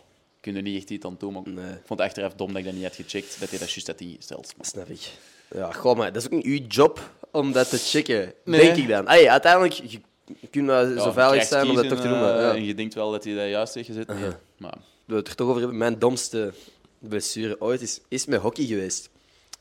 Kun 0.41 0.55
je 0.55 0.63
niet 0.63 0.77
echt 0.77 0.91
iets 0.91 1.07
aan 1.07 1.17
doen. 1.19 1.33
Maar 1.33 1.43
Nee. 1.45 1.65
Ik 1.65 1.83
vond 1.85 2.01
het 2.01 2.09
achteraf 2.09 2.35
dom 2.35 2.49
dat 2.49 2.57
ik 2.57 2.65
dat 2.65 2.75
niet 2.75 2.83
had 2.83 2.95
gecheckt, 2.95 3.41
dat 3.41 3.51
hij 3.51 3.59
dat 3.59 3.71
juist 3.71 3.87
had 3.87 4.01
ingesteld. 4.01 4.55
Snap 4.61 4.89
ik. 4.89 5.11
Ja, 5.55 5.73
goh, 5.73 5.97
maar 5.97 6.13
dat 6.13 6.23
is 6.23 6.29
ook 6.29 6.45
niet 6.45 6.45
uw 6.45 6.67
job 6.69 7.11
om 7.31 7.53
dat 7.53 7.69
te 7.69 7.79
checken. 7.79 8.33
Nee. 8.45 8.61
Denk 8.61 8.77
ik 8.77 8.89
dan. 8.89 9.07
Ay, 9.07 9.29
uiteindelijk, 9.29 9.73
je, 9.73 10.01
je 10.41 10.49
kunt 10.51 10.69
Ja, 10.69 10.87
zo 10.87 11.05
je 11.05 11.13
veilig 11.13 11.45
zijn 11.45 11.69
om 11.69 11.75
dat 11.77 11.89
toch 11.89 12.01
te 12.01 12.09
doen. 12.09 12.21
maar 12.21 12.41
ja. 12.41 12.55
En 12.55 12.65
je 12.65 12.75
denkt 12.75 12.95
wel 12.95 13.11
dat 13.11 13.25
hij 13.25 13.35
dat 13.35 13.49
juist 13.49 13.75
heeft 13.75 13.87
gezet. 13.87 14.07
Nee. 14.07 14.17
Uh-huh. 14.17 14.35
Maar 14.59 14.79
we 15.05 15.15
het 15.15 15.29
er 15.29 15.35
toch 15.35 15.49
over 15.49 15.61
hebben, 15.61 15.79
mijn 15.79 15.99
domste 15.99 16.53
blessure 16.99 17.61
ooit 17.61 17.81
is, 17.81 18.01
is 18.09 18.27
met 18.27 18.41
hockey 18.41 18.65
geweest. 18.65 19.11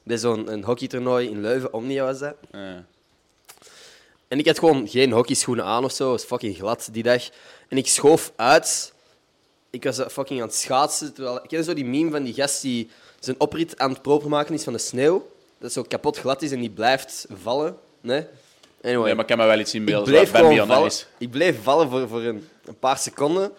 Dat 0.04 0.16
is 0.16 0.22
zo'n 0.22 0.64
hockeytoernooi 0.64 1.30
in 1.30 1.42
Leuven, 1.42 1.74
Omnia 1.74 2.04
was 2.04 2.20
dat. 2.20 2.36
En 4.34 4.40
ik 4.40 4.46
had 4.48 4.60
gewoon 4.60 4.88
geen 4.88 5.12
hockeyschoenen 5.12 5.66
aan 5.66 5.84
of 5.84 5.92
zo, 5.92 6.12
het 6.12 6.22
was 6.22 6.24
fucking 6.24 6.56
glad 6.56 6.90
die 6.92 7.04
dag. 7.04 7.30
En 7.68 7.78
ik 7.78 7.88
schoof 7.88 8.32
uit. 8.36 8.94
Ik 9.70 9.84
was 9.84 10.02
fucking 10.10 10.42
aan 10.42 10.48
het 10.48 10.56
schaatsen. 10.56 11.14
Terwijl, 11.14 11.36
ik 11.44 11.50
ken 11.50 11.64
zo 11.64 11.74
die 11.74 11.86
meme 11.86 12.12
van 12.12 12.24
die 12.24 12.34
gast 12.34 12.62
die 12.62 12.90
zijn 13.20 13.40
oprit 13.40 13.78
aan 13.80 13.90
het 13.90 14.02
proper 14.02 14.30
maken 14.30 14.54
is 14.54 14.64
van 14.64 14.74
de 14.74 14.80
sneeuw. 14.80 15.30
Dat 15.60 15.72
zo 15.72 15.82
kapot 15.82 16.18
glad 16.18 16.42
is 16.42 16.52
en 16.52 16.60
die 16.60 16.70
blijft 16.70 17.26
vallen. 17.44 17.78
Nee? 18.02 18.26
Anyway. 18.82 19.06
Nee, 19.06 19.14
maar 19.14 19.24
ik 19.24 19.30
kan 19.30 19.38
me 19.38 19.46
wel 19.46 19.60
iets 19.60 19.74
ik 19.74 19.80
inbeelden. 19.80 20.14
bleef 20.14 20.32
gewoon 20.32 20.60
on 20.60 20.68
vallen. 20.68 20.92
Ik 21.18 21.32
bleef 21.32 21.64
vallen 21.64 21.90
voor, 21.90 22.08
voor 22.08 22.22
een, 22.22 22.48
een 22.66 22.80
paar 22.80 22.98
seconden. 22.98 23.52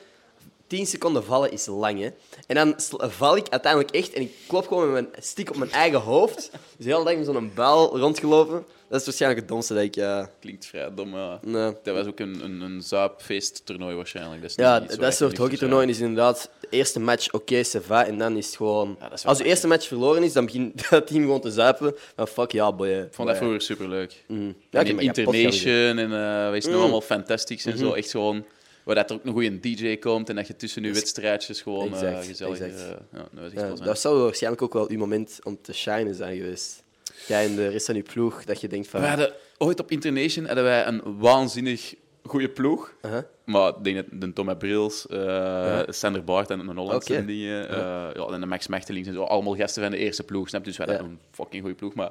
10 0.75 0.87
seconden 0.87 1.25
vallen 1.25 1.53
is 1.53 1.66
lang, 1.66 2.01
hè. 2.01 2.09
En 2.47 2.55
dan 2.55 2.75
val 3.11 3.37
ik 3.37 3.49
uiteindelijk 3.49 3.95
echt 3.95 4.12
en 4.12 4.20
ik 4.22 4.33
klop 4.49 4.66
gewoon 4.68 4.93
met 4.93 5.11
mijn 5.11 5.22
stick 5.22 5.51
op 5.51 5.57
mijn 5.57 5.70
eigen 5.70 6.01
hoofd. 6.01 6.51
Dus 6.77 6.87
de 6.87 6.93
hele 6.93 7.05
dag 7.05 7.16
met 7.16 7.25
zo'n 7.27 7.53
bal 7.55 7.99
rondgelopen. 7.99 8.64
Dat 8.89 9.01
is 9.01 9.07
waarschijnlijk 9.07 9.41
het 9.41 9.51
domste 9.51 9.75
dat 9.75 9.83
ik... 9.83 9.97
eh, 9.97 10.25
Klinkt 10.41 10.66
vrij 10.66 10.95
dom, 10.95 11.16
ja. 11.16 11.39
nee. 11.43 11.72
Dat 11.83 11.95
was 11.95 12.07
ook 12.07 12.18
een, 12.20 12.45
een, 12.45 12.61
een 12.61 12.83
zuipfeesttoernooi 12.83 13.97
waarschijnlijk. 13.97 14.41
Dat 14.41 14.51
is 14.51 14.57
Ja, 14.57 14.81
dat 14.81 15.14
soort 15.14 15.31
niet 15.31 15.39
hockeytoernooi 15.41 15.89
is 15.89 16.01
inderdaad 16.01 16.51
de 16.61 16.66
eerste 16.70 17.01
match 17.01 17.33
oké, 17.33 17.62
ça 17.64 17.81
va, 17.87 18.07
en 18.07 18.18
dan 18.18 18.37
is 18.37 18.47
het 18.47 18.57
gewoon... 18.57 18.97
Ja, 19.01 19.12
is 19.12 19.25
als 19.27 19.39
je 19.39 19.45
eerste 19.45 19.66
match 19.66 19.87
verloren 19.87 20.22
is, 20.22 20.33
dan 20.33 20.45
begint 20.45 20.83
dat 20.91 21.07
team 21.07 21.22
gewoon 21.22 21.41
te 21.41 21.51
zuipen. 21.51 21.95
Dan 22.14 22.29
fuck 22.29 22.53
ja, 22.53 22.72
boy. 22.72 22.89
Ik 22.89 23.09
vond 23.14 23.29
dat 23.29 23.37
vroeger 23.37 23.61
superleuk. 23.61 24.25
Ja, 24.29 24.37
Ja, 24.70 24.85
en 24.85 24.99
Internation 24.99 25.99
en 25.99 26.12
eh 26.12 26.51
wees 26.51 26.66
Mm. 26.66 26.75
allemaal 26.75 27.01
Fantastics 27.01 27.64
en 27.64 27.79
zo. 27.79 27.93
Echt 27.93 28.11
gewoon... 28.11 28.45
Waar 28.85 28.95
dat 28.95 29.11
er 29.11 29.16
ook 29.16 29.24
een 29.24 29.32
goede 29.32 29.61
DJ 29.61 29.97
komt 29.97 30.28
en 30.28 30.37
dat 30.37 30.47
je 30.47 30.57
tussen 30.57 30.82
je 30.82 30.93
wedstrijdjes 30.93 31.62
gewoon 31.62 31.95
eh, 31.95 32.18
gezellig... 32.18 32.61
exact. 32.61 32.80
eh, 32.80 33.20
ja, 33.20 33.28
dat 33.41 33.51
zijn. 33.55 33.76
dat 33.76 33.99
zou 34.01 34.22
waarschijnlijk 34.22 34.62
ook 34.62 34.72
wel 34.72 34.91
uw 34.91 34.99
moment 34.99 35.39
om 35.43 35.59
te 35.62 35.72
shinen 35.72 36.14
zijn 36.14 36.37
geweest. 36.37 36.82
Jij 37.26 37.45
en 37.45 37.57
de 37.57 37.68
rest 37.68 37.87
van 37.87 37.95
je 37.95 38.03
ploeg, 38.03 38.45
dat 38.45 38.61
je 38.61 38.68
denkt 38.68 38.89
van... 38.89 39.01
We 39.01 39.07
hadden 39.07 39.32
ooit 39.59 39.80
op 39.80 39.91
Internation 39.91 40.47
hadden 40.47 40.64
wij 40.64 40.87
een 40.87 41.18
waanzinnig 41.18 41.95
goede 42.22 42.49
ploeg. 42.49 42.95
Uh-huh. 43.03 43.22
Maar 43.45 43.68
ik 43.68 43.85
denk 43.85 43.97
dat 43.97 44.20
de 44.20 44.32
Thomas 44.32 44.57
Brils, 44.59 45.07
eh 45.07 45.80
Sander 45.89 46.24
Baart 46.24 46.51
en 46.51 46.68
een 46.68 46.76
Hollandse 46.76 47.24
die, 47.24 47.61
eh, 47.62 48.11
ja, 48.14 48.26
en 48.30 48.41
de 48.41 48.47
Max 48.47 48.66
Mechtelings 48.66 49.09
en 49.09 49.14
zo, 49.14 49.22
allemaal 49.22 49.55
gasten 49.57 49.82
van 49.82 49.91
de 49.91 49.97
eerste 49.99 50.22
ploeg. 50.22 50.49
Snap? 50.49 50.64
Dus 50.64 50.76
wij 50.76 50.87
Ja. 50.87 50.93
hadden 50.93 51.11
een 51.11 51.18
fucking 51.30 51.62
goede 51.62 51.76
ploeg. 51.76 51.95
Maar 51.95 52.11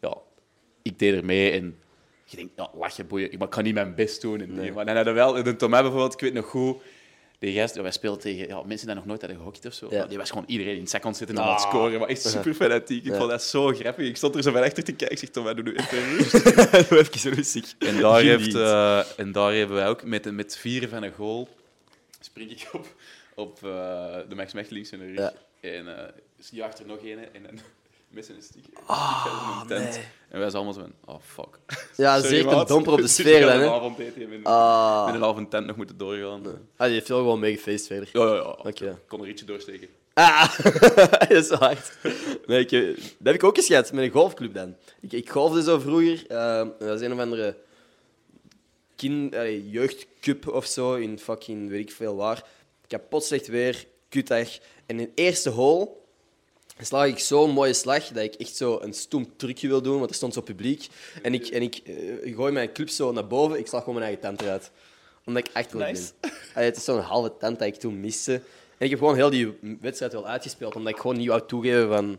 ja, 0.00 0.16
ik 0.82 0.98
deed 0.98 1.14
er 1.14 1.24
mee 1.24 1.50
en 1.50 1.78
je 2.32 2.36
denkt, 2.36 2.52
ja, 2.56 2.70
lach 2.74 2.96
je 2.96 3.04
boeien, 3.04 3.32
ik 3.32 3.38
kan 3.50 3.62
niet 3.64 3.74
mijn 3.74 3.94
best 3.94 4.20
doen. 4.20 4.40
En, 4.40 4.54
Nee. 4.54 4.72
Maar 4.72 4.84
dan 4.86 4.94
hadden 4.96 5.14
we 5.14 5.20
wel, 5.20 5.42
de 5.42 5.56
Thomas 5.56 5.80
bijvoorbeeld, 5.80 6.12
ik 6.12 6.20
weet 6.20 6.32
nog 6.34 6.46
goed, 6.46 6.82
die 7.38 7.60
gast, 7.60 7.74
ja, 7.74 7.82
wij 7.82 7.90
speelden 7.90 8.20
tegen 8.20 8.46
ja, 8.48 8.62
mensen 8.62 8.86
die 8.86 8.96
nog 8.96 9.06
nooit 9.06 9.20
hadden 9.20 9.38
gehockeyd 9.38 9.66
of 9.66 9.72
zo. 9.74 9.86
Ja. 9.90 10.06
Die 10.06 10.18
was 10.18 10.28
gewoon 10.28 10.44
iedereen 10.46 10.74
in 10.74 10.80
het 10.80 10.90
second 10.90 11.16
zitten 11.16 11.36
en 11.36 11.42
Ah. 11.42 11.48
aan 11.48 11.54
het 11.54 11.62
scoren. 11.62 11.98
Maar 11.98 12.08
echt 12.08 12.22
super 12.22 12.54
fanatiek. 12.54 13.04
Ik 13.04 13.10
Ja. 13.12 13.18
vond 13.18 13.30
dat 13.30 13.42
zo 13.42 13.66
grappig. 13.72 14.06
Ik 14.08 14.16
stond 14.16 14.34
er 14.34 14.42
zo 14.42 14.52
van 14.52 14.62
achter 14.62 14.84
te 14.84 14.92
kijken. 14.92 15.10
Ik 15.10 15.18
zeg, 15.18 15.28
Thomas, 15.30 15.54
doe 15.54 15.64
nu 15.64 15.74
even 15.74 16.16
rustig. 16.16 16.42
Doe 16.88 16.98
even 16.98 17.32
rustig. 17.32 17.74
En 17.78 18.00
daar, 18.00 18.20
heeft, 18.20 18.54
eh, 18.54 19.18
en 19.18 19.32
daar 19.32 19.52
hebben 19.54 19.76
wij 19.76 19.88
ook 19.88 20.04
met, 20.04 20.32
met 20.32 20.56
vieren 20.56 20.88
van 20.88 21.02
een 21.02 21.12
goal. 21.12 21.48
Spring 22.20 22.50
ik 22.50 22.68
op, 22.72 22.86
op 23.34 23.56
eh, 23.56 24.16
de 24.28 24.34
Max 24.34 24.52
Mechtelings 24.52 24.90
in 24.92 24.98
de 24.98 25.04
rug. 25.06 25.16
Ja. 25.18 25.32
En 25.60 25.96
eh 25.98 26.04
jaagt 26.50 26.78
er 26.78 26.86
nog 26.86 26.98
een 27.02 27.18
en 27.32 27.42
dan 27.42 27.58
met 28.12 28.24
zijn 28.26 28.42
stick. 28.42 28.64
Ah, 28.86 29.60
tent. 29.66 29.84
nee. 29.90 30.04
En 30.28 30.38
wij 30.40 30.50
zijn 30.50 30.54
allemaal 30.64 30.72
zo 30.72 30.80
van: 30.80 31.14
oh 31.14 31.20
fuck. 31.24 31.58
Ja, 31.96 32.16
Sorry, 32.20 32.36
zeker 32.36 32.52
een 32.52 32.66
domper 32.66 32.92
op 32.92 33.00
de 33.00 33.06
sfeer 33.18 33.40
dan, 33.40 33.50
een 33.50 33.60
hè. 33.60 33.70
avond 33.70 33.98
eten 33.98 34.28
met, 34.28 34.44
Ah. 34.44 35.34
een 35.36 35.48
tent 35.48 35.66
nog 35.66 35.76
moeten 35.76 35.96
doorgaan. 35.96 36.42
Ah, 36.76 36.86
die 36.86 36.94
heeft 36.94 37.08
wel 37.08 37.18
gewoon 37.18 37.40
meegefeest 37.40 37.86
verder. 37.86 38.08
Ja, 38.12 38.24
ja, 38.26 38.34
ja. 38.34 38.42
Oké. 38.62 38.90
Ik 38.90 38.96
kon 39.08 39.20
er 39.22 39.28
ietsje 39.28 39.44
doorsteken. 39.44 39.88
Ah, 40.14 40.58
dat 41.18 41.30
is 41.30 41.46
zo 41.46 41.54
hard. 41.54 41.92
Nee, 42.46 42.60
ik, 42.60 42.72
eh, 42.72 42.86
dat 42.96 43.06
heb 43.22 43.34
ik 43.34 43.44
ook 43.44 43.56
eens 43.56 43.66
gehad 43.66 43.92
met 43.92 44.04
een 44.04 44.10
golfclub 44.10 44.54
dan. 44.54 44.76
Ik, 45.00 45.12
ik 45.12 45.30
golfde 45.30 45.62
zo 45.62 45.78
vroeger. 45.78 46.24
eh, 46.28 46.66
dat 46.78 47.00
is 47.00 47.06
een 47.06 47.12
of 47.12 47.18
andere 47.18 47.56
kind, 48.96 49.34
allee, 49.34 49.70
jeugdcup 49.70 50.48
of 50.48 50.66
zo 50.66 50.94
in 50.94 51.18
fucking 51.18 51.68
weet 51.70 51.80
ik 51.88 51.92
veel 51.92 52.16
waar. 52.16 52.44
Kapot 52.86 53.24
slecht 53.24 53.46
weer, 53.46 53.86
kutdag. 54.08 54.48
En 54.86 55.00
in 55.00 55.12
eerste 55.14 55.50
hole 55.50 55.88
slag 56.84 57.06
ik 57.06 57.18
zo'n 57.18 57.50
mooie 57.50 57.72
slag 57.72 58.06
dat 58.06 58.22
ik 58.22 58.34
echt 58.34 58.56
zo 58.56 58.78
een 58.80 58.92
stoem 58.92 59.36
trucje 59.36 59.68
wil 59.68 59.82
doen, 59.82 59.98
want 59.98 60.10
er 60.10 60.16
stond 60.16 60.34
zo 60.34 60.40
publiek. 60.40 60.88
En 61.22 61.34
ik, 61.34 61.46
en 61.46 61.62
ik 61.62 61.80
eh, 61.84 62.36
gooi 62.36 62.52
mijn 62.52 62.72
club 62.72 62.88
zo 62.88 63.12
naar 63.12 63.26
boven, 63.26 63.58
ik 63.58 63.66
slag 63.66 63.80
gewoon 63.80 63.98
mijn 63.98 64.06
eigen 64.06 64.22
tand 64.24 64.42
eruit. 64.42 64.70
Omdat 65.24 65.46
ik 65.46 65.54
achterlijk 65.54 65.90
Nice. 65.90 66.12
ben. 66.20 66.30
Allee, 66.54 66.68
het 66.68 66.76
is 66.76 66.84
zo'n 66.84 67.00
halve 67.00 67.32
tand 67.38 67.58
dat 67.58 67.68
ik 67.68 67.74
toen 67.74 68.00
miste. 68.00 68.32
En 68.32 68.88
ik 68.88 68.90
heb 68.90 68.98
gewoon 68.98 69.14
heel 69.14 69.30
die 69.30 69.58
wedstrijd 69.80 70.12
wel 70.12 70.26
uitgespeeld, 70.26 70.76
omdat 70.76 70.92
ik 70.92 71.00
gewoon 71.00 71.16
niet 71.16 71.28
wou 71.28 71.42
toegeven 71.46 71.88
van... 71.88 72.18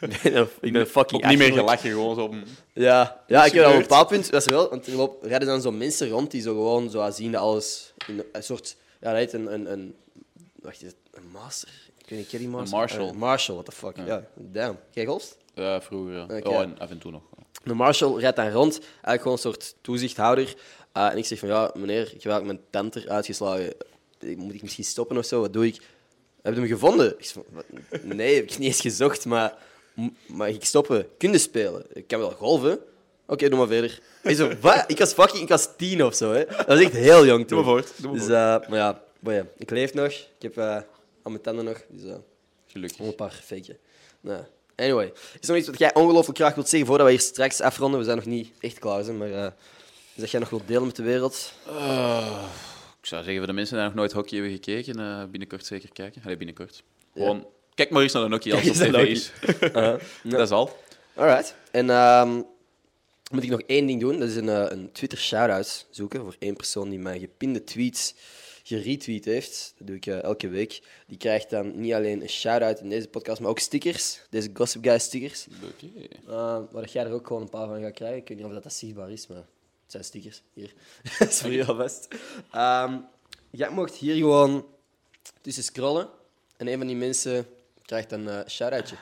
ik 0.60 0.72
ben 0.72 0.86
fucking 0.86 1.22
Ook 1.22 1.28
niet 1.28 1.38
meer 1.38 1.52
gelachen, 1.52 1.90
gewoon 1.90 2.14
zo. 2.14 2.34
Ja, 2.72 3.24
ja 3.26 3.44
ik 3.44 3.52
heb 3.52 3.66
op 3.66 3.72
een 3.72 3.78
bepaald 3.78 4.08
punt, 4.08 4.30
dat 4.30 4.40
is 4.40 4.52
wel, 4.52 4.68
want 4.68 4.86
er 4.86 5.00
er 5.00 5.10
rijden 5.22 5.48
dan 5.48 5.62
zo 5.62 5.72
mensen 5.72 6.08
rond 6.08 6.30
die 6.30 6.42
zo 6.42 6.52
gewoon 6.52 6.90
zo 6.90 7.10
zien 7.10 7.32
dat 7.32 7.40
alles 7.40 7.92
in 8.06 8.24
een 8.32 8.42
soort, 8.42 8.76
ja, 9.00 9.08
dat 9.08 9.18
heet 9.18 9.32
een, 9.32 9.52
een, 9.52 9.72
een 9.72 9.94
wacht, 10.60 10.82
is 10.82 10.86
het 10.86 10.96
een 11.10 11.30
master? 11.32 11.70
Ik 12.04 12.10
weet 12.10 12.18
niet, 12.18 12.28
ken 12.28 12.38
je 12.38 12.44
die 12.44 12.54
master? 12.54 12.78
marshal. 12.78 13.08
Eh, 13.08 13.14
marshal, 13.14 13.54
what 13.54 13.66
the 13.66 13.72
fuck. 13.72 13.96
Ja, 14.06 14.24
damn. 14.34 14.78
Jij 14.90 15.04
golft? 15.04 15.36
Ja, 15.54 15.80
vroeger. 15.82 16.22
Oké. 16.22 16.48
Oh, 16.48 16.60
en 16.60 16.78
af 16.78 16.90
en 16.90 16.98
toe 16.98 17.10
nog. 17.10 17.22
De 17.64 17.74
marshal 17.74 18.20
rijdt 18.20 18.36
dan 18.36 18.50
rond, 18.50 18.78
eigenlijk 18.78 19.18
gewoon 19.22 19.32
een 19.32 19.38
soort 19.38 19.74
toezichthouder. 19.80 20.54
Eh, 20.92 21.06
en 21.06 21.16
ik 21.16 21.26
zeg 21.26 21.38
van, 21.38 21.48
ja, 21.48 21.70
meneer, 21.74 22.00
ik 22.02 22.22
heb 22.22 22.32
eigenlijk 22.32 22.44
mijn 22.44 22.60
tand 22.70 22.96
eruit 22.96 23.26
geslagen. 23.26 23.74
Moet 24.36 24.54
ik 24.54 24.62
misschien 24.62 24.84
stoppen 24.84 25.16
of 25.16 25.24
zo? 25.24 25.40
Wat 25.40 25.52
doe 25.52 25.66
ik? 25.66 25.80
Heb 26.42 26.54
je 26.54 26.60
hem 26.60 26.68
gevonden? 26.68 27.14
Ik 27.18 27.24
zeg 27.24 27.32
van, 27.32 27.44
"Wat? 27.50 27.64
nee, 28.02 28.34
heb 28.34 28.44
ik 28.44 28.58
niet 28.58 28.68
eens 28.68 28.80
gezocht, 28.80 29.24
maar 29.24 29.54
mag 30.26 30.48
ik 30.48 30.64
stoppen? 30.64 31.06
Kunnen 31.18 31.40
spelen? 31.40 31.84
Ik 31.92 32.06
kan 32.06 32.18
wel 32.18 32.30
golven. 32.30 32.78
Oké, 33.26 33.48
doe 33.48 33.58
maar 33.58 33.66
verder. 33.68 34.00
Ik, 34.22 34.36
zo, 34.36 34.52
wat? 34.60 34.84
ik 34.86 34.98
was 34.98 35.12
fucking 35.12 35.42
ik 35.42 35.48
was 35.48 35.68
tien 35.76 36.04
of 36.04 36.14
zo. 36.14 36.32
Hè. 36.32 36.44
Dat 36.44 36.66
was 36.66 36.80
echt 36.80 36.92
heel 36.92 37.26
jong 37.26 37.46
toen. 37.48 37.56
Doe 37.62 37.66
maar 37.66 37.74
voort, 37.74 37.92
doe 37.96 38.10
maar 38.10 38.20
dus, 38.20 38.28
eh, 38.28 38.68
maar 38.70 38.78
ja, 38.78 39.02
boy, 39.20 39.46
ik 39.56 39.70
leef 39.70 39.94
nog. 39.94 40.06
Ik 40.12 40.26
heb 40.38 40.56
eh 40.56 40.78
al 41.24 41.30
mijn 41.30 41.42
tanden 41.42 41.64
nog. 41.64 41.84
Dus, 41.88 42.10
eh, 42.10 42.16
Gelukkig. 42.66 42.96
gewoon 42.96 43.10
een 43.10 43.16
paar 43.16 43.42
fake. 43.44 43.76
Nou, 44.20 44.42
anyway. 44.76 45.12
Is 45.40 45.40
er 45.40 45.48
nog 45.48 45.56
iets 45.56 45.66
wat 45.66 45.78
jij 45.78 45.94
ongelooflijk 45.94 46.38
graag 46.38 46.54
wilt 46.54 46.68
zeggen 46.68 46.88
voordat 46.88 47.06
we 47.06 47.12
hier 47.12 47.22
straks 47.22 47.60
afronden? 47.60 47.98
We 47.98 48.04
zijn 48.04 48.16
nog 48.16 48.26
niet 48.26 48.52
echt 48.60 48.78
klaar, 48.78 49.14
maar 49.14 49.32
eh, 49.32 49.50
is 50.14 50.20
dat 50.20 50.30
jij 50.30 50.40
nog 50.40 50.50
wilt 50.50 50.66
delen 50.66 50.86
met 50.86 50.96
de 50.96 51.02
wereld? 51.02 51.52
Eh, 51.66 52.44
ik 53.00 53.06
zou 53.06 53.22
zeggen, 53.22 53.36
voor 53.36 53.46
de 53.46 53.52
mensen 53.52 53.76
die 53.76 53.84
nog 53.84 53.94
nooit 53.94 54.12
hockey 54.12 54.38
hebben 54.38 54.56
gekeken, 54.56 54.98
eh, 55.00 55.24
binnenkort 55.30 55.66
zeker 55.66 55.92
kijken. 55.92 56.22
Allee, 56.24 56.36
binnenkort. 56.36 56.82
Gewoon, 57.14 57.46
kijk 57.74 57.90
maar 57.90 58.02
eens 58.02 58.12
naar 58.12 58.28
de 58.28 58.30
hockey 58.34 58.52
als 58.52 58.62
het 58.78 58.92
tv 58.92 59.06
is. 59.06 59.32
Dat 60.30 60.40
is 60.40 60.50
al. 60.50 60.78
Alright. 61.14 61.54
En 61.70 61.90
ehm, 61.90 62.40
moet 63.30 63.42
ik 63.42 63.50
nog 63.50 63.60
één 63.66 63.86
ding 63.86 64.00
doen. 64.00 64.18
Dat 64.18 64.28
is 64.28 64.36
een, 64.36 64.48
eh, 64.48 64.66
een 64.68 64.92
Twitter 64.92 65.18
shout-out 65.18 65.86
zoeken 65.90 66.20
voor 66.20 66.36
één 66.38 66.56
persoon 66.56 66.88
die 66.88 66.98
mijn 66.98 67.20
gepinde 67.20 67.64
tweets 67.64 68.14
geretweet 68.64 69.24
heeft. 69.24 69.74
Dat 69.78 69.86
doe 69.86 69.96
ik 69.96 70.06
eh, 70.06 70.22
elke 70.22 70.48
week. 70.48 70.82
Die 71.06 71.16
krijgt 71.16 71.50
dan 71.50 71.80
niet 71.80 71.92
alleen 71.92 72.22
een 72.22 72.28
shout-out 72.28 72.80
in 72.80 72.88
deze 72.88 73.08
podcast, 73.08 73.40
maar 73.40 73.50
ook 73.50 73.58
stickers. 73.58 74.20
Deze 74.30 74.50
Gossip 74.54 74.84
Guy 74.84 74.98
stickers. 74.98 75.46
Oké. 75.72 75.86
Uh, 76.28 76.60
waar 76.70 76.88
jij 76.88 77.04
er 77.04 77.12
ook 77.12 77.26
gewoon 77.26 77.42
een 77.42 77.48
paar 77.48 77.66
van 77.66 77.80
gaat 77.82 77.92
krijgen. 77.94 78.18
Ik 78.18 78.28
weet 78.28 78.36
niet 78.36 78.46
of 78.46 78.52
dat, 78.52 78.62
dat 78.62 78.72
zichtbaar 78.72 79.10
is, 79.10 79.26
maar 79.26 79.36
het 79.36 79.46
zijn 79.86 80.04
stickers. 80.04 80.42
Hier. 80.52 80.72
dat 81.18 81.28
is 81.28 81.40
voor 81.40 81.52
jou 81.52 81.68
alvast. 81.68 82.08
Ehm 82.52 82.98
jij 83.50 83.70
mocht 83.70 83.94
hier 83.94 84.14
gewoon 84.16 84.66
tussen 85.40 85.62
scrollen. 85.64 86.08
En 86.56 86.68
een 86.68 86.78
van 86.78 86.86
die 86.86 86.96
mensen 86.96 87.46
krijgt 87.82 88.12
een 88.12 88.28
eh 88.28 88.46
shout-outje. 88.48 88.96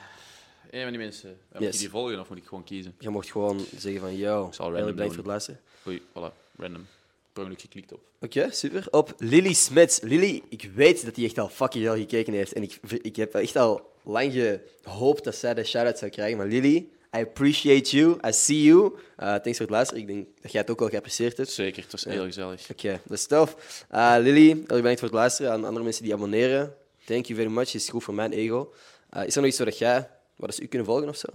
Een 0.71 0.81
van 0.81 0.89
die 0.91 0.99
mensen. 0.99 1.37
Moet 1.51 1.61
Yes. 1.61 1.73
je 1.73 1.79
die 1.79 1.89
volgen 1.89 2.19
of 2.19 2.29
moet 2.29 2.37
ik 2.37 2.45
gewoon 2.45 2.63
kiezen? 2.63 2.95
Je 2.99 3.09
mocht 3.09 3.31
gewoon 3.31 3.65
zeggen 3.77 4.01
van, 4.01 4.15
yo, 4.17 4.49
zal 4.51 4.65
heel 4.65 4.75
random 4.75 4.91
bedankt 4.91 5.13
voor 5.13 5.23
het 5.23 5.31
luisteren. 5.31 5.59
Oei, 5.87 6.01
voilà. 6.09 6.33
Random. 6.57 6.87
Per 7.33 7.41
ongeluk 7.41 7.61
geklikt 7.61 7.93
op. 7.93 8.01
Oké, 8.21 8.49
super. 8.51 8.87
Op 8.91 9.13
Lily 9.17 9.53
Smets. 9.53 9.99
Lily, 10.01 10.41
ik 10.49 10.69
weet 10.75 11.05
dat 11.05 11.15
hij 11.15 11.25
echt 11.25 11.37
al 11.37 11.49
fucking 11.49 11.83
veel 11.83 11.95
gekeken 11.95 12.33
heeft. 12.33 12.53
En 12.53 12.63
ik, 12.63 12.79
ik 13.01 13.15
heb 13.15 13.35
echt 13.35 13.55
al 13.55 13.91
lang 14.03 14.59
gehoopt 14.83 15.23
dat 15.23 15.35
zij 15.35 15.53
de 15.53 15.63
shout-out 15.63 15.97
zou 15.97 16.11
krijgen. 16.11 16.37
Maar 16.37 16.47
Lily, 16.47 16.75
I 17.15 17.19
appreciate 17.19 17.97
you. 17.97 18.17
I 18.27 18.31
see 18.31 18.61
you. 18.61 18.83
Uh, 18.85 18.95
thanks 19.17 19.41
voor 19.43 19.65
het 19.65 19.69
luisteren. 19.69 20.01
Ik 20.01 20.07
denk 20.07 20.27
dat 20.41 20.51
jij 20.51 20.61
het 20.61 20.69
ook 20.69 20.81
al 20.81 20.89
geapprecieerd 20.89 21.37
hebt. 21.37 21.49
Zeker, 21.49 21.81
het 21.83 21.91
was 21.91 22.03
heel 22.03 22.23
gezellig. 22.25 22.69
Oké, 22.71 23.01
dat 23.05 23.17
is 23.17 23.25
tof. 23.25 23.85
Uh, 23.93 24.15
Lily, 24.19 24.47
heel 24.47 24.65
bedankt 24.67 24.99
voor 24.99 25.07
het 25.07 25.17
luisteren. 25.17 25.51
Aan 25.51 25.65
andere 25.65 25.83
mensen 25.83 26.03
die 26.03 26.13
abonneren. 26.13 26.75
Thank 27.05 27.25
you 27.25 27.39
very 27.39 27.51
much. 27.51 27.73
Is 27.73 27.89
goed 27.89 28.03
voor 28.03 28.13
mijn 28.13 28.31
ego. 28.31 28.73
Uh, 29.17 29.25
is 29.25 29.35
er 29.35 29.41
nog 29.41 29.49
iets 29.49 29.59
waar 29.59 29.73
jij, 29.73 30.09
waar 30.35 30.53
ze 30.53 30.61
u 30.61 30.65
kunnen 30.67 30.87
volgen 30.87 31.09
of 31.09 31.17
zo? 31.17 31.27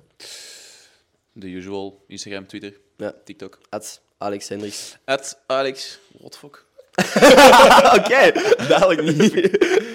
The 1.39 1.47
usual. 1.51 2.05
Instagram, 2.07 2.47
Twitter, 2.47 2.81
Ja, 2.97 3.15
TikTok. 3.25 3.59
at 3.69 4.01
Alex 4.19 4.49
Hendricks. 4.49 4.97
At 5.05 5.39
Alex. 5.47 5.99
What 6.19 6.33
the 6.33 6.39
fuck? 6.39 6.67
Oké, 7.99 8.33
dadelijk 8.69 9.03
niet. 9.03 9.33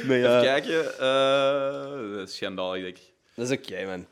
Nee, 0.08 0.18
Even 0.18 0.20
ja. 0.20 0.42
kijken. 0.42 1.00
eh 1.00 2.16
dat 2.18 2.28
is 2.30 2.36
schandalig, 2.36 2.84
denk 2.84 2.98
ik. 2.98 3.04
Dat 3.36 3.50
is 3.52 3.58
oké, 3.58 3.86
man. 3.86 4.06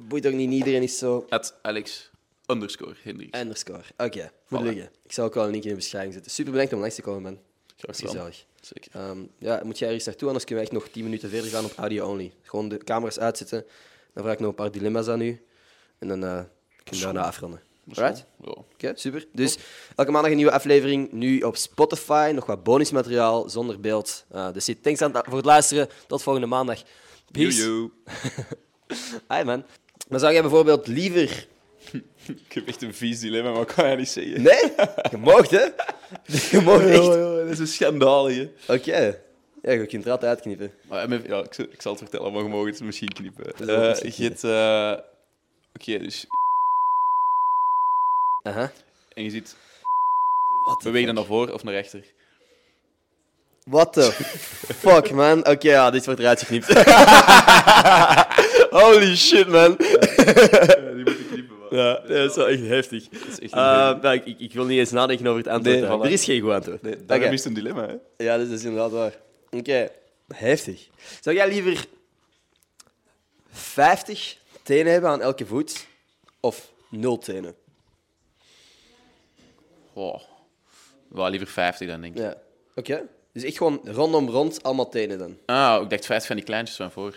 Boeit 0.00 0.26
ook 0.26 0.32
niet, 0.32 0.52
iedereen 0.52 0.82
is 0.82 0.98
zo. 0.98 1.26
At 1.28 1.54
Alex 1.62 2.10
underscore 2.46 2.94
Hendricks. 3.02 3.38
Underscore. 3.38 3.82
Oké, 3.96 4.30
moet 4.48 4.60
Voilà. 4.60 4.64
liggen. 4.64 4.90
Ik 5.04 5.12
zal 5.12 5.24
ook 5.24 5.34
wel 5.34 5.44
een 5.44 5.50
link 5.50 5.62
in 5.62 5.68
de 5.70 5.74
beschrijving 5.76 6.12
zetten. 6.14 6.30
Super 6.32 6.52
bedankt 6.52 6.72
om 6.72 6.80
langs 6.80 6.94
te 6.94 7.02
komen, 7.02 7.22
man. 7.22 7.38
Graag 7.76 7.96
gedaan. 7.96 8.12
gezellig. 8.14 8.44
Zeker. 8.60 8.90
Ehm, 8.94 9.18
ja, 9.38 9.60
moet 9.64 9.78
jij 9.78 9.88
er 9.88 9.94
eens 9.94 10.04
naartoe, 10.04 10.26
anders 10.26 10.44
kunnen 10.46 10.64
we 10.64 10.70
echt 10.70 10.80
nog 10.80 10.88
10 10.92 11.04
minuten 11.04 11.30
verder 11.30 11.50
gaan 11.50 11.64
op 11.64 11.72
audio 11.76 12.06
only. 12.08 12.32
Gewoon 12.42 12.68
de 12.68 12.78
camera's 12.78 13.18
uitzetten. 13.18 13.64
Dan 14.14 14.22
vraag 14.22 14.32
ik 14.34 14.40
nog 14.40 14.48
een 14.48 14.54
paar 14.54 14.70
dilemma's 14.70 15.08
aan 15.08 15.20
u. 15.20 15.44
En 15.98 16.08
dan 16.08 16.24
eh 16.24 16.30
kunnen 16.84 17.00
we 17.06 17.12
daarna 17.12 17.22
afronden. 17.24 17.60
Alright? 17.98 18.26
Ja. 18.44 18.50
Oké, 18.50 18.92
super. 18.94 19.26
Dus 19.32 19.56
elke 19.96 20.10
maandag 20.10 20.30
een 20.30 20.36
nieuwe 20.36 20.52
aflevering. 20.52 21.12
Nu 21.12 21.40
op 21.40 21.56
Spotify. 21.56 22.32
Nog 22.34 22.46
wat 22.46 22.62
bonusmateriaal 22.62 23.48
zonder 23.48 23.80
beeld. 23.80 24.24
Eh, 24.30 24.52
dus 24.52 24.70
thanks 24.82 25.02
aan 25.02 25.12
voor 25.24 25.36
het 25.36 25.44
luisteren. 25.44 25.88
Tot 26.06 26.22
volgende 26.22 26.46
maandag. 26.48 26.82
Peace. 27.30 27.62
Yo, 27.62 27.66
yo. 27.68 27.90
Hi 29.36 29.42
man. 29.44 29.64
Maar 30.08 30.18
zou 30.20 30.32
jij 30.32 30.40
bijvoorbeeld 30.42 30.86
liever... 30.86 31.46
Ik 32.46 32.52
heb 32.52 32.68
echt 32.68 32.82
een 32.82 32.94
vies 32.94 33.20
dilemma, 33.20 33.50
maar 33.50 33.60
ik 33.60 33.66
kan 33.66 33.90
je 33.90 33.96
niet 33.96 34.08
zeggen. 34.08 34.42
Nee? 34.42 34.72
Je 35.10 35.16
mag, 35.16 35.50
hè? 35.50 35.64
Je 36.50 36.60
mag 36.64 36.84
echt... 36.86 37.04
dat 37.04 37.48
is 37.48 37.58
een 37.58 37.66
schandaal, 37.66 38.30
hè. 38.30 38.50
Oké. 38.68 39.20
Ja, 39.62 39.70
je 39.72 39.78
kunt 39.78 39.92
het 39.92 40.04
eruit 40.06 40.24
uitknippen. 40.24 40.72
Maar, 40.88 41.28
ja, 41.28 41.38
ik, 41.42 41.54
zal- 41.54 41.64
ik 41.70 41.82
zal 41.82 41.92
het 41.92 42.00
vertellen, 42.00 42.32
maar 42.32 42.42
je 42.42 42.48
mag 42.48 42.64
het 42.66 42.80
misschien 42.80 43.08
knippen. 43.12 43.44
Je 44.16 44.22
hebt... 44.22 44.44
eh, 44.44 44.92
Oké, 45.78 45.98
dus... 46.04 46.26
En 49.14 49.22
je 49.24 49.30
ziet... 49.30 49.56
Wat 50.66 50.82
Beweeg 50.82 51.06
dan 51.06 51.14
naar 51.14 51.24
voren 51.24 51.54
of 51.54 51.62
naar 51.62 51.74
rechter. 51.74 52.04
What 53.64 53.92
the 53.92 54.12
fuck, 54.82 55.10
man? 55.10 55.38
Oké, 55.48 55.68
ja, 55.68 55.90
dit 55.90 56.04
wordt 56.04 56.20
eruit 56.20 56.40
geknipt. 56.44 56.66
Holy 58.70 59.16
shit, 59.16 59.48
man. 59.48 59.76
die 59.76 61.04
moet 61.04 61.18
ik 61.18 61.26
knippen, 61.30 61.56
man. 61.58 61.78
Ja, 61.78 62.00
dat 62.06 62.30
is 62.30 62.36
wel 62.36 62.48
echt 62.48 62.66
heftig. 62.66 63.08
Dat 63.08 63.28
is 63.28 63.38
echt 63.38 63.52
Uh, 63.52 64.02
nou, 64.02 64.20
ik, 64.24 64.38
ik, 64.38 64.52
wil 64.52 64.64
niet 64.64 64.78
eens 64.78 64.90
nadenken 64.90 65.26
over 65.26 65.38
het 65.38 65.52
antwoord. 65.52 65.80
Nee. 65.80 66.00
Er 66.00 66.10
is 66.10 66.24
geen 66.24 66.40
goed 66.40 66.52
antwoord. 66.52 66.82
Nee, 66.82 66.96
is 67.20 67.30
het 67.30 67.44
een 67.44 67.54
dilemma, 67.54 67.86
hè. 67.86 68.24
Ja, 68.24 68.38
dat 68.38 68.48
is 68.48 68.64
inderdaad 68.64 68.90
waar. 68.90 69.14
Oké, 69.50 69.88
heftig. 70.34 70.88
Zou 71.20 71.36
jij 71.36 71.48
liever 71.48 71.84
50 73.50 74.36
tenen 74.62 74.92
hebben 74.92 75.10
aan 75.10 75.20
elke 75.20 75.46
voet 75.46 75.86
of 76.40 76.72
0 76.88 77.18
tenen? 77.18 77.54
Oh. 79.94 80.20
Wel 81.08 81.30
liever 81.30 81.48
50 81.48 81.88
dan, 81.88 82.00
denk 82.00 82.16
ik. 82.16 82.22
Ja. 82.22 82.34
Oké. 82.74 83.02
Dus 83.32 83.42
echt 83.42 83.56
gewoon 83.56 83.80
rondom 83.84 84.28
rond 84.28 84.62
allemaal 84.62 84.88
tenen 84.88 85.18
dan. 85.18 85.36
Ah, 85.46 85.82
ik 85.82 85.90
dacht 85.90 86.06
50 86.06 86.26
van 86.26 86.36
die 86.36 86.44
kleintjes 86.44 86.76
van 86.76 86.90
voor. 86.90 87.16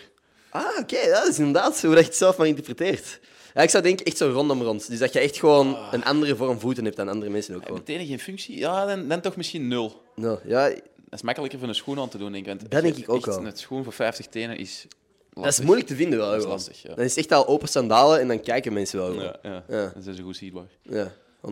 Ah, 0.50 0.78
oké, 0.80 1.10
dat 1.10 1.28
is 1.28 1.40
inderdaad 1.40 1.82
hoe 1.82 1.90
dat 1.94 2.00
je 2.00 2.10
het 2.10 2.18
zelf 2.18 2.38
maar 2.38 2.48
interpreteert. 2.48 3.20
Ja, 3.54 3.62
ik 3.62 3.70
zou 3.70 3.84
denken 3.84 4.06
echt 4.06 4.18
zo 4.18 4.32
rondom 4.32 4.62
rond. 4.62 4.90
Dus 4.90 5.00
dat 5.00 5.14
je 5.14 5.20
echt 5.20 5.38
gewoon 5.38 5.78
een 5.92 6.04
andere 6.04 6.36
vorm 6.36 6.60
voeten 6.60 6.84
hebt 6.84 6.96
dan 6.96 7.10
andere 7.10 7.32
mensen 7.32 7.56
ook 7.56 7.62
gewoon. 7.62 7.78
Meteen 7.78 8.08
geen 8.08 8.20
functie? 8.20 8.58
Ja, 8.58 8.86
dan, 8.86 9.08
dan 9.08 9.22
toch 9.22 9.36
misschien 9.36 9.68
nul. 9.68 10.02
Nou, 10.16 10.40
ja, 10.46 10.70
Dat 10.70 10.82
is 11.10 11.22
makkelijker 11.22 11.60
voor 11.60 11.68
een 11.68 11.76
schoen 11.76 12.00
aan 12.00 12.10
te 12.10 12.18
doen, 12.18 12.32
denk 12.32 12.46
ik. 12.46 12.50
Want 12.50 12.72
Dat 12.72 12.82
denk 12.82 12.96
ik 12.96 13.10
ook 13.10 13.26
wel. 13.26 13.46
Een 13.46 13.58
schoen 13.58 13.84
voor 13.84 13.94
50 13.94 14.28
tenen 14.28 14.58
is 14.58 14.88
dat 15.34 15.46
is 15.46 15.62
moeilijk 15.62 15.88
te 15.88 15.96
vinden 15.96 16.20
wel. 16.20 16.30
Dat 16.30 16.40
is 16.40 16.46
lastig, 16.46 16.82
ja. 16.82 16.96
Dan 16.96 17.06
is 17.06 17.18
echt 17.18 17.32
al 17.32 17.48
open 17.48 17.68
sandalen 17.68 18.20
en 18.20 18.28
dan 18.28 18.42
kijken 18.42 18.74
mensen 18.74 19.00
wel. 19.00 19.22
Ja, 19.22 19.36
ja. 19.42 19.64
Ja. 19.68 19.92
dat 19.96 20.08
is 20.08 20.16
zo 20.18 20.24
goed 20.24 20.38
zichtbaar. 20.38 20.68
Ja, 20.82 21.12
100%. 21.48 21.50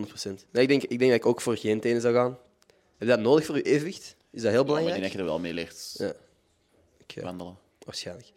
Nee, 0.50 0.62
ik, 0.62 0.68
denk, 0.68 0.82
ik 0.82 0.98
denk 0.98 1.10
dat 1.10 1.20
ik 1.20 1.26
ook 1.26 1.40
voor 1.40 1.56
geen 1.56 1.80
tenen 1.80 2.00
zou 2.00 2.14
gaan. 2.14 2.38
Heb 2.98 2.98
je 2.98 3.06
dat 3.06 3.20
nodig 3.20 3.44
voor 3.46 3.56
je 3.56 3.62
evenwicht? 3.62 4.16
Is 4.30 4.42
dat 4.42 4.50
heel 4.50 4.50
Ja, 4.50 4.56
maar 4.56 4.64
belangrijk? 4.64 4.94
ik 4.96 5.00
denk 5.00 5.02
dat 5.02 5.12
je 5.12 5.18
er 5.18 5.24
wel 5.24 5.38
mee 5.38 5.52
leert 5.54 5.94
Ja, 7.06 7.22
wandelen. 7.22 7.58
waarschijnlijk. 7.84 8.32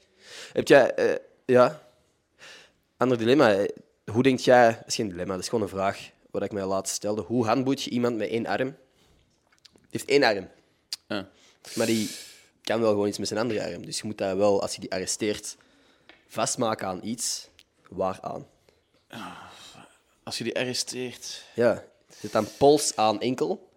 Heb 0.54 0.68
jij... 0.68 0.94
eh, 0.94 1.16
ja... 1.46 1.84
Ander 2.98 3.18
dilemma. 3.18 3.66
Hoe 4.12 4.24
denk 4.24 4.40
jij... 4.40 4.72
Dat 4.72 4.88
is 4.88 4.96
geen 4.96 5.10
dilemma, 5.10 5.34
dat 5.34 5.42
is 5.44 5.50
gewoon 5.50 5.64
een 5.64 5.70
vraag 5.70 6.10
wat 6.32 6.44
ik 6.44 6.52
mij 6.52 6.66
laatst 6.66 6.96
stelde. 6.96 7.22
Hoe 7.22 7.46
handboet 7.46 7.84
je 7.84 7.90
iemand 7.90 8.18
met 8.18 8.30
één 8.30 8.46
arm? 8.46 8.76
Die 9.72 9.88
heeft 9.90 10.10
één 10.10 10.24
arm, 10.24 10.50
Ja. 11.08 11.30
maar 11.76 11.86
die 11.86 12.10
kan 12.62 12.82
wel 12.82 12.90
gewoon 12.90 13.08
iets 13.08 13.18
met 13.18 13.28
zijn 13.28 13.40
andere 13.40 13.64
arm. 13.64 13.86
Dus 13.86 13.98
je 13.98 14.06
moet 14.06 14.18
daar 14.18 14.38
wel, 14.38 14.62
als 14.62 14.74
je 14.76 14.80
die 14.82 14.92
arresteert, 14.92 15.58
vastmaken 16.28 16.88
aan 16.88 17.00
iets. 17.04 17.48
Waaraan? 17.90 18.48
Als 20.26 20.38
je 20.38 20.44
die 20.44 20.56
arresteert... 20.56 21.44
Ja. 21.54 21.84
Zit 22.20 22.32
dan 22.32 22.48
pols 22.58 22.96
aan 22.96 23.22
enkel? 23.22 23.70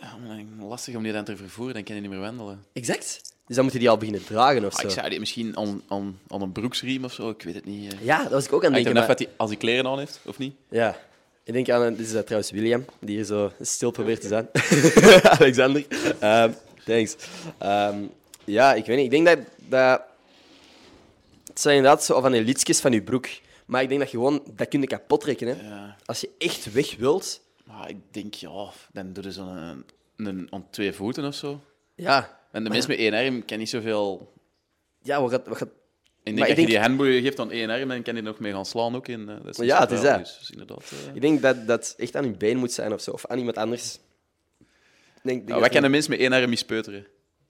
Ja, 0.00 0.16
maar 0.16 0.36
dan 0.36 0.66
lastig 0.68 0.94
om 0.94 1.02
die 1.02 1.12
dan 1.12 1.24
te 1.24 1.36
vervoeren, 1.36 1.74
dan 1.74 1.82
kan 1.84 1.94
je 1.94 2.00
niet 2.00 2.10
meer 2.10 2.20
wandelen. 2.20 2.64
Exact. 2.72 3.20
Dus 3.46 3.56
dan 3.56 3.64
moet 3.64 3.72
je 3.72 3.78
die 3.78 3.90
al 3.90 3.96
beginnen 3.96 4.24
dragen 4.24 4.64
of 4.64 4.72
Ah, 4.74 4.80
zo. 4.80 4.86
ik 4.86 4.92
zou 4.92 5.08
die 5.10 5.18
misschien 5.18 5.56
aan, 5.56 5.82
aan, 5.88 6.18
aan 6.28 6.42
een 6.42 6.52
broeksriem 6.52 7.04
of 7.04 7.12
zo, 7.12 7.30
ik 7.30 7.42
weet 7.42 7.54
het 7.54 7.64
niet. 7.64 7.92
eh. 7.92 8.04
Ja, 8.04 8.22
dat 8.22 8.30
was 8.32 8.44
ik 8.46 8.52
ook 8.52 8.64
aan 8.64 8.72
het 8.72 8.78
er 8.78 8.84
denken. 8.84 9.02
vanaf 9.02 9.18
maar- 9.18 9.26
hij, 9.28 9.36
als 9.36 9.50
hij 9.50 9.58
kleren 9.58 9.86
aan 9.86 9.98
heeft, 9.98 10.20
of 10.24 10.38
niet? 10.38 10.54
Ja. 10.68 10.98
Ik 11.44 11.52
denk 11.52 11.68
aan... 11.70 11.94
Dit 11.94 12.06
is 12.06 12.14
eh, 12.14 12.20
trouwens 12.20 12.50
William, 12.50 12.84
die 12.98 13.16
hier 13.16 13.24
zo 13.24 13.52
stil 13.60 13.90
probeert 13.90 14.20
te 14.20 14.28
zijn. 14.28 14.48
Alexander. 15.38 15.86
Ehm, 16.18 16.52
thanks. 16.84 17.16
Ehm, 17.58 17.98
ja, 18.44 18.74
ik 18.74 18.86
weet 18.86 18.96
niet. 18.96 19.04
Ik 19.04 19.10
denk 19.24 19.26
dat... 19.26 19.38
dat 19.68 20.02
het 21.46 21.60
zijn 21.60 21.76
inderdaad 21.76 22.04
zo 22.04 22.20
van 22.20 22.32
die 22.32 22.42
liedjes 22.42 22.80
van 22.80 22.92
je 22.92 23.02
broek. 23.02 23.28
Maar 23.66 23.82
ik 23.82 23.88
denk 23.88 24.00
dat 24.00 24.10
je 24.10 24.16
gewoon... 24.16 24.42
Dat 24.54 24.68
kun 24.68 24.80
je 24.80 24.86
kapot 24.86 25.20
trekken, 25.20 25.46
hè. 25.46 25.68
Ja. 25.68 25.96
Als 26.04 26.20
je 26.20 26.30
echt 26.38 26.72
weg 26.72 26.96
wilt... 26.96 27.40
Maar 27.64 27.88
ik 27.88 27.96
denk, 28.10 28.34
ja, 28.34 28.70
dan 28.92 29.12
doe 29.12 29.24
je 29.24 29.32
zo'n 29.32 29.56
een, 29.56 29.84
een, 30.16 30.46
aan 30.50 30.70
twee 30.70 30.92
voeten 30.92 31.24
of 31.24 31.34
zo. 31.34 31.60
Ja. 31.94 32.40
En 32.52 32.64
de 32.64 32.70
mensen 32.70 32.90
met 32.90 32.98
één 32.98 33.14
arm 33.14 33.44
kan 33.44 33.58
niet 33.58 33.68
zoveel... 33.68 34.32
Ja, 35.02 35.20
wat 35.20 35.30
gaat... 35.30 35.46
Wat 35.46 35.56
gaat... 35.56 35.68
Ik 35.68 36.34
denk 36.34 36.38
Maar 36.38 36.48
dat 36.48 36.56
ik 36.56 36.62
je 36.64 36.70
die 36.70 36.80
handboeien 36.80 37.22
geeft 37.22 37.38
aan 37.38 37.50
één 37.50 37.70
arm, 37.70 37.88
dan 37.88 38.02
kan 38.02 38.16
je 38.16 38.22
nog 38.22 38.38
mee 38.38 38.52
gaan 38.52 38.66
slaan 38.66 38.94
ook. 38.94 39.08
In, 39.08 39.28
eh, 39.28 39.36
dat 39.44 39.58
is 39.58 39.66
Ja, 39.66 39.80
het 39.80 39.90
is 39.90 40.00
dat. 40.00 40.18
Dus, 40.18 40.50
inderdaad... 40.50 40.92
eh. 41.08 41.14
Ik 41.14 41.20
denk 41.20 41.42
dat 41.42 41.66
dat 41.66 41.94
echt 41.96 42.16
aan 42.16 42.24
je 42.24 42.30
been 42.30 42.56
moet 42.56 42.72
zijn 42.72 42.92
of 42.92 43.00
zo. 43.00 43.10
Of 43.10 43.26
aan 43.26 43.38
iemand 43.38 43.56
anders. 43.56 43.98
Denk, 45.22 45.38
denk 45.38 45.48
dat 45.48 45.60
wij 45.60 45.68
kennen 45.68 45.90
mensen 45.90 46.10
met 46.10 46.20
één 46.20 46.32
arm 46.32 46.48
mispeuteren. 46.48 47.06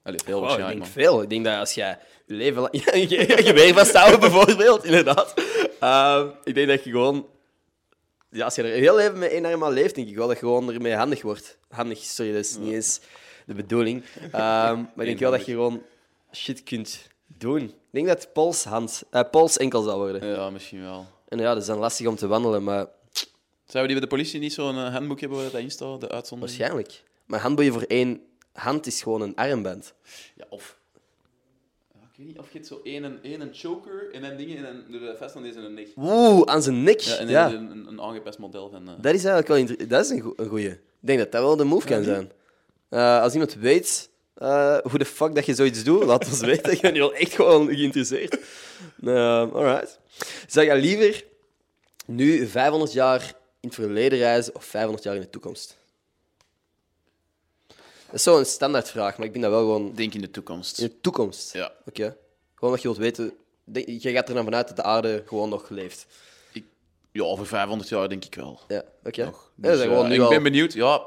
Allee, 0.06 0.20
heel 0.24 0.50
ik 0.50 0.66
denk 0.66 0.78
man. 0.78 0.88
veel. 0.88 1.22
Ik 1.22 1.28
denk 1.28 1.44
dat 1.44 1.58
als 1.58 1.74
jij 1.74 1.98
je 2.26 2.34
leven 2.34 2.60
lang... 2.60 2.72
Je, 3.10 3.52
weer 3.54 3.74
vasthouden, 3.74 4.20
bijvoorbeeld, 4.20 4.84
inderdaad. 4.84 5.34
Ehm, 5.80 6.28
ik 6.44 6.54
denk 6.54 6.68
dat 6.68 6.84
je 6.84 6.90
gewoon... 6.90 7.26
Ja, 8.30 8.44
als 8.44 8.54
je 8.54 8.62
er 8.62 8.68
heel 8.68 8.96
leven 8.96 9.18
met 9.18 9.30
één 9.30 9.44
arm 9.44 9.64
aan 9.64 9.72
leeft, 9.72 9.94
denk 9.94 10.08
ik 10.08 10.16
wel 10.16 10.26
dat 10.26 10.38
je 10.38 10.42
gewoon 10.42 10.72
ermee 10.72 10.94
handig 10.94 11.22
wordt. 11.22 11.58
Handig, 11.68 11.98
sorry, 11.98 12.32
dat 12.32 12.44
is 12.44 12.56
niet 12.56 12.72
eens 12.72 13.00
de 13.46 13.54
bedoeling. 13.54 14.04
Ehm, 14.20 14.32
maar 14.76 14.86
ik 14.96 15.04
denk 15.04 15.18
wel 15.18 15.30
dat 15.30 15.46
je 15.46 15.52
gewoon 15.52 15.82
shit 16.32 16.62
kunt 16.62 17.08
doen. 17.26 17.62
Ik 17.62 17.74
denk 17.90 18.06
dat 18.06 18.32
pols, 18.32 18.64
hand, 18.64 19.02
eh, 19.10 19.20
pols 19.30 19.56
enkel 19.56 19.82
zal 19.82 19.98
worden. 19.98 20.28
Ja, 20.28 20.50
misschien 20.50 20.82
wel. 20.82 21.06
En 21.28 21.38
ja, 21.38 21.52
dat 21.52 21.62
is 21.62 21.68
dan 21.68 21.78
lastig 21.78 22.06
om 22.06 22.16
te 22.16 22.26
wandelen, 22.26 22.64
maar 22.64 22.86
Zouden 23.66 23.92
die 23.92 24.00
bij 24.00 24.08
de 24.08 24.16
politie 24.16 24.40
niet 24.40 24.52
zo'n 24.52 24.76
eh, 24.76 24.92
handboek 24.92 25.20
hebben 25.20 25.38
waar 25.38 25.50
dat 25.50 25.60
in 25.60 25.70
staat, 25.70 26.00
de 26.00 26.08
uitzondering? 26.08 26.58
waarschijnlijk. 26.58 27.02
Maar 27.24 27.40
handboeien 27.40 27.72
voor 27.72 27.82
één 27.82 28.20
hand 28.56 28.86
is 28.86 29.02
gewoon 29.02 29.20
een 29.20 29.34
armband. 29.34 29.94
Ja, 30.34 30.44
of... 30.48 30.78
Ik 32.12 32.22
weet 32.24 32.26
niet, 32.26 32.38
of 32.38 32.46
je 32.52 32.56
hebt 32.58 32.66
zo 32.66 32.80
één, 32.84 33.04
een, 33.04 33.40
een 33.40 33.50
choker 33.54 34.10
en 34.12 34.22
dan 34.22 34.36
dingen 34.36 34.66
en 34.66 34.84
je 34.88 34.98
dat 34.98 35.18
vast 35.18 35.36
aan 35.36 35.42
deze 35.42 35.58
een 35.58 35.74
nek. 35.74 35.88
Oeh, 35.96 36.42
aan 36.44 36.62
zijn 36.62 36.82
nek. 36.82 37.00
Ja, 37.00 37.16
en 37.16 37.28
Ja. 37.28 37.46
een, 37.52 37.70
een, 37.70 37.86
een 37.86 38.00
aangepast 38.00 38.38
model 38.38 38.70
van... 38.70 38.88
eh, 38.88 38.94
Dat 39.00 39.14
is 39.14 39.24
eigenlijk 39.24 39.48
wel 39.48 39.56
inter- 39.56 39.88
dat 39.88 40.04
is 40.04 40.10
een, 40.10 40.32
een 40.36 40.48
goeie. 40.48 40.68
Ik 40.70 40.78
denk 41.00 41.18
dat 41.18 41.32
dat 41.32 41.42
wel 41.42 41.56
de 41.56 41.64
move 41.64 41.86
kan 41.86 42.02
zijn. 42.04 42.32
Eh, 42.88 43.20
als 43.22 43.32
iemand 43.32 43.54
weet 43.54 44.10
eh, 44.34 44.78
hoe 44.78 44.98
de 44.98 45.04
fuck 45.04 45.34
dat 45.34 45.46
je 45.46 45.54
zoiets 45.54 45.84
doet, 45.84 46.04
laat 46.04 46.26
ons 46.26 46.40
weten. 46.50 46.72
Ik 46.72 46.80
ben 46.80 46.92
nu 46.92 46.98
wel 46.98 47.14
echt 47.14 47.32
gewoon 47.34 47.66
geïnteresseerd. 47.68 48.38
Alright. 49.04 49.98
Zou 50.46 50.66
jij 50.66 50.80
liever 50.80 51.24
nu 52.06 52.46
500 52.46 52.92
jaar 52.92 53.20
in 53.60 53.68
het 53.68 53.74
verleden 53.74 54.18
reizen 54.18 54.54
of 54.54 54.64
500 54.64 55.04
jaar 55.04 55.14
in 55.14 55.20
de 55.20 55.30
toekomst? 55.30 55.76
Dat 58.06 58.14
is 58.14 58.22
zo'n 58.22 58.44
standaardvraag, 58.44 59.16
maar 59.16 59.26
ik 59.26 59.32
vind 59.32 59.44
dat 59.44 59.52
wel 59.52 59.60
gewoon 59.62 59.92
Denk 59.94 60.14
in 60.14 60.20
de 60.20 60.30
toekomst. 60.30 60.78
in 60.78 60.86
de 60.86 61.00
toekomst. 61.00 61.52
Ja. 61.52 61.72
Oké. 61.86 62.16
Gewoon 62.54 62.74
dat 62.74 62.82
je 62.82 62.88
wilt 62.88 63.00
weten. 63.00 63.32
Denk, 63.64 63.88
je 63.88 64.10
gaat 64.12 64.28
er 64.28 64.34
dan 64.34 64.44
vanuit 64.44 64.66
dat 64.66 64.76
de 64.76 64.82
aarde 64.82 65.22
gewoon 65.26 65.48
nog 65.48 65.68
leeft. 65.68 66.06
Ik, 66.52 66.64
ja, 67.12 67.22
over 67.22 67.46
500 67.46 67.88
jaar 67.88 68.08
denk 68.08 68.24
ik 68.24 68.34
wel. 68.34 68.60
Ja, 68.68 68.84
oké. 69.04 69.22
Ja, 69.22 69.28
is 69.28 69.34
Dus, 69.56 69.80
gewoon 69.80 70.06
eh, 70.06 70.12
ik 70.14 70.20
al... 70.20 70.28
ben 70.28 70.42
benieuwd. 70.42 70.72
Ja, 70.72 71.02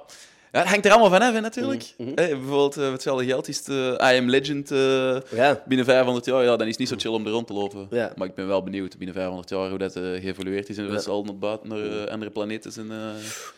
ja, 0.51 0.59
het 0.59 0.67
hangt 0.67 0.85
er 0.85 0.91
allemaal 0.91 1.09
van 1.09 1.21
af, 1.21 1.33
hè, 1.33 1.39
natuurlijk. 1.41 1.93
Mhm, 1.97 2.09
Hè, 2.09 2.27
bijvoorbeeld, 2.27 2.77
eh, 2.77 2.91
hetzelfde 2.91 3.25
geld 3.25 3.47
is 3.47 3.63
de 3.63 3.93
I 4.13 4.17
Am 4.17 4.29
Legend 4.29 4.71
eh, 4.71 5.17
Ja. 5.31 5.63
binnen 5.67 5.85
500 5.85 6.25
jaar. 6.25 6.43
Ja, 6.43 6.49
dan 6.55 6.61
is 6.67 6.69
het 6.69 6.79
niet 6.79 6.87
zo 6.87 6.95
chill 6.97 7.11
om 7.11 7.25
er 7.25 7.31
rond 7.31 7.47
te 7.47 7.53
lopen. 7.53 7.87
Ja. 7.89 8.13
Maar 8.15 8.27
ik 8.27 8.35
ben 8.35 8.47
wel 8.47 8.63
benieuwd 8.63 8.97
binnen 8.97 9.15
500 9.15 9.49
jaar 9.49 9.69
hoe 9.69 9.77
dat 9.77 9.95
eh, 9.95 10.03
geëvolueerd 10.03 10.69
is. 10.69 10.77
En 10.77 10.89
we 10.91 11.03
al 11.09 11.23
naar 11.23 11.37
buiten 11.37 11.69
naar 11.69 12.03
eh, 12.03 12.11
andere 12.11 12.31
planeten 12.31 12.71
zijn 12.71 12.91
eh, 12.91 12.97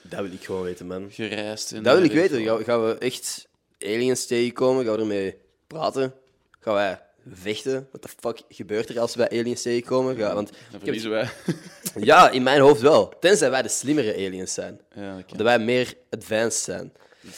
Dat 0.01 0.19
wil 0.21 0.31
ik 0.31 0.43
gewoon 0.45 0.61
weten, 0.63 0.87
man. 0.87 1.07
gereisd. 1.09 1.71
En, 1.71 1.83
Dat 1.83 1.93
wil 1.93 2.03
eh, 2.03 2.09
ik 2.09 2.15
weten. 2.15 2.43
Gaan, 2.43 2.63
gaan 2.63 2.85
we 2.85 2.97
echt 2.97 3.47
aliens 3.79 4.25
tegenkomen? 4.25 4.85
Gaan 4.85 4.93
we 4.95 4.99
ermee 5.01 5.35
praten? 5.67 6.13
Gaan 6.59 6.73
wij 6.73 6.99
vechten? 7.29 7.87
Wat 7.91 8.01
de 8.01 8.09
fuck 8.19 8.41
gebeurt 8.49 8.89
er 8.89 8.99
als 8.99 9.15
wij 9.15 9.29
aliens 9.29 9.61
tegenkomen? 9.61 10.15
Ga, 10.15 10.33
want 10.33 10.47
Dan 10.47 10.57
ik 10.65 10.71
heb- 10.71 10.81
verliezen 10.81 11.09
wij. 11.11 11.29
ja, 12.11 12.29
in 12.29 12.43
mijn 12.43 12.61
hoofd 12.61 12.81
wel. 12.81 13.13
Tenzij 13.19 13.49
wij 13.49 13.61
de 13.61 13.69
slimmere 13.69 14.13
aliens 14.13 14.53
zijn. 14.53 14.79
ja, 14.95 15.23
dat 15.27 15.41
wij 15.41 15.59
meer 15.59 15.93
advanced 16.09 16.63
zijn. 16.63 16.93
Dat. 17.21 17.33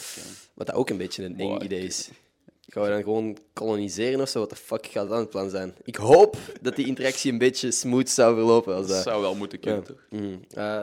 Wat 0.54 0.66
dat 0.66 0.76
ook 0.76 0.90
een 0.90 0.96
beetje 0.96 1.24
een 1.24 1.38
eng 1.38 1.48
Wow, 1.48 1.62
idee 1.62 1.82
is. 1.86 2.08
Gaan 2.68 2.82
we 2.82 2.88
dan 2.88 3.02
gewoon 3.02 3.38
koloniseren 3.52 4.20
of 4.20 4.28
zo? 4.28 4.38
Wat 4.40 4.50
de 4.50 4.56
fuck 4.56 4.86
gaat 4.86 5.08
dan 5.08 5.18
het 5.18 5.30
plan 5.30 5.50
zijn? 5.50 5.74
Ik 5.82 5.96
hoop 5.96 6.36
dat 6.60 6.76
die 6.76 6.86
interactie 6.86 7.32
een 7.32 7.38
beetje 7.38 7.70
smooth 7.70 8.08
zou 8.10 8.34
verlopen. 8.34 8.74
Als 8.74 8.86
Dat 8.86 8.94
dat... 8.94 9.04
zou 9.04 9.20
wel 9.22 9.34
moeten 9.34 9.60
kunnen, 9.60 9.80
Ja. 9.80 9.86
toch? 9.86 9.98
Mm. 10.10 10.40
Eh, 10.50 10.82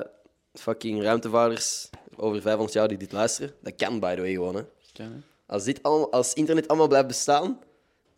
fucking 0.53 1.01
ruimtevaarders 1.03 1.89
over 2.15 2.41
500 2.41 2.73
jaar 2.73 2.87
die 2.87 2.97
dit 2.97 3.11
luisteren. 3.11 3.53
Dat 3.61 3.75
kan, 3.75 3.99
by 3.99 4.15
the 4.15 4.21
way, 4.21 4.31
gewoon. 4.31 4.55
Hè. 4.55 4.61
Kan, 4.93 5.05
hè? 5.05 5.11
Als, 5.45 5.63
dit 5.63 5.83
als 5.83 6.33
internet 6.33 6.67
allemaal 6.67 6.87
blijft 6.87 7.07
bestaan, 7.07 7.59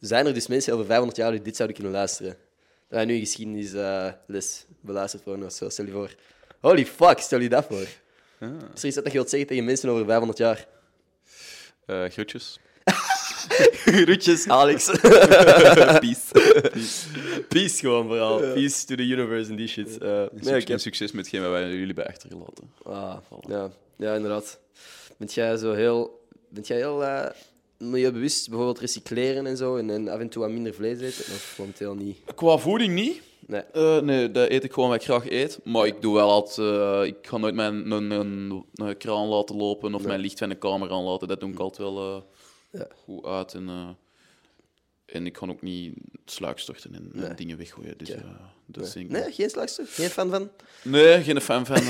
zijn 0.08 0.26
er 0.26 0.34
dus 0.34 0.48
mensen 0.48 0.74
over 0.74 0.86
500 0.86 1.18
jaar 1.18 1.32
die 1.32 1.42
dit 1.42 1.56
zouden 1.56 1.78
kunnen 1.78 1.96
luisteren. 1.96 2.32
Dat 2.32 2.38
wij 2.98 3.06
nu 3.06 3.14
een 3.14 3.20
geschiedenisles 3.20 4.66
beluisterd 4.82 5.24
worden 5.24 5.46
of 5.46 5.54
zo. 5.54 5.70
Stel 5.70 5.86
je 5.86 5.92
voor. 5.92 6.16
Holy 6.60 6.86
fuck, 6.86 7.20
stel 7.20 7.40
je 7.40 7.50
dat 7.50 7.66
voor. 7.66 7.88
Ah. 8.40 8.50
Is 8.74 8.82
er 8.82 8.88
iets 8.88 8.96
dat 8.96 9.06
je 9.06 9.12
wilt 9.12 9.30
zeggen 9.30 9.48
tegen 9.48 9.66
mensen 9.66 9.90
over 9.90 10.06
500 10.06 10.38
jaar? 10.38 10.68
Eh, 11.86 12.06
groetjes. 12.06 12.60
Groetjes, 13.86 14.48
Alex. 14.48 14.86
Peace. 16.00 16.32
Peace 17.50 17.80
gewoon 17.80 18.08
vooral. 18.08 18.40
Peace 18.40 18.86
to 18.86 18.96
the 18.96 19.04
universe 19.04 19.50
en 19.50 19.56
die 19.56 19.68
shit. 19.68 19.98
Eh, 19.98 20.10
nee, 20.10 20.24
ik 20.24 20.44
Succes, 20.44 20.68
heb... 20.68 20.80
succes 20.80 21.12
met 21.12 21.26
hetgeen 21.26 21.42
wat 21.42 21.52
wij 21.52 21.70
jullie 21.70 21.86
hebben 21.86 22.08
achtergelaten. 22.08 22.72
Ah, 22.84 23.18
ja. 23.48 23.72
ja, 23.96 24.16
inderdaad. 24.16 24.60
Bent 25.18 25.34
jij 25.34 25.58
zo 25.58 25.74
heel... 25.74 26.28
Bent 26.50 26.68
jij 26.68 26.78
heel 26.78 27.04
eh, 27.04 27.30
milieubewust? 27.90 28.48
Bijvoorbeeld 28.50 28.80
recycleren 28.80 29.46
en 29.46 29.58
zo? 29.58 29.76
En, 29.76 29.90
en 29.90 30.08
af 30.08 30.20
en 30.20 30.30
toe 30.30 30.42
wat 30.44 30.52
minder 30.52 30.74
vlees 30.74 31.00
eten? 31.00 31.34
Of 31.34 31.56
momenteel 31.58 31.96
niet? 31.96 32.18
Qua 32.36 32.58
voeding 32.58 32.94
niet. 32.94 33.22
Nee. 33.48 33.62
Eh, 33.62 34.00
nee, 34.00 34.32
dat 34.32 34.50
eet 34.50 34.64
ik 34.64 34.74
gewoon 34.74 34.90
wat 34.90 34.98
ik 34.98 35.04
graag 35.04 35.30
eet. 35.30 35.60
Maar 35.64 35.86
ik 35.86 36.02
doe 36.02 36.14
wel 36.14 36.30
altijd... 36.30 36.58
eh, 36.58 37.02
ik 37.06 37.16
ga 37.28 37.38
nooit 37.38 37.56
mijn 37.56 37.92
een, 37.92 38.12
een, 38.12 38.64
een 38.74 38.98
kraan 38.98 39.28
laten 39.28 39.56
lopen 39.56 39.94
of 39.96 40.04
mijn 40.06 40.20
licht 40.20 40.40
van 40.40 40.50
de 40.50 40.56
kamer 40.56 40.92
aanlaten. 40.92 41.28
Dat 41.28 41.40
doe 41.40 41.52
ik 41.52 41.60
altijd 41.60 41.90
wel 41.90 42.16
eh, 42.16 42.22
Ja. 42.80 42.88
goed 43.04 43.26
uit. 43.26 43.54
En, 43.54 43.98
en 45.06 45.26
ik 45.26 45.38
ga 45.38 45.48
ook 45.48 45.62
niet 45.62 45.94
sluik 46.26 46.60
storten 46.60 46.96
en, 46.96 47.10
Nee. 47.14 47.34
dingen 47.34 47.58
weggooien. 47.58 47.98
Dus, 48.66 48.96
ik- 48.96 49.10
Nee, 49.10 49.32
geen 49.32 49.50
slagstof? 49.50 49.96
Geen 49.96 50.10
fan 50.10 50.30
van? 50.30 50.50
Nee, 50.84 51.24
geen 51.24 51.42
fan 51.42 51.66
van. 51.66 51.84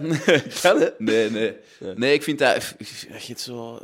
nee. 0.00 0.42
Kan? 0.62 0.90
Nee, 0.98 1.30
nee. 1.30 1.56
Nee, 1.96 2.14
ik 2.14 2.22
vind 2.22 2.38
dat... 2.38 2.74
Je 3.26 3.34
zo... 3.36 3.78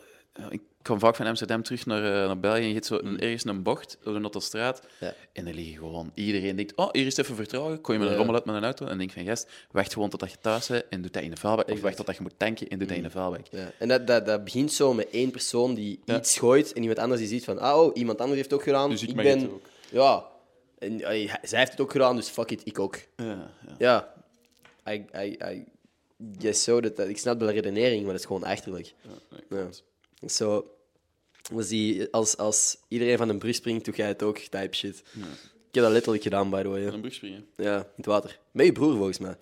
Ik 0.50 0.60
kom 0.88 0.98
vaak 0.98 1.16
van 1.16 1.26
Amsterdam 1.26 1.62
terug 1.62 1.86
naar, 1.86 2.04
eh, 2.04 2.26
naar 2.26 2.38
België 2.40 2.60
en 2.60 2.66
je 2.68 2.74
hebt 2.74 2.86
zo 2.86 2.98
een, 3.02 3.20
ergens 3.20 3.44
een 3.44 3.62
bocht 3.62 3.98
op 4.04 4.14
een 4.14 4.22
autostraat 4.22 4.82
Ja. 5.00 5.14
en 5.32 5.44
dan 5.44 5.54
liggen 5.54 5.74
gewoon... 5.76 6.10
Iedereen 6.14 6.56
denkt, 6.56 6.74
oh, 6.76 6.88
hier 6.92 7.06
is 7.06 7.16
het 7.16 7.24
even 7.24 7.36
vertragen. 7.36 7.80
Kom 7.80 7.94
je 7.94 8.00
met 8.00 8.08
een 8.10 8.16
rommel 8.16 8.34
uit 8.34 8.44
met 8.44 8.54
een 8.54 8.64
auto 8.64 8.86
en 8.86 8.98
denk 8.98 9.10
van, 9.10 9.24
gast, 9.24 9.48
wacht 9.70 9.92
gewoon 9.92 10.08
totdat 10.10 10.30
je 10.30 10.36
thuis 10.40 10.66
bent 10.66 10.84
en 10.90 11.02
doe 11.02 11.10
dat 11.10 11.22
in 11.22 11.30
de 11.30 11.36
vuilbak. 11.36 11.70
Of 11.70 11.80
wacht 11.80 11.96
totdat 11.96 12.16
je 12.16 12.22
moet 12.22 12.38
tanken 12.38 12.68
en 12.68 12.78
doe 12.78 12.88
dat 12.88 12.96
in 12.96 13.02
de 13.02 13.10
vuilbak. 13.10 13.46
Ja. 13.50 13.70
En 13.78 13.88
dat, 13.88 14.06
dat, 14.06 14.26
dat 14.26 14.44
begint 14.44 14.72
zo 14.72 14.94
met 14.94 15.08
één 15.10 15.30
persoon 15.30 15.74
die 15.74 16.00
Ja. 16.04 16.16
iets 16.16 16.38
gooit 16.38 16.72
en 16.72 16.80
iemand 16.80 16.98
anders 16.98 17.20
die 17.20 17.28
ziet 17.28 17.44
van, 17.44 17.58
ah, 17.58 17.80
oh, 17.80 17.90
iemand 17.96 18.18
anders 18.18 18.36
heeft 18.38 18.52
ook 18.52 18.62
gedaan. 18.62 18.90
Dus 18.90 19.02
ik 19.02 19.16
ben... 19.16 19.38
het 19.40 19.50
ook. 19.50 19.66
Ja. 19.90 20.26
En 20.78 21.04
allee, 21.04 21.30
zij 21.42 21.58
heeft 21.58 21.70
het 21.70 21.80
ook 21.80 21.90
gedaan, 21.92 22.16
dus 22.16 22.28
fuck 22.28 22.50
it, 22.50 22.60
ik 22.64 22.78
ook. 22.78 22.96
Ja, 23.16 23.50
ja. 23.78 24.12
Ja. 24.84 24.92
I, 24.94 25.36
I, 26.42 26.52
so. 26.52 26.80
Dat, 26.80 26.98
ik 26.98 27.18
snap 27.18 27.38
de 27.38 27.46
redenering, 27.50 28.02
maar 28.02 28.10
dat 28.12 28.20
is 28.20 28.26
gewoon 28.26 28.44
achterlijk. 28.44 28.94
nee, 29.02 29.14
Ja. 29.30 29.38
klopt. 29.48 29.84
Zo, 30.26 30.66
als, 31.54 31.68
die, 31.68 32.08
als, 32.10 32.36
als 32.36 32.76
iedereen 32.88 33.16
van 33.16 33.28
een 33.28 33.38
brug 33.38 33.54
springt, 33.54 33.84
doe 33.84 33.94
jij 33.94 34.06
het 34.08 34.22
ook, 34.22 34.38
type 34.38 34.68
shit. 34.76 35.02
Ik 35.68 35.74
heb 35.74 35.82
dat 35.84 35.92
letterlijk 35.92 36.22
gedaan, 36.22 36.50
by 36.50 36.62
the 36.62 36.68
way. 36.68 36.80
Ja, 36.82 36.92
een 36.92 37.00
brug 37.00 37.14
springen. 37.14 37.46
ja 37.56 37.76
in 37.76 37.84
het 37.96 38.06
water. 38.06 38.38
Met 38.50 38.66
je 38.66 38.72
broer, 38.72 38.96
volgens 38.96 39.18
mij. 39.18 39.36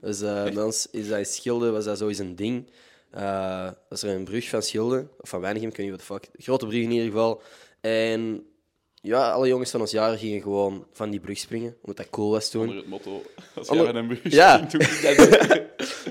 Dus 0.00 0.20
eh, 0.20 0.42
bij 0.52 0.62
ons 0.62 0.86
is 0.90 1.08
dat 1.08 1.18
in 1.18 1.26
Schilde, 1.26 1.70
was 1.70 1.84
dat 1.84 1.98
zo 1.98 2.08
eens 2.08 2.18
een 2.18 2.36
ding. 2.36 2.70
Eh 3.10 3.70
was 3.88 4.02
er 4.02 4.14
een 4.14 4.24
brug 4.24 4.48
van 4.48 4.62
Schilde, 4.62 5.08
of 5.20 5.28
van 5.28 5.40
Weinigem, 5.40 5.68
ik 5.68 5.76
weet 5.76 5.86
niet 5.90 5.96
wat 6.06 6.06
de 6.06 6.14
fuck. 6.14 6.42
Grote 6.44 6.66
brug 6.66 6.82
in 6.82 6.90
ieder 6.90 7.06
geval. 7.06 7.42
En 7.80 8.46
ja, 8.94 9.30
alle 9.30 9.48
jongens 9.48 9.70
van 9.70 9.80
ons 9.80 9.90
jaar 9.90 10.18
gingen 10.18 10.42
gewoon 10.42 10.86
van 10.92 11.10
die 11.10 11.20
brug 11.20 11.38
springen, 11.38 11.76
omdat 11.80 11.96
dat 11.96 12.10
cool 12.10 12.30
was 12.30 12.50
toen. 12.50 12.60
Onder 12.60 12.76
het 12.76 12.88
motto, 12.88 13.22
als 13.54 13.68
jij 13.68 13.94
een 13.94 14.06
brug 14.06 14.20
Ja. 14.22 14.68
springt, 14.68 14.72
doe 15.02 15.10
ik 15.10 15.16
dat. 15.48 15.60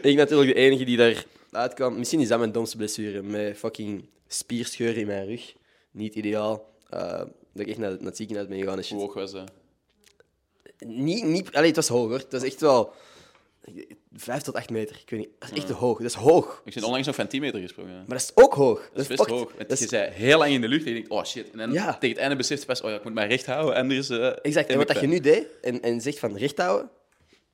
ik 0.11 0.15
natuurlijk 0.15 0.53
de 0.53 0.59
enige 0.59 0.83
die 0.83 0.97
daar 0.97 1.25
uitkwam. 1.57 1.97
Misschien 1.97 2.19
is 2.19 2.27
dat 2.27 2.39
mijn 2.39 2.51
domste 2.51 2.77
blessure. 2.77 3.21
Met 3.21 3.57
fucking 3.57 4.09
spierscheuren 4.27 5.01
in 5.01 5.07
mijn 5.07 5.25
rug. 5.27 5.55
Niet 5.91 6.15
ideaal. 6.15 6.69
Eh, 6.89 7.09
dat 7.53 7.65
ik 7.65 7.67
echt 7.67 7.77
naar, 7.77 7.91
naar 7.91 7.99
het 8.05 8.17
ziekenhuis 8.17 8.47
ben 8.47 8.57
gegaan. 8.59 8.83
Hoe 8.89 8.99
hoog 8.99 9.13
was 9.13 9.31
dat? 9.31 9.51
Niet, 10.85 11.23
niet, 11.23 11.51
allee, 11.53 11.67
het 11.67 11.75
was 11.75 11.87
hoger. 11.87 12.17
Het 12.19 12.31
was 12.31 12.43
echt 12.43 12.61
wel... 12.61 12.93
Vijf 14.13 14.41
tot 14.41 14.55
acht 14.55 14.69
meter. 14.69 14.95
Ik 15.01 15.09
weet 15.09 15.19
niet. 15.19 15.29
Dat 15.39 15.51
is 15.51 15.57
echt 15.57 15.67
te 15.67 15.73
hoog. 15.73 15.97
Dat 15.97 16.07
is 16.07 16.13
hoog. 16.13 16.61
Ik 16.65 16.73
ben 16.73 16.83
onlangs 16.83 17.07
nog 17.07 17.15
van 17.15 17.27
10 17.27 17.41
meter 17.41 17.59
gesprongen. 17.59 17.93
Maar 17.95 18.17
dat 18.17 18.21
is 18.21 18.31
ook 18.43 18.53
hoog. 18.53 18.89
Dat 18.93 19.01
is 19.01 19.07
best 19.07 19.19
fucked. 19.19 19.35
hoog. 19.39 19.53
Want 19.55 19.69
Dat 19.69 19.77
je 19.77 19.83
is- 19.83 19.89
zei 19.89 20.11
heel 20.11 20.37
lang 20.37 20.51
in 20.51 20.61
de 20.61 20.67
lucht 20.67 20.81
en 20.83 20.87
je 20.89 20.93
denkt, 20.93 21.09
oh 21.09 21.23
shit. 21.23 21.51
En 21.51 21.57
dan 21.57 21.71
Ja. 21.73 21.93
tegen 21.93 22.09
het 22.09 22.17
einde 22.17 22.35
beseft 22.35 22.61
je 22.61 22.67
pas, 22.67 22.81
oh 22.81 22.89
ja, 22.89 22.95
ik 22.95 23.03
moet 23.03 23.13
mij 23.13 23.27
recht 23.27 23.45
houden. 23.45 23.75
Eh, 23.75 23.91
Exact. 24.01 24.45
En 24.45 24.53
heb 24.53 24.67
wat 24.67 24.79
ik 24.81 24.87
dat 24.87 24.99
je 24.99 25.07
nu 25.07 25.19
deed, 25.19 25.47
en, 25.61 25.81
en 25.81 26.01
zegt 26.01 26.19
van 26.19 26.37
recht 26.37 26.57
houden, 26.57 26.89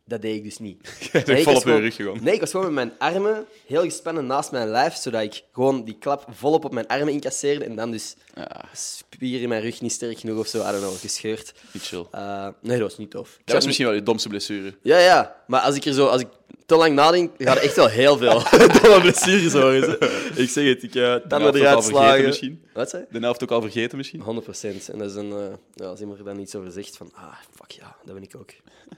dat 0.06 0.22
deed 0.22 0.36
ik 0.36 0.44
dus 0.44 0.58
niet. 0.60 0.82
bent 1.12 1.26
Nee, 1.28 1.38
ik 1.38 1.44
vol 1.44 1.52
op 1.54 1.58
je 1.60 1.66
gewoon- 1.66 1.82
rug 1.82 1.96
gegaan. 1.96 2.18
Nee, 2.22 2.34
ik 2.34 2.40
was 2.40 2.52
gewoon 2.52 2.74
met 2.74 2.86
mijn 3.00 3.14
armen 3.14 3.46
heel 3.68 3.84
gespannen 3.84 4.26
naast 4.26 4.52
mijn 4.52 4.68
lijf, 4.70 4.96
zodat 4.96 5.22
ik 5.22 5.44
gewoon 5.52 5.84
die 5.86 5.98
klap 6.00 6.26
volop 6.32 6.66
op 6.66 6.74
mijn 6.74 6.88
armen 6.88 7.14
incasseerde 7.14 7.66
en 7.66 7.76
dan 7.76 7.92
dus 7.92 8.16
Ja, 8.36 8.62
spier 8.74 9.42
in 9.42 9.50
mijn 9.50 9.62
rug 9.62 9.82
niet 9.82 9.92
sterk 9.92 10.20
genoeg 10.20 10.40
of 10.40 10.48
zo, 10.48 10.60
I 10.60 10.64
don't 10.64 10.78
know, 10.78 10.96
gescheurd. 11.00 11.54
niet 11.74 11.84
chill. 11.84 12.06
Eh, 12.12 12.48
nee, 12.62 12.80
dat 12.80 12.90
was 12.90 12.98
niet 12.98 13.12
tof. 13.12 13.38
Dat 13.46 13.56
was 13.56 13.66
misschien 13.66 13.86
wel 13.86 13.96
je 13.96 14.04
domste 14.04 14.30
blessure. 14.30 14.76
Ja, 14.82 14.98
ja, 14.98 15.36
maar 15.48 15.62
als 15.62 15.76
ik 15.76 15.86
er 15.86 15.94
zo, 15.94 16.06
als 16.08 16.22
ik 16.22 16.28
te 16.66 16.76
lang 16.76 16.96
nadenk, 16.96 17.32
gaat 17.38 17.58
er 17.58 17.64
echt 17.64 17.76
wel 17.76 17.88
heel 17.88 18.18
veel 18.18 18.44
domme 18.82 19.00
blessures 19.02 19.54
horen. 19.54 19.82
hè. 19.82 19.96
Ik 20.42 20.50
zeg 20.50 20.66
het, 20.68 20.84
ik 20.84 20.96
uh, 20.96 21.04
helft 21.06 21.30
tanden 21.30 21.48
ook 21.48 21.54
al 21.56 21.60
eruit 21.60 21.84
vergeten 21.84 21.84
slagen. 22.06 22.26
misschien. 22.26 22.64
Wat 22.74 22.90
zei 22.90 23.06
je? 23.10 23.20
De 23.20 23.26
helft 23.26 23.44
ook 23.44 23.52
al 23.52 23.62
vergeten 23.62 23.98
misschien. 23.98 24.22
100 24.22 24.46
procent. 24.46 24.90
En 24.90 24.98
dat 24.98 25.10
is 25.10 25.16
een, 25.16 25.32
eh, 25.32 25.54
ja, 25.74 25.86
als 25.86 26.00
iemand 26.00 26.20
er 26.20 26.26
dan 26.26 26.40
iets 26.40 26.56
over 26.56 26.72
zegt, 26.72 26.98
van, 26.98 27.12
ah, 27.14 27.34
fuck 27.56 27.72
ja, 27.72 27.96
dat 28.06 28.14
ben 28.14 28.24
ik 28.24 28.36
ook. 28.38 28.50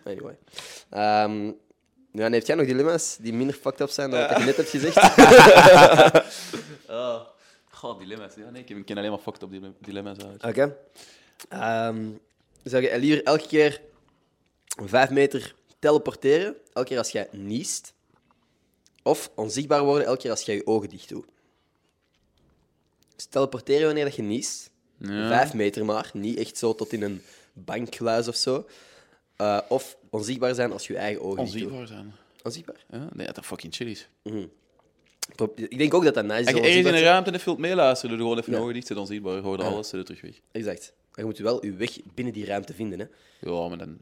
Anyway. 0.04 0.38
Ehm, 0.90 1.46
ja, 2.12 2.26
en 2.26 2.34
heeft 2.34 2.48
jij 2.48 2.56
nog 2.56 2.66
dilemma's 2.66 3.18
die 3.20 3.34
minder 3.34 3.56
fucked 3.56 3.80
up 3.82 3.90
zijn 3.90 4.10
dan 4.12 4.20
wat 4.28 4.38
je 4.38 4.44
net 4.44 4.56
hebt 4.58 4.70
gezegd? 4.70 4.98
Oh, 6.90 7.20
God, 7.70 8.00
dilemma's. 8.00 8.34
Ja, 8.36 8.50
nee, 8.50 8.64
ik 8.66 8.86
ken 8.86 8.98
alleen 8.98 9.10
maar 9.10 9.20
fucked 9.20 9.42
up 9.42 9.50
dile- 9.52 9.74
dilemma's 9.80 10.18
uit. 10.30 10.44
Oké. 10.44 10.76
Ehm, 11.50 12.06
zou 12.64 12.84
je 12.84 13.00
liever 13.00 13.24
elke 13.24 13.48
keer 13.48 13.82
vijf 14.86 15.10
meter 15.10 15.56
teleporteren, 15.90 16.56
elke 16.74 16.88
keer 16.88 16.98
als 16.98 17.12
jij 17.12 17.28
niest, 17.32 17.94
of 19.04 19.32
onzichtbaar 19.36 19.84
worden 19.84 20.08
elke 20.08 20.20
keer 20.22 20.32
als 20.32 20.42
jij 20.42 20.56
je 20.56 20.68
ogen 20.68 20.90
dicht 20.90 21.10
doet? 21.10 21.26
Dus 23.16 23.26
teleporteren 23.26 23.86
wanneer 23.86 24.04
dat 24.06 24.16
je 24.16 24.22
niest, 24.22 24.70
Ja. 24.98 25.28
vijf 25.28 25.54
meter 25.54 25.86
maar, 25.86 26.10
niet 26.14 26.38
echt 26.38 26.58
zo 26.58 26.76
tot 26.76 26.94
in 26.94 27.02
een 27.02 27.22
bankgluis 27.54 28.28
of 28.28 28.36
zo. 28.36 28.68
Eh, 29.36 29.60
of 29.70 29.98
onzichtbaar 30.10 30.56
zijn 30.56 30.72
als 30.72 30.88
je 30.88 30.94
je 30.94 31.00
eigen 31.00 31.22
ogen 31.22 31.44
dicht 31.44 31.52
doet. 31.54 31.62
Onzichtbaar 31.62 31.88
zijn. 31.88 32.14
Onzichtbaar? 32.44 32.86
Ja, 32.90 33.10
nee, 33.14 33.26
dat 33.28 33.38
is 33.38 33.46
fucking 33.46 33.74
chill 33.76 33.88
is. 33.90 34.08
Pro- 35.36 35.54
Ik 35.56 35.78
denk 35.78 35.94
ook 35.94 36.04
dat 36.04 36.14
dat 36.14 36.26
nice 36.26 36.40
is. 36.40 36.46
Als 36.48 36.56
je 36.56 36.62
ergens 36.62 36.76
in 36.76 36.86
onzichtbaar 36.86 36.94
een 36.94 37.00
te- 37.00 37.06
ruimte 37.10 37.30
en 37.30 37.36
even 37.36 37.46
wilt 37.48 37.60
meeluisteren, 37.60 38.18
doe 38.18 38.26
gewoon 38.26 38.40
even 38.40 38.52
Ja. 38.52 38.58
je 38.58 38.64
ogen 38.64 38.74
dicht, 38.76 38.88
zet 38.88 38.98
onzichtbaar, 38.98 39.40
hoor 39.40 39.58
je 39.58 39.64
Ja. 39.64 39.70
alles, 39.70 39.90
terug 39.90 40.22
weg. 40.22 40.40
Exact. 40.52 40.94
Maar 41.12 41.20
je 41.20 41.26
moet 41.26 41.38
wel 41.38 41.66
je 41.66 41.74
weg 41.74 41.98
binnen 42.14 42.34
die 42.34 42.46
ruimte 42.46 42.74
vinden. 42.74 43.00
Hè? 43.00 43.06
Ja, 43.50 43.68
maar 43.68 43.78
dan... 43.78 43.98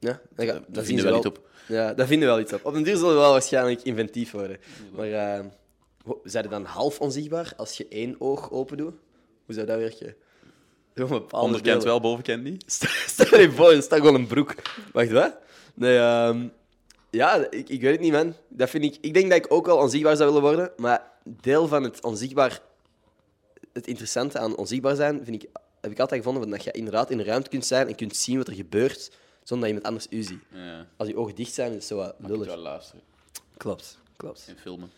Ja, 0.00 0.20
zien 0.36 0.84
vinden 0.84 1.04
we 1.04 1.10
wel 1.10 1.16
iets 1.16 1.26
op. 1.26 1.48
Ja, 1.66 1.94
daar 1.94 2.06
vinden 2.06 2.28
we 2.28 2.34
wel 2.34 2.42
iets 2.42 2.52
op. 2.52 2.64
Op 2.64 2.72
den 2.72 2.82
duur 2.82 2.96
zullen 2.96 3.14
we 3.14 3.20
wel 3.20 3.32
waarschijnlijk 3.32 3.82
inventief 3.82 4.30
worden. 4.30 4.58
Maar 4.92 5.08
uh, 5.08 5.44
zijn 6.24 6.44
er 6.44 6.50
dan 6.50 6.64
half 6.64 7.00
onzichtbaar 7.00 7.52
als 7.56 7.76
je 7.76 7.86
één 7.88 8.16
oog 8.18 8.50
open 8.50 8.76
doet? 8.76 8.94
Hoe 9.44 9.54
zou 9.54 9.66
dat 9.66 9.78
werken? 9.78 10.14
Onderkant 10.96 11.62
beelden. 11.62 11.84
wel, 11.84 12.00
bovenkant 12.00 12.42
niet. 12.42 12.64
Stel 13.06 13.40
je 13.40 13.50
voor, 13.50 13.72
er 13.72 13.82
staat 13.82 13.98
gewoon 13.98 14.14
een 14.14 14.26
broek. 14.26 14.54
Wacht, 14.92 15.10
wat? 15.10 15.36
Nee, 15.74 15.98
ehm, 15.98 16.48
ja, 17.10 17.50
ik, 17.50 17.68
ik 17.68 17.80
weet 17.80 17.92
het 17.92 18.00
niet, 18.00 18.12
man. 18.12 18.34
Dat 18.48 18.70
vind 18.70 18.84
ik, 18.84 18.96
ik 19.00 19.14
denk 19.14 19.28
dat 19.30 19.38
ik 19.38 19.52
ook 19.52 19.66
wel 19.66 19.76
onzichtbaar 19.76 20.16
zou 20.16 20.28
willen 20.32 20.48
worden, 20.48 20.72
maar 20.76 21.10
deel 21.24 21.68
van 21.68 21.82
het 21.82 22.04
onzichtbaar... 22.04 22.60
Het 23.72 23.86
interessante 23.86 24.38
aan 24.38 24.56
onzichtbaar 24.56 24.96
zijn, 24.96 25.24
vind 25.24 25.42
ik, 25.42 25.48
heb 25.80 25.90
ik 25.90 25.98
altijd 25.98 26.22
gevonden, 26.22 26.50
dat 26.50 26.64
je 26.64 26.70
inderdaad 26.70 27.10
in 27.10 27.16
de 27.16 27.24
ruimte 27.24 27.50
kunt 27.50 27.66
zijn 27.66 27.88
en 27.88 27.94
kunt 27.94 28.16
zien 28.16 28.38
wat 28.38 28.48
er 28.48 28.54
gebeurt, 28.54 29.10
zonder 29.48 29.68
dat 29.68 29.76
iemand 29.76 29.84
anders 29.86 30.06
u 30.10 30.22
ziet. 30.22 30.42
Ja, 30.52 30.86
Als 30.96 31.08
je 31.08 31.16
ogen 31.16 31.34
dicht 31.34 31.52
zijn, 31.54 31.68
is 31.68 31.74
het 31.74 31.84
zo 31.84 31.96
wat 31.96 32.06
je 32.06 32.14
kunt 32.18 32.28
lullig. 32.30 32.46
wel 32.46 32.56
luisteren 32.56 33.00
Klopt, 33.56 33.98
klopt. 34.16 34.44
en 34.48 34.56
filmen. 34.62 34.90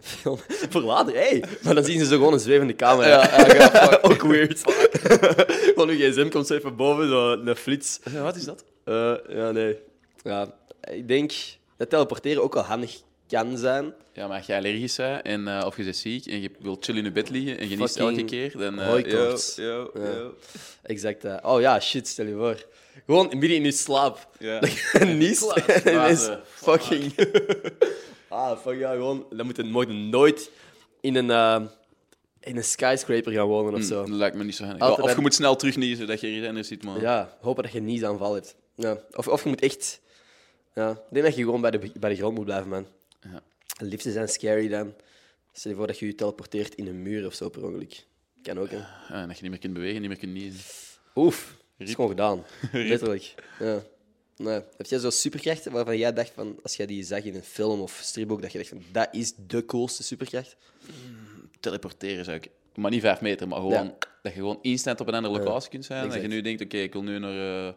Film. 0.00 0.38
Voor 0.70 0.80
later, 0.80 1.14
hé. 1.14 1.40
Maar 1.62 1.74
dan 1.74 1.84
zien 1.84 1.98
ze 1.98 2.04
zo 2.06 2.16
gewoon 2.16 2.32
een 2.32 2.40
zwevende 2.40 2.76
camera. 2.76 3.30
Ook 4.08 4.22
weird. 4.22 4.60
Gewoon 4.64 5.88
uw 5.88 5.96
gsm 5.96 6.28
komt 6.28 6.46
zo 6.46 6.54
even 6.54 6.76
boven, 6.76 7.08
zo 7.08 7.32
een 7.32 7.56
flits. 7.56 8.00
Ja, 8.10 8.22
wat 8.22 8.36
is 8.36 8.44
dat? 8.44 8.64
Eh, 8.84 9.14
ja, 9.28 9.50
nee. 9.50 9.78
Ja, 10.22 10.54
ik 10.90 11.08
denk 11.08 11.32
dat 11.76 11.90
teleporteren 11.90 12.42
ook 12.42 12.54
wel 12.54 12.62
handig 12.62 13.00
kan 13.28 13.56
zijn. 13.58 13.94
Ja, 14.12 14.26
maar 14.26 14.36
als 14.36 14.46
je 14.46 14.56
allergisch 14.56 14.96
bent 14.96 15.22
en, 15.26 15.48
eh, 15.48 15.66
of 15.66 15.76
je 15.76 15.84
bent 15.84 15.96
ziek 15.96 16.26
en 16.26 16.40
je 16.40 16.50
wilt 16.58 16.84
chill 16.84 16.96
in 16.96 17.04
je 17.04 17.12
bed 17.12 17.30
liggen 17.30 17.58
en 17.58 17.68
je 17.68 17.76
niest 17.76 17.96
elke 17.96 18.24
keer, 18.24 18.58
dan... 18.58 18.78
eh, 18.80 18.86
hooikoorts. 18.86 19.56
yo, 19.56 19.90
Ja. 19.94 20.30
Exact. 20.82 21.24
eh. 21.24 21.36
Oh 21.42 21.60
ja, 21.60 21.80
shit, 21.80 22.08
stel 22.08 22.26
je 22.26 22.34
voor. 22.34 22.66
Gewoon 23.06 23.28
midden 23.28 23.56
in 23.56 23.64
je 23.64 23.72
slaap. 23.72 24.28
Ja. 24.38 24.60
Dat 24.60 24.72
je 24.72 25.04
niest 25.04 25.50
en 25.56 25.92
ineens 25.94 26.30
fucking... 26.44 27.14
ah, 28.28 28.58
fuck 28.58 28.78
ja, 28.78 28.92
gewoon. 28.92 29.26
Dan 29.30 29.46
moet 29.46 29.56
je 29.56 29.62
nooit, 29.62 29.88
nooit 29.88 30.50
in 31.00 31.14
een, 31.14 31.30
eh, 31.30 31.62
in 32.40 32.56
een 32.56 32.64
skyscraper 32.64 33.32
gaan 33.32 33.46
wonen 33.46 33.74
of 33.74 33.82
zo. 33.82 34.00
Dat 34.00 34.08
lijkt 34.08 34.36
me 34.36 34.44
niet 34.44 34.54
zo 34.54 34.64
handig. 34.64 34.82
Altijd 34.82 35.06
of 35.06 35.14
je 35.14 35.20
moet 35.20 35.34
snel 35.34 35.56
terugniezen, 35.56 36.06
dat 36.06 36.20
je 36.20 36.48
anders 36.48 36.68
ziet, 36.68 36.84
man. 36.84 37.00
Ja, 37.00 37.36
hopen 37.40 37.62
dat 37.62 37.72
je 37.72 37.80
niet 37.80 38.04
aanval 38.04 38.34
hebt. 38.34 38.56
Ja. 38.74 38.98
Of, 39.12 39.28
of 39.28 39.42
je 39.42 39.48
moet 39.48 39.60
echt... 39.60 40.00
Ja, 40.74 40.90
ik 40.90 40.98
denk 41.10 41.24
dat 41.24 41.36
je 41.36 41.42
gewoon 41.42 41.60
bij 41.60 41.70
de, 41.70 41.90
bij 41.98 42.10
de 42.10 42.16
grond 42.16 42.34
moet 42.34 42.44
blijven, 42.44 42.68
man. 42.68 42.86
Ja. 43.20 43.42
Liften 43.78 44.12
zijn 44.12 44.28
scary 44.28 44.68
dan. 44.68 44.94
Stel 45.52 45.70
je 45.70 45.76
voor 45.76 45.86
dat 45.86 45.98
je 45.98 46.06
je 46.06 46.14
teleporteert 46.14 46.74
in 46.74 46.86
een 46.86 47.02
muur 47.02 47.26
of 47.26 47.34
zo 47.34 47.48
per 47.48 47.64
ongeluk. 47.64 48.06
Kan 48.42 48.58
ook, 48.58 48.70
hè. 48.70 48.76
Ja, 48.76 49.08
en 49.08 49.28
dat 49.28 49.36
je 49.36 49.42
niet 49.42 49.50
meer 49.50 49.60
kunt 49.60 49.72
bewegen, 49.72 50.00
niet 50.00 50.10
meer 50.10 50.18
kunt 50.18 50.32
niezen. 50.32 50.60
Oef, 51.14 51.56
dat 51.78 51.88
is 51.88 51.94
gewoon 51.94 52.10
gedaan. 52.10 52.44
Letterlijk. 52.72 53.34
Ja. 53.58 53.82
Nee. 54.36 54.60
Heb 54.76 54.86
jij 54.86 54.98
zo 54.98 55.10
superkrachten 55.10 55.72
waarvan 55.72 55.98
jij 55.98 56.12
dacht 56.12 56.30
van, 56.34 56.58
als 56.62 56.76
jij 56.76 56.86
die 56.86 57.04
zag 57.04 57.22
in 57.24 57.34
een 57.34 57.42
film 57.42 57.80
of 57.80 58.00
stripboek, 58.02 58.42
dat 58.42 58.52
je 58.52 58.58
dacht 58.58 58.70
van, 58.70 58.82
dat 58.92 59.08
is 59.12 59.32
de 59.46 59.64
coolste 59.64 60.02
superkracht? 60.02 60.56
Teleporteren 61.60 62.24
zou 62.24 62.36
ik 62.36 62.48
maar 62.74 62.90
niet 62.90 63.00
vijf 63.00 63.20
meter, 63.20 63.48
maar 63.48 63.58
gewoon 63.58 63.72
Ja. 63.72 63.94
dat 64.22 64.32
je 64.32 64.38
gewoon 64.38 64.58
instant 64.62 65.00
op 65.00 65.08
een 65.08 65.14
andere 65.14 65.38
locatie 65.38 65.70
kunt 65.70 65.84
zijn. 65.84 65.98
Dat 66.02 66.08
exact. 66.14 66.28
je 66.30 66.34
nu 66.36 66.42
denkt, 66.42 66.62
oké, 66.62 66.76
ik 66.76 66.92
wil 66.92 67.02
nu 67.02 67.18
naar 67.18 67.66
eh, 67.68 67.72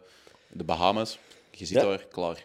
de 0.48 0.64
Bahamas. 0.64 1.18
Je 1.50 1.64
zit 1.66 1.76
Ja. 1.76 1.82
daar, 1.82 2.06
klaar. 2.10 2.44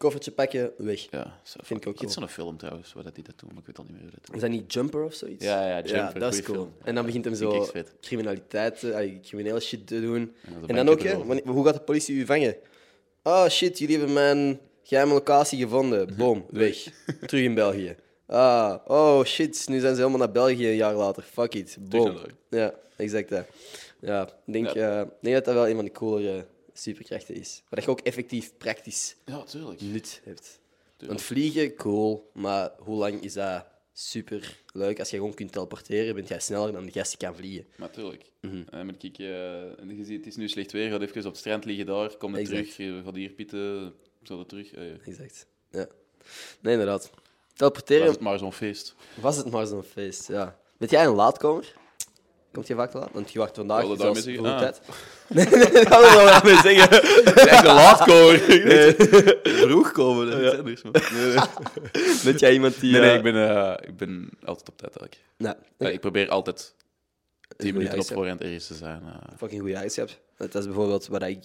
Koffertje 0.00 0.30
pakken, 0.30 0.72
weg. 0.76 1.00
Ja, 1.10 1.40
zo, 1.42 1.58
Vind 1.62 1.80
ik 1.80 1.88
ook 1.88 1.96
cool. 1.96 2.10
zo'n 2.10 2.28
film 2.28 2.56
trouwens, 2.56 2.92
waar 2.92 3.04
dat 3.04 3.14
die 3.14 3.24
dat 3.24 3.38
doen, 3.38 3.48
maar 3.48 3.58
ik 3.60 3.66
weet 3.66 3.78
al 3.78 3.84
niet 3.84 3.92
meer 3.92 4.02
hoe 4.02 4.10
dat 4.24 4.34
Is 4.34 4.40
dat 4.40 4.50
niet 4.50 4.72
Jumper 4.72 5.02
of 5.04 5.14
zoiets? 5.14 5.44
Ja, 5.44 5.68
ja, 5.68 5.80
Jumper, 5.82 6.20
dat 6.20 6.34
is 6.34 6.42
cool. 6.42 6.56
film. 6.58 6.72
En 6.84 6.94
dan 6.94 7.04
begint 7.04 7.24
hem 7.24 7.34
zo 7.34 7.66
criminaliteit, 8.00 8.82
eh, 8.82 8.90
allee, 8.94 9.20
criminele 9.22 9.60
shit 9.60 9.86
te 9.86 10.00
doen. 10.00 10.34
En 10.66 10.74
dan 10.76 10.88
ook, 10.88 11.02
hè, 11.02 11.16
wanneer- 11.24 11.46
hoe 11.48 11.64
gaat 11.64 11.74
de 11.74 11.80
politie 11.80 12.14
u 12.16 12.26
vangen? 12.26 12.56
Oh 13.22 13.46
shit, 13.48 13.78
jullie 13.78 13.96
hebben 13.96 14.14
mijn 14.14 14.60
geheime 14.82 15.12
locatie 15.12 15.58
gevonden. 15.58 16.16
Boom, 16.16 16.44
weg. 16.50 16.76
Terug 17.26 17.44
in 17.44 17.54
België. 17.54 17.96
Ah, 18.26 18.76
oh 18.86 19.24
shit, 19.24 19.68
nu 19.68 19.80
zijn 19.80 19.94
ze 19.94 20.00
helemaal 20.00 20.18
naar 20.26 20.32
België 20.32 20.68
een 20.70 20.76
jaar 20.76 20.94
later. 20.94 21.22
Fuck 21.22 21.54
it. 21.54 21.76
Boom. 21.80 22.16
Ja, 22.50 22.74
exact 22.96 23.28
dat. 23.28 23.44
Ja, 24.00 24.22
ik 24.46 24.52
denk, 24.52 24.68
Ja. 24.68 24.94
eh, 25.00 25.00
ik 25.00 25.08
denk 25.20 25.34
dat 25.34 25.44
dat 25.44 25.54
wel 25.54 25.68
een 25.68 25.74
van 25.76 25.84
de 25.84 25.92
coolere 25.92 26.46
superkrachten 26.80 27.34
is. 27.34 27.62
Waar 27.68 27.80
je 27.82 27.88
ook 27.88 28.00
effectief 28.00 28.52
praktisch 28.58 29.16
Ja, 29.24 29.42
tuurlijk. 29.42 29.80
nut 29.80 30.20
hebt. 30.24 30.42
Tuurlijk. 30.96 31.20
Want 31.20 31.22
vliegen, 31.22 31.74
cool, 31.74 32.30
maar 32.34 32.70
hoe 32.78 32.96
lang 32.96 33.22
is 33.22 33.32
dat 33.32 33.66
super 33.92 34.58
leuk? 34.72 34.98
Als 34.98 35.10
je 35.10 35.16
gewoon 35.16 35.34
kunt 35.34 35.52
teleporteren, 35.52 36.14
ben 36.14 36.24
jij 36.24 36.40
sneller 36.40 36.72
dan 36.72 36.84
de 36.84 36.92
gast 36.92 37.18
die 37.18 37.28
kan 37.28 37.36
vliegen. 37.36 37.66
Natuurlijk. 37.76 38.24
Mhm. 38.40 38.62
En 38.70 38.86
met 38.86 38.96
kijk, 38.96 39.18
eh, 39.18 39.78
en 39.80 39.96
je 39.96 40.04
ziet, 40.04 40.16
het 40.16 40.26
is 40.26 40.36
nu 40.36 40.48
slecht 40.48 40.72
weer, 40.72 40.90
gaat 40.90 41.00
even 41.02 41.18
op 41.18 41.24
het 41.24 41.36
strand 41.36 41.64
liggen 41.64 41.86
daar, 41.86 42.16
kom 42.16 42.34
er 42.34 42.44
terug, 42.44 42.76
je 42.76 43.00
gaat 43.04 43.14
hier 43.14 43.30
pitten, 43.30 43.94
zo 44.22 44.38
er 44.38 44.46
terug. 44.46 44.72
Eh, 44.72 45.06
Exact. 45.06 45.46
Ja. 45.70 45.86
Nee, 46.60 46.72
inderdaad. 46.72 47.10
was 47.10 47.20
Teleporteren 47.54 48.06
het 48.06 48.20
maar 48.20 48.38
zo'n 48.38 48.52
feest. 48.52 48.94
was 49.20 49.36
het 49.36 49.50
maar 49.50 49.66
zo'n 49.66 49.82
feest, 49.82 50.28
ja. 50.28 50.58
Weet 50.76 50.90
jij 50.90 51.04
een 51.04 51.14
laatkomer? 51.14 51.74
Komt 52.52 52.66
je 52.66 52.74
vaak 52.74 52.90
te 52.90 52.98
laat? 52.98 53.08
Want 53.12 53.32
je 53.32 53.38
wacht 53.38 53.56
vandaag 53.56 53.84
voor 53.84 53.96
de 53.96 54.40
tijd. 54.42 54.80
Nee, 55.26 55.46
nee, 55.46 55.58
nee, 55.58 55.84
dat 55.84 55.98
wil 56.00 56.08
ik 56.08 56.14
wel 56.14 56.24
daarmee 56.26 56.54
zeggen. 56.54 57.02
Echt 57.48 57.64
een 57.64 57.74
laatkomer. 57.74 58.38
Vroeg 59.42 59.92
komen, 59.92 60.30
dat 60.30 60.40
is 60.52 60.58
anders, 60.58 60.82
man. 60.82 60.92
Weet 62.22 62.40
jij 62.44 62.52
iemand 62.52 62.80
die... 62.80 62.92
Nee, 62.92 63.00
nee, 63.00 63.10
eh, 63.10 63.16
ik 63.16 63.22
ben, 63.22 63.34
eh, 63.48 63.88
ik 63.88 63.96
ben 63.96 64.28
altijd 64.44 64.68
op 64.68 64.76
tijd 64.78 64.96
eigenlijk. 64.96 65.20
Nou, 65.36 65.56
Ja, 65.78 65.88
ik 65.88 66.00
probeer 66.00 66.28
altijd 66.28 66.74
10 67.56 67.74
minuten 67.74 67.98
op 67.98 68.06
voorhand 68.06 68.40
ergens 68.40 68.66
te 68.66 68.74
zijn. 68.74 69.02
eh. 69.02 69.36
fucking 69.36 69.60
goede 69.60 69.74
eigenschap. 69.76 70.08
Dat 70.36 70.54
is 70.54 70.64
bijvoorbeeld 70.64 71.06
wat 71.06 71.22
ik 71.22 71.44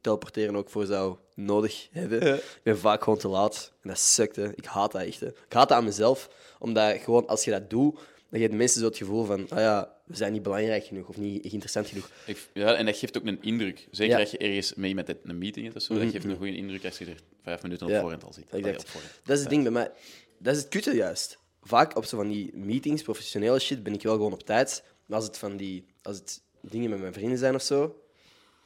teleporteren 0.00 0.56
ook 0.56 0.70
voor 0.70 0.86
zou 0.86 1.16
nodig 1.34 1.88
hebben. 1.92 2.34
Ik 2.36 2.60
ben 2.62 2.78
vaak 2.78 3.02
gewoon 3.02 3.18
te 3.18 3.28
laat. 3.28 3.72
En 3.82 3.88
dat 3.88 3.98
sukt, 3.98 4.36
hè. 4.36 4.48
Ik 4.56 4.64
haat 4.64 4.92
dat 4.92 5.02
echt. 5.02 5.20
Hè. 5.20 5.26
Ik 5.26 5.52
haat 5.52 5.68
dat 5.68 5.78
aan 5.78 5.84
mezelf, 5.84 6.28
omdat 6.58 6.96
gewoon 7.00 7.26
als 7.26 7.44
je 7.44 7.50
dat 7.50 7.70
doet, 7.70 7.98
dan 8.32 8.40
geeft 8.40 8.50
de 8.52 8.56
mensen 8.58 8.80
zo 8.80 8.86
het 8.86 8.96
gevoel 8.96 9.24
van, 9.24 9.46
ah 9.48 9.58
ja, 9.58 9.94
we 10.04 10.16
zijn 10.16 10.32
niet 10.32 10.42
belangrijk 10.42 10.84
genoeg 10.84 11.08
of 11.08 11.16
niet 11.16 11.44
interessant 11.44 11.86
genoeg. 11.86 12.10
Ik, 12.26 12.48
ja, 12.52 12.74
en 12.74 12.86
dat 12.86 12.96
geeft 12.96 13.18
ook 13.18 13.26
een 13.26 13.42
indruk. 13.42 13.88
Zeker 13.90 14.14
Ja. 14.14 14.20
als 14.20 14.30
je 14.30 14.38
ergens 14.38 14.74
mee 14.74 14.94
met 14.94 15.14
een 15.22 15.38
meeting 15.38 15.64
hebt 15.64 15.76
of 15.76 15.82
zo, 15.82 15.94
dat 15.98 16.10
geeft 16.10 16.24
een 16.24 16.36
goede 16.36 16.56
indruk 16.56 16.84
als 16.84 16.98
je 16.98 17.04
er 17.04 17.20
vijf 17.42 17.62
minuten 17.62 17.86
op 17.86 17.92
Ja, 17.92 18.00
voorhand 18.00 18.24
al 18.24 18.32
zit. 18.32 18.44
exact. 18.50 18.64
Allee. 18.94 19.06
Dat 19.24 19.34
is 19.36 19.40
het 19.40 19.50
ding 19.50 19.62
bij 19.62 19.72
mij. 19.72 19.90
Dat 20.38 20.54
is 20.56 20.60
het 20.60 20.70
kutte 20.70 20.94
juist. 20.94 21.38
Vaak 21.62 21.96
op 21.96 22.04
zo 22.04 22.16
van 22.16 22.28
die 22.28 22.56
meetings, 22.56 23.02
professionele 23.02 23.58
shit, 23.58 23.82
ben 23.82 23.92
ik 23.94 24.02
wel 24.02 24.14
gewoon 24.14 24.32
op 24.32 24.42
tijd. 24.42 24.84
Maar 25.06 25.16
als 25.18 25.26
het 25.26 25.38
van 25.38 25.56
die, 25.56 25.86
als 26.02 26.16
het 26.16 26.42
dingen 26.60 26.90
met 26.90 27.00
mijn 27.00 27.12
vrienden 27.12 27.38
zijn 27.38 27.54
of 27.54 27.62
zo, 27.62 28.02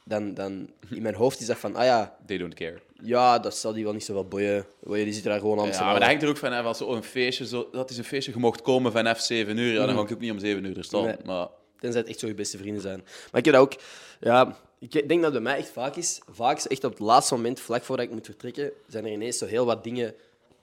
dan, 0.07 0.33
dan 0.33 0.69
in 0.89 1.01
mijn 1.01 1.15
hoofd 1.15 1.39
is 1.39 1.45
dat 1.45 1.57
van, 1.57 1.75
ah 1.75 1.83
ja, 1.83 2.17
They 2.25 2.37
don't 2.37 2.53
care. 2.53 2.79
ja, 3.01 3.39
dat 3.39 3.57
zal 3.57 3.73
die 3.73 3.83
wel 3.83 3.93
niet 3.93 4.03
zo 4.03 4.13
wel 4.13 4.27
boeien. 4.27 4.65
Die 4.81 5.13
zitten 5.13 5.31
daar 5.31 5.39
gewoon 5.39 5.59
aan 5.59 5.67
Ja, 5.67 5.83
maar 5.83 5.99
dat 5.99 6.03
hangt 6.03 6.23
er 6.23 6.29
ook 6.29 6.37
vanaf. 6.37 6.65
Als 6.65 6.77
zo 6.77 6.93
een 6.93 7.03
feestje, 7.03 7.47
zo, 7.47 7.69
dat 7.71 7.89
is 7.89 7.97
een 7.97 8.03
feestje, 8.03 8.31
je 8.31 8.39
mocht 8.39 8.61
komen 8.61 8.91
vanaf 8.91 9.19
7 9.19 9.57
uur, 9.57 9.73
ja, 9.73 9.85
dan 9.85 9.95
ga 9.95 10.01
ik 10.01 10.11
ook 10.11 10.19
niet 10.19 10.31
om 10.31 10.39
7 10.39 10.65
uur 10.65 10.77
er 10.77 10.83
staan. 10.83 11.03
Nee. 11.03 11.15
Maar 11.25 11.47
Tenzij 11.79 11.99
het 12.01 12.09
echt 12.09 12.19
zo 12.19 12.27
je 12.27 12.33
beste 12.33 12.57
vrienden 12.57 12.81
zijn. 12.81 12.97
Maar 13.31 13.39
ik 13.39 13.45
heb 13.45 13.53
dat 13.53 13.63
ook... 13.63 13.75
Ja, 14.19 14.57
ik 14.79 14.91
denk 14.91 15.09
dat 15.09 15.23
het 15.23 15.31
bij 15.33 15.41
mij 15.41 15.57
echt 15.57 15.69
vaak 15.69 15.95
is. 15.95 16.21
Vaak 16.31 16.57
is 16.57 16.67
echt 16.67 16.83
op 16.83 16.91
het 16.91 16.99
laatste 16.99 17.35
moment, 17.35 17.59
vlak 17.59 17.83
voordat 17.83 18.05
ik 18.05 18.11
moet 18.11 18.25
vertrekken, 18.25 18.71
zijn 18.87 19.05
er 19.05 19.11
ineens 19.11 19.37
zo 19.37 19.45
heel 19.45 19.65
wat 19.65 19.83
dingen 19.83 20.13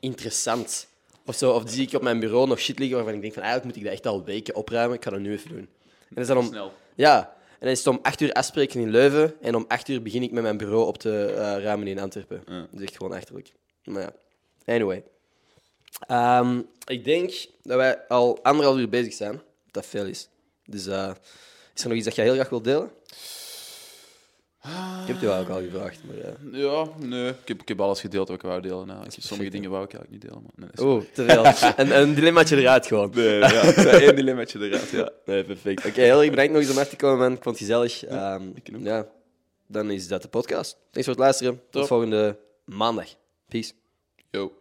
interessant. 0.01 0.87
Of, 1.27 1.35
zo, 1.35 1.53
of 1.53 1.63
zie 1.67 1.87
ik 1.87 1.93
op 1.95 2.03
mijn 2.03 2.21
bureau 2.21 2.49
nog 2.49 2.59
shit 2.59 2.79
liggen 2.79 2.97
waarvan 2.97 3.15
ik 3.15 3.21
denk 3.21 3.33
van 3.33 3.43
eigenlijk 3.43 3.73
moet 3.75 3.85
ik 3.85 3.91
dat 3.91 3.99
echt 3.99 4.13
al 4.13 4.25
weken 4.25 4.55
opruimen. 4.55 4.97
Ik 4.97 5.05
ga 5.05 5.11
dat 5.11 5.21
nu 5.21 5.33
even 5.33 5.49
doen. 5.49 5.59
En 5.59 5.69
dan 6.09 6.23
is 6.23 6.29
dat 6.29 6.37
om, 6.37 6.47
snel. 6.47 6.73
Ja, 6.95 7.37
dan 7.65 7.73
is 7.73 7.79
het 7.79 7.87
om 7.87 7.99
8 8.03 8.21
uur 8.21 8.33
afspreken 8.33 8.81
in 8.81 8.91
Leuven. 8.91 9.35
En 9.41 9.55
om 9.55 9.65
8 9.69 9.89
uur 9.89 10.03
begin 10.03 10.23
ik 10.23 10.31
met 10.31 10.43
mijn 10.43 10.57
bureau 10.57 10.87
op 10.87 10.99
te 10.99 11.27
eh, 11.27 11.63
ruimen 11.63 11.87
in 11.87 11.99
Antwerpen. 11.99 12.43
Ja. 12.47 12.61
Dat 12.61 12.81
is 12.81 12.83
echt 12.83 12.97
gewoon 12.97 13.13
achterlijk. 13.13 13.53
Maar 13.85 14.03
ja, 14.03 14.13
anyway. 14.75 15.05
Ehm, 16.07 16.61
ik 16.87 17.05
denk 17.05 17.47
dat 17.63 17.77
wij 17.77 18.07
al 18.09 18.43
anderhalf 18.43 18.79
uur 18.79 18.89
bezig 18.89 19.13
zijn. 19.13 19.43
Dat 19.71 19.87
veel 19.87 20.07
is. 20.07 20.29
Dus 20.65 20.87
eh, 20.87 21.13
is 21.75 21.83
er 21.83 21.89
nog 21.89 21.97
iets 21.97 22.07
dat 22.07 22.15
jij 22.15 22.25
heel 22.25 22.35
graag 22.35 22.49
wilt 22.49 22.65
delen? 22.65 22.91
Ik 24.65 25.07
heb 25.07 25.09
het 25.09 25.21
je 25.21 25.27
wel 25.27 25.39
ook 25.39 25.49
al 25.49 25.61
gevraagd. 25.61 26.01
Maar, 26.05 26.17
eh, 26.17 26.63
Ja, 26.63 26.87
nee. 26.99 27.29
Ik 27.29 27.49
heb, 27.49 27.61
ik 27.61 27.69
heb 27.69 27.81
alles 27.81 28.01
gedeeld 28.01 28.29
wat 28.29 28.37
ik 28.37 28.43
wou 28.43 28.61
delen. 28.61 28.87
Nou, 28.87 29.05
ik, 29.05 29.11
sommige 29.19 29.51
dingen 29.51 29.71
wou 29.71 29.85
ik 29.85 29.93
eigenlijk 29.93 30.23
niet 30.23 30.33
delen. 30.33 30.51
Maar 30.57 30.69
nee, 30.75 30.87
Oeh, 30.87 31.05
te 31.13 31.25
veel. 31.25 31.45
een, 31.85 32.01
een 32.01 32.15
dilemmaatje 32.15 32.57
eruit 32.57 32.87
gewoon. 32.87 33.11
Nee, 33.15 33.39
ja, 33.39 33.63
één 34.01 34.17
dilemmaatje 34.17 34.59
eruit, 34.59 34.91
ja. 34.91 35.11
Nee, 35.25 35.45
perfect. 35.45 35.87
Oké, 35.87 36.01
heel 36.01 36.21
erg 36.21 36.31
bedankt 36.31 36.53
nog 36.53 36.61
eens 36.63 36.71
om 36.71 36.79
af 36.79 36.89
te 36.89 36.97
komen, 36.97 37.19
man. 37.19 37.33
Ik 37.33 37.43
vond 37.43 37.59
het 37.59 37.69
gezellig. 37.69 38.05
Ehm, 38.05 38.43
ik 38.55 38.71
ja, 38.79 39.07
dan 39.67 39.91
is 39.91 40.09
dat 40.09 40.23
de 40.23 40.29
podcast. 40.29 40.71
Thanks 40.91 41.09
voor 41.09 41.17
het 41.17 41.25
luisteren. 41.25 41.55
Tot 41.55 41.71
Top. 41.71 41.87
volgende 41.87 42.39
maandag. 42.65 43.09
Peace. 43.49 43.73
Yo. 44.31 44.53